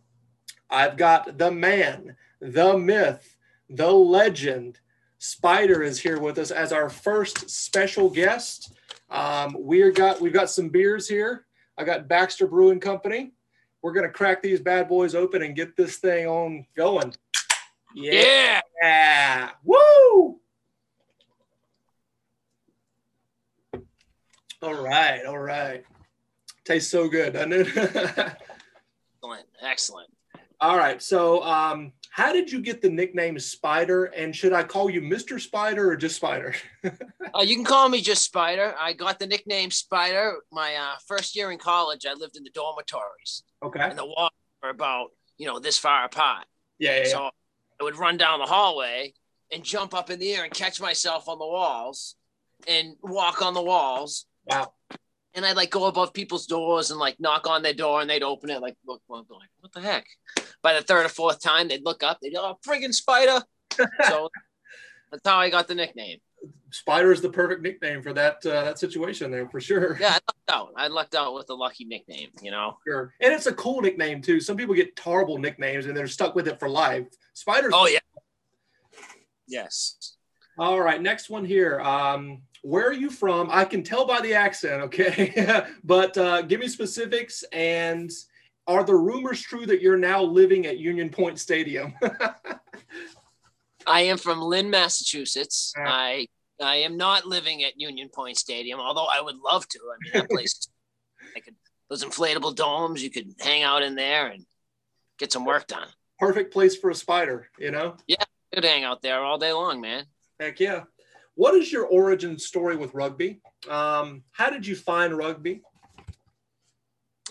I've 0.69 0.99
got 0.99 1.39
the 1.39 1.51
man, 1.51 2.15
the 2.43 2.77
myth, 2.77 3.39
the 3.71 3.91
legend. 3.91 4.79
Spider 5.17 5.83
is 5.83 5.99
here 5.99 6.21
with 6.21 6.37
us 6.37 6.51
as 6.51 6.75
our 6.75 6.91
first 6.91 7.49
special 7.49 8.11
guest. 8.11 8.75
Um, 9.09 9.57
we 9.59 9.91
got 9.93 10.21
we've 10.21 10.35
got 10.35 10.51
some 10.51 10.69
beers 10.69 11.09
here. 11.09 11.47
I 11.79 11.85
got 11.85 12.07
Baxter 12.07 12.47
Brewing 12.47 12.81
Company. 12.81 13.33
We're 13.81 13.95
gonna 13.95 14.11
crack 14.11 14.43
these 14.43 14.61
bad 14.61 14.89
boys 14.89 15.15
open 15.15 15.41
and 15.41 15.57
get 15.57 15.75
this 15.75 15.97
thing 15.97 16.27
on 16.27 16.67
going. 16.77 17.15
Yeah. 17.95 18.61
yeah. 18.83 19.51
Woo! 19.65 20.40
All 24.63 24.75
right, 24.75 25.25
all 25.25 25.39
right. 25.39 25.85
Tastes 26.65 26.91
so 26.91 27.09
good, 27.09 27.33
doesn't 27.33 27.53
it? 27.53 27.69
excellent, 27.77 29.47
excellent. 29.63 30.11
All 30.61 30.77
right. 30.77 31.01
So, 31.01 31.43
um, 31.43 31.93
how 32.11 32.33
did 32.33 32.53
you 32.53 32.61
get 32.61 32.83
the 32.83 32.91
nickname 32.91 33.39
Spider? 33.39 34.07
And 34.07 34.37
should 34.37 34.53
I 34.53 34.63
call 34.63 34.91
you 34.91 35.01
Mr. 35.01 35.41
Spider 35.41 35.91
or 35.91 35.97
just 35.97 36.17
Spider? 36.17 36.55
uh, 36.85 37.41
you 37.43 37.55
can 37.55 37.65
call 37.65 37.89
me 37.89 38.03
just 38.03 38.25
Spider. 38.25 38.75
I 38.79 38.93
got 38.93 39.19
the 39.19 39.27
nickname 39.27 39.71
Spider 39.71 40.35
my 40.53 40.75
uh, 40.75 40.97
first 41.07 41.35
year 41.35 41.51
in 41.51 41.59
college. 41.59 42.05
I 42.05 42.13
lived 42.13 42.37
in 42.37 42.45
the 42.45 42.51
dormitories. 42.51 43.45
Okay. 43.63 43.81
And 43.81 43.99
the 43.99 44.05
walls 44.05 44.33
were 44.63 44.69
about 44.69 45.13
you 45.39 45.47
know 45.47 45.59
this 45.59 45.79
far 45.79 46.05
apart. 46.05 46.45
Yeah, 46.79 46.99
yeah. 46.99 47.09
So 47.09 47.31
I 47.81 47.85
would 47.85 47.97
run 47.97 48.19
down 48.19 48.41
the 48.41 48.47
hallway 48.47 49.15
and 49.51 49.65
jump 49.65 49.95
up 49.95 50.11
in 50.11 50.19
the 50.19 50.33
air 50.35 50.45
and 50.45 50.53
catch 50.53 50.81
myself 50.81 51.29
on 51.29 51.39
the 51.39 51.47
walls 51.47 52.17
and 52.69 52.97
walk 53.03 53.41
on 53.41 53.55
the 53.55 53.63
walls 53.63 54.27
Wow. 54.51 54.73
And 55.35 55.47
I'd 55.47 55.57
like 55.57 55.71
go 55.71 55.87
above 55.87 56.13
people's 56.13 56.47
doors 56.47 56.91
and 56.91 56.99
like 56.99 57.21
knock 57.21 57.47
on 57.47 57.63
their 57.63 57.73
door 57.73 58.01
and 58.01 58.11
they'd 58.11 58.23
open 58.23 58.51
it 58.51 58.61
like 58.61 58.77
look 58.87 59.03
like 59.09 59.25
what 59.61 59.73
the 59.73 59.81
heck? 59.81 60.07
By 60.63 60.75
the 60.75 60.83
third 60.83 61.07
or 61.07 61.09
fourth 61.09 61.41
time 61.41 61.69
they'd 61.69 61.85
look 61.85 62.03
up, 62.03 62.19
they'd 62.21 62.35
go, 62.35 62.41
oh, 62.43 62.59
friggin' 62.67 62.93
spider. 62.93 63.43
so 64.09 64.29
that's 65.11 65.27
how 65.27 65.39
I 65.39 65.51
got 65.51 65.69
the 65.69 65.75
nickname. 65.75 66.19
Spider 66.71 67.13
is 67.13 67.21
the 67.21 67.31
perfect 67.31 67.63
nickname 67.63 68.03
for 68.03 68.13
that 68.13 68.45
uh, 68.47 68.65
that 68.65 68.79
situation 68.79 69.31
there 69.31 69.49
for 69.49 69.61
sure. 69.61 69.97
Yeah, 70.01 70.09
I 70.09 70.19
lucked 70.27 70.51
out. 70.51 70.73
I 70.77 70.87
lucked 70.89 71.15
out 71.15 71.35
with 71.35 71.51
a 71.51 71.55
lucky 71.55 71.85
nickname, 71.85 72.31
you 72.43 72.51
know. 72.51 72.79
Sure, 72.87 73.13
and 73.21 73.33
it's 73.33 73.47
a 73.47 73.53
cool 73.53 73.81
nickname 73.81 74.23
too. 74.23 74.41
Some 74.41 74.57
people 74.57 74.75
get 74.75 74.99
horrible 74.99 75.39
nicknames 75.39 75.87
and 75.87 75.97
they're 75.97 76.07
stuck 76.07 76.35
with 76.35 76.49
it 76.49 76.59
for 76.59 76.69
life. 76.69 77.07
Spider. 77.35 77.71
Oh 77.73 77.87
yeah. 77.87 77.99
Yes. 79.49 80.17
All 80.61 80.79
right, 80.79 81.01
next 81.01 81.31
one 81.31 81.47
here. 81.47 81.81
Um, 81.81 82.43
where 82.61 82.87
are 82.87 82.93
you 82.93 83.09
from? 83.09 83.49
I 83.51 83.65
can 83.65 83.83
tell 83.83 84.07
by 84.07 84.21
the 84.21 84.35
accent, 84.35 84.83
okay? 84.83 85.65
but 85.85 86.19
uh, 86.19 86.43
give 86.43 86.61
me 86.61 86.69
specifics 86.69 87.43
and 87.51 88.11
are 88.67 88.85
the 88.85 88.95
rumors 88.95 89.41
true 89.41 89.65
that 89.65 89.81
you're 89.81 89.97
now 89.97 90.23
living 90.23 90.67
at 90.67 90.77
Union 90.77 91.09
Point 91.09 91.39
Stadium? 91.39 91.95
I 93.87 94.03
am 94.03 94.19
from 94.19 94.43
Lynn, 94.43 94.69
Massachusetts. 94.69 95.73
I 95.79 96.27
I 96.61 96.77
am 96.77 96.99
not 96.99 97.25
living 97.25 97.65
at 97.65 97.81
Union 97.81 98.11
Point 98.15 98.37
Stadium, 98.37 98.81
although 98.81 99.09
I 99.11 99.23
would 99.23 99.39
love 99.39 99.67
to. 99.67 99.79
I 99.79 99.97
mean, 100.03 100.13
that 100.13 100.31
place, 100.31 100.69
I 101.35 101.41
could 101.41 101.55
those 101.89 102.05
inflatable 102.05 102.55
domes. 102.55 103.03
You 103.03 103.09
could 103.09 103.35
hang 103.41 103.63
out 103.63 103.83
in 103.83 103.95
there 103.95 104.27
and 104.27 104.45
get 105.19 105.33
some 105.33 105.47
work 105.47 105.69
done. 105.69 105.89
Perfect 106.19 106.53
place 106.53 106.77
for 106.77 106.91
a 106.91 106.95
spider, 106.95 107.49
you 107.59 107.71
know? 107.71 107.97
Yeah, 108.07 108.23
could 108.53 108.65
hang 108.65 108.85
out 108.85 109.01
there 109.01 109.25
all 109.25 109.39
day 109.39 109.55
long, 109.55 109.81
man. 109.81 110.05
Heck 110.41 110.59
yeah. 110.59 110.85
What 111.35 111.55
is 111.55 111.71
your 111.71 111.87
origin 111.87 112.39
story 112.39 112.75
with 112.75 112.95
rugby? 112.95 113.41
Um, 113.69 114.23
how 114.33 114.49
did 114.49 114.67
you 114.67 114.75
find 114.75 115.17
rugby? 115.17 115.63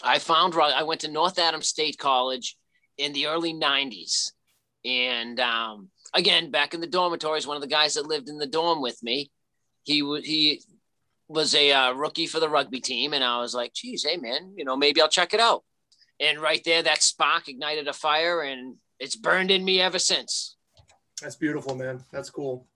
I 0.03 0.19
found 0.19 0.53
rugby. 0.53 0.75
I 0.77 0.83
went 0.83 1.01
to 1.01 1.11
North 1.11 1.39
Adams 1.39 1.67
State 1.67 1.97
College 1.97 2.55
in 2.99 3.11
the 3.13 3.25
early 3.25 3.53
'90s, 3.53 4.31
and 4.85 5.39
um, 5.39 5.89
again 6.13 6.51
back 6.51 6.75
in 6.75 6.81
the 6.81 6.87
dormitories. 6.87 7.47
One 7.47 7.57
of 7.57 7.61
the 7.61 7.67
guys 7.67 7.95
that 7.95 8.05
lived 8.05 8.29
in 8.29 8.37
the 8.37 8.47
dorm 8.47 8.81
with 8.81 9.01
me, 9.01 9.31
he 9.83 10.01
he 10.21 10.61
was 11.27 11.55
a 11.55 11.71
uh, 11.71 11.93
rookie 11.93 12.27
for 12.27 12.39
the 12.39 12.49
rugby 12.49 12.79
team, 12.79 13.13
and 13.13 13.23
I 13.23 13.39
was 13.41 13.55
like, 13.55 13.73
"Geez, 13.73 14.05
hey 14.07 14.17
man, 14.17 14.53
you 14.55 14.65
know, 14.65 14.77
maybe 14.77 15.01
I'll 15.01 15.09
check 15.09 15.33
it 15.33 15.39
out." 15.39 15.63
And 16.19 16.39
right 16.39 16.61
there, 16.63 16.83
that 16.83 17.01
spark 17.01 17.49
ignited 17.49 17.87
a 17.87 17.93
fire, 17.93 18.41
and 18.41 18.75
it's 18.99 19.15
burned 19.15 19.49
in 19.49 19.65
me 19.65 19.81
ever 19.81 19.97
since. 19.97 20.57
That's 21.21 21.35
beautiful, 21.35 21.75
man. 21.75 22.03
That's 22.11 22.29
cool. 22.29 22.68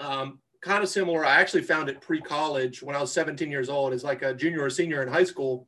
Um, 0.00 0.40
kind 0.60 0.82
of 0.82 0.88
similar. 0.88 1.24
I 1.24 1.40
actually 1.40 1.62
found 1.62 1.88
it 1.88 2.00
pre-college 2.00 2.82
when 2.82 2.96
I 2.96 3.00
was 3.00 3.12
17 3.12 3.50
years 3.50 3.68
old, 3.68 3.92
as 3.92 4.04
like 4.04 4.22
a 4.22 4.34
junior 4.34 4.62
or 4.62 4.70
senior 4.70 5.02
in 5.02 5.08
high 5.08 5.24
school. 5.24 5.66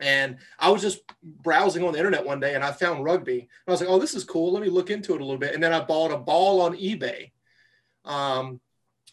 And 0.00 0.36
I 0.58 0.70
was 0.70 0.82
just 0.82 1.00
browsing 1.22 1.82
on 1.82 1.92
the 1.92 1.98
internet 1.98 2.24
one 2.24 2.38
day 2.38 2.54
and 2.54 2.62
I 2.62 2.70
found 2.70 3.04
rugby. 3.04 3.48
I 3.66 3.70
was 3.70 3.80
like, 3.80 3.90
oh, 3.90 3.98
this 3.98 4.14
is 4.14 4.22
cool. 4.22 4.52
Let 4.52 4.62
me 4.62 4.68
look 4.68 4.90
into 4.90 5.14
it 5.14 5.20
a 5.20 5.24
little 5.24 5.40
bit. 5.40 5.54
And 5.54 5.62
then 5.62 5.72
I 5.72 5.80
bought 5.80 6.12
a 6.12 6.16
ball 6.16 6.60
on 6.60 6.76
eBay. 6.76 7.32
Um, 8.04 8.60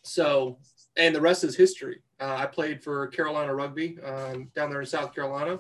so, 0.04 0.60
and 0.96 1.16
the 1.16 1.22
rest 1.22 1.44
is 1.44 1.56
history. 1.56 2.02
Uh, 2.20 2.36
I 2.38 2.46
played 2.46 2.84
for 2.84 3.08
Carolina 3.08 3.54
Rugby 3.54 3.98
um, 4.04 4.52
down 4.56 4.70
there 4.70 4.80
in 4.80 4.86
South 4.86 5.14
Carolina. 5.16 5.60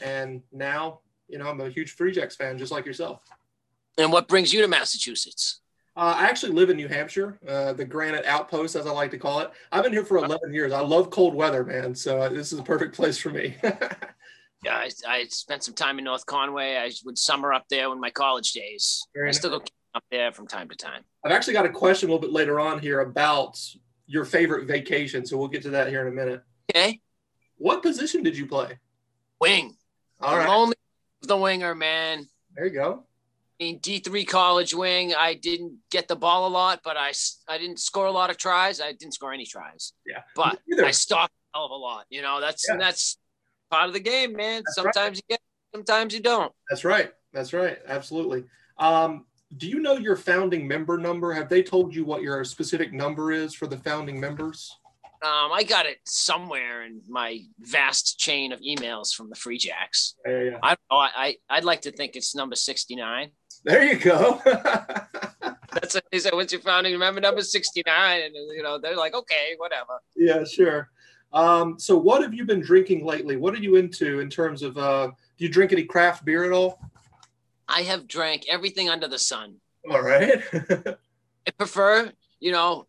And 0.00 0.42
now, 0.52 1.00
you 1.28 1.38
know, 1.38 1.48
I'm 1.48 1.60
a 1.60 1.68
huge 1.68 1.92
Free 1.92 2.12
Jacks 2.12 2.34
fan, 2.34 2.56
just 2.56 2.72
like 2.72 2.86
yourself. 2.86 3.22
And 3.98 4.10
what 4.10 4.26
brings 4.26 4.54
you 4.54 4.62
to 4.62 4.68
Massachusetts? 4.68 5.60
Uh, 5.94 6.14
I 6.16 6.24
actually 6.24 6.52
live 6.52 6.70
in 6.70 6.76
New 6.76 6.88
Hampshire, 6.88 7.38
uh, 7.46 7.74
the 7.74 7.84
Granite 7.84 8.24
Outpost, 8.24 8.76
as 8.76 8.86
I 8.86 8.90
like 8.92 9.10
to 9.10 9.18
call 9.18 9.40
it. 9.40 9.50
I've 9.70 9.82
been 9.82 9.92
here 9.92 10.06
for 10.06 10.16
11 10.16 10.54
years. 10.54 10.72
I 10.72 10.80
love 10.80 11.10
cold 11.10 11.34
weather, 11.34 11.64
man. 11.64 11.94
So 11.94 12.30
this 12.30 12.50
is 12.50 12.58
a 12.58 12.62
perfect 12.62 12.94
place 12.94 13.18
for 13.18 13.28
me. 13.28 13.56
yeah, 13.62 14.74
I, 14.74 14.90
I, 15.06 15.26
spent 15.28 15.62
some 15.64 15.74
time 15.74 15.98
in 15.98 16.04
North 16.04 16.24
Conway. 16.24 16.76
I 16.76 16.90
would 17.04 17.18
summer 17.18 17.52
up 17.52 17.66
there 17.68 17.92
in 17.92 18.00
my 18.00 18.08
college 18.08 18.52
days. 18.52 19.06
Very 19.12 19.26
I 19.26 19.28
nice. 19.28 19.36
still 19.36 19.50
go 19.50 19.64
up 19.94 20.04
there 20.10 20.32
from 20.32 20.46
time 20.46 20.70
to 20.70 20.76
time. 20.76 21.02
I've 21.24 21.32
actually 21.32 21.52
got 21.52 21.66
a 21.66 21.70
question 21.70 22.08
a 22.08 22.12
little 22.12 22.26
bit 22.26 22.34
later 22.34 22.58
on 22.58 22.78
here 22.78 23.00
about 23.00 23.58
your 24.06 24.24
favorite 24.24 24.66
vacation. 24.66 25.26
So 25.26 25.36
we'll 25.36 25.48
get 25.48 25.62
to 25.64 25.70
that 25.70 25.88
here 25.88 26.00
in 26.00 26.08
a 26.08 26.16
minute. 26.16 26.42
Okay. 26.74 27.00
What 27.58 27.82
position 27.82 28.22
did 28.22 28.34
you 28.34 28.46
play? 28.46 28.78
Wing. 29.42 29.76
All 30.22 30.38
right. 30.38 30.48
Only 30.48 30.76
the 31.20 31.36
winger, 31.36 31.74
man. 31.74 32.26
There 32.56 32.64
you 32.64 32.72
go 32.72 33.04
mean, 33.62 33.80
D3 33.80 34.26
college 34.26 34.74
wing, 34.74 35.14
I 35.14 35.34
didn't 35.34 35.78
get 35.90 36.08
the 36.08 36.16
ball 36.16 36.46
a 36.46 36.50
lot, 36.50 36.80
but 36.84 36.96
I, 36.96 37.12
I 37.48 37.58
didn't 37.58 37.78
score 37.78 38.06
a 38.06 38.10
lot 38.10 38.30
of 38.30 38.36
tries. 38.36 38.80
I 38.80 38.92
didn't 38.92 39.14
score 39.14 39.32
any 39.32 39.46
tries. 39.46 39.92
Yeah. 40.06 40.22
But 40.34 40.58
I 40.84 40.90
stopped 40.90 41.32
a 41.32 41.58
hell 41.58 41.66
of 41.66 41.70
a 41.70 41.74
lot. 41.74 42.06
You 42.10 42.22
know, 42.22 42.40
that's 42.40 42.66
yeah. 42.68 42.76
that's 42.76 43.18
part 43.70 43.88
of 43.88 43.94
the 43.94 44.00
game, 44.00 44.34
man. 44.34 44.62
That's 44.64 44.74
sometimes 44.74 44.96
right. 44.96 45.16
you 45.16 45.22
get, 45.28 45.40
sometimes 45.74 46.14
you 46.14 46.20
don't. 46.20 46.52
That's 46.68 46.84
right. 46.84 47.12
That's 47.32 47.52
right. 47.52 47.78
Absolutely. 47.86 48.44
Um, 48.78 49.26
do 49.56 49.68
you 49.68 49.80
know 49.80 49.94
your 49.94 50.16
founding 50.16 50.66
member 50.66 50.98
number? 50.98 51.32
Have 51.32 51.48
they 51.48 51.62
told 51.62 51.94
you 51.94 52.04
what 52.04 52.22
your 52.22 52.42
specific 52.44 52.92
number 52.92 53.32
is 53.32 53.54
for 53.54 53.66
the 53.66 53.76
founding 53.76 54.18
members? 54.18 54.74
Um, 55.22 55.52
I 55.52 55.62
got 55.62 55.86
it 55.86 55.98
somewhere 56.04 56.84
in 56.84 57.00
my 57.08 57.42
vast 57.60 58.18
chain 58.18 58.50
of 58.50 58.58
emails 58.60 59.14
from 59.14 59.28
the 59.28 59.36
Free 59.36 59.56
Jacks. 59.56 60.16
Yeah, 60.26 60.42
yeah. 60.42 60.58
I, 60.64 60.76
I, 60.90 61.36
I'd 61.48 61.64
like 61.64 61.82
to 61.82 61.92
think 61.92 62.16
it's 62.16 62.34
number 62.34 62.56
69. 62.56 63.30
There 63.64 63.84
you 63.84 63.96
go. 63.96 64.40
That's 64.44 65.94
what 65.94 66.04
they 66.10 66.18
said. 66.18 66.34
What's 66.34 66.52
your 66.52 66.62
founding 66.62 66.98
member 66.98 67.20
number 67.20 67.42
69? 67.42 68.22
And, 68.22 68.34
you 68.34 68.62
know, 68.62 68.78
they're 68.78 68.96
like, 68.96 69.14
okay, 69.14 69.54
whatever. 69.56 70.00
Yeah, 70.16 70.44
sure. 70.44 70.90
Um, 71.32 71.78
so 71.78 71.96
what 71.96 72.22
have 72.22 72.34
you 72.34 72.44
been 72.44 72.60
drinking 72.60 73.06
lately? 73.06 73.36
What 73.36 73.54
are 73.54 73.58
you 73.58 73.76
into 73.76 74.20
in 74.20 74.28
terms 74.28 74.62
of, 74.62 74.76
uh, 74.76 75.06
do 75.06 75.44
you 75.44 75.48
drink 75.48 75.72
any 75.72 75.84
craft 75.84 76.24
beer 76.24 76.44
at 76.44 76.52
all? 76.52 76.78
I 77.68 77.82
have 77.82 78.06
drank 78.06 78.44
everything 78.50 78.90
under 78.90 79.08
the 79.08 79.18
sun. 79.18 79.56
All 79.90 80.02
right. 80.02 80.42
I 80.52 81.50
prefer, 81.56 82.12
you 82.38 82.52
know, 82.52 82.86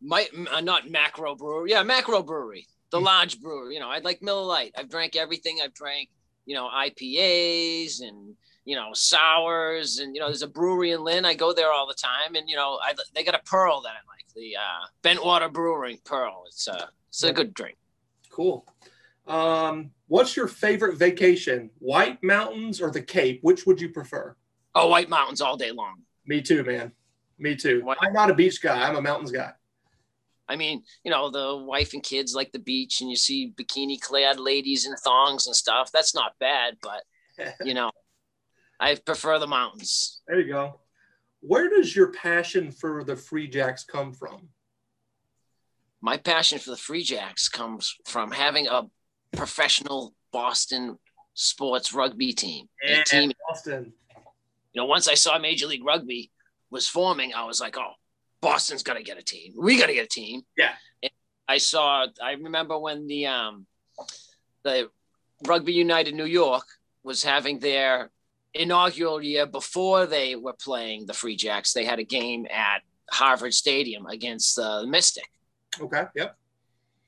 my 0.00 0.28
uh, 0.52 0.60
not 0.60 0.88
macro 0.88 1.34
brewery. 1.34 1.70
Yeah, 1.70 1.82
macro 1.82 2.22
brewery, 2.22 2.66
the 2.90 3.00
mm. 3.00 3.04
large 3.04 3.40
brewery. 3.40 3.74
You 3.74 3.80
know, 3.80 3.88
I'd 3.88 4.04
like 4.04 4.22
Miller 4.22 4.44
Lite. 4.44 4.74
I've 4.78 4.88
drank 4.88 5.16
everything. 5.16 5.58
I've 5.62 5.74
drank, 5.74 6.08
you 6.46 6.54
know, 6.54 6.68
IPAs 6.68 8.00
and 8.00 8.36
you 8.68 8.76
know, 8.76 8.90
sours, 8.92 9.98
and 9.98 10.14
you 10.14 10.20
know, 10.20 10.26
there's 10.26 10.42
a 10.42 10.46
brewery 10.46 10.90
in 10.90 11.02
Lynn. 11.02 11.24
I 11.24 11.32
go 11.32 11.54
there 11.54 11.72
all 11.72 11.86
the 11.86 11.94
time, 11.94 12.34
and 12.34 12.50
you 12.50 12.54
know, 12.54 12.78
I, 12.82 12.92
they 13.14 13.24
got 13.24 13.34
a 13.34 13.42
pearl 13.46 13.80
that 13.80 13.88
I 13.88 14.04
like, 14.06 14.26
the 14.36 14.56
uh, 14.56 14.86
Bentwater 15.02 15.50
Brewing 15.50 15.98
Pearl. 16.04 16.44
It's 16.46 16.68
uh, 16.68 16.88
it's 17.08 17.22
a 17.22 17.32
good 17.32 17.54
drink. 17.54 17.78
Cool. 18.30 18.66
Um, 19.26 19.92
what's 20.08 20.36
your 20.36 20.48
favorite 20.48 20.98
vacation? 20.98 21.70
White 21.78 22.22
Mountains 22.22 22.82
or 22.82 22.90
the 22.90 23.00
Cape? 23.00 23.38
Which 23.40 23.64
would 23.64 23.80
you 23.80 23.88
prefer? 23.88 24.36
Oh, 24.74 24.88
White 24.88 25.08
Mountains 25.08 25.40
all 25.40 25.56
day 25.56 25.72
long. 25.72 26.02
Me 26.26 26.42
too, 26.42 26.62
man. 26.62 26.92
Me 27.38 27.56
too. 27.56 27.82
White- 27.82 27.96
I'm 28.02 28.12
not 28.12 28.28
a 28.28 28.34
beach 28.34 28.60
guy. 28.60 28.86
I'm 28.86 28.96
a 28.96 29.00
mountains 29.00 29.32
guy. 29.32 29.52
I 30.46 30.56
mean, 30.56 30.82
you 31.04 31.10
know, 31.10 31.30
the 31.30 31.56
wife 31.56 31.94
and 31.94 32.02
kids 32.02 32.34
like 32.34 32.52
the 32.52 32.58
beach, 32.58 33.00
and 33.00 33.08
you 33.08 33.16
see 33.16 33.50
bikini 33.56 33.98
clad 33.98 34.38
ladies 34.38 34.84
in 34.84 34.94
thongs 34.96 35.46
and 35.46 35.56
stuff. 35.56 35.90
That's 35.90 36.14
not 36.14 36.38
bad, 36.38 36.76
but 36.82 37.04
you 37.64 37.72
know, 37.72 37.90
I 38.80 38.94
prefer 38.94 39.38
the 39.38 39.46
mountains. 39.46 40.20
There 40.26 40.40
you 40.40 40.52
go. 40.52 40.80
Where 41.40 41.68
does 41.68 41.94
your 41.94 42.12
passion 42.12 42.70
for 42.70 43.04
the 43.04 43.16
Free 43.16 43.48
Jacks 43.48 43.84
come 43.84 44.12
from? 44.12 44.48
My 46.00 46.16
passion 46.16 46.58
for 46.58 46.70
the 46.70 46.76
Free 46.76 47.02
Jacks 47.02 47.48
comes 47.48 47.96
from 48.06 48.30
having 48.30 48.68
a 48.68 48.82
professional 49.32 50.14
Boston 50.32 50.98
sports 51.34 51.92
rugby 51.92 52.32
team. 52.32 52.68
Yeah, 52.82 53.02
team. 53.04 53.32
Boston. 53.48 53.92
You 54.72 54.82
know, 54.82 54.86
once 54.86 55.08
I 55.08 55.14
saw 55.14 55.38
Major 55.38 55.66
League 55.66 55.84
Rugby 55.84 56.30
was 56.70 56.86
forming, 56.86 57.34
I 57.34 57.44
was 57.44 57.60
like, 57.60 57.76
oh, 57.78 57.92
Boston's 58.40 58.82
got 58.82 58.94
to 58.94 59.02
get 59.02 59.18
a 59.18 59.22
team. 59.22 59.54
We 59.56 59.78
got 59.78 59.86
to 59.86 59.94
get 59.94 60.04
a 60.04 60.08
team. 60.08 60.42
Yeah. 60.56 60.72
And 61.02 61.10
I 61.48 61.58
saw, 61.58 62.06
I 62.22 62.32
remember 62.32 62.78
when 62.78 63.06
the, 63.06 63.26
um, 63.26 63.66
the 64.62 64.90
Rugby 65.46 65.72
United 65.72 66.14
New 66.14 66.26
York 66.26 66.66
was 67.02 67.22
having 67.22 67.58
their 67.58 68.10
inaugural 68.58 69.22
year 69.22 69.46
before 69.46 70.06
they 70.06 70.36
were 70.36 70.54
playing 70.54 71.06
the 71.06 71.14
Free 71.14 71.36
Jacks, 71.36 71.72
they 71.72 71.84
had 71.84 71.98
a 71.98 72.04
game 72.04 72.46
at 72.50 72.82
Harvard 73.10 73.54
Stadium 73.54 74.06
against 74.06 74.58
uh, 74.58 74.82
the 74.82 74.86
Mystic. 74.86 75.30
Okay. 75.80 76.04
Yep. 76.14 76.36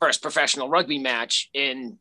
First 0.01 0.22
professional 0.22 0.68
rugby 0.68 0.98
match 0.98 1.51
in 1.53 1.98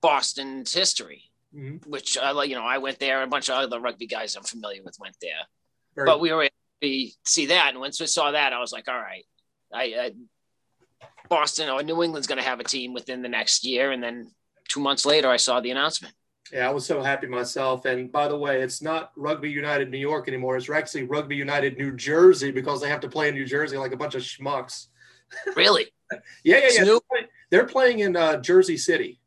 Boston's 0.00 0.74
history, 0.74 1.30
mm-hmm. 1.54 1.88
which 1.90 2.18
uh, 2.18 2.42
you 2.44 2.54
know 2.54 2.64
I 2.64 2.78
went 2.78 2.98
there. 2.98 3.22
A 3.22 3.26
bunch 3.26 3.48
of 3.48 3.56
other 3.56 3.80
rugby 3.80 4.06
guys 4.06 4.36
I'm 4.36 4.42
familiar 4.42 4.82
with 4.82 4.98
went 5.00 5.16
there, 5.22 5.46
Very 5.94 6.06
but 6.06 6.20
we 6.20 6.32
were 6.32 6.42
able 6.42 6.52
to 6.82 7.08
see 7.24 7.46
that. 7.46 7.70
And 7.70 7.80
once 7.80 8.00
we 8.00 8.06
saw 8.06 8.32
that, 8.32 8.52
I 8.52 8.58
was 8.58 8.72
like, 8.72 8.88
all 8.88 8.98
right, 8.98 9.24
I, 9.72 9.82
I 9.82 10.12
Boston 11.28 11.70
or 11.70 11.82
New 11.82 12.02
England's 12.02 12.26
going 12.26 12.42
to 12.42 12.44
have 12.44 12.60
a 12.60 12.64
team 12.64 12.92
within 12.92 13.22
the 13.22 13.28
next 13.28 13.64
year. 13.64 13.92
And 13.92 14.02
then 14.02 14.30
two 14.68 14.80
months 14.80 15.06
later, 15.06 15.30
I 15.30 15.38
saw 15.38 15.60
the 15.60 15.70
announcement. 15.70 16.14
Yeah, 16.50 16.68
I 16.68 16.72
was 16.72 16.84
so 16.84 17.02
happy 17.02 17.26
myself. 17.26 17.84
And 17.84 18.10
by 18.10 18.28
the 18.28 18.36
way, 18.36 18.62
it's 18.62 18.82
not 18.82 19.12
Rugby 19.16 19.50
United 19.50 19.90
New 19.90 19.98
York 19.98 20.28
anymore. 20.28 20.56
It's 20.56 20.68
actually 20.68 21.04
Rugby 21.04 21.36
United 21.36 21.78
New 21.78 21.94
Jersey 21.94 22.50
because 22.50 22.80
they 22.80 22.88
have 22.88 23.00
to 23.00 23.08
play 23.08 23.28
in 23.28 23.34
New 23.34 23.46
Jersey 23.46 23.76
like 23.76 23.92
a 23.92 23.96
bunch 23.96 24.14
of 24.14 24.22
schmucks. 24.22 24.88
Really? 25.56 25.86
yeah, 26.44 26.60
yeah, 26.68 26.84
yeah. 26.84 26.98
They're 27.50 27.66
playing 27.66 28.00
in 28.00 28.16
uh, 28.16 28.38
Jersey 28.38 28.76
City, 28.76 29.20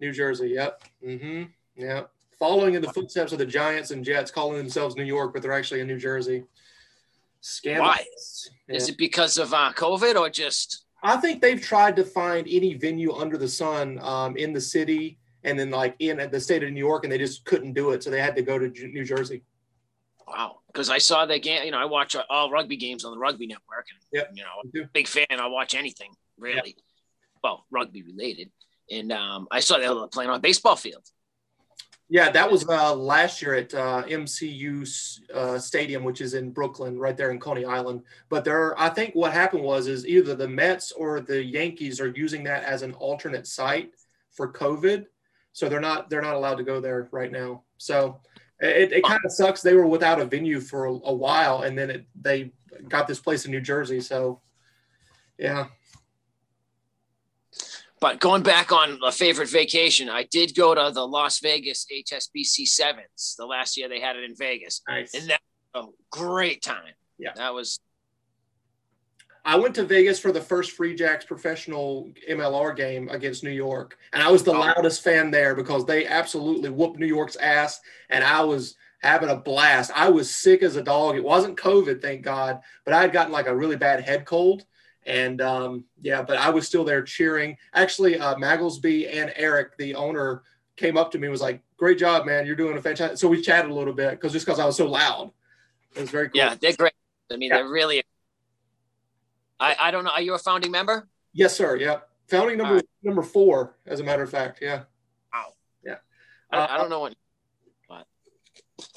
New 0.00 0.12
Jersey. 0.12 0.48
Yep. 0.48 0.84
Mm-hmm. 1.06 1.42
Yeah. 1.76 2.02
Following 2.38 2.74
in 2.74 2.82
the 2.82 2.92
footsteps 2.92 3.32
of 3.32 3.38
the 3.38 3.46
Giants 3.46 3.90
and 3.90 4.04
Jets, 4.04 4.30
calling 4.30 4.58
themselves 4.58 4.96
New 4.96 5.04
York, 5.04 5.32
but 5.32 5.42
they're 5.42 5.52
actually 5.52 5.80
in 5.80 5.86
New 5.86 5.98
Jersey. 5.98 6.44
Scandalous. 7.40 8.50
Why? 8.50 8.56
Yeah. 8.68 8.76
Is 8.76 8.88
it 8.88 8.98
because 8.98 9.38
of 9.38 9.54
uh, 9.54 9.72
COVID 9.74 10.18
or 10.18 10.28
just? 10.28 10.84
I 11.02 11.18
think 11.18 11.40
they've 11.40 11.60
tried 11.60 11.96
to 11.96 12.04
find 12.04 12.46
any 12.50 12.74
venue 12.74 13.12
under 13.14 13.38
the 13.38 13.48
sun 13.48 13.98
um, 14.00 14.36
in 14.36 14.52
the 14.52 14.60
city 14.60 15.18
and 15.44 15.58
then 15.58 15.70
like 15.70 15.94
in 15.98 16.28
the 16.30 16.40
state 16.40 16.62
of 16.62 16.72
New 16.72 16.84
York, 16.84 17.04
and 17.04 17.12
they 17.12 17.18
just 17.18 17.44
couldn't 17.44 17.74
do 17.74 17.90
it, 17.90 18.02
so 18.02 18.10
they 18.10 18.20
had 18.20 18.36
to 18.36 18.42
go 18.42 18.58
to 18.58 18.68
New 18.68 19.04
Jersey. 19.04 19.42
Wow, 20.26 20.60
because 20.72 20.90
I 20.90 20.98
saw 20.98 21.26
that 21.26 21.42
game. 21.42 21.64
You 21.64 21.70
know, 21.70 21.78
I 21.78 21.84
watch 21.84 22.16
all 22.30 22.50
rugby 22.50 22.76
games 22.76 23.04
on 23.04 23.12
the 23.12 23.18
Rugby 23.18 23.46
Network, 23.46 23.86
and 23.90 24.00
yep. 24.12 24.30
you 24.34 24.42
know, 24.42 24.48
I'm 24.62 24.82
a 24.84 24.88
big 24.92 25.06
fan. 25.06 25.26
I 25.30 25.46
watch 25.46 25.74
anything 25.74 26.12
really, 26.38 26.74
yep. 26.76 26.76
well, 27.42 27.66
rugby 27.70 28.02
related, 28.02 28.50
and 28.90 29.12
um, 29.12 29.46
I 29.50 29.60
saw 29.60 29.78
they 29.78 29.88
were 29.88 30.08
playing 30.08 30.30
on 30.30 30.36
a 30.36 30.40
baseball 30.40 30.76
field. 30.76 31.04
Yeah, 32.10 32.30
that 32.30 32.50
was 32.50 32.68
uh, 32.68 32.94
last 32.94 33.40
year 33.40 33.54
at 33.54 33.72
uh, 33.72 34.02
MCU 34.04 35.20
uh, 35.32 35.58
Stadium, 35.58 36.04
which 36.04 36.20
is 36.20 36.34
in 36.34 36.50
Brooklyn, 36.50 36.98
right 36.98 37.16
there 37.16 37.30
in 37.30 37.40
Coney 37.40 37.64
Island. 37.64 38.02
But 38.28 38.44
there, 38.44 38.78
I 38.78 38.90
think 38.90 39.14
what 39.14 39.32
happened 39.32 39.64
was 39.64 39.88
is 39.88 40.06
either 40.06 40.34
the 40.34 40.48
Mets 40.48 40.92
or 40.92 41.20
the 41.20 41.42
Yankees 41.42 42.00
are 42.00 42.12
using 42.14 42.44
that 42.44 42.62
as 42.64 42.82
an 42.82 42.92
alternate 42.94 43.46
site 43.46 43.92
for 44.32 44.52
COVID, 44.52 45.06
so 45.54 45.68
they're 45.68 45.80
not 45.80 46.10
they're 46.10 46.20
not 46.20 46.34
allowed 46.34 46.56
to 46.56 46.64
go 46.64 46.80
there 46.80 47.08
right 47.12 47.32
now. 47.32 47.62
So 47.78 48.20
it, 48.60 48.92
it 48.92 49.04
kind 49.04 49.20
of 49.24 49.32
sucks. 49.32 49.62
They 49.62 49.74
were 49.74 49.86
without 49.86 50.20
a 50.20 50.26
venue 50.26 50.60
for 50.60 50.86
a, 50.86 50.90
a 50.90 51.14
while, 51.14 51.62
and 51.62 51.78
then 51.78 51.90
it, 51.90 52.06
they 52.20 52.52
got 52.88 53.06
this 53.06 53.20
place 53.20 53.46
in 53.46 53.52
New 53.52 53.60
Jersey. 53.60 54.00
So 54.00 54.40
yeah. 55.38 55.66
But 58.00 58.20
going 58.20 58.42
back 58.42 58.72
on 58.72 58.98
a 59.02 59.12
favorite 59.12 59.48
vacation, 59.48 60.10
I 60.10 60.24
did 60.24 60.54
go 60.54 60.74
to 60.74 60.92
the 60.92 61.06
Las 61.06 61.38
Vegas 61.38 61.86
HSBC 61.90 62.66
Sevens 62.66 63.34
the 63.38 63.46
last 63.46 63.78
year 63.78 63.88
they 63.88 64.00
had 64.00 64.16
it 64.16 64.24
in 64.24 64.34
Vegas. 64.34 64.82
Nice. 64.86 65.14
And 65.14 65.30
that 65.30 65.40
was 65.74 65.86
a 65.86 65.88
great 66.10 66.62
time. 66.62 66.92
Yeah. 67.16 67.30
That 67.36 67.54
was 67.54 67.80
I 69.46 69.56
went 69.56 69.74
to 69.74 69.84
Vegas 69.84 70.18
for 70.18 70.32
the 70.32 70.40
first 70.40 70.72
Free 70.72 70.94
Jacks 70.94 71.24
professional 71.26 72.10
MLR 72.28 72.74
game 72.74 73.08
against 73.10 73.44
New 73.44 73.50
York, 73.50 73.98
and 74.12 74.22
I 74.22 74.30
was 74.30 74.42
the 74.42 74.52
Oh. 74.54 74.58
loudest 74.60 75.02
fan 75.04 75.30
there 75.30 75.54
because 75.54 75.84
they 75.84 76.06
absolutely 76.06 76.70
whooped 76.70 76.98
New 76.98 77.06
York's 77.06 77.36
ass, 77.36 77.80
and 78.08 78.24
I 78.24 78.42
was 78.42 78.76
having 79.00 79.28
a 79.28 79.36
blast. 79.36 79.90
I 79.94 80.08
was 80.08 80.30
sick 80.30 80.62
as 80.62 80.76
a 80.76 80.82
dog. 80.82 81.16
It 81.16 81.22
wasn't 81.24 81.58
COVID, 81.58 82.00
thank 82.00 82.22
God, 82.22 82.60
but 82.86 82.94
I 82.94 83.02
had 83.02 83.12
gotten 83.12 83.32
like 83.32 83.46
a 83.46 83.54
really 83.54 83.76
bad 83.76 84.02
head 84.02 84.24
cold. 84.24 84.64
And 85.06 85.42
um, 85.42 85.84
yeah, 86.00 86.22
but 86.22 86.38
I 86.38 86.48
was 86.48 86.66
still 86.66 86.82
there 86.84 87.02
cheering. 87.02 87.58
Actually, 87.74 88.18
uh, 88.18 88.36
Magleby 88.36 89.14
and 89.14 89.30
Eric, 89.36 89.76
the 89.76 89.94
owner, 89.94 90.42
came 90.76 90.96
up 90.96 91.10
to 91.12 91.18
me 91.18 91.26
and 91.26 91.30
was 91.32 91.42
like, 91.42 91.60
"Great 91.76 91.98
job, 91.98 92.24
man! 92.24 92.46
You're 92.46 92.56
doing 92.56 92.78
a 92.78 92.80
fantastic." 92.80 93.18
So 93.18 93.28
we 93.28 93.42
chatted 93.42 93.70
a 93.70 93.74
little 93.74 93.92
bit 93.92 94.12
because 94.12 94.32
just 94.32 94.46
because 94.46 94.58
I 94.58 94.64
was 94.64 94.76
so 94.78 94.86
loud, 94.88 95.30
it 95.94 96.00
was 96.00 96.08
very 96.10 96.30
cool. 96.30 96.38
Yeah, 96.38 96.54
they're 96.58 96.72
great. 96.72 96.94
I 97.30 97.36
mean, 97.36 97.50
Yeah. 97.50 97.56
they're 97.58 97.68
really. 97.68 98.02
I 99.60 99.76
I 99.80 99.90
don't 99.90 100.04
know. 100.04 100.10
Are 100.10 100.20
you 100.22 100.34
a 100.34 100.38
founding 100.38 100.70
member? 100.70 101.08
Yes, 101.32 101.56
sir. 101.56 101.76
Yep. 101.76 102.08
Founding 102.28 102.58
number 102.58 102.76
right. 102.76 102.88
number 103.02 103.22
four, 103.22 103.76
as 103.86 104.00
a 104.00 104.04
matter 104.04 104.22
of 104.22 104.30
fact. 104.30 104.60
Yeah. 104.62 104.82
Wow. 105.32 105.52
Yeah. 105.84 105.96
I, 106.50 106.56
Uh, 106.58 106.66
I 106.70 106.76
don't 106.78 106.90
know 106.90 107.00
what, 107.00 107.14
but 107.88 108.06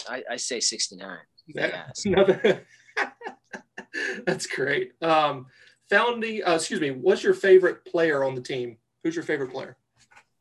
I, 0.09 0.23
I 0.31 0.35
say 0.37 0.59
69. 0.59 1.17
That- 1.55 1.97
another- 2.05 2.65
That's 4.25 4.45
great. 4.47 4.91
Um, 5.01 5.47
founding. 5.89 6.43
Uh, 6.45 6.55
excuse 6.55 6.81
me. 6.81 6.91
What's 6.91 7.23
your 7.23 7.33
favorite 7.33 7.85
player 7.85 8.23
on 8.23 8.35
the 8.35 8.41
team? 8.41 8.77
Who's 9.03 9.15
your 9.15 9.23
favorite 9.23 9.51
player? 9.51 9.77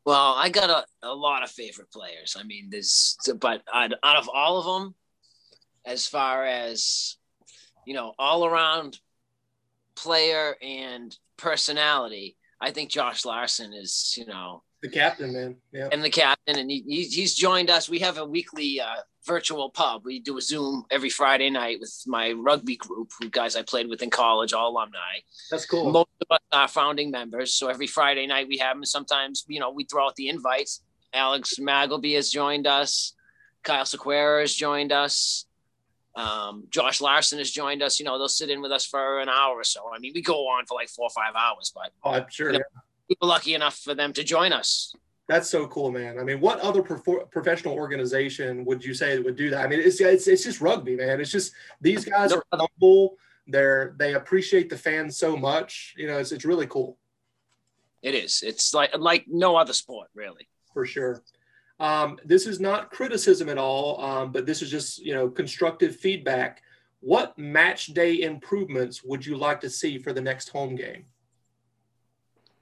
Well, 0.05 0.35
I 0.37 0.49
got 0.51 0.71
a, 0.71 1.09
a 1.09 1.15
lot 1.15 1.43
of 1.43 1.51
favorite 1.51 1.91
players. 1.91 2.37
I 2.39 2.45
mean, 2.45 2.69
there's, 2.71 3.17
but 3.41 3.63
out 3.73 3.93
of 3.93 4.29
all 4.33 4.59
of 4.59 4.65
them, 4.65 4.95
as 5.85 6.07
far 6.07 6.45
as, 6.45 7.17
you 7.87 7.95
know, 7.95 8.15
all 8.19 8.45
around 8.47 8.99
player 9.97 10.57
and 10.63 11.17
personality, 11.37 12.37
I 12.61 12.71
think 12.71 12.91
Josh 12.91 13.25
Larson 13.25 13.73
is, 13.73 14.15
you 14.17 14.27
know, 14.27 14.63
The 14.83 14.89
captain, 14.89 15.33
man. 15.33 15.57
Yeah. 15.73 15.89
and 15.93 16.03
the 16.03 16.11
captain, 16.11 16.59
and 16.59 16.71
he, 16.71 16.83
he's, 16.87 17.35
joined 17.35 17.71
us. 17.71 17.89
We 17.89 17.99
have 18.01 18.19
a 18.19 18.25
weekly 18.25 18.81
uh, 18.81 19.03
virtual 19.27 19.71
pub. 19.71 20.03
We 20.05 20.21
do 20.21 20.39
a 20.39 20.41
Zoom 20.41 20.85
every 20.91 21.11
Friday 21.11 21.51
night 21.51 21.79
with 21.81 21.95
my 22.07 22.33
rugby 22.33 22.77
group, 22.77 23.11
who 23.21 23.29
guys 23.29 23.57
I 23.57 23.63
played 23.63 23.89
with 23.89 24.03
in 24.03 24.11
college, 24.11 24.53
all 24.53 24.71
alumni. 24.71 24.99
That's 25.51 25.67
cool. 25.67 25.91
Most 25.91 26.09
of 26.23 26.35
us 26.35 26.41
are 26.53 26.69
founding 26.69 27.11
members. 27.11 27.55
So 27.55 27.69
every 27.69 27.87
Friday 27.87 28.27
night 28.27 28.49
we 28.49 28.59
have 28.59 28.77
them. 28.77 28.85
Sometimes, 28.85 29.45
you 29.49 29.61
know, 29.61 29.71
we 29.71 29.85
throw 29.85 30.07
out 30.07 30.17
the 30.17 30.29
invites. 30.29 30.83
Alex 31.13 31.55
Magleby 31.59 32.15
has 32.15 32.31
joined 32.31 32.67
us. 32.67 33.15
Kyle 33.63 33.85
Sequeira 33.85 34.43
has 34.43 34.55
joined 34.55 34.93
us. 34.93 35.47
Um, 36.17 36.65
Josh 36.71 37.01
Larson 37.01 37.39
has 37.39 37.51
joined 37.51 37.83
us. 37.83 37.99
You 38.01 38.07
know, 38.07 38.19
they'll 38.19 38.29
sit 38.29 38.51
in 38.51 38.61
with 38.63 38.73
us 38.73 38.87
for 38.87 39.21
an 39.21 39.29
hour 39.29 39.55
or 39.55 39.65
so. 39.65 39.91
I 39.95 39.99
mean, 39.99 40.13
we 40.15 40.23
go 40.23 40.49
on 40.49 40.65
for 40.67 40.75
like 40.75 40.89
four 40.89 41.07
or 41.07 41.11
five 41.11 41.35
hours, 41.37 41.71
but 41.75 41.93
Oh, 42.03 42.11
I'm 42.13 42.27
sure. 42.31 42.51
Yeah. 42.53 42.59
yeah. 42.59 42.81
we 43.11 43.17
were 43.21 43.29
lucky 43.29 43.55
enough 43.55 43.77
for 43.79 43.95
them 43.95 44.13
to 44.15 44.25
join 44.25 44.53
us. 44.53 44.95
That's 45.29 45.51
so 45.51 45.67
cool, 45.67 45.91
man. 45.91 46.19
I 46.19 46.23
mean, 46.23 46.41
what 46.41 46.61
other 46.61 46.83
prof- 46.83 47.31
professional 47.31 47.75
organization 47.75 48.65
would 48.65 48.85
you 48.85 48.95
say 48.95 49.19
would 49.19 49.37
do 49.37 49.51
that? 49.51 49.65
I 49.65 49.69
mean, 49.69 49.81
it's, 49.81 50.01
it's 50.01 50.27
it's 50.29 50.45
just 50.45 50.61
rugby, 50.61 50.95
man. 50.97 51.21
It's 51.21 51.33
just 51.33 51.53
these 51.81 52.05
guys 52.05 52.33
are 52.33 52.45
humble. 52.53 53.17
They're 53.49 53.95
they 53.99 54.15
appreciate 54.15 54.71
the 54.71 54.79
fans 54.79 55.17
so 55.19 55.37
much. 55.37 55.95
You 55.99 56.07
know, 56.07 56.19
it's 56.19 56.31
it's 56.33 56.45
really 56.45 56.67
cool 56.69 56.97
It 58.03 58.15
is. 58.15 58.43
It's 58.47 58.73
like 58.73 58.97
like 58.97 59.25
no 59.29 59.57
other 59.57 59.73
sport, 59.73 60.09
really. 60.15 60.49
for 60.73 60.87
sure. 60.87 61.23
Um, 61.79 62.19
this 62.25 62.47
is 62.47 62.59
not 62.59 62.91
criticism 62.91 63.49
at 63.49 63.59
all, 63.59 64.01
um, 64.03 64.33
but 64.33 64.47
this 64.47 64.63
is 64.63 64.71
just 64.71 64.99
you 64.99 65.15
know 65.15 65.29
constructive 65.29 65.97
feedback. 65.97 66.63
What 67.01 67.37
match 67.39 67.89
day 67.89 68.23
improvements 68.23 69.05
would 69.05 69.25
you 69.25 69.37
like 69.37 69.61
to 69.61 69.71
see 69.71 69.99
for 69.99 70.13
the 70.13 70.21
next 70.21 70.49
home 70.49 70.75
game? 70.75 71.05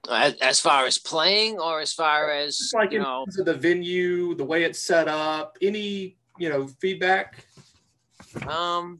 As, 0.09 0.35
as 0.35 0.59
far 0.59 0.85
as 0.85 0.97
playing, 0.97 1.59
or 1.59 1.79
as 1.79 1.93
far 1.93 2.29
as 2.29 2.57
Just 2.57 2.75
like 2.75 2.91
you 2.91 2.99
know, 2.99 3.25
the 3.37 3.53
venue, 3.53 4.35
the 4.35 4.43
way 4.43 4.63
it's 4.63 4.81
set 4.81 5.07
up, 5.07 5.57
any 5.61 6.17
you 6.37 6.49
know 6.49 6.67
feedback. 6.67 7.45
Um, 8.47 8.99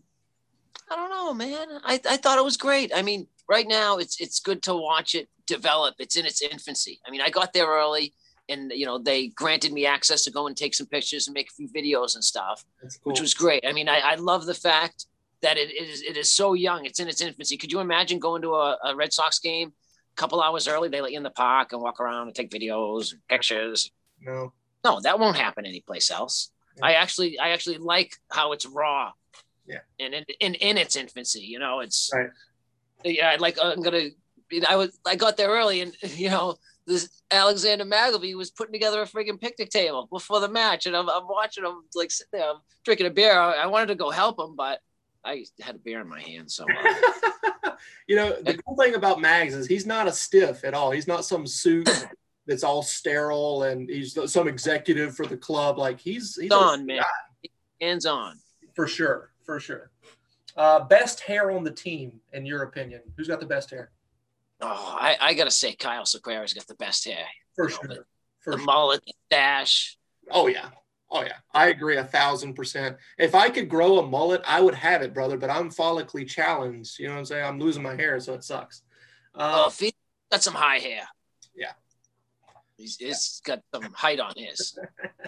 I 0.89 0.95
don't 0.95 1.09
know, 1.09 1.33
man. 1.33 1.67
I, 1.83 1.99
I 2.09 2.17
thought 2.17 2.37
it 2.37 2.43
was 2.43 2.57
great. 2.57 2.91
I 2.95 3.01
mean, 3.01 3.27
right 3.49 3.67
now 3.67 3.97
it's 3.97 4.19
it's 4.21 4.39
good 4.39 4.63
to 4.63 4.75
watch 4.75 5.13
it 5.13 5.27
develop. 5.45 5.95
It's 5.99 6.15
in 6.15 6.25
its 6.25 6.41
infancy. 6.41 6.99
I 7.05 7.11
mean, 7.11 7.21
I 7.21 7.29
got 7.29 7.53
there 7.53 7.67
early, 7.67 8.13
and 8.49 8.71
you 8.75 8.85
know 8.85 8.97
they 8.97 9.27
granted 9.27 9.73
me 9.73 9.85
access 9.85 10.23
to 10.23 10.31
go 10.31 10.47
and 10.47 10.55
take 10.55 10.73
some 10.73 10.87
pictures 10.87 11.27
and 11.27 11.33
make 11.33 11.49
a 11.49 11.53
few 11.53 11.67
videos 11.69 12.15
and 12.15 12.23
stuff, 12.23 12.63
cool. 12.81 13.11
which 13.11 13.21
was 13.21 13.33
great. 13.33 13.63
I 13.67 13.71
mean, 13.73 13.89
I, 13.89 13.99
I 13.99 14.15
love 14.15 14.45
the 14.45 14.53
fact 14.53 15.05
that 15.41 15.57
it 15.57 15.71
is 15.71 16.01
it 16.01 16.17
is 16.17 16.31
so 16.31 16.53
young. 16.53 16.85
It's 16.85 16.99
in 16.99 17.07
its 17.07 17.21
infancy. 17.21 17.57
Could 17.57 17.71
you 17.71 17.79
imagine 17.79 18.19
going 18.19 18.41
to 18.43 18.53
a, 18.55 18.77
a 18.83 18.95
Red 18.95 19.13
Sox 19.13 19.39
game 19.39 19.73
a 20.13 20.15
couple 20.15 20.41
hours 20.41 20.67
early? 20.67 20.89
They 20.89 21.01
let 21.01 21.11
you 21.11 21.17
in 21.17 21.23
the 21.23 21.29
park 21.29 21.73
and 21.73 21.81
walk 21.81 21.99
around 21.99 22.27
and 22.27 22.35
take 22.35 22.49
videos 22.51 23.11
and 23.13 23.27
pictures. 23.27 23.91
no. 24.21 24.53
No, 24.83 24.99
that 25.01 25.17
won't 25.17 25.35
happen 25.35 25.65
anyplace 25.65 26.11
else. 26.11 26.51
Yeah. 26.77 26.85
I 26.85 26.91
actually, 26.91 27.39
I 27.39 27.49
actually 27.49 27.79
like 27.79 28.17
how 28.31 28.51
it's 28.51 28.67
raw. 28.67 29.13
Yeah. 29.65 29.79
And 29.99 30.13
in, 30.13 30.25
in, 30.39 30.53
in 30.53 30.77
its 30.77 30.95
infancy, 30.95 31.39
you 31.41 31.57
know, 31.57 31.79
it's, 31.79 32.11
Right. 32.13 32.29
yeah, 33.03 33.35
like, 33.39 33.57
I'm 33.59 33.81
to, 33.81 34.11
I 34.69 34.75
was, 34.75 34.95
I 35.03 35.15
got 35.15 35.37
there 35.37 35.49
early 35.49 35.81
and, 35.81 35.95
you 36.03 36.29
know, 36.29 36.57
this 36.87 37.21
Alexander 37.31 37.85
Magleby 37.85 38.35
was 38.35 38.51
putting 38.51 38.73
together 38.73 39.01
a 39.01 39.05
freaking 39.05 39.39
picnic 39.39 39.69
table 39.69 40.07
before 40.11 40.39
the 40.39 40.47
match. 40.47 40.85
And 40.85 40.95
I'm, 40.95 41.09
I'm 41.09 41.27
watching 41.27 41.65
him 41.65 41.83
like 41.95 42.11
sit 42.11 42.27
there, 42.31 42.49
I'm 42.49 42.57
drinking 42.83 43.07
a 43.07 43.11
beer. 43.11 43.37
I, 43.37 43.53
I 43.53 43.65
wanted 43.67 43.87
to 43.87 43.95
go 43.95 44.11
help 44.11 44.39
him, 44.39 44.55
but 44.55 44.79
I 45.23 45.45
had 45.59 45.75
a 45.75 45.79
beer 45.79 46.01
in 46.01 46.07
my 46.07 46.21
hand. 46.21 46.51
So 46.51 46.65
uh, 46.65 47.71
you 48.07 48.15
know, 48.15 48.39
the 48.41 48.57
cool 48.57 48.75
thing 48.75 48.95
about 48.95 49.19
Mags 49.19 49.53
is 49.53 49.67
he's 49.67 49.85
not 49.85 50.07
a 50.07 50.11
stiff 50.11 50.63
at 50.63 50.73
all. 50.73 50.91
He's 50.91 51.07
not 51.07 51.25
some 51.25 51.47
suit 51.47 51.89
that's 52.47 52.63
all 52.63 52.83
sterile 52.83 53.63
and 53.63 53.89
he's 53.89 54.17
some 54.31 54.47
executive 54.47 55.15
for 55.15 55.25
the 55.25 55.37
club. 55.37 55.77
Like 55.79 55.99
he's 55.99 56.35
he's 56.35 56.51
on, 56.51 56.85
man. 56.85 57.01
Hands 57.81 58.05
on. 58.05 58.39
for 58.75 58.87
sure, 58.87 59.31
for 59.43 59.59
sure. 59.59 59.91
Uh, 60.55 60.79
best 60.79 61.19
hair 61.19 61.51
on 61.51 61.63
the 61.65 61.71
team, 61.71 62.21
in 62.31 62.45
your 62.45 62.63
opinion? 62.63 63.01
Who's 63.17 63.27
got 63.27 63.41
the 63.41 63.45
best 63.45 63.69
hair? 63.69 63.91
Oh, 64.67 64.97
I, 64.99 65.17
I 65.21 65.33
got 65.35 65.45
to 65.45 65.51
say, 65.51 65.75
Kyle 65.75 66.05
Sequeira's 66.05 66.53
got 66.53 66.67
the 66.67 66.75
best 66.75 67.05
hair. 67.05 67.25
For 67.55 67.69
You 67.69 67.75
know, 67.87 67.93
sure. 67.95 68.05
For 68.41 68.51
The 68.53 68.57
sure. 68.57 68.65
mullet, 68.65 69.03
dash. 69.29 69.97
Oh 70.31 70.47
yeah. 70.47 70.69
Oh 71.11 71.21
yeah. 71.21 71.37
I 71.53 71.67
agree 71.67 71.97
a 71.97 72.03
thousand 72.03 72.55
percent. 72.55 72.97
If 73.17 73.35
I 73.35 73.49
could 73.49 73.69
grow 73.69 73.99
a 73.99 74.07
mullet, 74.07 74.41
I 74.45 74.61
would 74.61 74.73
have 74.75 75.01
it, 75.03 75.13
brother. 75.13 75.37
But 75.37 75.49
I'm 75.51 75.69
follically 75.69 76.27
challenged. 76.27 76.97
You 76.99 77.07
know 77.07 77.13
what 77.13 77.19
I'm 77.19 77.25
saying? 77.25 77.45
I'm 77.45 77.59
losing 77.59 77.83
my 77.83 77.95
hair, 77.95 78.19
so 78.19 78.33
it 78.33 78.43
sucks. 78.43 78.81
Uh, 79.35 79.65
if 79.67 79.79
he's 79.79 79.93
got 80.31 80.41
some 80.43 80.53
high 80.55 80.77
hair. 80.79 81.03
Yeah. 81.55 81.71
He's, 82.77 82.97
he's 82.97 83.41
got 83.45 83.61
some 83.73 83.93
height 83.93 84.19
on 84.19 84.33
his. 84.35 84.77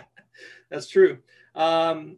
That's 0.69 0.87
true. 0.87 1.19
Um, 1.55 2.17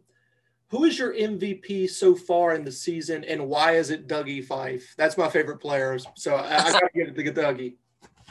who 0.70 0.84
is 0.84 0.98
your 0.98 1.12
MVP 1.12 1.90
so 1.90 2.14
far 2.14 2.54
in 2.54 2.64
the 2.64 2.70
season, 2.70 3.24
and 3.24 3.48
why 3.48 3.72
is 3.72 3.90
it 3.90 4.06
Dougie 4.06 4.44
Fife? 4.44 4.94
That's 4.96 5.18
my 5.18 5.28
favorite 5.28 5.58
player. 5.58 5.98
So 6.16 6.36
I, 6.36 6.58
I 6.58 6.72
gotta 6.72 6.88
give 6.94 7.08
it 7.08 7.16
to 7.16 7.32
Dougie. 7.32 7.74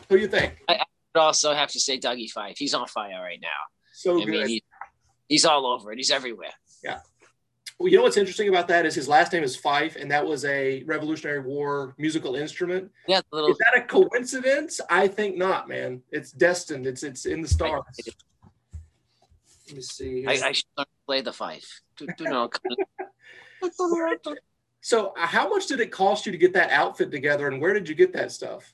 Who 0.08 0.16
do 0.16 0.22
you 0.22 0.28
think? 0.28 0.64
I'd 0.70 0.80
also 1.16 1.54
have 1.54 1.70
to 1.72 1.80
say 1.80 2.00
Dougie 2.00 2.30
Fife. 2.30 2.56
He's 2.58 2.74
on 2.74 2.88
fire 2.88 3.22
right 3.22 3.40
now. 3.42 3.48
So 3.94 4.22
I 4.22 4.26
good. 4.26 4.30
mean, 4.30 4.48
he, 4.48 4.64
he's 5.28 5.44
all 5.44 5.66
over 5.68 5.92
it. 5.92 5.98
He's 5.98 6.12
everywhere. 6.12 6.54
Yeah. 6.82 7.00
Well, 7.78 7.90
you 7.90 7.98
know 7.98 8.04
what's 8.04 8.18
interesting 8.18 8.50
about 8.50 8.68
that 8.70 8.86
is 8.86 8.96
his 8.96 9.08
last 9.08 9.34
name 9.34 9.44
is 9.44 9.56
Fife, 9.56 9.98
and 9.98 10.10
that 10.12 10.26
was 10.26 10.46
a 10.46 10.84
Revolutionary 10.84 11.40
War 11.42 11.94
musical 11.98 12.36
instrument. 12.36 12.92
Yeah, 13.08 13.22
little 13.32 13.50
Is 13.52 13.58
that 13.58 13.82
a 13.82 13.86
coincidence? 13.86 14.80
I 14.90 15.08
think 15.08 15.38
not, 15.38 15.68
man. 15.68 16.02
It's 16.12 16.32
destined. 16.32 16.88
It's 16.88 17.04
it's 17.04 17.26
in 17.26 17.42
the 17.42 17.48
stars. 17.48 17.84
Let 19.68 19.76
me 19.76 19.82
see. 19.82 20.26
I, 20.26 20.32
I 20.32 20.52
should 20.52 20.66
learn 20.78 20.86
to 20.86 20.99
play 21.10 21.22
the 21.22 21.34
fife. 21.34 21.82
To, 21.98 22.06
to 22.06 22.24
know. 22.24 22.50
so, 24.82 25.08
uh, 25.18 25.26
how 25.26 25.50
much 25.50 25.66
did 25.66 25.80
it 25.80 25.92
cost 25.92 26.28
you 26.28 26.32
to 26.32 26.38
get 26.38 26.54
that 26.54 26.70
outfit 26.70 27.10
together, 27.10 27.48
and 27.48 27.60
where 27.60 27.74
did 27.74 27.90
you 27.90 27.96
get 27.96 28.14
that 28.14 28.32
stuff? 28.32 28.72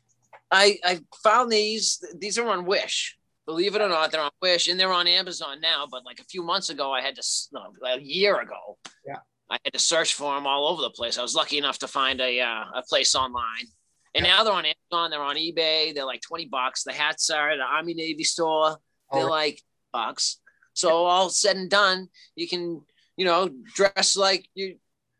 I 0.52 0.78
I 0.84 1.00
found 1.24 1.50
these. 1.50 2.04
These 2.18 2.38
are 2.38 2.50
on 2.50 2.66
Wish. 2.66 3.18
Believe 3.46 3.76
it 3.76 3.82
or 3.82 3.88
not, 3.88 4.12
they're 4.12 4.22
on 4.22 4.32
Wish 4.42 4.68
and 4.68 4.80
they're 4.80 4.92
on 4.92 5.08
Amazon 5.08 5.62
now. 5.62 5.88
But 5.90 6.04
like 6.04 6.20
a 6.20 6.24
few 6.26 6.44
months 6.44 6.70
ago, 6.70 6.92
I 6.92 7.02
had 7.02 7.16
to 7.16 7.24
no, 7.54 7.62
a 7.86 8.00
year 8.02 8.40
ago. 8.42 8.78
Yeah. 9.08 9.20
I 9.50 9.58
had 9.64 9.74
to 9.74 9.80
search 9.80 10.16
for 10.16 10.34
them 10.34 10.48
all 10.48 10.68
over 10.68 10.82
the 10.82 10.90
place. 10.90 11.20
I 11.20 11.22
was 11.22 11.36
lucky 11.36 11.60
enough 11.60 11.78
to 11.80 11.88
find 11.88 12.20
a 12.20 12.42
uh, 12.42 12.66
a 12.76 12.84
place 12.90 13.16
online, 13.16 13.68
and 14.14 14.24
now 14.24 14.44
they're 14.44 14.54
on 14.54 14.66
Amazon. 14.66 15.10
They're 15.10 15.30
on 15.32 15.38
eBay. 15.38 15.96
They're 15.96 16.12
like 16.14 16.22
twenty 16.22 16.48
bucks. 16.48 16.84
The 16.84 16.92
hats 16.94 17.30
are 17.30 17.52
at 17.52 17.58
the 17.58 17.64
Army 17.64 17.94
Navy 17.94 18.26
store. 18.26 18.78
They're 19.14 19.24
right. 19.24 19.30
like 19.30 19.62
bucks. 19.94 20.42
So 20.76 21.06
all 21.06 21.30
said 21.30 21.58
and 21.58 21.70
done, 21.70 22.10
you 22.36 22.48
can 22.48 22.82
you 23.18 23.26
know 23.26 23.50
dress 23.74 24.16
like 24.16 24.48
you 24.54 24.78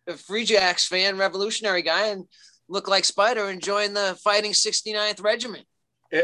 a 0.08 0.14
Free 0.14 0.46
Jacks 0.46 0.88
fan, 0.88 1.18
revolutionary 1.18 1.82
guy, 1.82 2.08
and 2.08 2.26
look 2.68 2.88
like 2.88 3.06
Spider 3.06 3.50
and 3.50 3.62
join 3.62 3.94
the 3.94 4.18
fighting 4.24 4.52
69th 4.52 5.24
Regiment. 5.24 5.66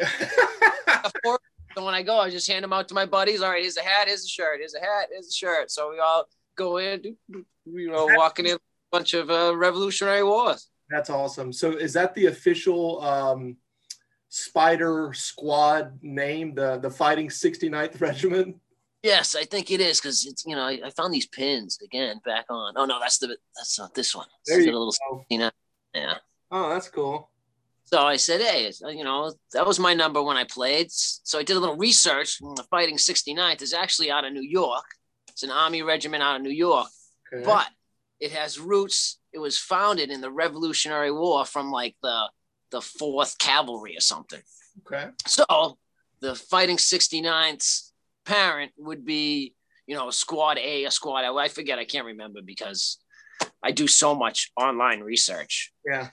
Of 1.03 1.13
course, 1.23 1.39
so 1.75 1.83
when 1.83 1.95
I 1.95 2.03
go, 2.03 2.19
I 2.19 2.29
just 2.29 2.47
hand 2.47 2.63
them 2.63 2.73
out 2.73 2.87
to 2.89 2.93
my 2.93 3.07
buddies. 3.07 3.41
All 3.41 3.49
right, 3.49 3.61
here's 3.61 3.77
a 3.77 3.81
hat, 3.81 4.07
here's 4.07 4.23
a 4.23 4.27
shirt, 4.27 4.59
here's 4.59 4.75
a 4.75 4.79
hat, 4.79 5.07
here's 5.11 5.29
a 5.29 5.31
shirt. 5.31 5.71
So 5.71 5.89
we 5.89 5.99
all 5.99 6.25
go 6.55 6.77
in, 6.77 7.15
you 7.65 7.91
know, 7.91 8.07
walking 8.15 8.45
in 8.45 8.55
a 8.55 8.59
bunch 8.91 9.15
of 9.15 9.31
uh, 9.31 9.55
Revolutionary 9.55 10.23
Wars. 10.23 10.67
That's 10.91 11.09
awesome. 11.09 11.51
So 11.53 11.71
is 11.71 11.93
that 11.93 12.13
the 12.13 12.27
official 12.27 13.01
um, 13.01 13.57
Spider 14.29 15.11
Squad 15.15 15.97
name, 16.03 16.53
the 16.53 16.77
the 16.77 16.89
Fighting 16.89 17.29
69th 17.29 17.99
Regiment? 17.99 18.57
Yes, 19.03 19.35
I 19.35 19.45
think 19.45 19.71
it 19.71 19.81
is 19.81 19.99
because 19.99 20.25
it's 20.25 20.45
you 20.45 20.55
know 20.55 20.63
I, 20.63 20.79
I, 20.85 20.89
found 20.91 21.13
these 21.13 21.25
pins 21.25 21.79
again 21.83 22.21
back 22.23 22.45
on. 22.49 22.75
Oh 22.77 22.85
no, 22.85 22.99
that's 22.99 23.17
the 23.17 23.35
that's 23.55 23.79
not 23.79 23.95
this 23.95 24.15
one. 24.15 24.27
There 24.45 24.59
you 24.59 24.71
little, 24.71 24.93
go. 25.09 25.25
You 25.29 25.39
know, 25.39 25.51
yeah. 25.93 26.15
Oh, 26.51 26.69
that's 26.69 26.87
cool. 26.89 27.29
So 27.85 27.99
I 28.01 28.15
said, 28.15 28.41
hey, 28.41 28.71
uh, 28.85 28.89
you 28.89 29.03
know, 29.03 29.33
that 29.53 29.65
was 29.65 29.79
my 29.79 29.93
number 29.93 30.21
when 30.23 30.37
I 30.37 30.45
played. 30.45 30.87
So 30.91 31.39
I 31.39 31.43
did 31.43 31.57
a 31.57 31.59
little 31.59 31.75
research. 31.75 32.39
Mm, 32.41 32.55
the 32.55 32.63
Fighting 32.63 32.95
69th 32.95 33.61
is 33.61 33.73
actually 33.73 34.09
out 34.11 34.23
of 34.23 34.31
New 34.31 34.47
York. 34.47 34.85
It's 35.29 35.43
an 35.43 35.51
Army 35.51 35.81
regiment 35.81 36.23
out 36.23 36.37
of 36.37 36.41
New 36.41 36.51
York, 36.51 36.87
Okay. 37.33 37.43
but 37.43 37.67
it 38.19 38.31
has 38.31 38.59
roots. 38.59 39.19
It 39.33 39.39
was 39.39 39.57
founded 39.57 40.09
in 40.09 40.21
the 40.21 40.31
Revolutionary 40.31 41.11
War 41.11 41.43
from 41.45 41.71
like 41.71 41.95
the 42.03 42.29
the 42.69 42.81
Fourth 42.81 43.37
Cavalry 43.37 43.97
or 43.97 44.01
something. 44.01 44.41
okay. 44.85 45.09
So 45.27 45.77
the 46.21 46.35
Fighting 46.35 46.77
69th 46.77 47.90
parent 48.25 48.71
would 48.77 49.05
be, 49.05 49.53
you 49.87 49.95
know, 49.95 50.09
Squad 50.09 50.57
A 50.57 50.85
a 50.85 50.91
Squad 50.91 51.25
I 51.25 51.47
forget. 51.47 51.79
I 51.79 51.85
can't 51.85 52.05
remember 52.05 52.41
because 52.41 52.97
I 53.63 53.71
do 53.71 53.87
so 53.87 54.15
much 54.15 54.51
online 54.55 55.01
research. 55.01 55.73
Yeah. 55.85 56.09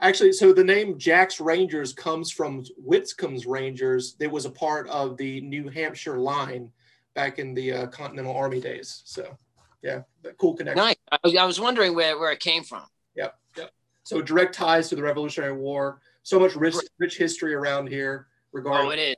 Actually, 0.00 0.32
so 0.32 0.52
the 0.52 0.64
name 0.64 0.98
Jack's 0.98 1.40
Rangers 1.40 1.92
comes 1.92 2.32
from 2.32 2.64
Whitcomb's 2.76 3.46
Rangers. 3.46 4.16
It 4.18 4.30
was 4.30 4.46
a 4.46 4.50
part 4.50 4.88
of 4.88 5.16
the 5.16 5.40
New 5.40 5.68
Hampshire 5.68 6.18
line 6.18 6.70
back 7.14 7.38
in 7.38 7.54
the 7.54 7.72
uh, 7.72 7.86
Continental 7.86 8.34
Army 8.34 8.60
days. 8.60 9.02
So, 9.04 9.38
yeah, 9.82 10.02
cool 10.38 10.54
connection. 10.54 10.84
Nice. 10.84 10.96
I 11.12 11.18
was, 11.22 11.36
I 11.36 11.44
was 11.44 11.60
wondering 11.60 11.94
where, 11.94 12.18
where 12.18 12.32
it 12.32 12.40
came 12.40 12.64
from. 12.64 12.82
Yep. 13.14 13.38
Yep. 13.56 13.70
So 14.02 14.22
direct 14.22 14.54
ties 14.54 14.88
to 14.88 14.96
the 14.96 15.02
Revolutionary 15.02 15.52
War. 15.52 16.00
So 16.24 16.40
much 16.40 16.56
rich, 16.56 16.74
rich 16.98 17.16
history 17.16 17.54
around 17.54 17.88
here 17.88 18.26
regarding. 18.52 18.86
Oh, 18.86 18.90
it 18.90 18.98
is. 18.98 19.16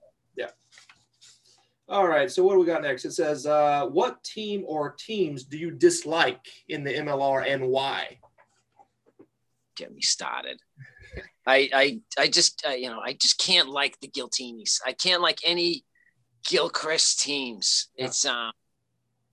All 1.89 2.09
right. 2.09 2.31
So 2.31 2.43
what 2.43 2.55
do 2.55 2.61
we 2.61 2.67
got 2.67 2.83
next? 2.83 3.05
It 3.05 3.13
says, 3.13 3.47
uh, 3.47 3.87
"What 3.87 4.25
team 4.25 4.65
or 4.67 4.93
teams 4.99 5.45
do 5.45 5.59
you 5.59 5.71
dislike 5.71 6.41
in 6.69 6.83
the 6.83 6.93
MLR 6.93 7.47
and 7.47 7.69
why?" 7.69 8.19
Get 9.77 9.93
me 9.93 10.01
started. 10.01 10.61
I 11.47 11.69
I 11.75 12.01
I 12.19 12.29
just 12.29 12.65
uh, 12.67 12.71
you 12.73 12.89
know 12.89 13.01
I 13.01 13.13
just 13.13 13.39
can't 13.39 13.69
like 13.69 14.01
the 14.01 14.09
Giltinis. 14.09 14.81
I 14.87 14.93
can't 14.93 15.21
like 15.21 15.41
any 15.45 15.85
Gilchrist 16.49 17.21
teams. 17.21 17.89
Yeah. 17.97 18.07
It's 18.07 18.25
um 18.25 18.53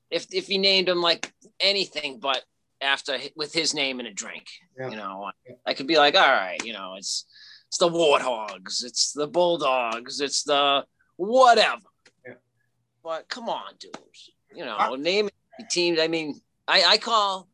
if 0.10 0.28
if 0.34 0.48
he 0.48 0.58
named 0.58 0.90
them 0.90 1.02
like 1.02 1.34
anything 1.60 2.20
but 2.20 2.44
after 2.82 3.18
with 3.36 3.54
his 3.54 3.74
name 3.74 4.00
in 4.00 4.08
a 4.08 4.14
drink, 4.14 4.48
Yeah. 4.78 4.90
you 4.90 4.96
know, 4.98 5.32
I 5.66 5.74
could 5.76 5.88
be 5.88 5.98
like, 5.98 6.16
all 6.16 6.22
right, 6.22 6.60
you 6.66 6.74
know, 6.74 6.96
it's 6.98 7.26
it's 7.68 7.78
the 7.78 7.88
Warthogs, 7.90 8.84
it's 8.84 9.14
the 9.14 9.28
Bulldogs, 9.28 10.20
it's 10.20 10.44
the 10.44 10.86
whatever. 11.16 11.80
But 13.04 13.28
come 13.30 13.50
on, 13.50 13.74
dudes. 13.80 14.32
you 14.54 14.66
know, 14.66 14.76
I- 14.78 14.96
name 14.96 15.30
teams. 15.70 16.00
I 16.00 16.08
mean, 16.08 16.40
I 16.68 16.84
I 16.84 16.98
call 16.98 17.48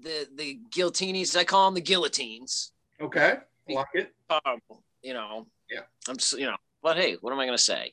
the 0.00 0.28
the 0.34 0.60
Giltinis. 0.70 1.36
I 1.36 1.44
call 1.44 1.66
them 1.66 1.74
the 1.74 1.80
Guillotines. 1.80 2.72
Okay. 3.00 3.38
Like 3.68 3.86
it. 3.94 4.14
Um, 4.30 4.60
you 5.02 5.14
know. 5.14 5.46
Yeah. 5.70 5.80
I'm 6.08 6.16
you 6.36 6.46
know, 6.46 6.56
but 6.82 6.96
hey, 6.96 7.16
what 7.20 7.32
am 7.32 7.40
I 7.40 7.44
gonna 7.46 7.58
say? 7.58 7.92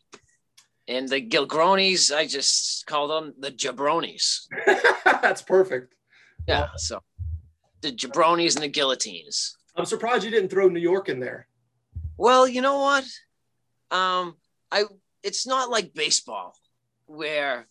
And 0.88 1.10
the 1.10 1.20
Gilgronis, 1.20 2.16
I 2.16 2.28
just 2.28 2.86
call 2.86 3.07
them 3.07 3.34
the 3.40 3.52
Jabronis. 3.52 4.48
That's 5.06 5.41
perfect. 5.41 5.95
Yeah. 6.48 6.68
So 6.78 7.02
the 7.82 7.91
Jabronis 7.91 8.56
and 8.56 8.64
the 8.64 8.68
Guillotines. 8.68 9.57
I'm 9.76 9.86
surprised 9.86 10.24
you 10.24 10.32
didn't 10.32 10.49
throw 10.49 10.68
New 10.70 10.80
York 10.80 11.10
in 11.10 11.20
there. 11.20 11.48
Well, 12.18 12.48
you 12.48 12.62
know 12.62 12.78
what? 12.80 13.03
Um, 13.91 14.38
I 14.72 14.86
it's 15.24 15.45
not 15.45 15.70
like 15.70 15.94
baseball 15.94 16.56
where 17.07 17.68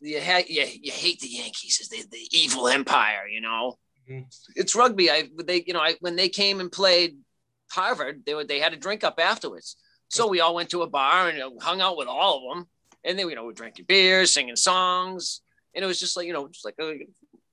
you 0.00 0.20
ha- 0.20 0.42
you, 0.46 0.64
you 0.82 0.92
hate 0.92 1.20
the 1.20 1.28
Yankees 1.28 1.78
as 1.80 1.88
the, 1.88 2.04
the 2.10 2.28
evil 2.32 2.68
empire, 2.68 3.26
you 3.28 3.40
know. 3.40 3.76
Mhm. 4.08 4.26
It's 4.54 4.74
rugby. 4.74 5.10
I 5.10 5.28
they 5.44 5.64
you 5.66 5.72
know 5.72 5.80
I 5.80 5.94
when 6.00 6.16
they 6.16 6.28
came 6.28 6.60
and 6.60 6.70
played 6.70 7.18
Harvard, 7.70 8.22
they 8.24 8.34
were 8.34 8.44
they 8.44 8.60
had 8.60 8.72
a 8.72 8.76
drink 8.76 9.02
up 9.04 9.18
afterwards. 9.18 9.76
So 10.08 10.28
we 10.28 10.40
all 10.40 10.54
went 10.54 10.70
to 10.70 10.82
a 10.82 10.86
bar 10.88 11.28
and 11.28 11.60
hung 11.60 11.80
out 11.80 11.96
with 11.96 12.06
all 12.08 12.36
of 12.50 12.56
them, 12.56 12.68
and 13.04 13.18
then 13.18 13.28
you 13.28 13.34
know 13.34 13.44
we're 13.44 13.52
drinking 13.52 13.86
beers, 13.88 14.30
singing 14.30 14.54
songs, 14.56 15.40
and 15.74 15.82
it 15.84 15.86
was 15.88 15.98
just 15.98 16.16
like 16.16 16.26
you 16.26 16.32
know 16.32 16.46
just 16.48 16.64
like 16.64 16.76
a 16.80 16.94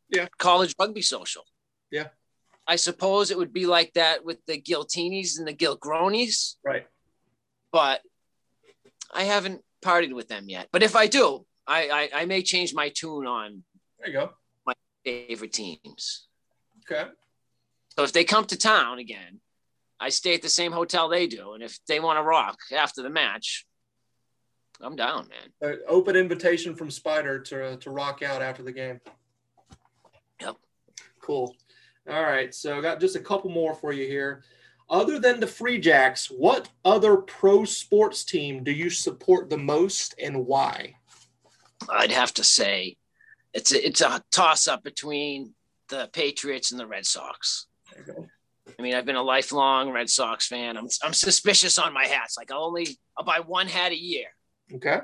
Yeah. 0.09 0.27
college 0.37 0.75
rugby 0.79 1.01
social. 1.01 1.45
Yeah. 1.91 2.09
I 2.67 2.75
suppose 2.77 3.29
it 3.31 3.37
would 3.37 3.51
be 3.51 3.65
like 3.65 3.93
that 3.95 4.23
with 4.23 4.37
the 4.45 4.61
Giltinis 4.61 5.37
and 5.37 5.45
the 5.47 5.53
Gilgronis 5.53 6.55
Right. 6.63 6.87
but 7.73 8.01
I 9.13 9.23
haven't 9.25 9.65
partied 9.83 10.13
with 10.13 10.27
them 10.27 10.45
yet. 10.47 10.69
But 10.71 10.83
if 10.83 10.95
I 10.95 11.07
do, 11.07 11.45
I, 11.67 12.09
I, 12.13 12.21
I 12.21 12.25
may 12.25 12.41
change 12.41 12.73
my 12.73 12.89
tune 12.89 13.27
on 13.27 13.63
There 13.99 14.07
you 14.07 14.13
go. 14.13 14.31
My 14.65 14.73
favorite 15.03 15.53
teams. 15.53 16.27
Okay. 16.89 17.09
So 17.95 18.03
if 18.03 18.11
they 18.11 18.23
come 18.23 18.45
to 18.45 18.57
town 18.57 18.99
again, 18.99 19.39
I 19.99 20.09
stay 20.09 20.33
at 20.33 20.41
the 20.41 20.49
same 20.49 20.71
hotel 20.71 21.07
they 21.07 21.27
do. 21.27 21.53
And 21.53 21.63
if 21.63 21.77
they 21.87 21.99
want 21.99 22.17
to 22.17 22.23
rock 22.23 22.57
after 22.75 23.01
the 23.01 23.09
match, 23.09 23.65
I'm 24.81 24.95
down, 24.95 25.29
man. 25.29 25.71
Uh, 25.71 25.75
open 25.87 26.15
invitation 26.15 26.75
from 26.75 26.89
Spider 26.89 27.39
to 27.39 27.77
to 27.77 27.89
rock 27.89 28.21
out 28.21 28.41
after 28.41 28.63
the 28.63 28.71
game. 28.71 28.99
Yep. 30.41 30.55
Cool. 31.21 31.55
All 32.09 32.23
right. 32.23 32.53
So 32.53 32.77
I 32.77 32.81
got 32.81 32.99
just 32.99 33.15
a 33.15 33.19
couple 33.19 33.49
more 33.49 33.73
for 33.75 33.93
you 33.93 34.07
here. 34.07 34.43
Other 34.93 35.17
than 35.17 35.39
the 35.39 35.47
Free 35.47 35.79
Jacks, 35.79 36.27
what 36.27 36.69
other 36.85 37.17
pro 37.17 37.65
sports 37.65 38.23
team 38.23 38.63
do 38.63 38.71
you 38.71 38.91
support 38.91 39.49
the 39.49 39.57
most 39.57 40.13
and 40.21 40.45
why? 40.45 40.93
I'd 41.89 42.11
have 42.11 42.31
to 42.35 42.43
say 42.43 42.97
it's 43.55 43.73
a, 43.73 43.87
it's 43.87 44.01
a 44.01 44.23
toss 44.31 44.67
up 44.67 44.83
between 44.83 45.55
the 45.89 46.11
Patriots 46.13 46.69
and 46.69 46.79
the 46.79 46.85
Red 46.85 47.07
Sox. 47.07 47.65
I 47.97 48.81
mean, 48.83 48.93
I've 48.93 49.07
been 49.07 49.15
a 49.15 49.23
lifelong 49.23 49.89
Red 49.89 50.11
Sox 50.11 50.45
fan. 50.45 50.77
I'm, 50.77 50.87
I'm 51.03 51.13
suspicious 51.13 51.79
on 51.79 51.91
my 51.91 52.05
hats. 52.05 52.37
Like 52.37 52.51
I'll 52.51 52.65
only 52.65 52.99
I'll 53.17 53.25
buy 53.25 53.39
one 53.39 53.67
hat 53.67 53.93
a 53.93 53.99
year. 53.99 54.27
Okay. 54.75 54.99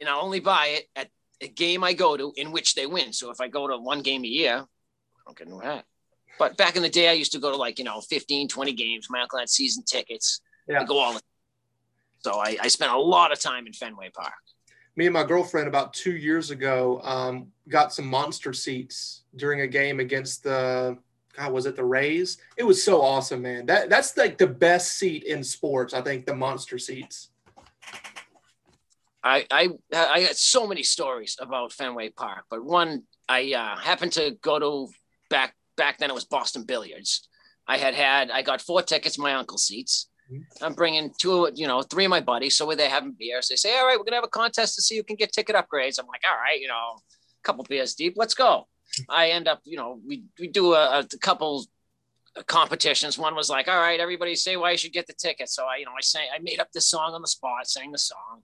and 0.00 0.08
I 0.08 0.18
only 0.18 0.40
buy 0.40 0.78
it 0.78 0.86
at 0.96 1.10
a 1.42 1.48
game 1.48 1.84
I 1.84 1.92
go 1.92 2.16
to 2.16 2.32
in 2.36 2.52
which 2.52 2.74
they 2.74 2.86
win. 2.86 3.12
So 3.12 3.30
if 3.30 3.38
I 3.38 3.48
go 3.48 3.68
to 3.68 3.76
one 3.76 4.00
game 4.00 4.24
a 4.24 4.28
year, 4.28 4.54
I 4.54 5.20
don't 5.26 5.36
get 5.36 5.46
a 5.46 5.50
new 5.50 5.60
hat. 5.60 5.84
But 6.38 6.56
back 6.56 6.76
in 6.76 6.82
the 6.82 6.88
day, 6.88 7.08
I 7.08 7.12
used 7.12 7.32
to 7.32 7.38
go 7.38 7.50
to 7.50 7.56
like, 7.56 7.78
you 7.78 7.84
know, 7.84 8.00
15, 8.00 8.48
20 8.48 8.72
games. 8.72 9.06
My 9.10 9.22
uncle 9.22 9.38
had 9.38 9.48
season 9.48 9.84
tickets. 9.84 10.40
Yeah. 10.68 10.80
I 10.80 10.84
go 10.84 10.98
all 10.98 11.14
the 11.14 11.20
So 12.18 12.38
I, 12.38 12.56
I 12.60 12.68
spent 12.68 12.92
a 12.92 12.98
lot 12.98 13.32
of 13.32 13.40
time 13.40 13.66
in 13.66 13.72
Fenway 13.72 14.10
Park. 14.10 14.32
Me 14.96 15.06
and 15.06 15.12
my 15.12 15.24
girlfriend 15.24 15.66
about 15.66 15.92
two 15.92 16.16
years 16.16 16.50
ago 16.50 17.00
um, 17.02 17.48
got 17.68 17.92
some 17.92 18.06
monster 18.06 18.52
seats 18.52 19.22
during 19.36 19.62
a 19.62 19.66
game 19.66 20.00
against 20.00 20.44
the 20.44 20.96
God 21.36 21.52
was 21.52 21.66
it 21.66 21.74
the 21.76 21.84
Rays? 21.84 22.38
It 22.56 22.64
was 22.64 22.82
so 22.82 23.02
awesome, 23.02 23.42
man. 23.42 23.66
That 23.66 23.90
that's 23.90 24.16
like 24.16 24.38
the 24.38 24.46
best 24.46 24.96
seat 24.96 25.24
in 25.24 25.42
sports. 25.42 25.92
I 25.92 26.00
think 26.00 26.26
the 26.26 26.34
monster 26.34 26.78
seats. 26.78 27.30
I, 29.22 29.46
I 29.50 29.70
I 29.92 30.22
got 30.24 30.36
so 30.36 30.66
many 30.66 30.82
stories 30.82 31.36
about 31.40 31.72
Fenway 31.72 32.10
Park, 32.10 32.44
but 32.50 32.64
one 32.64 33.04
I 33.28 33.52
uh, 33.54 33.76
happened 33.78 34.12
to 34.12 34.36
go 34.42 34.58
to 34.58 34.92
back 35.30 35.54
back 35.76 35.98
then 35.98 36.10
it 36.10 36.14
was 36.14 36.24
Boston 36.24 36.64
Billiards. 36.64 37.28
I 37.66 37.78
had 37.78 37.94
had 37.94 38.30
I 38.30 38.42
got 38.42 38.60
four 38.60 38.82
tickets, 38.82 39.18
my 39.18 39.34
uncle's 39.34 39.66
seats. 39.66 40.08
I'm 40.62 40.72
bringing 40.72 41.12
two, 41.18 41.50
you 41.54 41.66
know, 41.66 41.82
three 41.82 42.06
of 42.06 42.10
my 42.10 42.20
buddies. 42.20 42.56
So 42.56 42.66
we're 42.66 42.76
there 42.76 42.88
having 42.88 43.12
beers. 43.12 43.48
They 43.48 43.56
say, 43.56 43.76
"All 43.76 43.86
right, 43.86 43.98
we're 43.98 44.04
gonna 44.04 44.16
have 44.16 44.24
a 44.24 44.28
contest 44.28 44.74
to 44.76 44.82
see 44.82 44.96
who 44.96 45.02
can 45.02 45.16
get 45.16 45.32
ticket 45.32 45.54
upgrades." 45.54 45.98
I'm 45.98 46.06
like, 46.06 46.22
"All 46.28 46.36
right, 46.36 46.58
you 46.58 46.68
know, 46.68 46.74
a 46.74 47.42
couple 47.42 47.64
beers 47.64 47.94
deep, 47.94 48.14
let's 48.16 48.34
go." 48.34 48.66
I 49.08 49.30
end 49.30 49.48
up, 49.48 49.60
you 49.64 49.76
know, 49.76 50.00
we 50.06 50.24
we 50.38 50.48
do 50.48 50.74
a, 50.74 51.00
a 51.00 51.18
couple 51.18 51.66
competitions. 52.46 53.18
One 53.18 53.34
was 53.34 53.50
like, 53.50 53.68
"All 53.68 53.78
right, 53.78 54.00
everybody 54.00 54.34
say 54.34 54.56
why 54.56 54.72
you 54.72 54.78
should 54.78 54.92
get 54.92 55.06
the 55.06 55.12
ticket." 55.12 55.50
So 55.50 55.66
I, 55.66 55.76
you 55.76 55.84
know, 55.84 55.92
I 55.92 56.00
sang, 56.00 56.28
I 56.34 56.38
made 56.40 56.58
up 56.60 56.72
this 56.72 56.88
song 56.88 57.12
on 57.12 57.20
the 57.20 57.28
spot, 57.28 57.68
sang 57.68 57.92
the 57.92 57.98
song 57.98 58.42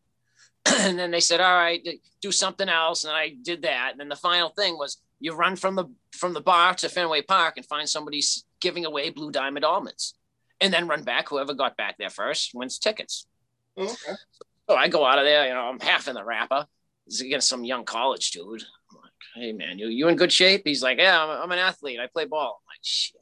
and 0.80 0.98
then 0.98 1.10
they 1.10 1.20
said, 1.20 1.40
"All 1.40 1.54
right, 1.54 1.86
do 2.20 2.32
something 2.32 2.68
else," 2.68 3.04
and 3.04 3.14
I 3.14 3.34
did 3.42 3.62
that. 3.62 3.92
And 3.92 4.00
then 4.00 4.08
the 4.08 4.16
final 4.16 4.50
thing 4.50 4.76
was 4.76 4.98
you 5.20 5.34
run 5.34 5.56
from 5.56 5.76
the 5.76 5.86
from 6.12 6.34
the 6.34 6.40
bar 6.40 6.74
to 6.74 6.88
Fenway 6.88 7.22
Park 7.22 7.54
and 7.56 7.66
find 7.66 7.88
somebody 7.88 8.22
giving 8.60 8.84
away 8.84 9.10
Blue 9.10 9.30
Diamond 9.30 9.64
almonds, 9.64 10.14
and 10.60 10.72
then 10.72 10.88
run 10.88 11.04
back. 11.04 11.28
Whoever 11.28 11.54
got 11.54 11.76
back 11.76 11.96
there 11.98 12.10
first 12.10 12.50
wins 12.54 12.78
tickets. 12.78 13.26
Okay. 13.78 13.94
So 14.68 14.76
I 14.76 14.88
go 14.88 15.04
out 15.04 15.18
of 15.18 15.24
there, 15.24 15.46
you 15.46 15.54
know, 15.54 15.60
I'm 15.60 15.80
half 15.80 16.08
in 16.08 16.14
the 16.14 16.24
wrapper. 16.24 16.66
This 17.06 17.16
is 17.16 17.20
against 17.22 17.48
some 17.48 17.64
young 17.64 17.84
college 17.84 18.30
dude. 18.30 18.62
I'm 18.90 18.96
like, 19.02 19.12
"Hey 19.34 19.52
man, 19.52 19.78
you 19.78 19.88
you 19.88 20.08
in 20.08 20.16
good 20.16 20.32
shape?" 20.32 20.62
He's 20.64 20.82
like, 20.82 20.98
"Yeah, 20.98 21.22
I'm, 21.22 21.42
I'm 21.42 21.52
an 21.52 21.58
athlete. 21.58 22.00
I 22.00 22.06
play 22.06 22.24
ball." 22.24 22.60
I'm 22.62 22.72
like, 22.72 22.80
"Shit." 22.82 23.16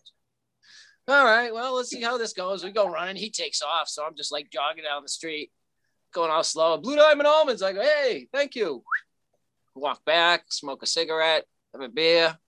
All 1.08 1.24
right, 1.24 1.52
well, 1.54 1.74
let's 1.74 1.88
see 1.88 2.02
how 2.02 2.18
this 2.18 2.34
goes. 2.34 2.62
We 2.62 2.70
go 2.70 2.90
running. 2.90 3.16
He 3.16 3.30
takes 3.30 3.62
off, 3.62 3.88
so 3.88 4.04
I'm 4.04 4.14
just 4.14 4.30
like 4.30 4.50
jogging 4.50 4.84
down 4.84 5.02
the 5.02 5.08
street 5.08 5.50
going 6.12 6.30
all 6.30 6.42
slow. 6.42 6.76
Blue 6.78 6.96
Diamond 6.96 7.26
Almonds. 7.26 7.62
I 7.62 7.72
go, 7.72 7.82
hey, 7.82 8.28
thank 8.32 8.54
you. 8.56 8.82
Walk 9.74 10.04
back, 10.04 10.44
smoke 10.48 10.82
a 10.82 10.86
cigarette, 10.86 11.44
have 11.72 11.82
a 11.82 11.88
beer, 11.88 12.38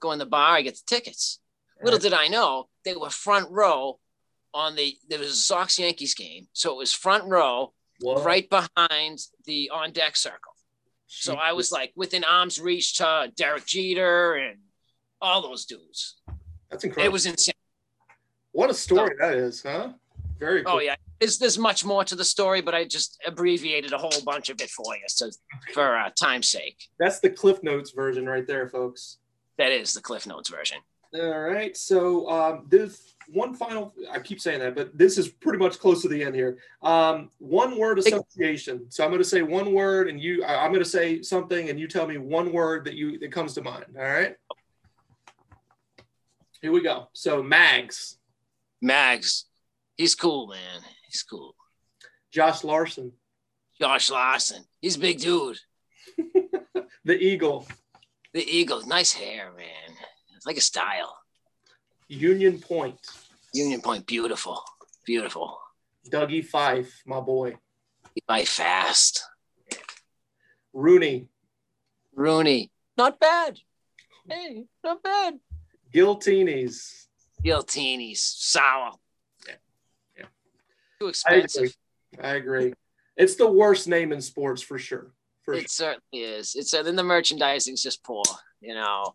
go 0.00 0.12
in 0.12 0.18
the 0.18 0.26
bar. 0.26 0.56
I 0.56 0.62
get 0.62 0.74
the 0.74 0.82
tickets. 0.86 1.40
Little 1.82 1.98
did 1.98 2.12
I 2.12 2.28
know 2.28 2.68
they 2.84 2.94
were 2.94 3.10
front 3.10 3.50
row 3.50 3.98
on 4.52 4.76
the 4.76 4.96
there 5.08 5.18
was 5.18 5.28
a 5.30 5.36
Sox 5.36 5.78
Yankees 5.78 6.14
game, 6.14 6.46
so 6.52 6.72
it 6.72 6.76
was 6.76 6.92
front 6.92 7.24
row 7.24 7.72
Whoa. 8.00 8.22
right 8.22 8.48
behind 8.50 9.18
the 9.46 9.70
on 9.72 9.92
deck 9.92 10.16
circle. 10.16 10.52
So 11.06 11.34
I 11.34 11.52
was 11.52 11.72
like 11.72 11.92
within 11.96 12.22
arm's 12.22 12.60
reach 12.60 12.98
to 12.98 13.32
Derek 13.36 13.66
Jeter 13.66 14.34
and 14.34 14.58
all 15.20 15.42
those 15.42 15.64
dudes. 15.64 16.20
That's 16.70 16.84
incredible. 16.84 17.06
It 17.08 17.12
was 17.12 17.26
insane. 17.26 17.54
what 18.52 18.70
a 18.70 18.74
story 18.74 19.16
that 19.20 19.34
is, 19.34 19.62
huh? 19.62 19.90
Very 20.38 20.60
oh, 20.60 20.64
cool. 20.64 20.74
Oh 20.76 20.80
yeah, 20.80 20.96
there's 21.20 21.38
there's 21.38 21.58
much 21.58 21.84
more 21.84 22.02
to 22.04 22.16
the 22.16 22.24
story, 22.24 22.62
but 22.62 22.74
I 22.74 22.84
just 22.84 23.20
abbreviated 23.26 23.92
a 23.92 23.98
whole 23.98 24.22
bunch 24.24 24.48
of 24.48 24.60
it 24.60 24.70
for 24.70 24.96
you, 24.96 25.02
so 25.06 25.28
for 25.74 25.96
uh, 25.96 26.10
time's 26.18 26.48
sake. 26.48 26.76
That's 26.98 27.20
the 27.20 27.30
Cliff 27.30 27.62
Notes 27.62 27.90
version 27.90 28.26
right 28.26 28.46
there, 28.46 28.68
folks. 28.68 29.18
That 29.58 29.70
is 29.70 29.92
the 29.92 30.00
Cliff 30.00 30.26
Notes 30.26 30.48
version. 30.48 30.78
All 31.14 31.40
right. 31.40 31.76
So 31.76 32.28
um, 32.30 32.66
this 32.68 33.14
one 33.28 33.54
final. 33.54 33.92
I 34.10 34.20
keep 34.20 34.40
saying 34.40 34.60
that, 34.60 34.74
but 34.74 34.96
this 34.96 35.18
is 35.18 35.28
pretty 35.28 35.58
much 35.58 35.78
close 35.78 36.00
to 36.02 36.08
the 36.08 36.22
end 36.22 36.34
here. 36.34 36.58
Um, 36.82 37.30
one 37.38 37.76
word 37.76 37.98
association. 37.98 38.90
So 38.90 39.04
I'm 39.04 39.10
going 39.10 39.22
to 39.22 39.28
say 39.28 39.42
one 39.42 39.74
word, 39.74 40.08
and 40.08 40.20
you. 40.20 40.42
I'm 40.44 40.70
going 40.70 40.82
to 40.82 40.88
say 40.88 41.20
something, 41.20 41.68
and 41.68 41.78
you 41.78 41.86
tell 41.86 42.06
me 42.06 42.16
one 42.16 42.52
word 42.52 42.86
that 42.86 42.94
you 42.94 43.18
that 43.18 43.30
comes 43.30 43.54
to 43.54 43.62
mind. 43.62 43.86
All 43.98 44.02
right. 44.02 44.36
Here 46.62 46.72
we 46.72 46.82
go. 46.82 47.08
So 47.12 47.42
Mags, 47.42 48.18
Mags, 48.80 49.46
he's 49.96 50.14
cool, 50.14 50.46
man. 50.46 50.82
He's 51.10 51.24
cool. 51.24 51.56
Josh 52.30 52.62
Larson, 52.62 53.12
Josh 53.80 54.10
Larson, 54.10 54.62
he's 54.80 54.96
a 54.96 55.00
big 55.00 55.18
dude. 55.18 55.58
the 57.04 57.18
Eagle, 57.18 57.66
The 58.32 58.46
Eagle. 58.48 58.86
nice 58.86 59.12
hair, 59.12 59.50
man. 59.56 59.96
It's 60.36 60.46
like 60.46 60.56
a 60.56 60.60
style. 60.60 61.16
Union 62.08 62.60
Point, 62.60 62.98
Union 63.52 63.80
Point, 63.80 64.06
beautiful, 64.06 64.62
beautiful. 65.04 65.58
Dougie 66.08 66.44
Fife, 66.44 67.02
my 67.04 67.20
boy, 67.20 67.56
He 68.14 68.22
fight 68.26 68.46
fast. 68.46 69.24
RUNY, 70.74 71.26
RUNY, 72.16 72.70
not 72.96 73.18
bad. 73.18 73.58
Hey, 74.28 74.66
not 74.84 75.02
bad. 75.02 75.40
Giltinis. 75.92 77.06
Giltini's 77.42 78.22
sour. 78.22 78.92
Too 81.00 81.06
I 81.06 81.08
expensive. 81.10 81.74
agree. 82.14 82.24
I 82.30 82.34
agree. 82.34 82.74
It's 83.16 83.36
the 83.36 83.50
worst 83.50 83.88
name 83.88 84.12
in 84.12 84.20
sports 84.20 84.62
for 84.62 84.78
sure. 84.78 85.12
For 85.44 85.54
It 85.54 85.70
certainly 85.70 86.24
is. 86.24 86.54
It's 86.54 86.72
uh, 86.74 86.82
then 86.82 86.96
the 86.96 87.02
merchandising's 87.02 87.82
just 87.82 88.02
poor. 88.04 88.22
You 88.60 88.74
know, 88.74 89.14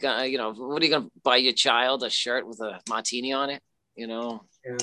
Gonna- 0.00 0.26
you 0.26 0.38
know, 0.38 0.52
what 0.52 0.82
are 0.82 0.84
you 0.84 0.90
gonna 0.90 1.08
buy 1.22 1.36
your 1.36 1.52
child 1.52 2.02
a 2.02 2.10
shirt 2.10 2.46
with 2.48 2.58
a 2.60 2.80
martini 2.88 3.32
on 3.32 3.50
it? 3.50 3.62
You 3.94 4.08
know, 4.08 4.44
Yeah. 4.64 4.76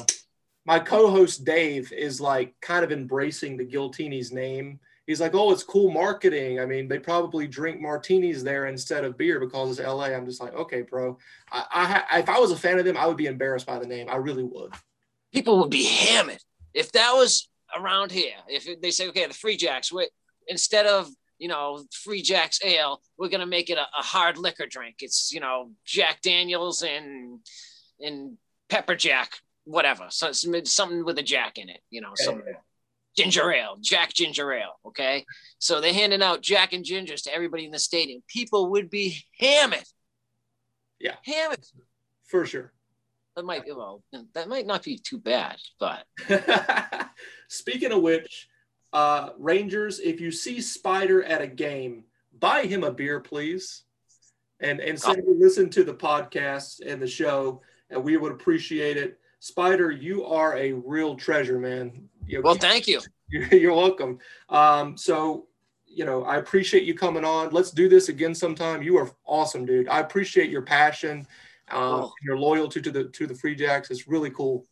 My 0.64 0.80
co-host 0.80 1.44
Dave 1.44 1.92
is 1.92 2.22
like 2.22 2.54
kind 2.62 2.86
of 2.86 2.92
embracing 2.92 3.58
the 3.58 3.66
Giltini's 3.66 4.32
name. 4.32 4.80
He's 5.08 5.20
like, 5.20 5.34
"Oh, 5.34 5.52
it's 5.52 5.64
cool 5.64 5.92
marketing. 5.92 6.60
I 6.62 6.66
mean, 6.66 6.88
they 6.88 7.00
probably 7.00 7.48
drink 7.48 7.82
martinis 7.82 8.44
there 8.44 8.68
instead 8.68 9.04
of 9.04 9.18
beer 9.18 9.40
because 9.40 9.72
it's 9.72 9.86
LA." 9.86 10.14
I'm 10.16 10.26
just 10.26 10.40
like, 10.40 10.54
"Okay, 10.54 10.84
bro. 10.84 11.18
I, 11.52 12.06
I 12.12 12.20
if 12.20 12.30
I 12.30 12.40
was 12.40 12.52
a 12.52 12.56
fan 12.56 12.78
of 12.80 12.86
them, 12.86 12.96
I 12.96 13.08
would 13.08 13.18
be 13.18 13.26
embarrassed 13.26 13.66
by 13.66 13.80
the 13.80 13.88
name. 13.88 14.08
I 14.10 14.16
really 14.18 14.44
would." 14.44 14.72
People 15.34 15.60
would 15.60 15.70
be 15.70 15.86
hammered 15.86 16.42
if 16.74 16.92
that 16.94 17.14
was 17.14 17.50
around 17.78 18.12
here. 18.12 18.34
If 18.48 18.82
they 18.82 18.92
say, 18.92 19.08
okay, 19.10 19.26
the 19.26 19.34
Free 19.34 19.58
Jacks, 19.58 19.92
we 19.92 20.10
instead 20.48 20.86
of 20.86 21.08
you 21.38 21.48
know 21.48 21.84
Free 22.04 22.22
Jacks 22.22 22.60
ale, 22.64 23.02
we're 23.18 23.30
gonna 23.30 23.46
make 23.46 23.70
it 23.70 23.78
a, 23.78 23.82
a 23.82 24.04
hard 24.04 24.38
liquor 24.38 24.66
drink. 24.68 24.98
It's 25.00 25.32
you 25.32 25.40
know 25.40 25.72
Jack 25.86 26.22
Daniels 26.22 26.82
and 26.84 27.40
and 28.00 28.38
pepper 28.70 28.96
Jack, 28.96 29.38
whatever. 29.66 30.08
So 30.10 30.32
some- 30.32 30.66
something 30.66 31.06
with 31.06 31.18
a 31.18 31.24
Jack 31.24 31.58
in 31.58 31.70
it. 31.70 31.82
You 31.90 32.02
know, 32.02 32.12
some 32.16 32.42
ginger 33.18 33.52
ale, 33.52 33.78
Jack 33.82 34.14
ginger 34.14 34.52
ale. 34.54 34.80
Okay, 34.86 35.26
so 35.60 35.82
they're 35.82 35.94
handing 35.94 36.22
out 36.22 36.42
Jack 36.42 36.74
and 36.74 36.86
gingers 36.86 37.24
to 37.24 37.34
everybody 37.34 37.66
in 37.66 37.72
the 37.72 37.80
stadium. 37.80 38.22
People 38.28 38.72
would 38.72 38.90
be 38.90 39.18
hammered. 39.40 39.84
Yeah. 41.00 41.16
hammered. 41.26 41.66
For 42.26 42.46
sure. 42.46 42.72
That 43.36 43.46
might 43.46 43.64
well, 43.68 44.04
that 44.34 44.50
might 44.50 44.68
not 44.68 44.84
be 44.84 44.98
too 44.98 45.18
bad, 45.18 45.58
but 45.80 46.06
Speaking 47.48 47.92
of 47.92 48.02
which, 48.02 48.50
uh, 48.94 49.30
Rangers, 49.38 50.00
if 50.00 50.20
you 50.20 50.32
see 50.32 50.62
Spider 50.62 51.24
at 51.24 51.42
a 51.42 51.48
game, 51.48 52.06
buy 52.40 52.64
him 52.64 52.84
a 52.84 52.92
beer, 52.92 53.20
please. 53.20 53.84
And 54.60 54.80
and 54.80 55.00
send 55.00 55.20
him 55.20 55.40
listen 55.40 55.70
to 55.72 55.84
the 55.84 55.94
podcast 55.94 56.82
and 56.86 57.02
the 57.02 57.08
show, 57.08 57.62
and 57.90 58.04
we 58.04 58.18
would 58.18 58.32
appreciate 58.32 58.96
it. 58.98 59.20
Spider, 59.40 59.90
you 59.90 60.24
are 60.24 60.56
a 60.56 60.74
real 60.74 61.16
treasure, 61.16 61.58
man. 61.58 62.08
You 62.28 62.38
know, 62.38 62.42
well, 62.44 62.56
thank 62.56 62.88
you. 62.88 63.02
you're, 63.30 63.48
you're 63.56 63.74
welcome. 63.74 64.20
Um, 64.50 64.96
so, 64.96 65.48
you 65.88 66.06
know, 66.06 66.24
I 66.24 66.38
appreciate 66.38 66.84
you 66.84 66.94
coming 66.94 67.26
on. 67.26 67.50
Let's 67.50 67.72
do 67.72 67.90
this 67.90 68.08
again 68.08 68.36
sometime. 68.36 68.84
You 68.84 69.00
are 69.00 69.10
awesome, 69.26 69.66
dude. 69.66 69.90
I 69.90 70.00
appreciate 70.00 70.52
your 70.52 70.62
passion, 70.62 71.26
um, 71.70 71.82
Oh. 71.82 72.14
your 72.24 72.38
loyalty 72.38 72.82
to 72.82 72.92
the 72.92 73.06
to 73.06 73.28
the 73.28 73.36
Free 73.36 73.56
Jacks. 73.56 73.90
It's 73.92 74.08
really 74.08 74.30
cool. 74.32 74.66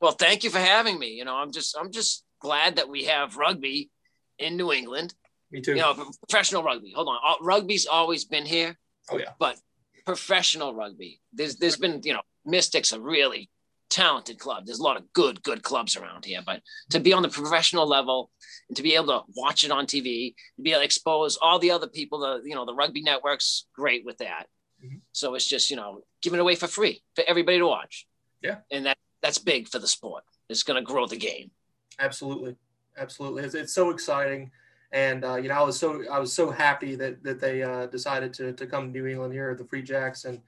Well, 0.00 0.12
thank 0.12 0.44
you 0.44 0.50
for 0.50 0.58
having 0.60 0.98
me. 0.98 1.08
You 1.08 1.24
know, 1.24 1.34
I'm 1.36 1.50
just 1.52 1.76
I'm 1.78 1.90
just 1.90 2.24
glad 2.40 2.76
that 2.76 2.88
we 2.88 3.04
have 3.04 3.36
rugby 3.36 3.90
in 4.38 4.56
New 4.56 4.72
England. 4.72 5.14
Me 5.50 5.60
too. 5.60 5.72
You 5.72 5.78
know, 5.80 5.94
professional 6.28 6.62
rugby. 6.62 6.92
Hold 6.94 7.08
on, 7.08 7.18
All- 7.24 7.38
rugby's 7.42 7.86
always 7.86 8.24
been 8.24 8.44
here, 8.46 8.78
oh 9.10 9.18
yeah. 9.18 9.30
but 9.38 9.58
professional 10.04 10.74
rugby. 10.74 11.20
There's 11.32 11.56
there's 11.56 11.76
been 11.76 12.00
you 12.04 12.12
know 12.12 12.22
Mystics 12.44 12.92
a 12.92 13.00
really 13.00 13.50
talented 13.90 14.38
club. 14.38 14.64
There's 14.66 14.78
a 14.78 14.82
lot 14.82 14.96
of 14.98 15.10
good 15.14 15.42
good 15.42 15.62
clubs 15.62 15.96
around 15.96 16.24
here, 16.26 16.40
but 16.44 16.60
to 16.90 17.00
be 17.00 17.12
on 17.12 17.22
the 17.22 17.28
professional 17.28 17.86
level 17.86 18.30
and 18.68 18.76
to 18.76 18.82
be 18.82 18.94
able 18.94 19.06
to 19.06 19.20
watch 19.36 19.64
it 19.64 19.70
on 19.70 19.86
TV, 19.86 20.34
to 20.56 20.62
be 20.62 20.70
able 20.70 20.80
to 20.80 20.84
expose 20.84 21.36
all 21.40 21.58
the 21.58 21.70
other 21.70 21.88
people, 21.88 22.20
the 22.20 22.42
you 22.44 22.54
know 22.54 22.64
the 22.66 22.74
rugby 22.74 23.02
networks, 23.02 23.66
great 23.74 24.04
with 24.04 24.18
that. 24.18 24.46
Mm-hmm. 24.84 24.98
So 25.12 25.34
it's 25.34 25.46
just, 25.46 25.70
you 25.70 25.76
know, 25.76 26.02
giving 26.22 26.38
it 26.38 26.42
away 26.42 26.54
for 26.54 26.66
free 26.66 27.02
for 27.14 27.24
everybody 27.26 27.58
to 27.58 27.66
watch. 27.66 28.06
Yeah. 28.42 28.58
And 28.70 28.86
that 28.86 28.98
that's 29.22 29.38
big 29.38 29.68
for 29.68 29.78
the 29.78 29.88
sport. 29.88 30.24
It's 30.48 30.62
going 30.62 30.76
to 30.80 30.86
grow 30.86 31.06
the 31.06 31.16
game. 31.16 31.50
Absolutely. 31.98 32.56
Absolutely. 32.96 33.42
It's, 33.44 33.54
it's 33.54 33.72
so 33.72 33.90
exciting. 33.90 34.50
And, 34.92 35.24
uh, 35.24 35.36
you 35.36 35.48
know, 35.48 35.54
I 35.54 35.62
was 35.62 35.78
so, 35.78 36.02
I 36.10 36.18
was 36.18 36.32
so 36.32 36.50
happy 36.50 36.94
that, 36.96 37.22
that 37.22 37.40
they 37.40 37.62
uh, 37.62 37.86
decided 37.86 38.32
to, 38.34 38.52
to 38.52 38.66
come 38.66 38.92
to 38.92 38.98
New 38.98 39.06
England 39.06 39.32
here 39.32 39.50
at 39.50 39.58
the 39.58 39.64
Free 39.64 39.82
Jacks. 39.82 40.24
And 40.24 40.40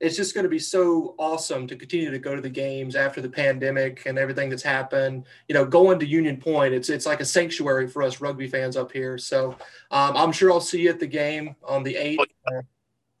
it's 0.00 0.16
just 0.16 0.32
going 0.32 0.44
to 0.44 0.50
be 0.50 0.58
so 0.58 1.14
awesome 1.18 1.66
to 1.66 1.76
continue 1.76 2.10
to 2.10 2.18
go 2.18 2.34
to 2.34 2.40
the 2.40 2.48
games 2.48 2.96
after 2.96 3.20
the 3.20 3.28
pandemic 3.28 4.06
and 4.06 4.18
everything 4.18 4.48
that's 4.48 4.62
happened. 4.62 5.26
You 5.48 5.54
know, 5.54 5.64
going 5.66 5.98
to 5.98 6.06
Union 6.06 6.38
Point, 6.38 6.72
it's 6.72 6.88
it's 6.88 7.04
like 7.04 7.20
a 7.20 7.24
sanctuary 7.24 7.86
for 7.86 8.02
us 8.02 8.20
rugby 8.20 8.46
fans 8.46 8.76
up 8.76 8.92
here. 8.92 9.18
So 9.18 9.50
um, 9.90 10.16
I'm 10.16 10.32
sure 10.32 10.50
I'll 10.50 10.60
see 10.60 10.82
you 10.82 10.90
at 10.90 11.00
the 11.00 11.06
game 11.06 11.54
on 11.62 11.82
the 11.82 11.94
8th 11.94 12.62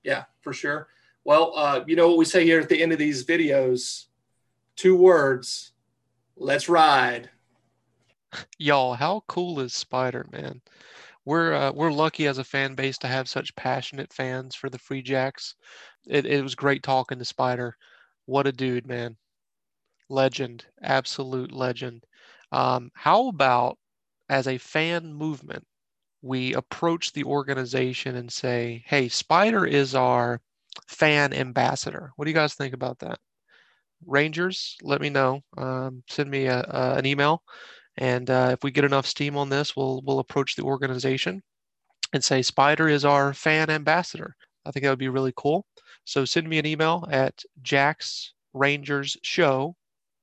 yeah, 0.02 0.24
for 0.40 0.52
sure. 0.52 0.88
Well, 1.24 1.52
uh, 1.56 1.84
you 1.86 1.96
know 1.96 2.08
what 2.08 2.18
we 2.18 2.24
say 2.24 2.44
here 2.44 2.60
at 2.60 2.68
the 2.68 2.82
end 2.82 2.92
of 2.92 2.98
these 2.98 3.24
videos: 3.24 4.06
two 4.76 4.96
words. 4.96 5.72
Let's 6.36 6.68
ride. 6.68 7.30
Y'all, 8.58 8.94
how 8.94 9.24
cool 9.28 9.60
is 9.60 9.74
Spider, 9.74 10.26
man? 10.32 10.60
We're 11.24 11.52
uh, 11.52 11.72
we're 11.72 11.92
lucky 11.92 12.26
as 12.26 12.38
a 12.38 12.44
fan 12.44 12.74
base 12.74 12.98
to 12.98 13.06
have 13.06 13.28
such 13.28 13.54
passionate 13.56 14.12
fans 14.12 14.54
for 14.54 14.70
the 14.70 14.78
Free 14.78 15.02
Jacks. 15.02 15.54
It 16.06 16.26
it 16.26 16.42
was 16.42 16.54
great 16.54 16.82
talking 16.82 17.18
to 17.18 17.24
Spider. 17.24 17.76
What 18.26 18.46
a 18.46 18.52
dude, 18.52 18.86
man. 18.86 19.16
Legend, 20.08 20.64
absolute 20.82 21.52
legend. 21.52 22.04
Um, 22.52 22.90
how 22.94 23.28
about 23.28 23.78
as 24.28 24.48
a 24.48 24.58
fan 24.58 25.12
movement, 25.12 25.66
we 26.22 26.54
approach 26.54 27.12
the 27.12 27.24
organization 27.24 28.16
and 28.16 28.32
say, 28.32 28.82
"Hey, 28.86 29.08
Spider 29.08 29.66
is 29.66 29.94
our 29.94 30.40
fan 30.88 31.32
ambassador." 31.32 32.12
What 32.16 32.24
do 32.24 32.30
you 32.30 32.34
guys 32.34 32.54
think 32.54 32.74
about 32.74 32.98
that? 33.00 33.18
Rangers, 34.06 34.76
let 34.82 35.00
me 35.00 35.10
know. 35.10 35.42
Um, 35.56 36.02
send 36.08 36.30
me 36.30 36.46
a, 36.46 36.60
a, 36.60 36.98
an 36.98 37.06
email. 37.06 37.42
And 37.98 38.30
uh, 38.30 38.50
if 38.52 38.62
we 38.64 38.70
get 38.70 38.84
enough 38.84 39.06
steam 39.06 39.36
on 39.36 39.48
this, 39.50 39.76
we'll 39.76 40.00
we'll 40.04 40.20
approach 40.20 40.56
the 40.56 40.62
organization 40.62 41.42
and 42.12 42.24
say 42.24 42.42
Spider 42.42 42.88
is 42.88 43.04
our 43.04 43.34
fan 43.34 43.70
ambassador. 43.70 44.34
I 44.64 44.70
think 44.70 44.84
that 44.84 44.90
would 44.90 44.98
be 44.98 45.08
really 45.08 45.32
cool. 45.36 45.66
So 46.04 46.24
send 46.24 46.48
me 46.48 46.58
an 46.58 46.66
email 46.66 47.06
at 47.10 47.42
jacksrangershow 47.62 49.74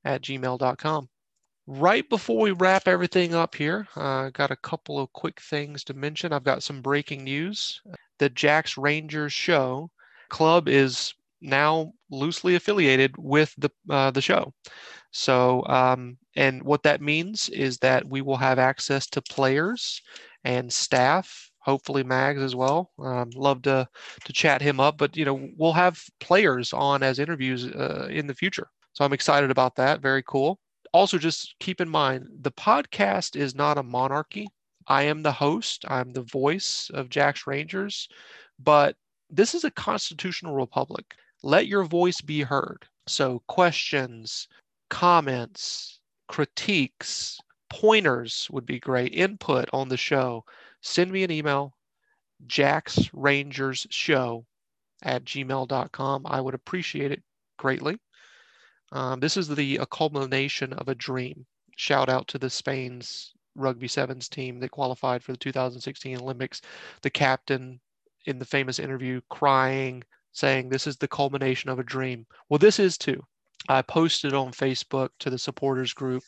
at 0.04 0.22
gmail.com. 0.22 1.08
Right 1.70 2.08
before 2.08 2.40
we 2.40 2.52
wrap 2.52 2.88
everything 2.88 3.34
up 3.34 3.54
here, 3.54 3.86
I 3.94 4.00
uh, 4.00 4.30
got 4.30 4.50
a 4.50 4.56
couple 4.56 4.98
of 4.98 5.12
quick 5.12 5.38
things 5.38 5.84
to 5.84 5.92
mention. 5.92 6.32
I've 6.32 6.42
got 6.42 6.62
some 6.62 6.80
breaking 6.80 7.24
news. 7.24 7.82
The 8.18 8.30
Jacks 8.30 8.78
Rangers 8.78 9.34
Show 9.34 9.90
Club 10.30 10.66
is 10.66 11.12
now 11.42 11.92
loosely 12.10 12.54
affiliated 12.54 13.14
with 13.18 13.54
the 13.58 13.68
uh, 13.90 14.10
the 14.12 14.22
show. 14.22 14.54
So, 15.10 15.62
um, 15.66 16.16
and 16.36 16.62
what 16.62 16.84
that 16.84 17.02
means 17.02 17.50
is 17.50 17.76
that 17.80 18.08
we 18.08 18.22
will 18.22 18.38
have 18.38 18.58
access 18.58 19.06
to 19.08 19.20
players 19.20 20.00
and 20.44 20.72
staff, 20.72 21.50
hopefully 21.58 22.02
Mags 22.02 22.40
as 22.40 22.56
well. 22.56 22.92
Um, 22.98 23.28
love 23.34 23.60
to 23.64 23.86
to 24.24 24.32
chat 24.32 24.62
him 24.62 24.80
up, 24.80 24.96
but 24.96 25.18
you 25.18 25.26
know 25.26 25.50
we'll 25.58 25.74
have 25.74 26.02
players 26.18 26.72
on 26.72 27.02
as 27.02 27.18
interviews 27.18 27.66
uh, 27.66 28.08
in 28.10 28.26
the 28.26 28.34
future. 28.34 28.68
So 28.94 29.04
I'm 29.04 29.12
excited 29.12 29.50
about 29.50 29.76
that. 29.76 30.00
Very 30.00 30.22
cool. 30.26 30.58
Also, 30.98 31.16
just 31.16 31.54
keep 31.60 31.80
in 31.80 31.88
mind 31.88 32.26
the 32.40 32.50
podcast 32.50 33.36
is 33.36 33.54
not 33.54 33.78
a 33.78 33.84
monarchy. 33.84 34.48
I 34.88 35.04
am 35.04 35.22
the 35.22 35.30
host. 35.30 35.84
I'm 35.86 36.12
the 36.12 36.24
voice 36.24 36.90
of 36.92 37.08
Jack's 37.08 37.46
Rangers, 37.46 38.08
but 38.58 38.96
this 39.30 39.54
is 39.54 39.62
a 39.62 39.70
constitutional 39.70 40.56
republic. 40.56 41.14
Let 41.44 41.68
your 41.68 41.84
voice 41.84 42.20
be 42.20 42.40
heard. 42.40 42.84
So 43.06 43.44
questions, 43.46 44.48
comments, 44.90 46.00
critiques, 46.26 47.38
pointers 47.70 48.48
would 48.50 48.66
be 48.66 48.80
great. 48.80 49.14
Input 49.14 49.68
on 49.72 49.88
the 49.88 49.96
show. 49.96 50.44
Send 50.80 51.12
me 51.12 51.22
an 51.22 51.30
email, 51.30 51.76
Jack's 52.48 53.08
Rangers 53.12 53.86
Show 53.90 54.46
at 55.04 55.22
gmail.com. 55.22 56.26
I 56.26 56.40
would 56.40 56.54
appreciate 56.54 57.12
it 57.12 57.22
greatly. 57.56 58.00
Um, 58.92 59.20
this 59.20 59.36
is 59.36 59.48
the 59.48 59.80
culmination 59.90 60.72
of 60.72 60.88
a 60.88 60.94
dream. 60.94 61.46
Shout 61.76 62.08
out 62.08 62.28
to 62.28 62.38
the 62.38 62.50
Spain's 62.50 63.32
rugby 63.54 63.88
sevens 63.88 64.28
team 64.28 64.60
that 64.60 64.70
qualified 64.70 65.22
for 65.22 65.32
the 65.32 65.38
2016 65.38 66.18
Olympics. 66.18 66.60
The 67.02 67.10
captain 67.10 67.80
in 68.26 68.38
the 68.38 68.44
famous 68.44 68.78
interview 68.78 69.20
crying, 69.28 70.04
saying, 70.32 70.68
This 70.68 70.86
is 70.86 70.96
the 70.96 71.08
culmination 71.08 71.70
of 71.70 71.78
a 71.78 71.84
dream. 71.84 72.26
Well, 72.48 72.58
this 72.58 72.78
is 72.78 72.98
too. 72.98 73.22
I 73.68 73.82
posted 73.82 74.34
on 74.34 74.52
Facebook 74.52 75.10
to 75.18 75.30
the 75.30 75.38
supporters 75.38 75.92
group 75.92 76.22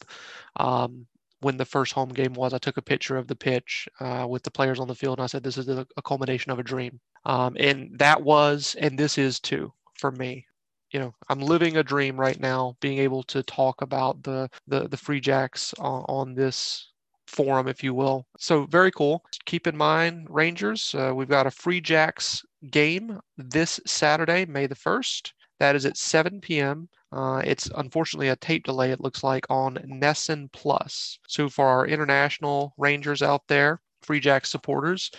um, 0.56 1.06
when 1.40 1.56
the 1.56 1.64
first 1.64 1.92
home 1.92 2.10
game 2.10 2.34
was. 2.34 2.52
I 2.52 2.58
took 2.58 2.76
a 2.76 2.82
picture 2.82 3.16
of 3.16 3.28
the 3.28 3.36
pitch 3.36 3.88
uh, 4.00 4.26
with 4.28 4.42
the 4.42 4.50
players 4.50 4.80
on 4.80 4.88
the 4.88 4.94
field, 4.94 5.18
and 5.18 5.24
I 5.24 5.26
said, 5.26 5.42
"This 5.42 5.56
is 5.56 5.68
a, 5.68 5.86
a 5.96 6.02
culmination 6.02 6.52
of 6.52 6.58
a 6.58 6.64
dream." 6.64 7.00
Um, 7.24 7.56
and 7.58 7.98
that 7.98 8.22
was, 8.22 8.76
and 8.80 8.98
this 8.98 9.16
is 9.16 9.40
too 9.40 9.72
for 9.94 10.10
me. 10.10 10.46
You 10.90 11.00
know, 11.00 11.14
I'm 11.28 11.40
living 11.40 11.76
a 11.76 11.82
dream 11.82 12.18
right 12.18 12.38
now, 12.40 12.76
being 12.80 12.98
able 12.98 13.22
to 13.24 13.42
talk 13.42 13.82
about 13.82 14.22
the 14.22 14.48
the, 14.66 14.88
the 14.88 14.96
Free 14.96 15.20
Jacks 15.20 15.74
on, 15.78 16.04
on 16.08 16.34
this 16.34 16.90
forum, 17.30 17.68
if 17.68 17.82
you 17.82 17.94
will. 17.94 18.26
So 18.38 18.66
very 18.66 18.90
cool. 18.90 19.24
Keep 19.46 19.66
in 19.66 19.76
mind, 19.76 20.26
Rangers, 20.28 20.94
uh, 20.94 21.12
we've 21.14 21.28
got 21.28 21.46
a 21.46 21.50
Free 21.50 21.80
Jacks 21.80 22.44
game 22.70 23.20
this 23.38 23.80
Saturday, 23.86 24.44
May 24.44 24.66
the 24.66 24.74
1st. 24.74 25.32
That 25.60 25.76
is 25.76 25.86
at 25.86 25.96
7 25.96 26.40
p.m. 26.40 26.88
Uh, 27.12 27.42
it's 27.44 27.70
unfortunately 27.76 28.28
a 28.28 28.36
tape 28.36 28.64
delay, 28.64 28.90
it 28.90 29.00
looks 29.00 29.22
like, 29.22 29.46
on 29.50 29.74
NESN 29.76 30.50
Plus. 30.52 31.18
So 31.28 31.48
for 31.48 31.66
our 31.66 31.86
international 31.86 32.74
Rangers 32.78 33.22
out 33.22 33.46
there, 33.48 33.80
Free 34.02 34.20
jacks 34.20 34.50
supporters, 34.50 35.10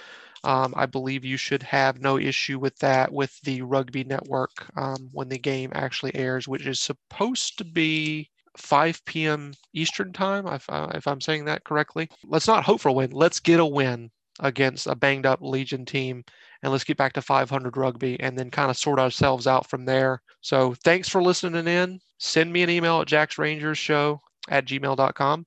um, 0.43 0.73
I 0.75 0.85
believe 0.85 1.23
you 1.23 1.37
should 1.37 1.63
have 1.63 2.01
no 2.01 2.17
issue 2.17 2.59
with 2.59 2.77
that 2.79 3.11
with 3.11 3.39
the 3.41 3.61
Rugby 3.61 4.03
Network 4.03 4.51
um, 4.75 5.09
when 5.11 5.29
the 5.29 5.37
game 5.37 5.71
actually 5.73 6.15
airs, 6.15 6.47
which 6.47 6.65
is 6.65 6.79
supposed 6.79 7.57
to 7.59 7.63
be 7.63 8.29
5 8.57 9.05
p.m. 9.05 9.53
Eastern 9.73 10.11
time, 10.11 10.47
if, 10.47 10.69
uh, 10.69 10.89
if 10.95 11.07
I'm 11.07 11.21
saying 11.21 11.45
that 11.45 11.63
correctly. 11.63 12.09
Let's 12.25 12.47
not 12.47 12.63
hope 12.63 12.81
for 12.81 12.89
a 12.89 12.93
win. 12.93 13.11
Let's 13.11 13.39
get 13.39 13.59
a 13.59 13.65
win 13.65 14.11
against 14.39 14.87
a 14.87 14.95
banged 14.95 15.25
up 15.25 15.41
Legion 15.41 15.85
team 15.85 16.23
and 16.63 16.71
let's 16.71 16.83
get 16.83 16.97
back 16.97 17.13
to 17.13 17.21
500 17.21 17.77
rugby 17.77 18.19
and 18.19 18.37
then 18.37 18.49
kind 18.49 18.69
of 18.69 18.77
sort 18.77 18.99
ourselves 18.99 19.47
out 19.47 19.69
from 19.69 19.85
there. 19.85 20.21
So 20.41 20.73
thanks 20.83 21.07
for 21.07 21.21
listening 21.21 21.67
in. 21.67 21.99
Send 22.17 22.51
me 22.51 22.63
an 22.63 22.69
email 22.69 23.01
at 23.01 23.07
jacksrangershow 23.07 24.19
at 24.49 24.65
gmail.com 24.65 25.45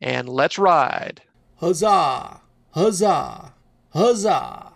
and 0.00 0.28
let's 0.28 0.58
ride. 0.58 1.22
Huzzah! 1.56 2.40
Huzzah! 2.70 3.54
Huzzah! 3.94 4.72